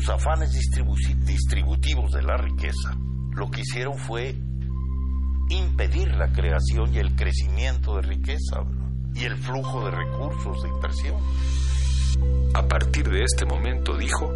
Sus 0.04 0.10
afanes 0.14 0.52
distribu- 0.54 0.96
distributivos 1.24 2.12
de 2.12 2.22
la 2.22 2.36
riqueza, 2.36 2.94
lo 3.34 3.50
que 3.50 3.62
hicieron 3.62 3.96
fue 3.96 4.34
impedir 5.48 6.14
la 6.14 6.30
creación 6.32 6.92
y 6.92 6.98
el 6.98 7.14
crecimiento 7.16 7.96
de 7.96 8.02
riqueza 8.02 8.58
¿verdad? 8.60 8.88
y 9.14 9.24
el 9.24 9.36
flujo 9.36 9.84
de 9.86 9.90
recursos 9.92 10.62
de 10.62 10.68
inversión. 10.68 11.16
A 12.54 12.62
partir 12.68 13.08
de 13.08 13.22
este 13.24 13.46
momento, 13.46 13.96
dijo, 13.96 14.30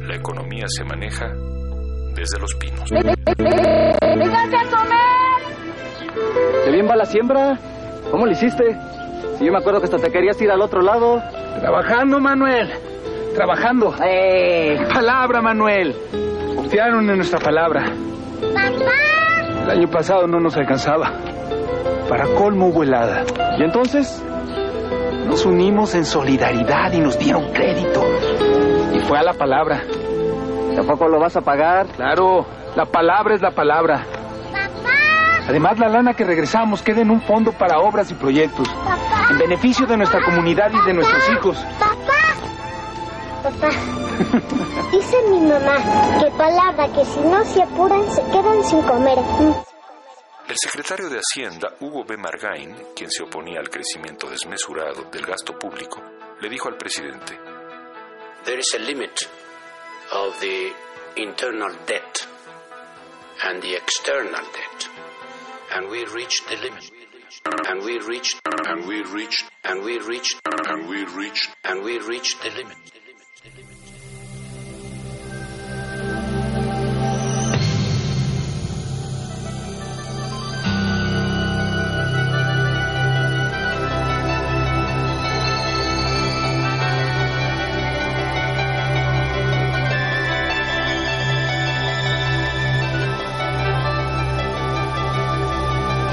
la 0.00 0.16
economía 0.16 0.64
se 0.68 0.84
maneja 0.84 1.26
desde 2.14 2.38
los 2.40 2.54
pinos. 2.54 2.88
¿Qué 6.64 6.70
bien 6.70 6.88
va 6.88 6.96
la 6.96 7.04
siembra? 7.04 7.58
¿Cómo 8.10 8.24
lo 8.26 8.32
hiciste? 8.32 8.76
Si 9.38 9.44
yo 9.44 9.52
me 9.52 9.58
acuerdo 9.58 9.80
que 9.80 9.84
hasta 9.86 9.98
te 9.98 10.10
querías 10.10 10.40
ir 10.40 10.50
al 10.50 10.62
otro 10.62 10.80
lado. 10.82 11.22
Trabajando, 11.60 12.18
Manuel. 12.20 12.70
Trabajando. 13.34 13.94
Palabra, 14.92 15.42
Manuel. 15.42 15.94
Confiaron 16.54 17.10
en 17.10 17.16
nuestra 17.16 17.40
palabra. 17.40 17.84
El 19.62 19.70
año 19.70 19.88
pasado 19.88 20.26
no 20.26 20.38
nos 20.38 20.56
alcanzaba. 20.56 21.12
Para 22.08 22.26
colmo 22.34 22.68
hubo 22.68 22.82
helada. 22.84 23.24
¿Y 23.58 23.62
entonces? 23.64 24.22
Nos 25.26 25.44
unimos 25.46 25.94
en 25.94 26.04
solidaridad 26.04 26.92
y 26.92 27.00
nos 27.00 27.18
dieron 27.18 27.50
crédito. 27.52 28.04
Y 28.94 29.00
fue 29.00 29.18
a 29.18 29.22
la 29.22 29.32
palabra. 29.32 29.82
¿Tampoco 30.76 31.08
lo 31.08 31.18
vas 31.18 31.36
a 31.36 31.40
pagar? 31.40 31.86
Claro, 31.88 32.46
la 32.76 32.84
palabra 32.84 33.34
es 33.34 33.42
la 33.42 33.50
palabra. 33.50 34.04
Además, 35.48 35.78
la 35.78 35.88
lana 35.88 36.14
que 36.14 36.24
regresamos 36.24 36.82
queda 36.82 37.02
en 37.02 37.10
un 37.10 37.20
fondo 37.20 37.52
para 37.52 37.78
obras 37.78 38.10
y 38.10 38.14
proyectos, 38.14 38.66
en 39.30 39.38
beneficio 39.38 39.86
de 39.86 39.96
nuestra 39.98 40.22
comunidad 40.24 40.70
y 40.72 40.86
de 40.86 40.94
nuestros 40.94 41.28
hijos. 41.30 41.58
Papá, 41.78 41.93
dice 44.92 45.22
mi 45.28 45.40
mamá 45.40 45.76
que 46.20 46.30
palabra 46.36 46.92
que 46.92 47.04
si 47.04 47.20
no 47.20 47.44
se 47.44 47.62
apuran 47.62 48.10
se 48.14 48.22
quedan 48.24 48.64
sin 48.64 48.82
comer. 48.82 49.18
El 50.46 50.56
secretario 50.56 51.08
de 51.08 51.18
Hacienda, 51.18 51.74
Hugo 51.80 52.04
B. 52.04 52.16
Margain, 52.16 52.76
quien 52.94 53.10
se 53.10 53.22
oponía 53.22 53.60
al 53.60 53.70
crecimiento 53.70 54.28
desmesurado 54.28 55.04
del 55.04 55.24
gasto 55.24 55.58
público, 55.58 56.02
le 56.40 56.48
dijo 56.50 56.68
al 56.68 56.76
presidente, 56.76 57.38
there 58.44 58.58
is 58.58 58.74
a 58.74 58.78
limit 58.78 59.26
of 60.12 60.38
the 60.40 60.70
internal 61.16 61.72
debt 61.86 62.26
and 63.44 63.62
the 63.62 63.74
external 63.74 64.32
debt. 64.32 64.88
And 65.74 65.88
we 65.90 66.04
reached 66.04 66.46
the 66.48 66.56
limit. 66.56 66.90
And 67.66 67.82
we 67.82 67.98
reached, 67.98 68.40
and 68.44 68.86
we 68.86 69.02
reached, 69.02 69.50
and 69.64 69.82
we 69.82 69.98
reached, 69.98 70.40
and 70.46 70.88
we 70.88 71.04
reached, 71.04 71.50
and 71.64 71.82
we 71.82 71.98
reached 71.98 72.42
the 72.42 72.50
limit. 72.50 72.93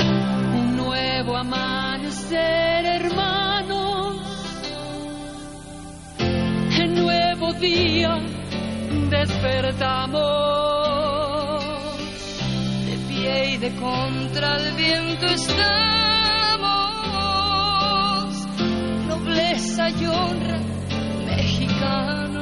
Un 0.01 0.77
nuevo 0.77 1.37
amanecer, 1.37 2.85
hermanos. 2.85 4.17
En 6.19 6.95
nuevo 6.95 7.53
día 7.53 8.17
despertamos. 9.09 10.21
De 12.85 12.97
pie 13.07 13.53
y 13.53 13.57
de 13.57 13.71
contra 13.75 14.57
el 14.57 14.73
viento 14.75 15.25
estamos. 15.27 15.69
Nobleza 19.07 19.89
y 19.89 20.05
honra, 20.05 20.59
mexicanos. 21.27 22.41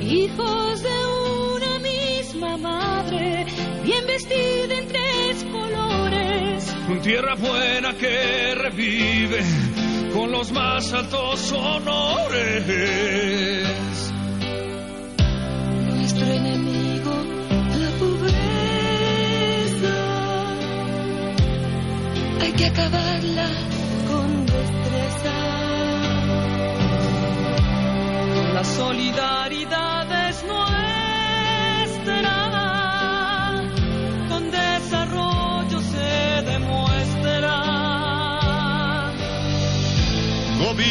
Hijos 0.00 0.82
de 0.82 1.03
vestida 4.14 4.74
en 4.78 4.86
tres 4.88 5.44
colores. 5.50 6.76
Un 6.88 7.00
tierra 7.00 7.34
buena 7.34 7.94
que 7.94 8.54
revive 8.54 9.42
con 10.12 10.30
los 10.30 10.52
más 10.52 10.92
altos 10.92 11.52
honores. 11.52 12.92
Nuestro 15.96 16.26
enemigo, 16.26 17.12
la 17.82 17.90
pobreza. 17.98 18.34
Hay 22.42 22.52
que 22.52 22.66
acabarla 22.66 23.48
con 24.08 24.46
destreza. 24.46 25.34
La 28.54 28.64
solidaridad 28.64 29.53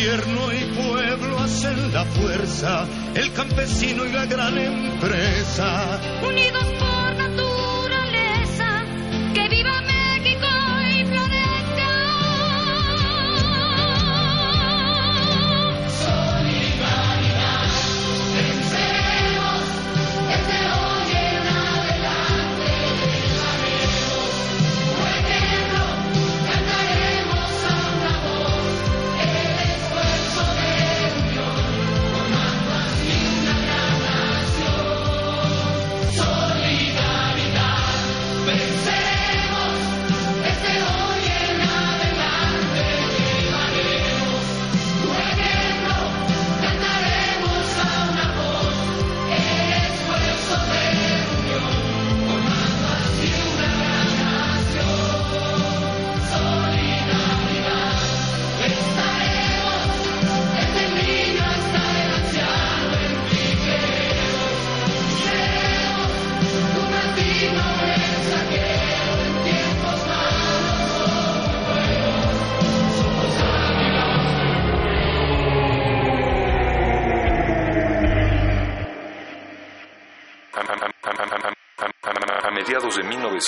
Gobierno 0.03 0.51
y 0.51 0.65
pueblo 0.75 1.39
hacen 1.39 1.93
la 1.93 2.03
fuerza, 2.03 2.85
el 3.15 3.31
campesino 3.31 4.05
y 4.05 4.11
la 4.11 4.25
gran 4.25 4.57
empresa. 4.57 5.97
Unidos 6.21 6.82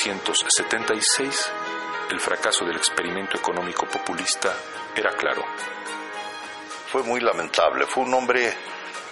1976, 0.03 1.51
el 2.11 2.19
fracaso 2.19 2.65
del 2.65 2.77
experimento 2.77 3.37
económico 3.37 3.85
populista 3.87 4.53
era 4.95 5.11
claro. 5.11 5.43
Fue 6.91 7.03
muy 7.03 7.19
lamentable. 7.19 7.85
Fue 7.85 8.03
un 8.03 8.13
hombre, 8.13 8.53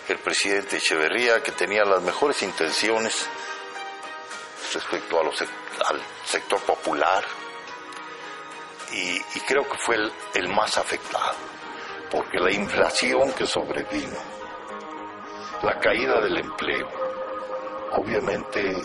el 0.08 0.18
presidente 0.20 0.78
Echeverría, 0.78 1.42
que 1.42 1.52
tenía 1.52 1.84
las 1.86 2.02
mejores 2.02 2.42
intenciones 2.44 3.28
respecto 4.74 5.20
al 5.20 6.02
sector 6.26 6.60
popular 6.62 7.24
y, 8.92 9.20
creo 9.48 9.68
que 9.68 9.78
fue 9.78 9.98
el 10.36 10.50
más 10.50 10.78
afectado, 10.78 11.36
porque 12.12 12.40
la 12.40 12.52
inflación 12.52 13.32
que 13.34 13.46
sobrevino, 13.46 14.18
la 15.64 15.80
caída 15.80 16.22
del 16.22 16.38
empleo, 16.38 16.88
obviamente 17.94 18.76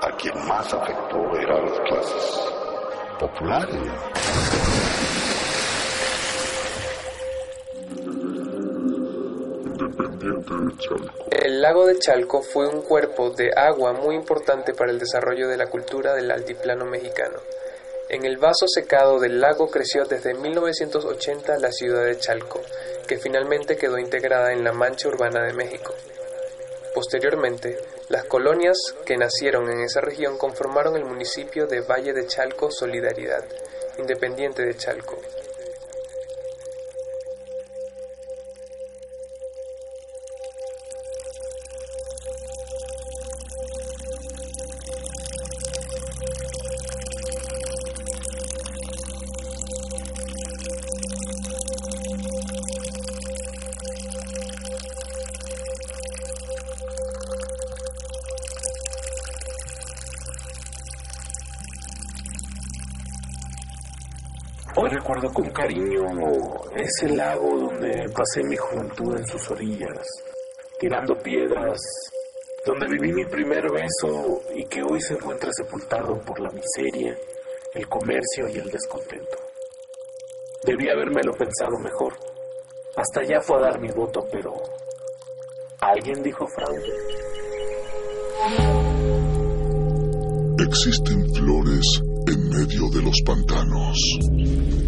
a 0.00 0.16
quien 0.16 0.34
más 0.46 0.72
afectó 0.72 1.36
eran 1.36 1.64
las 1.64 1.80
clases 1.80 2.52
populares. 3.18 3.76
El 11.30 11.62
lago 11.62 11.86
de 11.86 11.98
Chalco 11.98 12.42
fue 12.42 12.68
un 12.68 12.82
cuerpo 12.82 13.30
de 13.30 13.50
agua 13.56 13.92
muy 13.92 14.14
importante 14.14 14.74
para 14.74 14.90
el 14.90 14.98
desarrollo 14.98 15.48
de 15.48 15.56
la 15.56 15.66
cultura 15.66 16.14
del 16.14 16.30
altiplano 16.30 16.84
mexicano. 16.84 17.38
En 18.08 18.24
el 18.24 18.38
vaso 18.38 18.66
secado 18.66 19.18
del 19.18 19.40
lago 19.40 19.68
creció 19.70 20.04
desde 20.04 20.34
1980 20.34 21.58
la 21.58 21.70
ciudad 21.70 22.04
de 22.04 22.18
Chalco, 22.18 22.60
que 23.06 23.18
finalmente 23.18 23.76
quedó 23.76 23.98
integrada 23.98 24.52
en 24.52 24.64
la 24.64 24.72
Mancha 24.72 25.08
Urbana 25.08 25.42
de 25.42 25.52
México. 25.52 25.94
Posteriormente, 26.94 27.78
las 28.08 28.24
colonias 28.24 28.76
que 29.04 29.18
nacieron 29.18 29.70
en 29.70 29.80
esa 29.80 30.00
región 30.00 30.38
conformaron 30.38 30.96
el 30.96 31.04
municipio 31.04 31.66
de 31.66 31.82
Valle 31.82 32.14
de 32.14 32.26
Chalco 32.26 32.70
Solidaridad, 32.70 33.44
independiente 33.98 34.64
de 34.64 34.74
Chalco. 34.76 35.18
Cariño 65.58 66.06
ese 66.76 67.08
lago 67.16 67.58
donde 67.58 68.08
pasé 68.14 68.44
mi 68.44 68.56
juventud 68.56 69.16
en 69.16 69.26
sus 69.26 69.50
orillas, 69.50 70.06
tirando 70.78 71.18
piedras, 71.18 71.80
donde 72.64 72.86
viví 72.86 73.12
mi 73.12 73.24
primer 73.24 73.68
beso 73.68 74.40
y 74.54 74.64
que 74.66 74.82
hoy 74.82 75.00
se 75.00 75.14
encuentra 75.14 75.50
sepultado 75.52 76.16
por 76.20 76.38
la 76.38 76.50
miseria, 76.50 77.18
el 77.74 77.88
comercio 77.88 78.48
y 78.48 78.58
el 78.58 78.70
descontento. 78.70 79.36
Debí 80.64 80.88
habérmelo 80.88 81.32
pensado 81.32 81.76
mejor. 81.82 82.14
Hasta 82.94 83.20
allá 83.20 83.40
fue 83.40 83.56
a 83.56 83.60
dar 83.60 83.80
mi 83.80 83.88
voto, 83.88 84.28
pero 84.30 84.54
alguien 85.80 86.22
dijo 86.22 86.46
fraude. 86.46 86.92
Existen 90.60 91.34
flores 91.34 92.00
en 92.28 92.48
medio 92.48 92.88
de 92.90 93.02
los 93.02 93.20
pantanos. 93.24 94.87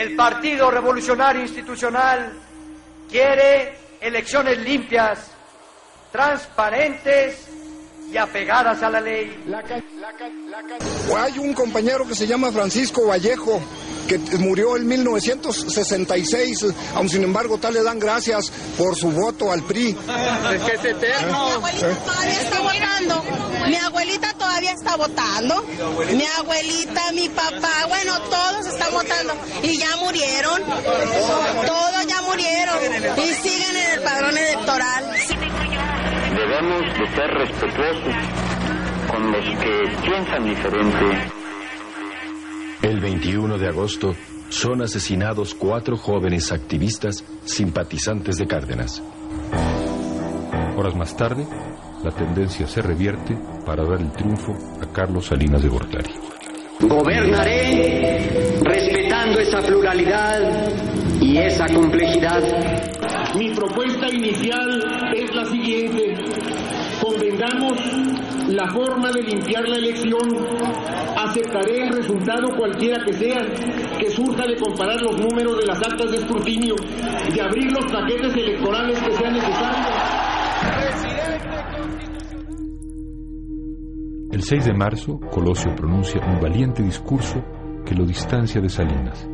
El 0.00 0.16
Partido 0.16 0.70
Revolucionario 0.70 1.42
Institucional 1.42 2.32
quiere 3.10 3.74
elecciones 4.00 4.56
limpias, 4.56 5.30
transparentes 6.10 7.46
y 8.10 8.16
apegadas 8.16 8.82
a 8.82 8.88
la 8.88 8.98
ley. 8.98 9.44
Hay 11.14 11.38
un 11.38 11.52
compañero 11.52 12.08
que 12.08 12.14
se 12.14 12.26
llama 12.26 12.50
Francisco 12.50 13.08
Vallejo, 13.08 13.60
que 14.10 14.18
murió 14.38 14.76
en 14.76 14.88
1966, 14.88 16.66
aun 16.96 17.08
sin 17.08 17.22
embargo 17.22 17.58
tal 17.58 17.74
le 17.74 17.82
dan 17.84 18.00
gracias 18.00 18.50
por 18.76 18.96
su 18.96 19.08
voto 19.12 19.52
al 19.52 19.62
PRI. 19.62 19.96
Es 20.52 20.62
que 20.62 20.72
es 20.72 20.84
eterno. 20.96 21.62
¿Eh? 21.68 21.96
Todavía 22.04 22.40
está 22.40 22.60
votando. 22.60 23.24
Mi 23.68 23.76
abuelita 23.76 24.32
todavía 24.32 24.72
está 24.72 24.96
votando. 24.96 25.64
Mi 26.12 26.24
abuelita, 26.38 27.12
mi 27.12 27.28
papá, 27.28 27.86
bueno, 27.86 28.20
todos 28.22 28.66
están 28.66 28.92
votando. 28.92 29.34
Y 29.62 29.78
ya 29.78 29.96
murieron. 30.02 30.60
Todos 30.64 32.06
ya 32.08 32.22
murieron. 32.22 32.78
Y 33.16 33.34
siguen 33.34 33.76
en 33.76 33.92
el 33.92 34.02
padrón 34.02 34.36
electoral. 34.36 35.04
Debemos 36.34 36.82
de 36.98 37.14
ser 37.14 37.30
respetuosos 37.30 38.14
con 39.08 39.30
los 39.30 39.44
que 39.44 40.02
piensan 40.02 40.44
diferente. 40.44 41.39
El 42.82 42.98
21 42.98 43.58
de 43.58 43.68
agosto 43.68 44.14
son 44.48 44.80
asesinados 44.80 45.54
cuatro 45.54 45.98
jóvenes 45.98 46.50
activistas 46.50 47.22
simpatizantes 47.44 48.38
de 48.38 48.46
Cárdenas. 48.46 49.02
Horas 50.78 50.96
más 50.96 51.14
tarde, 51.14 51.46
la 52.02 52.10
tendencia 52.10 52.66
se 52.66 52.80
revierte 52.80 53.36
para 53.66 53.84
dar 53.84 54.00
el 54.00 54.10
triunfo 54.12 54.52
a 54.80 54.90
Carlos 54.90 55.26
Salinas 55.26 55.62
de 55.62 55.68
Gortari. 55.68 56.10
Gobernaré 56.80 58.58
respetando 58.62 59.40
esa 59.40 59.60
pluralidad 59.60 60.40
y 61.20 61.36
esa 61.36 61.66
complejidad. 61.66 62.42
Mi 63.36 63.50
propuesta 63.54 64.08
inicial 64.08 65.12
es 65.14 65.34
la 65.34 65.44
siguiente. 65.44 66.14
Convengamos 67.02 67.78
la 68.54 68.68
forma 68.68 69.10
de 69.12 69.22
limpiar 69.22 69.68
la 69.68 69.76
elección. 69.76 70.28
Aceptaré 71.16 71.84
el 71.86 71.96
resultado 71.96 72.48
cualquiera 72.56 73.04
que 73.04 73.12
sea, 73.12 73.40
que 73.98 74.10
surja 74.10 74.46
de 74.46 74.56
comparar 74.56 75.00
los 75.00 75.18
números 75.20 75.58
de 75.58 75.66
las 75.66 75.78
actas 75.78 76.10
de 76.10 76.16
escrutinio, 76.18 76.74
de 77.32 77.40
abrir 77.40 77.72
los 77.72 77.90
paquetes 77.92 78.34
electorales 78.34 78.98
que 79.00 79.12
sean 79.12 79.34
necesarios. 79.34 79.86
El 84.32 84.42
6 84.42 84.64
de 84.64 84.72
marzo, 84.74 85.20
Colosio 85.30 85.74
pronuncia 85.74 86.20
un 86.26 86.40
valiente 86.40 86.82
discurso 86.82 87.44
que 87.84 87.94
lo 87.94 88.04
distancia 88.04 88.60
de 88.60 88.68
Salinas. 88.68 89.28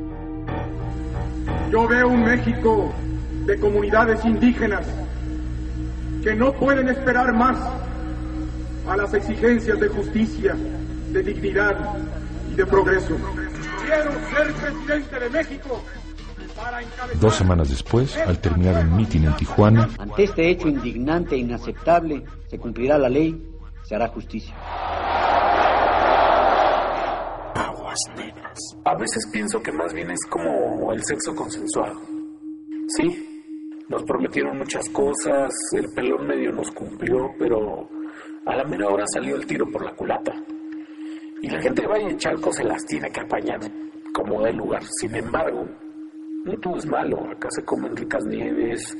Yo 1.70 1.86
veo 1.86 2.08
un 2.08 2.24
México 2.24 2.92
de 3.44 3.58
comunidades 3.58 4.24
indígenas 4.24 4.86
que 6.22 6.34
no 6.34 6.52
pueden 6.52 6.88
esperar 6.88 7.32
más 7.34 7.85
a 8.88 8.96
las 8.96 9.12
exigencias 9.14 9.78
de 9.80 9.88
justicia, 9.88 10.54
de 11.10 11.22
dignidad 11.22 11.76
y 12.50 12.54
de 12.54 12.66
progreso. 12.66 13.16
Quiero 13.84 14.12
ser 14.30 14.52
presidente 14.54 15.20
de 15.20 15.30
México. 15.30 15.82
Dos 17.20 17.34
semanas 17.34 17.68
después, 17.68 18.16
al 18.16 18.38
terminar 18.40 18.84
un 18.84 18.96
mitin 18.96 19.26
en 19.26 19.36
Tijuana, 19.36 19.88
Ante 19.98 20.24
este 20.24 20.50
hecho 20.50 20.68
indignante 20.68 21.34
e 21.34 21.38
inaceptable, 21.38 22.24
se 22.48 22.58
cumplirá 22.58 22.98
la 22.98 23.08
ley, 23.08 23.40
se 23.82 23.94
hará 23.94 24.08
justicia. 24.08 24.54
Aguas 27.54 27.98
negras. 28.16 28.58
A 28.84 28.96
veces 28.96 29.28
pienso 29.32 29.62
que 29.62 29.72
más 29.72 29.92
bien 29.92 30.10
es 30.10 30.20
como 30.30 30.92
el 30.92 31.02
sexo 31.04 31.34
consensuado. 31.34 32.00
Sí, 32.88 33.44
nos 33.88 34.02
prometieron 34.04 34.58
muchas 34.58 34.88
cosas, 34.90 35.52
el 35.72 35.86
pelón 35.94 36.26
medio 36.26 36.52
nos 36.52 36.70
cumplió, 36.70 37.30
pero 37.38 37.88
A 38.46 38.54
la 38.54 38.64
mera 38.64 38.86
hora 38.86 39.04
salió 39.12 39.34
el 39.34 39.44
tiro 39.44 39.66
por 39.70 39.84
la 39.84 39.92
culata. 39.94 40.32
Y 41.42 41.50
la 41.50 41.60
gente 41.60 41.82
de 41.82 41.88
Valle 41.88 42.16
Chalco 42.16 42.52
se 42.52 42.62
las 42.62 42.84
tiene 42.86 43.10
que 43.10 43.20
apañar 43.20 43.58
como 44.14 44.42
del 44.42 44.56
lugar. 44.56 44.82
Sin 45.00 45.14
embargo, 45.16 45.66
no 46.44 46.56
todo 46.58 46.76
es 46.76 46.86
malo. 46.86 47.28
Acá 47.28 47.48
se 47.50 47.64
comen 47.64 47.96
ricas 47.96 48.24
nieves, 48.24 48.96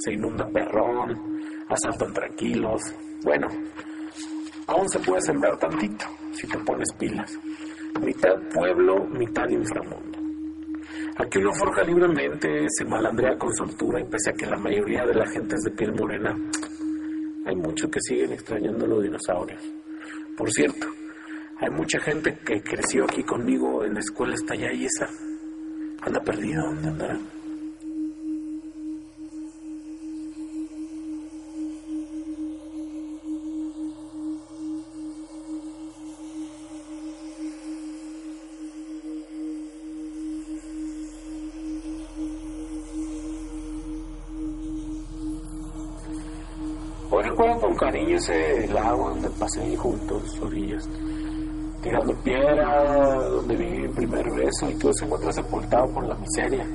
se 0.00 0.12
inunda 0.12 0.48
perrón, 0.48 1.40
asaltan 1.68 2.12
tranquilos. 2.12 2.82
Bueno, 3.22 3.46
aún 4.66 4.88
se 4.88 4.98
puede 4.98 5.20
sembrar 5.20 5.56
tantito 5.58 6.06
si 6.32 6.48
te 6.48 6.58
pones 6.58 6.92
pilas. 6.98 7.38
Mitad 8.02 8.34
pueblo, 8.52 9.04
mitad 9.06 9.48
inframundo. 9.48 10.18
Aquí 11.18 11.38
uno 11.38 11.52
forja 11.52 11.82
libremente, 11.84 12.66
se 12.68 12.84
malandrea 12.84 13.36
con 13.38 13.52
soltura 13.54 14.00
y 14.00 14.04
pese 14.04 14.30
a 14.30 14.32
que 14.34 14.46
la 14.46 14.56
mayoría 14.56 15.04
de 15.04 15.14
la 15.14 15.26
gente 15.26 15.54
es 15.54 15.62
de 15.62 15.70
piel 15.72 15.92
morena, 15.94 16.36
hay 17.48 17.56
muchos 17.56 17.90
que 17.90 18.00
siguen 18.02 18.32
extrañando 18.32 18.86
los 18.86 19.02
dinosaurios. 19.02 19.62
Por 20.36 20.50
cierto, 20.52 20.86
hay 21.58 21.70
mucha 21.70 21.98
gente 21.98 22.38
que 22.44 22.60
creció 22.60 23.04
aquí 23.04 23.22
conmigo 23.22 23.84
en 23.84 23.94
la 23.94 24.00
escuela 24.00 24.34
está 24.34 24.52
allá 24.52 24.70
y 24.74 24.84
esa 24.84 25.08
anda 26.02 26.20
perdida, 26.20 26.60
¿dónde 26.60 26.88
andará? 26.88 27.18
Cariño 47.78 48.16
ese 48.16 48.66
lago 48.68 49.10
donde 49.10 49.30
pasé 49.30 49.76
juntos, 49.76 50.38
orillas, 50.40 50.86
tirando 51.82 52.12
piedra, 52.22 53.22
donde 53.28 53.56
viví 53.56 53.78
mi 53.82 53.88
primer 53.88 54.30
beso 54.32 54.68
y 54.68 54.74
todo 54.74 54.92
se 54.92 55.04
encuentra 55.04 55.32
sepultado 55.32 55.88
por 55.94 56.06
la 56.06 56.14
miseria, 56.16 56.66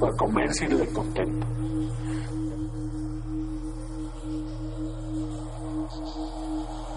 por 0.00 0.16
comercio 0.16 0.68
y 0.68 0.80
el 0.80 0.92
contento. 0.92 1.46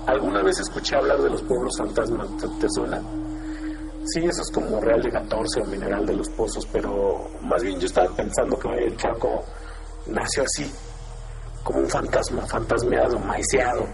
¿Alguna 0.07 0.43
vez 0.43 0.59
escuché 0.59 0.95
hablar 0.95 1.21
de 1.21 1.29
los 1.29 1.41
pueblos 1.43 1.77
fantasmas? 1.77 2.27
¿Te, 2.37 2.47
te 2.47 2.69
suena? 2.69 3.01
Sí, 4.05 4.19
eso 4.25 4.41
es 4.41 4.51
como 4.51 4.81
Real 4.81 5.01
de 5.01 5.09
14 5.09 5.61
o 5.61 5.65
Mineral 5.65 6.05
de 6.05 6.15
los 6.15 6.29
Pozos, 6.29 6.67
pero 6.71 7.29
más 7.41 7.63
bien 7.63 7.79
yo 7.79 7.87
estaba 7.87 8.13
pensando 8.13 8.57
que 8.59 8.67
el 8.69 8.97
Chaco 8.97 9.43
nació 10.07 10.43
así, 10.43 10.69
como 11.63 11.79
un 11.79 11.89
fantasma, 11.89 12.45
fantasmeado, 12.45 13.17
maiceado, 13.19 13.87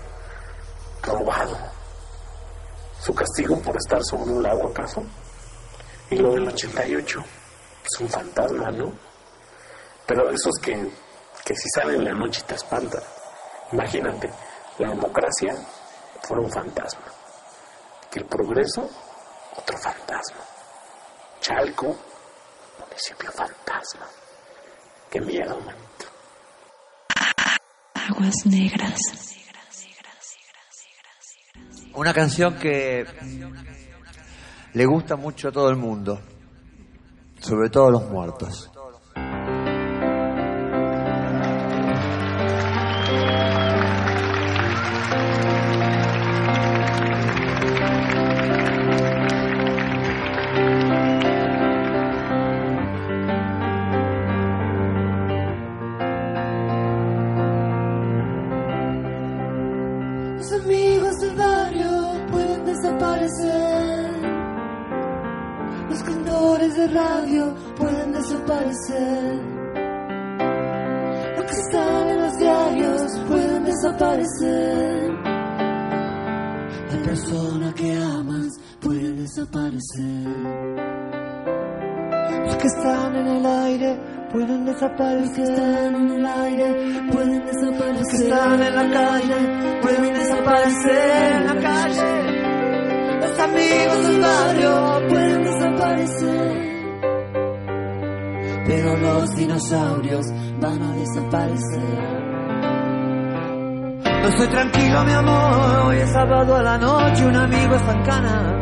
robado. 1.03 1.57
Su 2.99 3.13
castigo 3.13 3.59
por 3.61 3.75
estar 3.77 4.03
sobre 4.03 4.31
un 4.31 4.43
lago, 4.43 4.69
¿acaso? 4.69 5.03
Y 6.09 6.17
lo 6.17 6.33
del 6.33 6.47
88, 6.47 7.23
es 7.85 7.99
un 8.01 8.09
fantasma, 8.09 8.71
¿no? 8.71 8.91
Pero 10.05 10.29
esos 10.31 10.53
que, 10.61 10.73
que 11.45 11.55
si 11.55 11.69
salen 11.69 11.97
en 11.97 12.05
la 12.05 12.13
noche 12.13 12.41
te 12.47 12.55
espantan. 12.55 13.03
Imagínate, 13.71 14.29
la 14.79 14.89
democracia 14.89 15.55
fuera 16.23 16.41
un 16.41 16.51
fantasma. 16.51 17.05
Que 18.09 18.19
el 18.19 18.25
progreso, 18.25 18.89
otro 19.55 19.77
fantasma. 19.77 20.39
Chalco, 21.39 21.95
municipio 22.79 23.31
fantasma. 23.31 24.07
Qué 25.11 25.21
miedo, 25.21 25.59
man. 25.59 25.88
Aguas 28.09 28.33
negras. 28.45 28.99
Una 31.93 32.11
canción 32.11 32.55
que 32.55 33.05
le 34.73 34.85
gusta 34.87 35.15
mucho 35.15 35.49
a 35.49 35.51
todo 35.51 35.69
el 35.69 35.75
mundo, 35.75 36.19
sobre 37.39 37.69
todo 37.69 37.87
a 37.87 37.91
los 37.91 38.09
muertos. 38.09 38.71
Los 79.79 79.87
que 82.57 82.67
están 82.67 83.15
en 83.15 83.27
el 83.27 83.45
aire 83.45 83.97
pueden 84.29 84.65
desaparecer. 84.65 85.21
Los 85.21 85.31
que 85.31 85.43
están 85.43 85.95
en 85.95 86.11
el 86.11 86.25
aire 86.25 86.75
pueden 87.13 87.45
desaparecer. 87.45 87.95
Los 87.95 88.07
que 88.09 88.17
están 88.17 88.61
en 88.61 88.75
la 88.75 88.91
calle 88.91 89.79
pueden 89.81 90.13
desaparecer 90.13 91.31
en 91.31 91.45
la 91.45 91.55
calle. 91.61 92.01
Los 93.21 93.39
amigos 93.39 94.07
del 94.07 94.21
barrio 94.21 95.07
pueden 95.07 95.43
desaparecer. 95.43 96.69
Pero 98.67 98.97
los 98.97 99.35
dinosaurios 99.35 100.25
van 100.59 100.81
a 100.81 100.93
desaparecer. 100.93 102.19
No 104.21 104.27
estoy 104.27 104.47
tranquilo, 104.47 105.05
mi 105.05 105.13
amor. 105.13 105.85
Hoy 105.85 105.97
es 105.99 106.11
sábado 106.11 106.57
a 106.57 106.63
la 106.63 106.77
noche, 106.77 107.25
un 107.25 107.35
amigo 107.37 107.75
está 107.75 107.93
en 107.93 108.03
cana. 108.03 108.58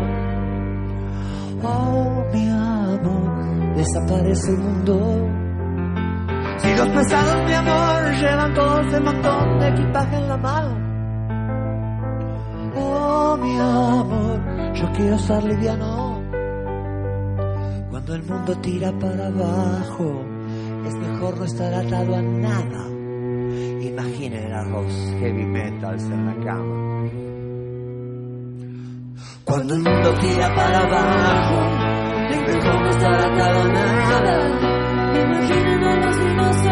Oh, 1.63 2.23
mi 2.33 2.49
amor, 2.49 3.75
desaparece 3.75 4.51
el 4.51 4.57
mundo. 4.57 5.27
Si 6.57 6.75
los 6.75 6.87
pesados, 6.89 7.45
mi 7.45 7.53
amor, 7.53 8.13
llevan 8.19 8.53
todo 8.53 8.79
ese 8.81 8.99
montón 8.99 9.59
de 9.59 9.67
equipaje 9.69 10.17
en 10.17 10.27
la 10.27 10.37
mano. 10.37 10.87
Oh, 12.75 13.37
mi 13.37 13.57
amor, 13.57 14.73
yo 14.73 14.91
quiero 14.93 15.17
ser 15.17 15.43
liviano. 15.43 16.21
Cuando 17.89 18.15
el 18.15 18.23
mundo 18.23 18.55
tira 18.59 18.91
para 18.99 19.27
abajo, 19.27 20.25
es 20.85 20.93
mejor 20.95 21.37
no 21.37 21.45
estar 21.45 21.73
atado 21.73 22.15
a 22.15 22.21
nada. 22.21 22.87
Imaginen 23.81 24.53
a 24.53 24.63
los 24.63 24.93
heavy 25.19 25.45
metals 25.45 26.03
en 26.03 26.25
la 26.25 26.45
cama. 26.45 26.96
Cuando 29.47 29.75
el 29.75 29.81
mundo 29.81 30.13
tira 30.15 30.53
para 30.53 30.79
abajo, 30.79 31.55
no 32.81 32.89
estar 32.89 33.13
atado 33.13 33.61
a 33.61 33.67
nada. 33.69 34.35
Imaginen 35.23 35.83
a 35.83 35.95
los 36.05 36.19
dinosaurios 36.19 36.66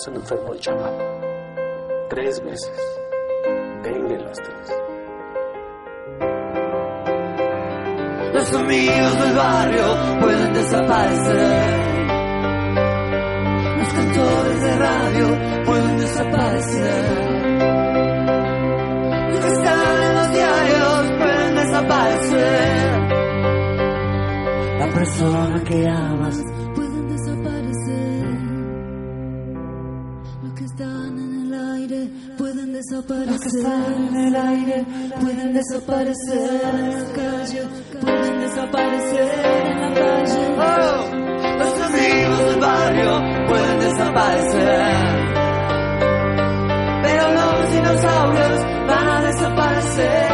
se 0.00 0.10
me 0.10 0.16
enfermó 0.16 0.54
el 0.54 0.60
chamaco. 0.60 1.20
Tres 2.08 2.42
veces. 2.42 2.98
Dengue 3.82 4.18
las 4.18 4.38
tres. 4.38 4.76
Los 8.32 8.54
amigos 8.54 9.20
del 9.20 9.34
barrio 9.34 10.20
pueden 10.20 10.52
desaparecer. 10.54 11.90
Los 13.78 13.92
cantores 13.92 14.60
de 14.62 14.76
radio 14.78 15.26
pueden 15.66 15.98
desaparecer. 15.98 17.04
Los 19.30 19.40
que 19.40 19.52
están 19.52 20.02
en 20.02 20.14
los 20.14 20.32
diarios 20.32 21.12
pueden 21.18 21.56
desaparecer. 21.56 23.00
La 24.78 24.88
persona 24.94 25.64
que 25.64 25.88
amas 25.88 26.44
están 32.92 34.08
en 34.08 34.16
el 34.16 34.34
aire 34.34 34.84
pueden 35.20 35.52
desaparecer 35.52 36.60
en 36.74 36.90
la 36.90 37.12
calle, 37.12 37.62
pueden 38.00 38.40
desaparecer 38.40 39.46
en 39.46 39.80
la 39.80 39.94
calle. 39.94 40.56
Oh, 40.58 41.58
los 41.58 41.80
amigos 41.82 42.38
del 42.46 42.60
barrio 42.60 43.46
pueden 43.48 43.78
desaparecer. 43.78 44.80
Pero 47.02 47.32
los 47.32 47.72
dinosaurios 47.72 48.60
van 48.88 49.08
a 49.08 49.22
desaparecer. 49.22 50.29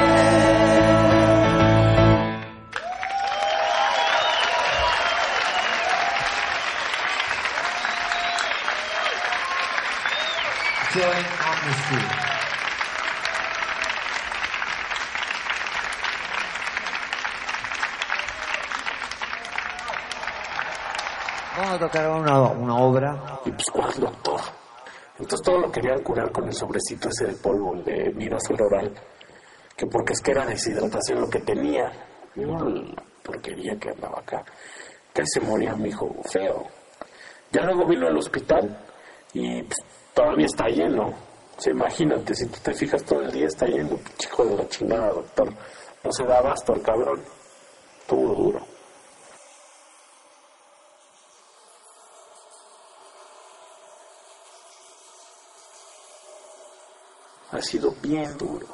Vamos 21.86 22.24
a 22.30 22.42
tocar 22.42 22.56
una, 22.56 22.76
obra. 22.78 23.40
Y 23.44 23.52
pues, 23.52 23.70
¿cuál 23.70 23.92
doctor? 23.94 24.40
Entonces 25.18 25.42
todo 25.42 25.58
lo 25.60 25.70
querían 25.70 26.02
curar 26.02 26.32
con 26.32 26.46
el 26.46 26.52
sobrecito 26.52 27.08
ese 27.08 27.26
de 27.26 27.34
polvo, 27.34 27.74
el 27.74 27.84
de 27.84 28.10
virosol 28.10 28.60
oral. 28.60 28.92
Que 29.76 29.86
porque 29.86 30.12
es 30.14 30.20
que 30.20 30.32
era 30.32 30.44
deshidratación 30.46 31.20
lo 31.20 31.30
que 31.30 31.40
tenía. 31.40 31.92
Mira 32.34 32.58
la 32.58 33.02
porquería 33.22 33.76
que 33.78 33.90
andaba 33.90 34.18
acá. 34.18 34.44
Que 35.14 35.22
se 35.26 35.40
moría 35.40 35.76
mi 35.76 35.90
hijo 35.90 36.12
feo. 36.24 36.66
Ya 37.52 37.62
luego 37.62 37.86
vino 37.86 38.08
al 38.08 38.16
hospital 38.16 38.76
y 39.32 39.62
pues, 39.62 39.78
todavía 40.12 40.46
está 40.46 40.66
lleno. 40.66 41.06
O 41.56 41.60
sea, 41.60 41.72
imagínate, 41.72 42.34
si 42.34 42.46
tú 42.46 42.58
te 42.62 42.74
fijas 42.74 43.04
todo 43.04 43.22
el 43.22 43.30
día 43.30 43.46
está 43.46 43.66
lleno, 43.66 43.98
chico 44.18 44.44
de 44.44 44.56
la 44.56 44.68
chingada, 44.68 45.10
doctor. 45.12 45.52
No 46.02 46.12
se 46.12 46.24
da 46.24 46.38
abasto 46.38 46.74
el 46.74 46.82
cabrón. 46.82 47.22
Tuvo 48.08 48.34
duro. 48.34 48.75
Ha 57.56 57.62
sido 57.62 57.90
bien 58.02 58.36
duro. 58.36 58.66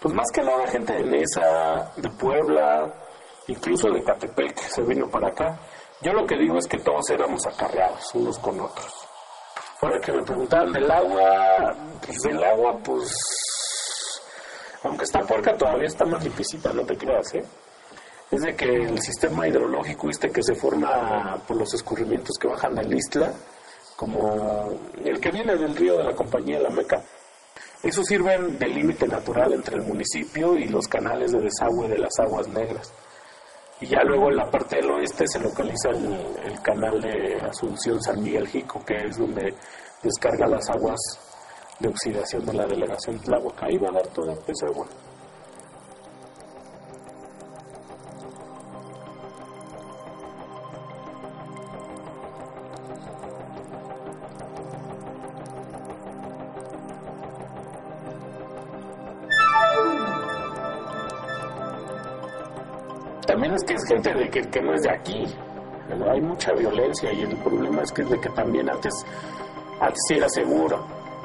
Pues 0.00 0.14
más 0.14 0.30
que 0.32 0.40
nada 0.40 0.68
gente 0.68 0.92
de 0.92 1.02
Nesa, 1.02 1.92
de 1.96 2.08
Puebla, 2.10 2.94
incluso 3.48 3.90
de 3.90 4.04
Catepec, 4.04 4.56
se 4.56 4.82
vino 4.82 5.10
para 5.10 5.30
acá. 5.30 5.58
Yo 6.00 6.12
lo 6.12 6.24
que 6.24 6.36
digo 6.36 6.58
es 6.58 6.68
que 6.68 6.78
todos 6.78 7.10
éramos 7.10 7.44
acarreados 7.44 8.14
unos 8.14 8.38
con 8.38 8.60
otros. 8.60 8.94
Ahora 9.82 9.98
que 9.98 10.12
me 10.12 10.22
preguntaban 10.22 10.72
del 10.72 10.88
agua, 10.88 11.74
pues 12.06 12.22
del 12.22 12.44
agua, 12.44 12.78
pues. 12.84 13.12
Aunque 14.84 15.04
está 15.04 15.22
puerca, 15.22 15.56
todavía 15.56 15.88
está 15.88 16.04
más 16.04 16.22
limpiecita, 16.22 16.72
no 16.72 16.86
te 16.86 16.96
creas, 16.96 17.34
¿eh? 17.34 17.44
Es 18.30 18.42
de 18.42 18.54
que 18.54 18.66
el 18.66 19.00
sistema 19.02 19.48
hidrológico, 19.48 20.08
este 20.08 20.30
que 20.30 20.42
se 20.44 20.54
forma 20.54 21.42
por 21.48 21.56
los 21.56 21.74
escurrimientos 21.74 22.38
que 22.38 22.46
bajan 22.46 22.76
del 22.76 22.94
isla, 22.94 23.32
como 23.96 24.70
el 25.04 25.20
que 25.20 25.30
viene 25.30 25.56
del 25.56 25.74
río 25.74 25.96
de 25.96 26.04
la 26.04 26.14
compañía 26.14 26.60
La 26.60 26.70
Meca, 26.70 27.02
esos 27.82 28.06
sirven 28.06 28.58
de 28.58 28.68
límite 28.68 29.06
natural 29.06 29.52
entre 29.52 29.76
el 29.76 29.82
municipio 29.82 30.56
y 30.56 30.68
los 30.68 30.86
canales 30.88 31.32
de 31.32 31.40
desagüe 31.40 31.88
de 31.88 31.98
las 31.98 32.18
aguas 32.18 32.48
negras. 32.48 32.92
Y 33.80 33.86
ya 33.86 34.02
luego 34.04 34.28
en 34.30 34.36
la 34.36 34.50
parte 34.50 34.76
del 34.76 34.90
oeste 34.90 35.26
se 35.26 35.38
localiza 35.38 35.90
el, 35.90 36.12
el 36.44 36.62
canal 36.62 37.00
de 37.00 37.36
Asunción 37.42 38.02
San 38.02 38.22
Miguel 38.22 38.48
Jico, 38.48 38.82
que 38.84 38.96
es 38.96 39.18
donde 39.18 39.54
descarga 40.02 40.46
las 40.46 40.68
aguas 40.70 40.98
de 41.78 41.88
oxidación 41.88 42.44
de 42.46 42.54
la 42.54 42.66
delegación 42.66 43.18
Tláhuac. 43.20 43.62
Ahí 43.62 43.76
va 43.76 43.88
a 43.90 43.92
dar 43.92 44.06
toda 44.08 44.32
esa 44.32 44.66
agua. 44.66 44.86
También 63.66 63.82
es 63.82 63.88
gente 63.88 64.14
de 64.14 64.30
que, 64.30 64.40
que 64.48 64.62
no 64.62 64.74
es 64.74 64.82
de 64.82 64.90
aquí. 64.90 65.24
Hay 66.08 66.20
mucha 66.20 66.52
violencia 66.52 67.12
y 67.12 67.22
el 67.22 67.36
problema 67.38 67.82
es 67.82 67.90
que 67.90 68.02
es 68.02 68.10
de 68.10 68.20
que 68.20 68.28
también 68.30 68.70
antes, 68.70 68.94
antes 69.80 70.00
era 70.10 70.28
seguro, 70.28 70.84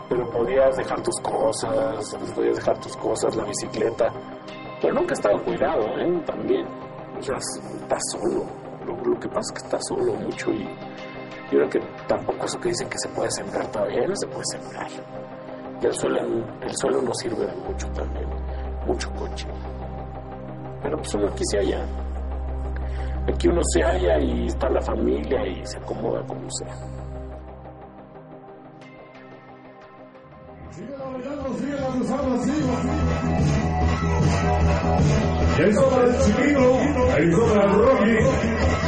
pero 0.10 0.28
podías 0.30 0.76
dejar 0.76 1.02
tus 1.04 1.20
cosas, 1.22 2.16
podías 2.36 2.56
dejar 2.56 2.80
tus 2.80 2.96
cosas, 2.98 3.36
la 3.36 3.44
bicicleta, 3.46 4.12
pero 4.82 4.94
nunca 4.96 5.14
estaba 5.14 5.40
cuidado, 5.44 5.86
¿eh? 6.00 6.24
También. 6.26 6.66
O 7.20 7.22
sea, 7.22 7.38
estás 7.38 8.02
solo. 8.12 8.46
Lo, 8.86 8.96
lo 8.98 9.20
que 9.20 9.28
pasa 9.28 9.54
es 9.54 9.62
que 9.62 9.66
estás 9.68 9.82
solo 9.88 10.14
mucho 10.14 10.52
y 10.52 10.64
yo 11.52 11.58
creo 11.60 11.70
que 11.70 11.80
tampoco 12.08 12.46
eso 12.46 12.60
que 12.60 12.70
dicen 12.70 12.90
que 12.90 12.98
se 12.98 13.10
puede 13.10 13.30
sembrar 13.30 13.68
todavía, 13.72 14.08
no 14.08 14.16
se 14.16 14.28
puede 14.28 14.46
sembrar. 14.46 14.90
Y 15.82 15.86
el 15.86 15.94
suelo, 15.94 16.20
el 16.62 16.76
suelo 16.76 17.02
no 17.02 17.14
sirve 17.14 17.46
de 17.46 17.56
mucho 17.56 17.88
también, 17.90 18.28
mucho 18.88 19.12
coche. 19.12 19.48
Pero 20.82 20.98
pues 20.98 21.14
uno 21.14 21.28
aquí 21.28 21.44
se 21.46 21.58
halla. 21.60 21.86
Aquí 23.34 23.48
uno 23.48 23.62
se 23.64 23.82
halla 23.82 24.20
y 24.20 24.48
está 24.48 24.70
la 24.70 24.82
familia 24.82 25.48
y 25.48 25.66
se 25.66 25.78
acomoda 25.78 26.22
como 26.28 26.48
sea. 26.52 26.76
Ahí 35.58 35.74
para 35.74 36.04
el 36.04 36.18
chiquito, 36.20 36.66
ahí 37.14 37.32
para 37.32 37.64
el 37.64 37.72
Rocky, 37.72 38.18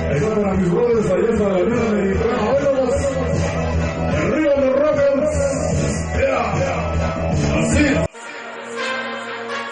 ahí 0.09 0.19
para 0.21 0.53
mis 0.53 0.71
brothers 0.71 1.11
allá 1.11 1.29
en 1.29 1.39
la 1.39 1.59
Liga 1.59 1.87
Americana. 1.89 2.37
Vámonos, 2.63 2.95
el 4.15 4.33
río 4.33 4.53
de 4.55 4.69
Rockers. 4.69 5.33
Yeah. 6.17 6.43
Así. 7.59 8.12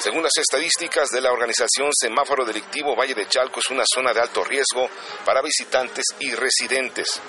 Según 0.02 0.23
las 0.23 0.36
estadísticas 0.36 1.11
de 1.11 1.22
la 1.22 1.32
organización 1.32 1.91
Semáforo 1.94 2.44
Delictivo 2.44 2.95
Valle 2.95 3.14
de 3.14 3.28
Chalco 3.28 3.60
es 3.60 3.69
una 3.69 3.84
zona 3.86 4.11
de 4.11 4.19
alto 4.19 4.44
riesgo 4.44 4.90
para 5.23 5.44
visitantes 5.44 6.06
y 6.18 6.34
residentes. 6.34 7.22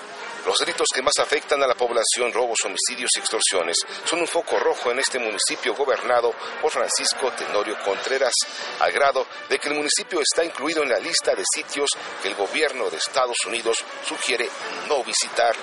Los 0.43 0.57
delitos 0.57 0.87
que 0.91 1.03
más 1.03 1.13
afectan 1.19 1.61
a 1.61 1.67
la 1.67 1.75
población, 1.75 2.33
robos, 2.33 2.57
homicidios 2.65 3.11
y 3.15 3.19
extorsiones, 3.19 3.77
son 4.05 4.21
un 4.21 4.27
foco 4.27 4.57
rojo 4.57 4.89
en 4.89 4.97
este 4.97 5.19
municipio 5.19 5.75
gobernado 5.75 6.33
por 6.63 6.71
Francisco 6.71 7.31
Tenorio 7.33 7.77
Contreras, 7.85 8.33
al 8.79 8.91
grado 8.91 9.27
de 9.49 9.59
que 9.59 9.67
el 9.69 9.75
municipio 9.75 10.19
está 10.19 10.43
incluido 10.43 10.81
en 10.81 10.89
la 10.89 10.97
lista 10.97 11.35
de 11.35 11.43
sitios 11.53 11.91
que 12.23 12.29
el 12.29 12.35
gobierno 12.35 12.89
de 12.89 12.97
Estados 12.97 13.37
Unidos 13.45 13.85
sugiere 14.03 14.49
no 14.89 15.03
visitar. 15.03 15.55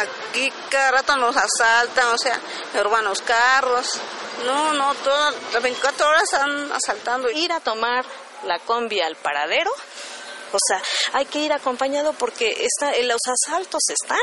Aquí 0.00 0.50
cada 0.70 0.92
rato 0.92 1.14
nos 1.16 1.36
asaltan, 1.36 2.06
o 2.06 2.16
sea, 2.16 2.40
los 2.72 3.20
carros. 3.20 4.00
No, 4.44 4.72
no, 4.74 4.94
todas 4.96 5.34
las 5.52 5.62
24 5.62 6.08
horas 6.08 6.22
están 6.24 6.72
asaltando. 6.72 7.30
Ir 7.30 7.52
a 7.52 7.60
tomar 7.60 8.04
la 8.44 8.58
combi 8.58 9.00
al 9.00 9.16
paradero, 9.16 9.70
o 10.52 10.58
sea, 10.68 10.82
hay 11.12 11.26
que 11.26 11.40
ir 11.40 11.52
acompañado 11.52 12.12
porque 12.12 12.64
está, 12.64 12.92
los 13.02 13.20
asaltos 13.26 13.82
están 13.88 14.20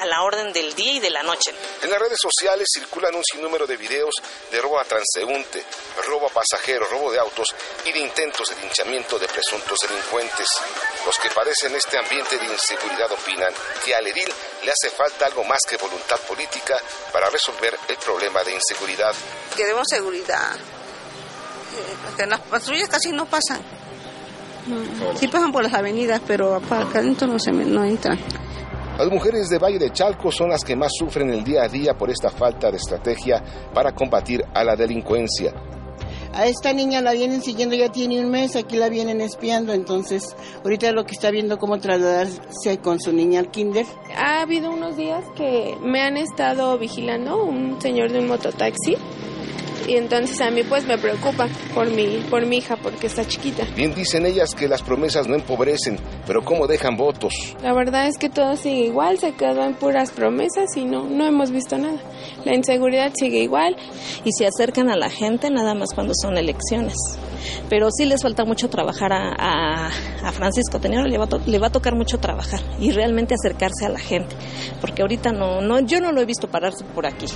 a 0.00 0.06
la 0.06 0.22
orden 0.22 0.52
del 0.52 0.74
día 0.74 0.92
y 0.94 1.00
de 1.00 1.10
la 1.10 1.22
noche. 1.22 1.52
En 1.82 1.90
las 1.90 1.98
redes 2.00 2.18
sociales 2.20 2.66
circulan 2.72 3.14
un 3.14 3.22
sinnúmero 3.24 3.66
de 3.66 3.76
videos 3.76 4.14
de 4.50 4.60
robo 4.60 4.78
a 4.80 4.84
transeúnte, 4.84 5.64
robo 6.06 6.26
a 6.26 6.30
pasajeros, 6.30 6.88
robo 6.90 7.10
de 7.12 7.18
autos 7.18 7.54
y 7.84 7.92
de 7.92 7.98
intentos 8.00 8.48
de 8.50 8.56
linchamiento 8.62 9.18
de 9.18 9.28
presuntos 9.28 9.78
delincuentes. 9.88 10.48
Los 11.04 11.16
que 11.18 11.28
padecen 11.30 11.74
este 11.74 11.98
ambiente 11.98 12.38
de 12.38 12.46
inseguridad 12.46 13.10
opinan 13.12 13.52
que 13.84 13.94
al 13.94 14.06
edil 14.06 14.28
le 14.64 14.70
hace 14.72 14.90
falta 14.94 15.26
algo 15.26 15.44
más 15.44 15.60
que 15.68 15.76
voluntad 15.76 16.18
política 16.20 16.78
para 17.12 17.28
resolver 17.30 17.76
el 17.88 17.96
problema 17.96 18.42
de 18.44 18.54
inseguridad. 18.54 19.14
Queremos 19.56 19.86
seguridad. 19.88 20.56
Eh, 20.56 21.94
porque 22.04 22.26
las 22.26 22.40
patrullas 22.40 22.88
casi 22.88 23.12
no 23.12 23.26
pasan. 23.26 23.62
No, 24.66 25.16
Sí 25.18 25.26
pasan 25.28 25.52
por 25.52 25.62
las 25.62 25.72
avenidas, 25.74 26.20
pero 26.26 26.60
para 26.68 26.82
acá 26.84 26.98
adentro 26.98 27.26
no, 27.26 27.38
se 27.38 27.52
me- 27.52 27.64
no 27.64 27.84
entran. 27.84 28.18
Las 29.00 29.10
mujeres 29.10 29.48
de 29.48 29.56
Valle 29.56 29.78
de 29.78 29.92
Chalco 29.92 30.30
son 30.30 30.50
las 30.50 30.62
que 30.62 30.76
más 30.76 30.92
sufren 30.94 31.30
el 31.30 31.42
día 31.42 31.62
a 31.62 31.68
día 31.68 31.96
por 31.96 32.10
esta 32.10 32.28
falta 32.28 32.70
de 32.70 32.76
estrategia 32.76 33.42
para 33.72 33.94
combatir 33.94 34.44
a 34.52 34.62
la 34.62 34.76
delincuencia. 34.76 35.54
A 36.34 36.44
esta 36.44 36.74
niña 36.74 37.00
la 37.00 37.12
vienen 37.12 37.40
siguiendo, 37.40 37.74
ya 37.74 37.90
tiene 37.90 38.20
un 38.20 38.30
mes, 38.30 38.56
aquí 38.56 38.76
la 38.76 38.90
vienen 38.90 39.22
espiando, 39.22 39.72
entonces 39.72 40.36
ahorita 40.62 40.92
lo 40.92 41.06
que 41.06 41.14
está 41.14 41.30
viendo 41.30 41.56
cómo 41.56 41.78
trasladarse 41.78 42.78
con 42.82 43.00
su 43.00 43.14
niña 43.14 43.40
al 43.40 43.50
kinder. 43.50 43.86
Ha 44.14 44.42
habido 44.42 44.70
unos 44.70 44.98
días 44.98 45.24
que 45.34 45.78
me 45.80 46.02
han 46.02 46.18
estado 46.18 46.76
vigilando 46.78 47.42
un 47.42 47.80
señor 47.80 48.12
de 48.12 48.18
un 48.18 48.28
mototaxi 48.28 48.98
y 49.90 49.96
entonces 49.96 50.40
a 50.40 50.52
mí 50.52 50.62
pues 50.62 50.86
me 50.86 50.96
preocupa 50.98 51.48
por 51.74 51.90
mi, 51.90 52.24
por 52.30 52.46
mi 52.46 52.58
hija 52.58 52.76
porque 52.76 53.08
está 53.08 53.26
chiquita. 53.26 53.64
Bien 53.74 53.92
dicen 53.92 54.24
ellas 54.24 54.54
que 54.54 54.68
las 54.68 54.82
promesas 54.82 55.26
no 55.26 55.34
empobrecen, 55.34 55.98
pero 56.28 56.44
¿cómo 56.44 56.68
dejan 56.68 56.96
votos? 56.96 57.34
La 57.60 57.72
verdad 57.72 58.06
es 58.06 58.16
que 58.16 58.28
todo 58.28 58.54
sigue 58.54 58.86
igual, 58.86 59.18
se 59.18 59.32
quedó 59.32 59.64
en 59.64 59.74
puras 59.74 60.12
promesas 60.12 60.76
y 60.76 60.84
no, 60.84 61.08
no 61.08 61.26
hemos 61.26 61.50
visto 61.50 61.76
nada. 61.76 61.98
La 62.44 62.54
inseguridad 62.54 63.12
sigue 63.14 63.40
igual. 63.40 63.76
Y 64.24 64.30
se 64.32 64.46
acercan 64.46 64.90
a 64.90 64.96
la 64.96 65.10
gente 65.10 65.50
nada 65.50 65.74
más 65.74 65.88
cuando 65.92 66.12
son 66.14 66.36
elecciones. 66.36 66.94
Pero 67.68 67.88
sí 67.90 68.04
les 68.04 68.22
falta 68.22 68.44
mucho 68.44 68.68
trabajar 68.68 69.12
a, 69.12 69.88
a, 69.88 70.32
Francisco 70.32 70.78
Tenero, 70.78 71.06
le 71.06 71.18
va, 71.18 71.24
a 71.24 71.48
le 71.48 71.58
va 71.58 71.68
a 71.68 71.72
tocar 71.72 71.96
mucho 71.96 72.18
trabajar 72.18 72.60
y 72.78 72.92
realmente 72.92 73.34
acercarse 73.34 73.86
a 73.86 73.88
la 73.88 73.98
gente, 73.98 74.36
porque 74.80 75.02
ahorita 75.02 75.32
no, 75.32 75.60
no, 75.60 75.80
yo 75.80 76.00
no 76.00 76.12
lo 76.12 76.20
he 76.20 76.26
visto 76.26 76.48
pararse 76.48 76.84
por 76.84 77.06
aquí. 77.06 77.26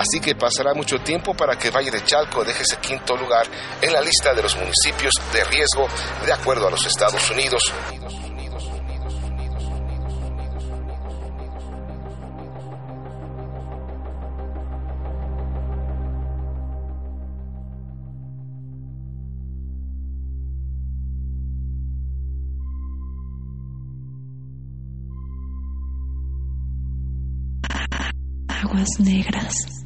Así 0.00 0.18
que 0.18 0.34
pasará 0.34 0.72
mucho 0.72 0.98
tiempo 1.00 1.34
para 1.34 1.58
que 1.58 1.68
Valle 1.68 1.90
de 1.90 2.02
Chalco 2.02 2.42
deje 2.42 2.62
ese 2.62 2.78
quinto 2.78 3.14
lugar 3.18 3.46
en 3.82 3.92
la 3.92 4.00
lista 4.00 4.32
de 4.32 4.42
los 4.42 4.56
municipios 4.56 5.12
de 5.30 5.44
riesgo 5.44 5.86
de 6.24 6.32
acuerdo 6.32 6.68
a 6.68 6.70
los 6.70 6.86
Estados 6.86 7.30
Unidos. 7.30 7.70
aguas 28.62 28.88
negras. 29.00 29.79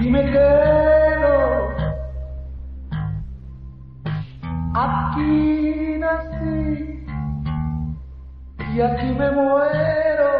Aquí 0.00 0.08
me 0.08 0.22
quedo, 0.32 1.74
aquí 4.74 5.98
nací 5.98 7.04
y 8.74 8.80
aquí 8.80 9.06
me 9.18 9.30
muero. 9.30 10.32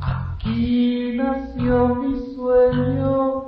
Aquí 0.00 1.14
nació 1.16 1.94
mi 1.94 2.18
sueño, 2.34 3.44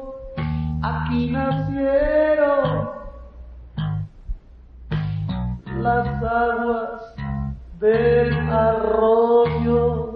aquí 0.81 1.29
nacieron 1.33 2.89
las 5.83 6.07
aguas 6.23 7.17
del 7.81 8.33
arroyo 8.49 10.10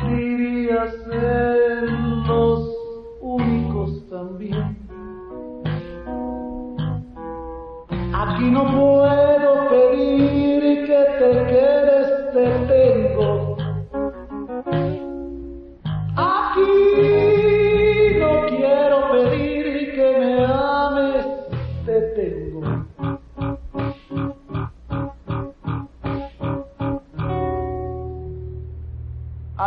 Diría 0.08 0.82
ser 1.08 1.92
los 2.28 2.60
únicos 3.22 4.10
también. 4.10 4.78
Aquí 8.14 8.46
no 8.50 8.64
puedo 8.72 9.25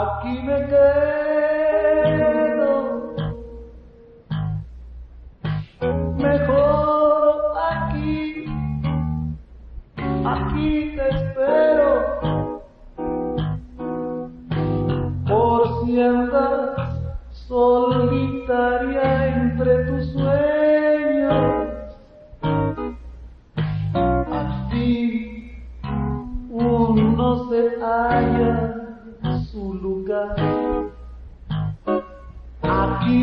Aquí 0.01 0.35
me 0.45 0.59
quedo, 0.69 1.93
mejor 6.17 7.53
aquí, 7.69 8.45
aquí 10.25 10.95
te 10.95 11.09
espero, 11.09 11.91
por 15.27 15.61
si 15.85 16.01
andas 16.01 16.79
solitaria 17.49 19.18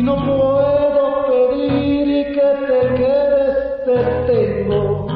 no 0.06 0.14
puedo 0.24 1.26
pedir 1.26 2.26
que 2.32 2.48
te 2.68 2.80
quedes, 2.94 3.54
te 3.84 3.98
tengo. 4.32 5.08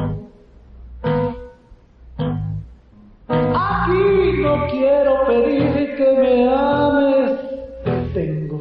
Aquí 3.28 4.32
no 4.42 4.66
quiero 4.68 5.26
pedir 5.28 5.96
que 5.96 6.08
me 6.20 6.32
ames, 6.52 7.40
te 7.84 7.92
tengo. 8.14 8.58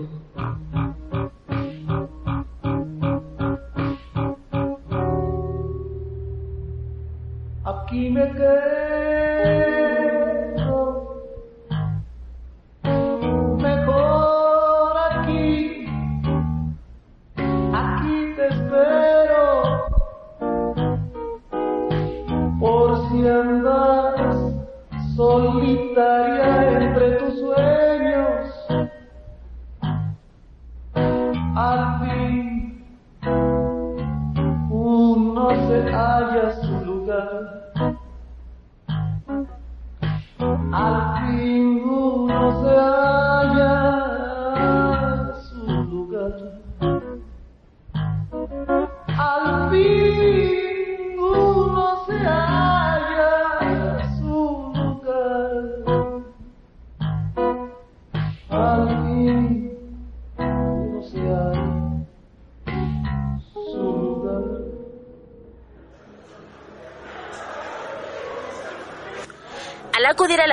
Aquí 7.63 8.09
me 8.11 8.31
quedo, 8.33 8.88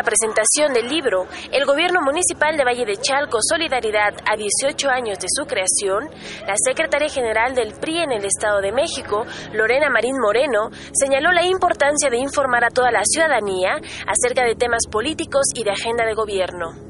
presentación 0.06 0.72
del 0.72 0.88
libro, 0.88 1.26
el 1.50 1.66
gobierno 1.66 2.00
municipal 2.00 2.56
de 2.56 2.64
Valle 2.64 2.86
de 2.86 2.96
Chalco 2.96 3.38
Solidaridad 3.42 4.14
a 4.24 4.36
18 4.36 4.88
años 4.88 5.18
de 5.18 5.26
su 5.28 5.44
creación, 5.46 6.08
la 6.46 6.54
secretaria 6.56 7.08
general 7.08 7.56
del 7.56 7.74
PRI 7.74 8.04
en 8.04 8.12
el 8.12 8.24
Estado 8.24 8.60
de 8.60 8.70
México, 8.70 9.26
Lorena 9.52 9.90
Marín 9.90 10.14
Moreno, 10.22 10.70
señaló 10.92 11.32
la 11.32 11.44
importancia 11.44 12.08
de 12.08 12.18
informar 12.18 12.64
a 12.64 12.70
toda 12.70 12.92
la 12.92 13.02
ciudadanía 13.04 13.80
acerca 14.06 14.44
de 14.44 14.54
temas 14.54 14.86
políticos 14.88 15.46
y 15.56 15.64
de 15.64 15.72
agenda 15.72 16.06
de 16.06 16.14
gobierno. 16.14 16.85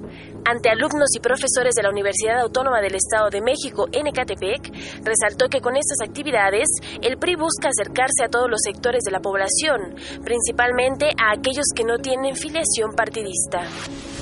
Ante 0.46 0.70
alumnos 0.70 1.10
y 1.16 1.20
profesores 1.20 1.74
de 1.74 1.82
la 1.82 1.90
Universidad 1.90 2.40
Autónoma 2.40 2.80
del 2.80 2.94
Estado 2.94 3.30
de 3.30 3.40
México 3.40 3.86
en 3.92 4.06
Ecatepec, 4.06 4.72
resaltó 5.02 5.48
que 5.48 5.60
con 5.60 5.76
estas 5.76 6.00
actividades 6.06 6.68
el 7.02 7.18
PRI 7.18 7.34
busca 7.34 7.68
acercarse 7.68 8.24
a 8.24 8.28
todos 8.28 8.48
los 8.48 8.60
sectores 8.62 9.02
de 9.02 9.10
la 9.10 9.20
población, 9.20 9.96
principalmente 10.24 11.10
a 11.18 11.32
aquellos 11.32 11.66
que 11.74 11.84
no 11.84 11.98
tienen 11.98 12.36
filiación 12.36 12.94
partidista. 12.94 13.64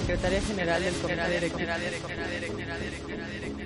Secretaría 0.00 0.40
General 0.40 0.82
del 0.82 0.94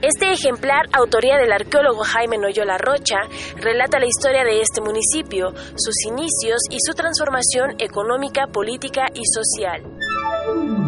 Este 0.03 0.33
ejemplar, 0.33 0.87
autoría 0.93 1.37
del 1.37 1.53
arqueólogo 1.53 2.03
Jaime 2.05 2.39
Noyola 2.39 2.79
Rocha, 2.79 3.19
relata 3.57 3.99
la 3.99 4.07
historia 4.07 4.45
de 4.45 4.61
este 4.61 4.81
municipio, 4.81 5.53
sus 5.77 6.07
inicios 6.07 6.61
y 6.71 6.79
su 6.85 6.95
transformación 6.95 7.77
económica, 7.79 8.47
política 8.53 9.07
y 9.15 9.23
social. 9.25 10.88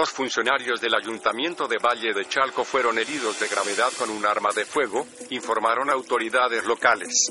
Dos 0.00 0.12
funcionarios 0.12 0.80
del 0.80 0.94
ayuntamiento 0.94 1.68
de 1.68 1.76
Valle 1.76 2.14
de 2.14 2.24
Chalco 2.24 2.64
fueron 2.64 2.98
heridos 2.98 3.38
de 3.38 3.48
gravedad 3.48 3.92
con 3.98 4.08
un 4.08 4.24
arma 4.24 4.48
de 4.50 4.64
fuego, 4.64 5.06
informaron 5.28 5.90
autoridades 5.90 6.64
locales. 6.64 7.30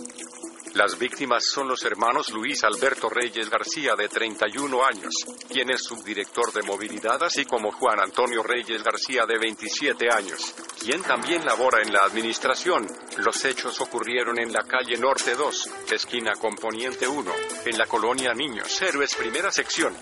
Las 0.75 0.99
víctimas 0.99 1.45
son 1.45 1.67
los 1.67 1.83
hermanos 1.83 2.29
Luis 2.29 2.63
Alberto 2.63 3.09
Reyes 3.09 3.49
García, 3.49 3.95
de 3.97 4.07
31 4.07 4.85
años, 4.85 5.15
quien 5.49 5.71
es 5.71 5.81
subdirector 5.81 6.53
de 6.53 6.61
movilidad, 6.61 7.23
así 7.23 7.43
como 7.43 7.71
Juan 7.71 8.01
Antonio 8.01 8.43
Reyes 8.43 8.83
García, 8.83 9.25
de 9.25 9.39
27 9.39 10.07
años, 10.11 10.53
quien 10.79 11.01
también 11.01 11.43
labora 11.43 11.81
en 11.81 11.91
la 11.91 12.01
administración. 12.01 12.85
Los 13.17 13.45
hechos 13.45 13.81
ocurrieron 13.81 14.37
en 14.37 14.53
la 14.53 14.61
calle 14.61 14.95
Norte 14.99 15.33
2, 15.33 15.69
esquina 15.91 16.33
con 16.33 16.53
Poniente 16.53 17.07
1, 17.07 17.31
en 17.65 17.77
la 17.79 17.87
colonia 17.87 18.35
Niños, 18.35 18.79
Héroes 18.79 19.15
Primera 19.15 19.51
Sección. 19.51 19.95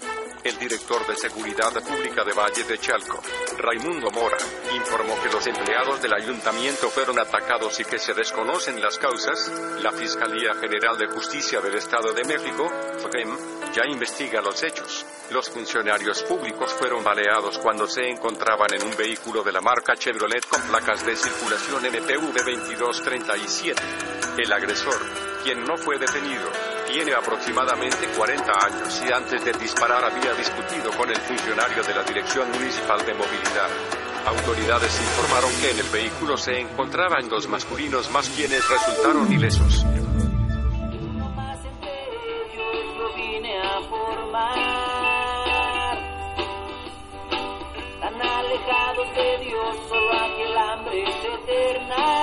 El 0.48 0.58
director 0.59 1.06
de 1.06 1.17
Seguridad 1.17 1.74
Pública 1.84 2.24
de 2.24 2.32
Valle 2.32 2.64
de 2.64 2.77
Chalco, 2.77 3.22
Raimundo 3.58 4.09
Mora, 4.11 4.38
informó 4.74 5.22
que 5.22 5.30
los 5.30 5.45
empleados 5.45 6.01
del 6.01 6.14
ayuntamiento 6.14 6.90
fueron 6.90 7.19
atacados 7.19 7.77
y 7.82 7.84
que 7.84 8.00
se 8.00 8.14
desconocen 8.14 8.80
las 8.80 8.98
causas. 8.98 9.51
La 9.84 9.92
Fiscalía 9.92 10.56
General 10.56 10.98
de 10.98 11.08
Justicia 11.08 11.59
del 11.59 11.76
Estado 11.76 12.14
de 12.14 12.24
México, 12.24 12.66
FGEM, 12.98 13.74
ya 13.74 13.84
investiga 13.92 14.42
los 14.42 14.64
hechos. 14.64 15.06
Los 15.32 15.50
funcionarios 15.50 16.24
públicos 16.24 16.72
fueron 16.72 17.03
baleados 17.03 17.58
cuando 17.58 17.85
se 17.85 18.09
encontraban 18.09 18.74
en 18.74 18.84
un 18.84 18.95
vehículo 18.95 19.43
de 19.43 19.51
la 19.51 19.59
marca 19.59 19.98
Chevrolet 19.98 20.48
con 20.48 20.61
placas 20.61 21.06
de 21.06 21.17
circulación 21.17 21.84
MPV 21.84 22.32
2237. 22.32 23.82
El 24.38 24.53
agresor, 24.53 24.98
quien 25.43 25.66
no 25.66 25.76
fue 25.76 26.00
detenido, 26.00 26.77
tiene 26.98 27.14
aproximadamente 27.14 28.08
40 28.17 28.51
años 28.66 29.03
y 29.08 29.14
antes 29.14 29.45
de 29.45 29.51
disparar 29.53 30.03
había 30.03 30.34
discutido 30.34 30.90
con 30.98 31.08
el 31.08 31.17
funcionario 31.17 31.84
de 31.84 31.93
la 31.93 32.01
Dirección 32.01 32.50
Municipal 32.50 33.06
de 33.06 33.14
Movilidad. 33.14 33.69
Autoridades 34.26 35.00
informaron 35.00 35.51
que 35.61 35.69
en 35.69 35.80
el 35.80 35.90
vehículo 35.90 36.35
se 36.38 36.59
encontraban 36.59 37.30
dos 37.30 37.48
masculinos 37.50 38.09
más 38.09 38.27
quienes 38.30 38.67
resultaron 38.67 39.32
ilesos. 39.32 39.85
Tan 48.01 48.22
alejados 48.22 49.16
de 49.16 49.45
Dios, 49.45 49.76
solo 49.88 50.14
aquel 50.14 50.58
hambre 50.58 51.03
eterna. 51.03 52.17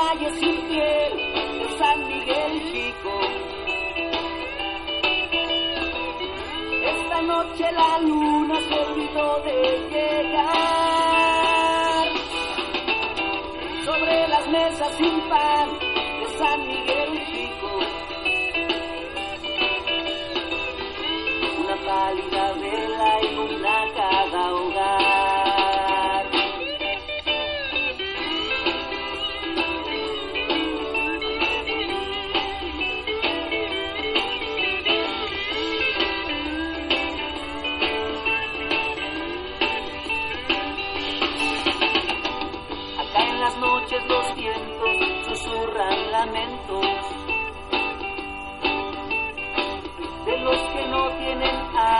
Calles 0.00 0.34
sin 0.40 0.56
piel 0.66 1.12
de 1.60 1.66
San 1.78 1.98
Miguel 2.08 2.52
Chico. 2.72 3.14
Esta 6.94 7.18
noche 7.20 7.64
la 7.70 7.98
luna 8.00 8.56
se 8.66 8.74
olvidó 8.78 9.40
de 9.44 9.58
llegar. 9.92 11.28
Sobre 13.84 14.28
las 14.28 14.48
mesas 14.48 14.96
sin 14.96 15.20
pan 15.28 15.68
de 15.78 16.26
San 16.38 16.66
Miguel 16.66 17.10
Chico. 17.26 17.39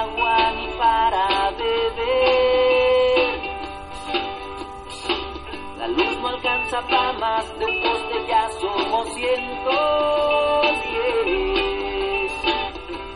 Agua 0.01 0.53
ni 0.57 0.67
para 0.79 1.51
beber. 1.59 3.31
La 5.79 5.87
luz 5.89 6.15
no 6.21 6.29
alcanza 6.29 6.81
para 6.89 7.13
más 7.15 7.59
de 7.59 7.65
un 7.67 7.83
poste, 7.83 8.17
ya 8.29 8.49
somos 8.61 9.15
diez. 9.17 9.41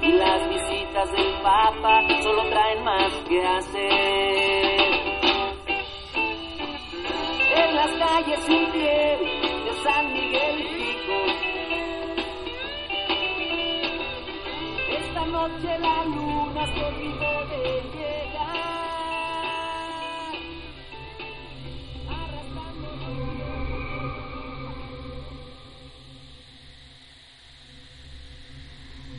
Y 0.03 0.13
las 0.13 0.49
visitas 0.49 1.13
del 1.13 1.33
Papa 1.43 2.03
solo 2.23 2.43
traen 2.51 2.85
más 2.85 3.13
que 3.29 3.43
hacer. 3.43 4.93
En 7.61 7.77
las 7.77 7.91
calles 8.03 8.41
sin 8.47 8.71
piel 8.73 9.19
de 9.65 9.73
San 9.83 10.13
Miguel 10.13 10.57
Chico. 10.69 11.19
Esta 14.99 15.27
noche 15.27 15.79
la 15.79 16.05
luna 16.05 16.34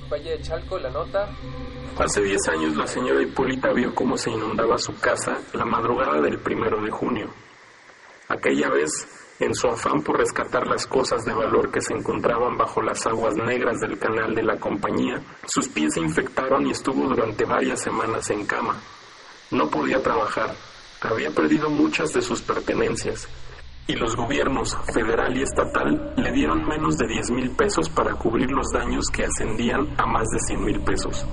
Valle 0.10 0.38
de 0.38 0.42
Chalco, 0.42 0.80
la 0.80 0.90
nota. 0.90 1.28
Hace 1.98 2.22
10 2.22 2.48
años 2.50 2.76
la 2.76 2.88
señora 2.88 3.22
Hipólita 3.22 3.74
vio 3.74 3.94
cómo 3.94 4.18
se 4.18 4.30
inundaba 4.32 4.78
su 4.78 4.98
casa 5.00 5.40
la 5.54 5.66
madrugada 5.66 6.22
del 6.22 6.40
primero 6.40 6.82
de 6.82 6.92
junio. 6.92 7.34
Aquella 8.28 8.70
vez, 8.70 8.92
en 9.40 9.54
su 9.54 9.68
afán 9.68 10.02
por 10.02 10.18
rescatar 10.18 10.68
las 10.68 10.88
cosas 10.88 11.26
de 11.26 11.34
valor 11.34 11.72
que 11.72 11.82
se 11.82 11.94
encontraban 11.94 12.58
bajo 12.58 12.82
las 12.82 13.06
aguas 13.06 13.36
negras 13.36 13.80
del 13.80 14.00
canal 14.00 14.34
de 14.34 14.44
la 14.44 14.58
compañía, 14.58 15.22
sus 15.46 15.68
pies 15.68 15.94
se 15.94 16.00
infectaron 16.00 16.66
y 16.66 16.72
estuvo 16.72 17.08
durante 17.08 17.46
varias 17.46 17.82
semanas 17.82 18.30
en 18.30 18.46
cama. 18.46 18.76
No 19.52 19.70
podía 19.70 20.02
trabajar, 20.02 20.56
había 21.02 21.32
perdido 21.32 21.70
muchas 21.70 22.14
de 22.14 22.22
sus 22.22 22.42
pertenencias 22.42 23.28
y 23.88 23.96
los 23.96 24.16
gobiernos 24.16 24.76
federal 24.94 25.38
y 25.38 25.44
estatal 25.44 26.14
le 26.18 26.32
dieron 26.32 26.68
menos 26.68 26.98
de 26.98 27.08
10 27.08 27.32
mil 27.32 27.52
pesos 27.52 27.90
para 27.90 28.14
cubrir 28.16 28.50
los 28.52 28.72
daños 28.74 29.06
que 29.14 29.26
ascendían 29.26 29.94
a 29.98 30.06
más 30.06 30.26
de 30.30 30.40
100 30.40 30.64
mil 30.64 30.82
pesos. 30.82 31.26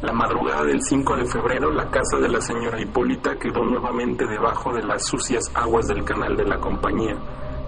La 0.00 0.12
madrugada 0.12 0.64
del 0.64 0.80
5 0.80 1.16
de 1.16 1.26
febrero, 1.26 1.72
la 1.72 1.90
casa 1.90 2.18
de 2.20 2.28
la 2.28 2.40
señora 2.40 2.80
Hipólita 2.80 3.36
quedó 3.36 3.64
nuevamente 3.64 4.24
debajo 4.26 4.72
de 4.72 4.84
las 4.84 5.04
sucias 5.04 5.50
aguas 5.54 5.88
del 5.88 6.04
canal 6.04 6.36
de 6.36 6.44
la 6.44 6.60
compañía, 6.60 7.16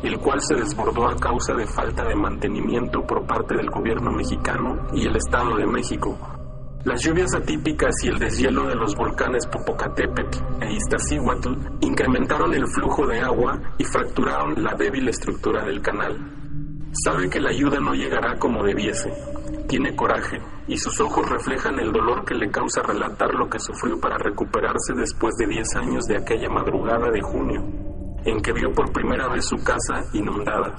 el 0.04 0.16
cual 0.20 0.40
se 0.40 0.54
desbordó 0.54 1.08
a 1.08 1.16
causa 1.16 1.54
de 1.54 1.66
falta 1.66 2.04
de 2.04 2.14
mantenimiento 2.14 3.02
por 3.02 3.26
parte 3.26 3.56
del 3.56 3.68
gobierno 3.68 4.12
mexicano 4.12 4.76
y 4.92 5.08
el 5.08 5.16
Estado 5.16 5.56
de 5.56 5.66
México. 5.66 6.16
Las 6.84 7.02
lluvias 7.02 7.34
atípicas 7.34 7.96
y 8.04 8.08
el 8.08 8.18
deshielo 8.20 8.66
de 8.68 8.76
los 8.76 8.94
volcanes 8.94 9.46
Popocatépetl 9.48 10.38
e 10.62 10.72
Iztaccíhuatl 10.72 11.50
incrementaron 11.80 12.54
el 12.54 12.66
flujo 12.68 13.08
de 13.08 13.20
agua 13.20 13.60
y 13.76 13.84
fracturaron 13.84 14.62
la 14.62 14.74
débil 14.74 15.08
estructura 15.08 15.64
del 15.64 15.82
canal. 15.82 16.16
Sabe 17.04 17.28
que 17.28 17.40
la 17.40 17.50
ayuda 17.50 17.80
no 17.80 17.92
llegará 17.92 18.38
como 18.38 18.62
debiese. 18.62 19.12
Tiene 19.70 19.94
coraje 19.94 20.36
y 20.66 20.76
sus 20.76 21.00
ojos 21.00 21.30
reflejan 21.30 21.78
el 21.78 21.92
dolor 21.92 22.24
que 22.24 22.34
le 22.34 22.50
causa 22.50 22.82
relatar 22.82 23.32
lo 23.32 23.48
que 23.48 23.60
sufrió 23.60 24.00
para 24.00 24.18
recuperarse 24.18 24.94
después 24.96 25.36
de 25.36 25.46
10 25.46 25.76
años 25.76 26.06
de 26.06 26.16
aquella 26.16 26.48
madrugada 26.48 27.08
de 27.08 27.22
junio, 27.22 27.62
en 28.24 28.42
que 28.42 28.52
vio 28.52 28.72
por 28.72 28.92
primera 28.92 29.28
vez 29.28 29.44
su 29.44 29.56
casa 29.62 30.02
inundada. 30.12 30.74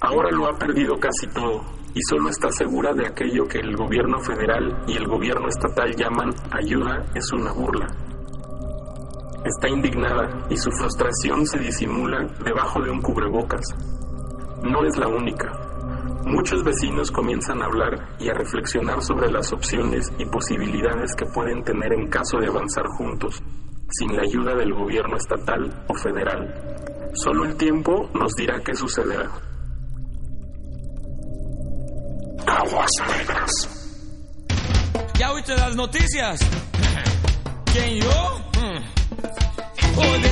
Ahora 0.00 0.28
lo 0.32 0.48
ha 0.48 0.58
perdido 0.58 0.98
casi 0.98 1.28
todo 1.28 1.62
y 1.94 2.00
solo 2.02 2.30
está 2.30 2.50
segura 2.50 2.92
de 2.94 3.06
aquello 3.06 3.46
que 3.46 3.60
el 3.60 3.76
gobierno 3.76 4.18
federal 4.18 4.82
y 4.88 4.96
el 4.96 5.06
gobierno 5.06 5.46
estatal 5.46 5.94
llaman 5.94 6.34
ayuda 6.50 7.06
es 7.14 7.32
una 7.32 7.52
burla. 7.52 7.86
Está 9.44 9.68
indignada 9.68 10.48
y 10.50 10.56
su 10.56 10.72
frustración 10.72 11.46
se 11.46 11.60
disimula 11.60 12.26
debajo 12.44 12.82
de 12.82 12.90
un 12.90 13.00
cubrebocas. 13.00 13.68
No 14.64 14.84
es 14.84 14.96
la 14.96 15.06
única. 15.06 15.67
Muchos 16.26 16.62
vecinos 16.62 17.10
comienzan 17.10 17.62
a 17.62 17.66
hablar 17.66 18.16
y 18.18 18.28
a 18.28 18.34
reflexionar 18.34 19.02
sobre 19.02 19.30
las 19.30 19.52
opciones 19.52 20.12
y 20.18 20.26
posibilidades 20.26 21.14
que 21.14 21.26
pueden 21.26 21.62
tener 21.62 21.92
en 21.92 22.08
caso 22.08 22.38
de 22.38 22.48
avanzar 22.48 22.86
juntos, 22.96 23.42
sin 23.90 24.14
la 24.16 24.22
ayuda 24.22 24.54
del 24.54 24.74
gobierno 24.74 25.16
estatal 25.16 25.84
o 25.88 25.94
federal. 25.94 27.10
Solo 27.14 27.44
el 27.44 27.56
tiempo 27.56 28.10
nos 28.14 28.34
dirá 28.34 28.60
qué 28.64 28.74
sucederá. 28.74 29.30
Aguas 32.46 32.90
negras. 33.16 33.50
¿Ya 35.18 35.32
oíste 35.32 35.56
las 35.56 35.74
noticias? 35.74 36.40
¿Quién 37.72 38.00
yo? 38.00 38.38
Hmm. 38.58 38.98
Pues 39.94 40.28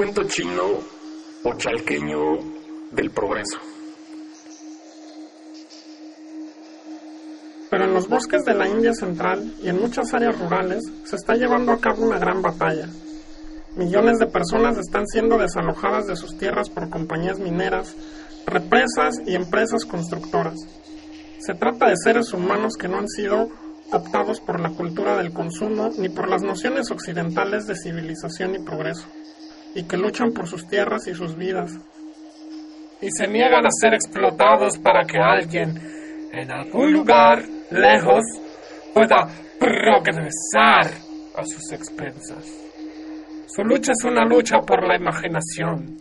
cuento 0.00 0.24
chino 0.24 0.62
o 1.44 1.54
chalqueño 1.58 2.38
del 2.90 3.10
progreso. 3.10 3.58
Pero 7.68 7.84
en 7.84 7.92
los 7.92 8.08
bosques 8.08 8.42
de 8.46 8.54
la 8.54 8.66
India 8.66 8.94
central 8.94 9.56
y 9.62 9.68
en 9.68 9.78
muchas 9.78 10.14
áreas 10.14 10.38
rurales 10.38 10.90
se 11.04 11.16
está 11.16 11.34
llevando 11.34 11.72
a 11.72 11.80
cabo 11.82 12.06
una 12.06 12.18
gran 12.18 12.40
batalla. 12.40 12.88
Millones 13.76 14.18
de 14.18 14.26
personas 14.28 14.78
están 14.78 15.06
siendo 15.06 15.36
desalojadas 15.36 16.06
de 16.06 16.16
sus 16.16 16.38
tierras 16.38 16.70
por 16.70 16.88
compañías 16.88 17.38
mineras, 17.38 17.94
represas 18.46 19.16
y 19.26 19.34
empresas 19.34 19.84
constructoras. 19.84 20.56
Se 21.40 21.52
trata 21.52 21.90
de 21.90 21.96
seres 22.02 22.32
humanos 22.32 22.78
que 22.80 22.88
no 22.88 22.96
han 22.96 23.08
sido 23.08 23.50
optados 23.92 24.40
por 24.40 24.60
la 24.60 24.70
cultura 24.70 25.18
del 25.18 25.34
consumo 25.34 25.90
ni 25.98 26.08
por 26.08 26.26
las 26.26 26.42
nociones 26.42 26.90
occidentales 26.90 27.66
de 27.66 27.76
civilización 27.76 28.54
y 28.54 28.60
progreso, 28.60 29.04
y 29.74 29.84
que 29.84 29.96
luchan 29.96 30.32
por 30.32 30.46
sus 30.46 30.66
tierras 30.68 31.06
y 31.06 31.14
sus 31.14 31.36
vidas. 31.36 31.78
Y 33.00 33.10
se 33.10 33.26
niegan 33.26 33.66
a 33.66 33.70
ser 33.70 33.94
explotados 33.94 34.78
para 34.78 35.04
que 35.04 35.18
alguien 35.18 35.78
en 36.32 36.50
algún 36.50 36.92
lugar 36.92 37.42
lejos 37.70 38.24
pueda 38.94 39.28
progresar 39.58 40.90
a 41.36 41.44
sus 41.44 41.72
expensas. 41.72 42.44
Su 43.46 43.62
lucha 43.64 43.92
es 43.92 44.04
una 44.04 44.24
lucha 44.24 44.60
por 44.60 44.86
la 44.86 44.96
imaginación, 44.96 45.96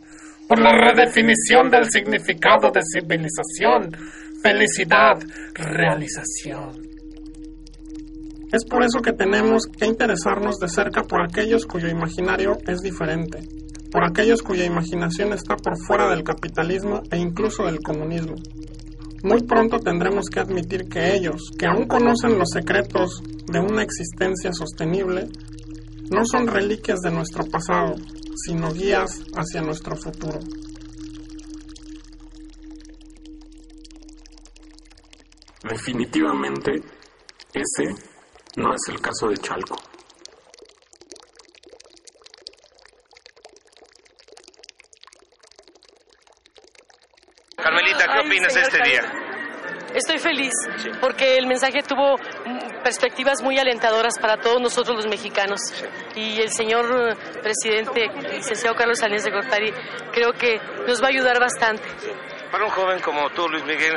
por 0.47 0.59
la 0.59 0.71
redefinición 0.71 1.69
del 1.69 1.89
significado 1.89 2.71
de 2.71 2.81
civilización, 2.83 3.91
felicidad, 4.41 5.17
realización. 5.53 6.88
Es 8.51 8.65
por 8.65 8.83
eso 8.83 8.99
que 9.01 9.13
tenemos 9.13 9.63
que 9.67 9.85
interesarnos 9.85 10.57
de 10.57 10.69
cerca 10.69 11.03
por 11.03 11.21
aquellos 11.21 11.67
cuyo 11.67 11.87
imaginario 11.87 12.57
es 12.67 12.79
diferente, 12.79 13.39
por 13.91 14.03
aquellos 14.03 14.41
cuya 14.41 14.65
imaginación 14.65 15.33
está 15.33 15.55
por 15.55 15.77
fuera 15.85 16.09
del 16.09 16.23
capitalismo 16.23 17.03
e 17.11 17.17
incluso 17.17 17.65
del 17.65 17.79
comunismo. 17.79 18.35
Muy 19.21 19.43
pronto 19.43 19.77
tendremos 19.79 20.25
que 20.33 20.39
admitir 20.39 20.89
que 20.89 21.13
ellos, 21.13 21.51
que 21.59 21.67
aún 21.67 21.85
conocen 21.87 22.39
los 22.39 22.49
secretos 22.51 23.21
de 23.51 23.59
una 23.59 23.83
existencia 23.83 24.51
sostenible, 24.51 25.27
no 26.09 26.25
son 26.25 26.47
reliquias 26.47 27.01
de 27.01 27.11
nuestro 27.11 27.45
pasado, 27.45 27.95
sino 28.45 28.71
guías 28.73 29.21
hacia 29.35 29.61
nuestro 29.61 29.95
futuro. 29.95 30.39
Definitivamente, 35.69 36.81
ese 37.53 37.93
no 38.55 38.73
es 38.73 38.81
el 38.89 38.99
caso 38.99 39.27
de 39.29 39.37
Chalco. 39.37 39.77
Carmelita, 47.55 48.05
¿qué 48.07 48.19
opinas 48.19 48.53
de 48.53 48.61
este 48.61 48.83
día? 48.83 49.29
Estoy 49.93 50.19
feliz 50.19 50.53
porque 51.01 51.37
el 51.37 51.47
mensaje 51.47 51.81
tuvo 51.81 52.15
mm, 52.15 52.83
perspectivas 52.83 53.41
muy 53.41 53.57
alentadoras 53.57 54.19
para 54.19 54.37
todos 54.37 54.61
nosotros 54.61 54.97
los 54.97 55.07
mexicanos. 55.07 55.59
Y 56.15 56.41
el 56.41 56.49
señor 56.49 56.85
eh, 57.11 57.15
presidente, 57.41 58.07
licenciado 58.31 58.75
Carlos 58.75 58.99
Salinas 58.99 59.23
de 59.23 59.31
Gortari, 59.31 59.73
creo 60.11 60.31
que 60.33 60.59
nos 60.87 61.01
va 61.01 61.07
a 61.07 61.09
ayudar 61.09 61.39
bastante. 61.39 61.83
Para 62.51 62.65
un 62.65 62.71
joven 62.71 62.99
como 62.99 63.29
tú, 63.31 63.47
Luis 63.47 63.63
Miguel, 63.65 63.95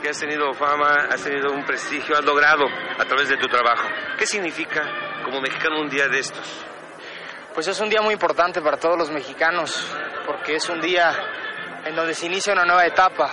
que 0.00 0.08
has 0.08 0.18
tenido 0.18 0.52
fama, 0.54 1.08
has 1.10 1.22
tenido 1.22 1.52
un 1.52 1.64
prestigio, 1.64 2.16
has 2.16 2.24
logrado 2.24 2.66
a 2.98 3.04
través 3.04 3.28
de 3.28 3.36
tu 3.36 3.46
trabajo, 3.48 3.88
¿qué 4.18 4.26
significa 4.26 4.82
como 5.24 5.40
mexicano 5.40 5.80
un 5.80 5.88
día 5.88 6.08
de 6.08 6.18
estos? 6.18 6.64
Pues 7.54 7.66
es 7.68 7.80
un 7.80 7.90
día 7.90 8.00
muy 8.00 8.14
importante 8.14 8.60
para 8.60 8.76
todos 8.76 8.96
los 8.96 9.10
mexicanos, 9.10 9.86
porque 10.26 10.56
es 10.56 10.68
un 10.68 10.80
día 10.80 11.12
en 11.84 11.94
donde 11.94 12.14
se 12.14 12.26
inicia 12.26 12.52
una 12.52 12.64
nueva 12.64 12.86
etapa 12.86 13.30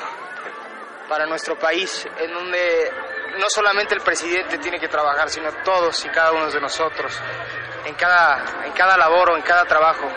para 1.07 1.25
nuestro 1.25 1.57
país, 1.57 2.07
en 2.19 2.33
donde 2.33 2.91
no 3.39 3.45
solamente 3.49 3.95
el 3.95 4.01
presidente 4.01 4.57
tiene 4.57 4.79
que 4.79 4.87
trabajar, 4.87 5.29
sino 5.29 5.51
todos 5.63 6.03
y 6.05 6.09
cada 6.09 6.31
uno 6.31 6.49
de 6.49 6.59
nosotros, 6.59 7.17
en 7.85 7.95
cada, 7.95 8.65
en 8.65 8.73
cada 8.73 8.97
labor 8.97 9.31
o 9.31 9.37
en 9.37 9.43
cada 9.43 9.65
trabajo 9.65 10.09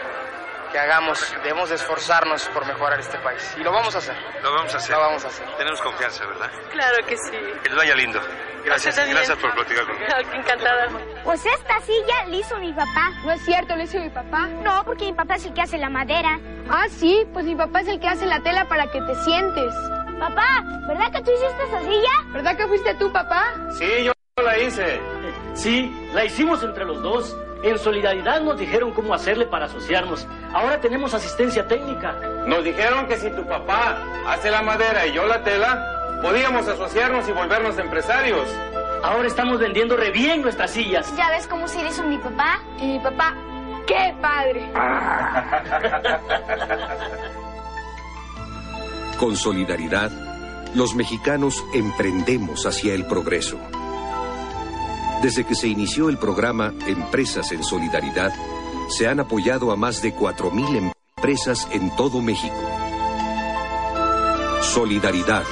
que 0.70 0.78
hagamos, 0.78 1.34
debemos 1.42 1.68
de 1.68 1.74
esforzarnos 1.76 2.46
por 2.48 2.66
mejorar 2.66 3.00
este 3.00 3.18
país. 3.18 3.56
Y 3.58 3.62
lo 3.62 3.72
vamos 3.72 3.94
a 3.94 3.98
hacer. 3.98 4.16
Lo 4.42 4.52
vamos 4.52 4.74
a 4.74 4.76
hacer. 4.78 4.96
Lo 4.96 5.00
vamos 5.00 5.24
a 5.24 5.28
hacer. 5.28 5.46
Tenemos 5.56 5.80
confianza, 5.80 6.26
¿verdad? 6.26 6.50
Claro 6.70 7.06
que 7.06 7.16
sí. 7.16 7.36
Que 7.62 7.68
les 7.68 7.76
vaya 7.76 7.94
lindo. 7.94 8.20
Gracias, 8.64 8.96
gracias 9.08 9.38
por 9.38 9.54
platicar 9.54 9.86
conmigo. 9.86 10.06
Encantada. 10.34 10.88
Pues 11.24 11.44
esta 11.46 11.80
silla 11.80 12.26
la 12.26 12.36
hizo 12.36 12.58
mi 12.58 12.72
papá. 12.72 13.10
No 13.24 13.32
es 13.32 13.44
cierto, 13.44 13.74
la 13.74 13.84
hizo 13.84 13.98
mi 13.98 14.10
papá. 14.10 14.46
No, 14.62 14.84
porque 14.84 15.06
mi 15.06 15.12
papá 15.14 15.36
es 15.36 15.46
el 15.46 15.54
que 15.54 15.62
hace 15.62 15.78
la 15.78 15.88
madera. 15.88 16.38
Ah, 16.68 16.86
sí, 16.90 17.26
pues 17.32 17.44
mi 17.44 17.56
papá 17.56 17.80
es 17.80 17.88
el 17.88 17.98
que 17.98 18.08
hace 18.08 18.26
la 18.26 18.40
tela 18.42 18.66
para 18.68 18.90
que 18.90 19.00
te 19.00 19.14
sientes. 19.24 19.74
Papá, 20.18 20.62
¿verdad 20.86 21.10
que 21.12 21.22
tú 21.22 21.30
hiciste 21.32 21.64
esa 21.64 21.80
silla? 21.80 22.10
¿Verdad 22.32 22.56
que 22.56 22.66
fuiste 22.66 22.94
tú, 22.94 23.10
papá? 23.10 23.54
Sí, 23.78 24.04
yo 24.04 24.12
la 24.44 24.58
hice. 24.58 25.00
Sí, 25.54 26.10
la 26.12 26.24
hicimos 26.24 26.62
entre 26.62 26.84
los 26.84 27.02
dos. 27.02 27.36
En 27.62 27.78
solidaridad 27.78 28.40
nos 28.40 28.58
dijeron 28.58 28.92
cómo 28.92 29.12
hacerle 29.12 29.44
para 29.44 29.66
asociarnos. 29.66 30.26
Ahora 30.54 30.80
tenemos 30.80 31.12
asistencia 31.12 31.66
técnica. 31.66 32.12
Nos 32.46 32.64
dijeron 32.64 33.06
que 33.06 33.16
si 33.16 33.30
tu 33.30 33.46
papá 33.46 33.98
hace 34.26 34.50
la 34.50 34.62
madera 34.62 35.06
y 35.06 35.12
yo 35.12 35.26
la 35.26 35.42
tela, 35.42 36.18
podíamos 36.22 36.66
asociarnos 36.66 37.28
y 37.28 37.32
volvernos 37.32 37.78
empresarios. 37.78 38.48
Ahora 39.02 39.28
estamos 39.28 39.58
vendiendo 39.58 39.96
re 39.96 40.10
bien 40.10 40.40
nuestras 40.42 40.70
sillas. 40.70 41.14
¿Ya 41.16 41.28
ves 41.30 41.46
cómo 41.46 41.68
se 41.68 41.86
hizo 41.86 42.02
mi 42.04 42.16
papá? 42.18 42.60
Y 42.78 42.86
mi 42.86 42.98
papá, 42.98 43.34
¡qué 43.86 44.14
padre! 44.22 44.70
Con 49.18 49.36
solidaridad, 49.36 50.10
los 50.74 50.94
mexicanos 50.94 51.62
emprendemos 51.74 52.64
hacia 52.64 52.94
el 52.94 53.04
progreso. 53.06 53.58
Desde 55.22 55.44
que 55.44 55.54
se 55.54 55.68
inició 55.68 56.08
el 56.08 56.16
programa 56.16 56.72
Empresas 56.86 57.52
en 57.52 57.62
Solidaridad, 57.62 58.32
se 58.88 59.06
han 59.06 59.20
apoyado 59.20 59.70
a 59.70 59.76
más 59.76 60.00
de 60.00 60.14
4.000 60.14 60.92
empresas 61.16 61.68
en 61.72 61.94
todo 61.94 62.22
México. 62.22 62.56
Solidaridad, 64.62 65.44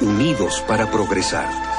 unidos 0.00 0.64
para 0.66 0.90
progresar. 0.90 1.73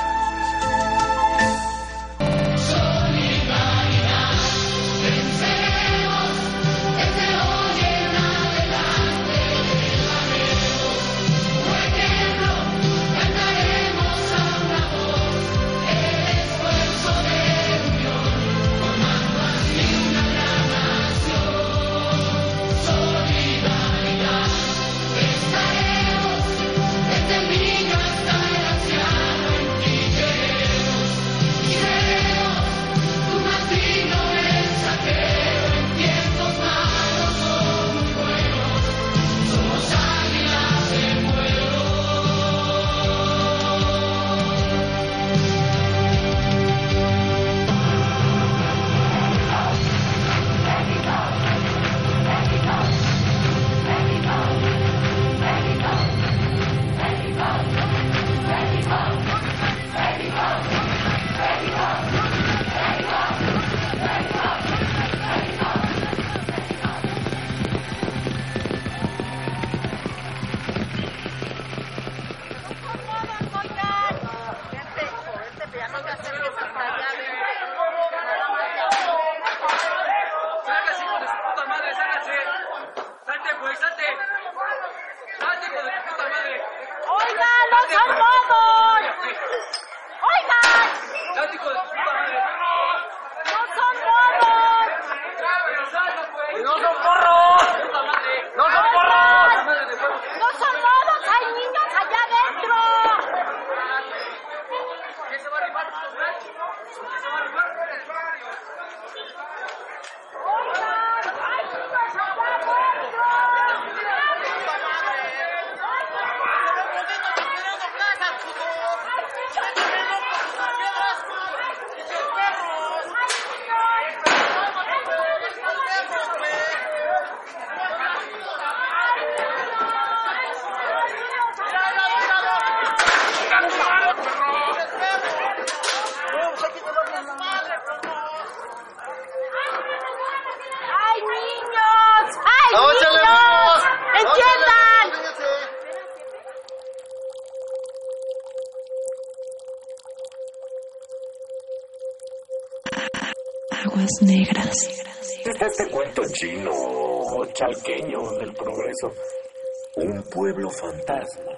Pueblo 160.46 160.70
fantasma. 160.70 161.58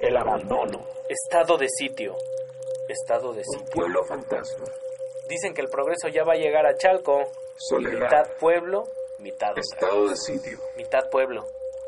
El 0.00 0.16
abandono. 0.16 0.84
Estado 1.08 1.56
de 1.56 1.68
sitio. 1.68 2.16
Estado 2.88 3.32
de 3.32 3.38
Un 3.46 3.58
sitio. 3.60 3.70
pueblo 3.72 4.04
fantasma. 4.06 4.64
Dicen 5.28 5.54
que 5.54 5.60
el 5.60 5.68
progreso 5.68 6.08
ya 6.08 6.24
va 6.24 6.32
a 6.32 6.36
llegar 6.36 6.66
a 6.66 6.74
Chalco. 6.76 7.30
Soledad. 7.56 8.00
Mitad 8.10 8.26
pueblo, 8.40 8.82
mitad 9.20 9.50
otra 9.52 9.60
Estado 9.60 10.02
de 10.02 10.08
cosa. 10.10 10.16
sitio. 10.16 10.58
Mitad 10.76 11.08
pueblo, 11.10 11.44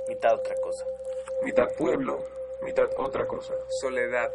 mitad 0.08 0.34
otra 0.34 0.54
cosa. 0.62 0.84
Mitad 1.42 1.66
pueblo, 1.76 2.18
mitad 2.62 2.84
otra 2.96 3.26
cosa. 3.26 3.54
Soledad. 3.80 4.30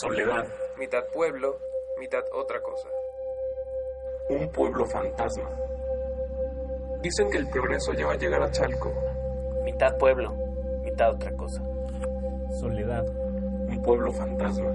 Soledad. 0.00 0.44
Mitad 0.76 1.04
pueblo, 1.12 1.58
mitad 1.98 2.24
otra 2.32 2.60
cosa. 2.60 2.88
Un 4.28 4.50
pueblo 4.50 4.84
fantasma. 4.86 5.56
Dicen 7.00 7.30
que 7.30 7.38
el 7.38 7.48
progreso 7.48 7.92
ya 7.92 8.06
va 8.06 8.14
a 8.14 8.16
llegar 8.16 8.42
a 8.42 8.50
Chalco. 8.50 8.92
Mitad 9.62 9.96
pueblo, 9.98 10.34
mitad 10.96 11.12
otra 11.12 11.30
cosa. 11.32 11.62
Soledad. 12.58 13.06
Un 13.06 13.82
pueblo 13.82 14.10
fantasma. 14.12 14.72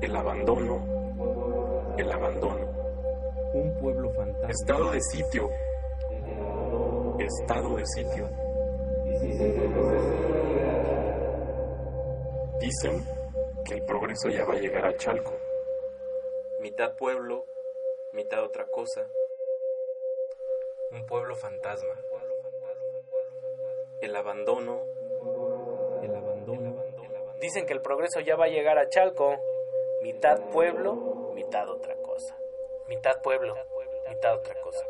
El 0.00 0.16
abandono. 0.16 1.94
El 1.98 2.10
abandono. 2.10 2.66
Un 3.52 3.76
pueblo 3.78 4.10
fantasma. 4.14 4.48
Estado 4.48 4.92
de 4.92 5.00
sitio. 5.02 5.50
Estado 7.18 7.76
de 7.76 7.84
sitio. 7.84 8.30
Dicen 12.58 13.04
que 13.66 13.74
el 13.74 13.82
progreso 13.84 14.30
ya 14.30 14.46
va 14.46 14.54
a 14.54 14.58
llegar 14.58 14.86
a 14.86 14.96
Chalco. 14.96 15.34
Mitad 16.60 16.96
pueblo, 16.96 17.44
mitad 18.14 18.42
otra 18.42 18.66
cosa. 18.68 19.06
Un 20.92 21.04
pueblo 21.04 21.34
fantasma. 21.34 22.00
El 24.00 24.16
abandono. 24.16 24.89
Dicen 27.40 27.64
que 27.66 27.72
el 27.72 27.80
progreso 27.80 28.20
ya 28.20 28.36
va 28.36 28.44
a 28.44 28.48
llegar 28.48 28.78
a 28.78 28.88
Chalco. 28.88 29.38
Mitad 30.02 30.40
pueblo, 30.50 31.32
mitad 31.34 31.68
otra 31.70 31.96
cosa. 31.96 32.36
Mitad 32.86 33.22
pueblo, 33.22 33.56
mitad 34.08 34.34
otra 34.34 34.60
cosa. 34.60 34.86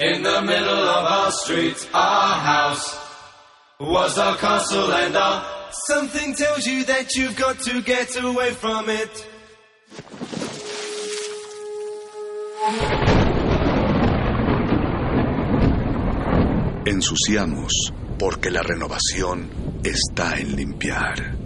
In 0.00 0.22
the 0.22 0.40
middle 0.40 0.88
of 0.88 1.04
our 1.04 1.30
street, 1.30 1.76
our 1.92 2.34
house 2.40 2.98
was 3.78 4.16
our 4.16 4.34
castle 4.38 4.90
and 4.94 5.14
our. 5.14 5.44
Something 5.88 6.34
tells 6.34 6.66
you 6.66 6.84
that 6.86 7.14
you've 7.16 7.36
got 7.36 7.58
to 7.60 7.82
get 7.82 8.16
away 8.16 8.52
from 8.52 8.88
it. 8.88 9.10
Ensuciamos 16.86 17.92
porque 18.18 18.50
la 18.50 18.62
renovación 18.62 19.50
está 19.84 20.38
en 20.38 20.56
limpiar. 20.56 21.36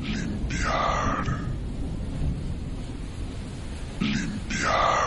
Limpiar. 0.00 1.38
Limpiar. 4.00 4.97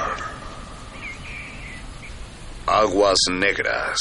Aguas 2.73 3.19
negras. 3.29 3.99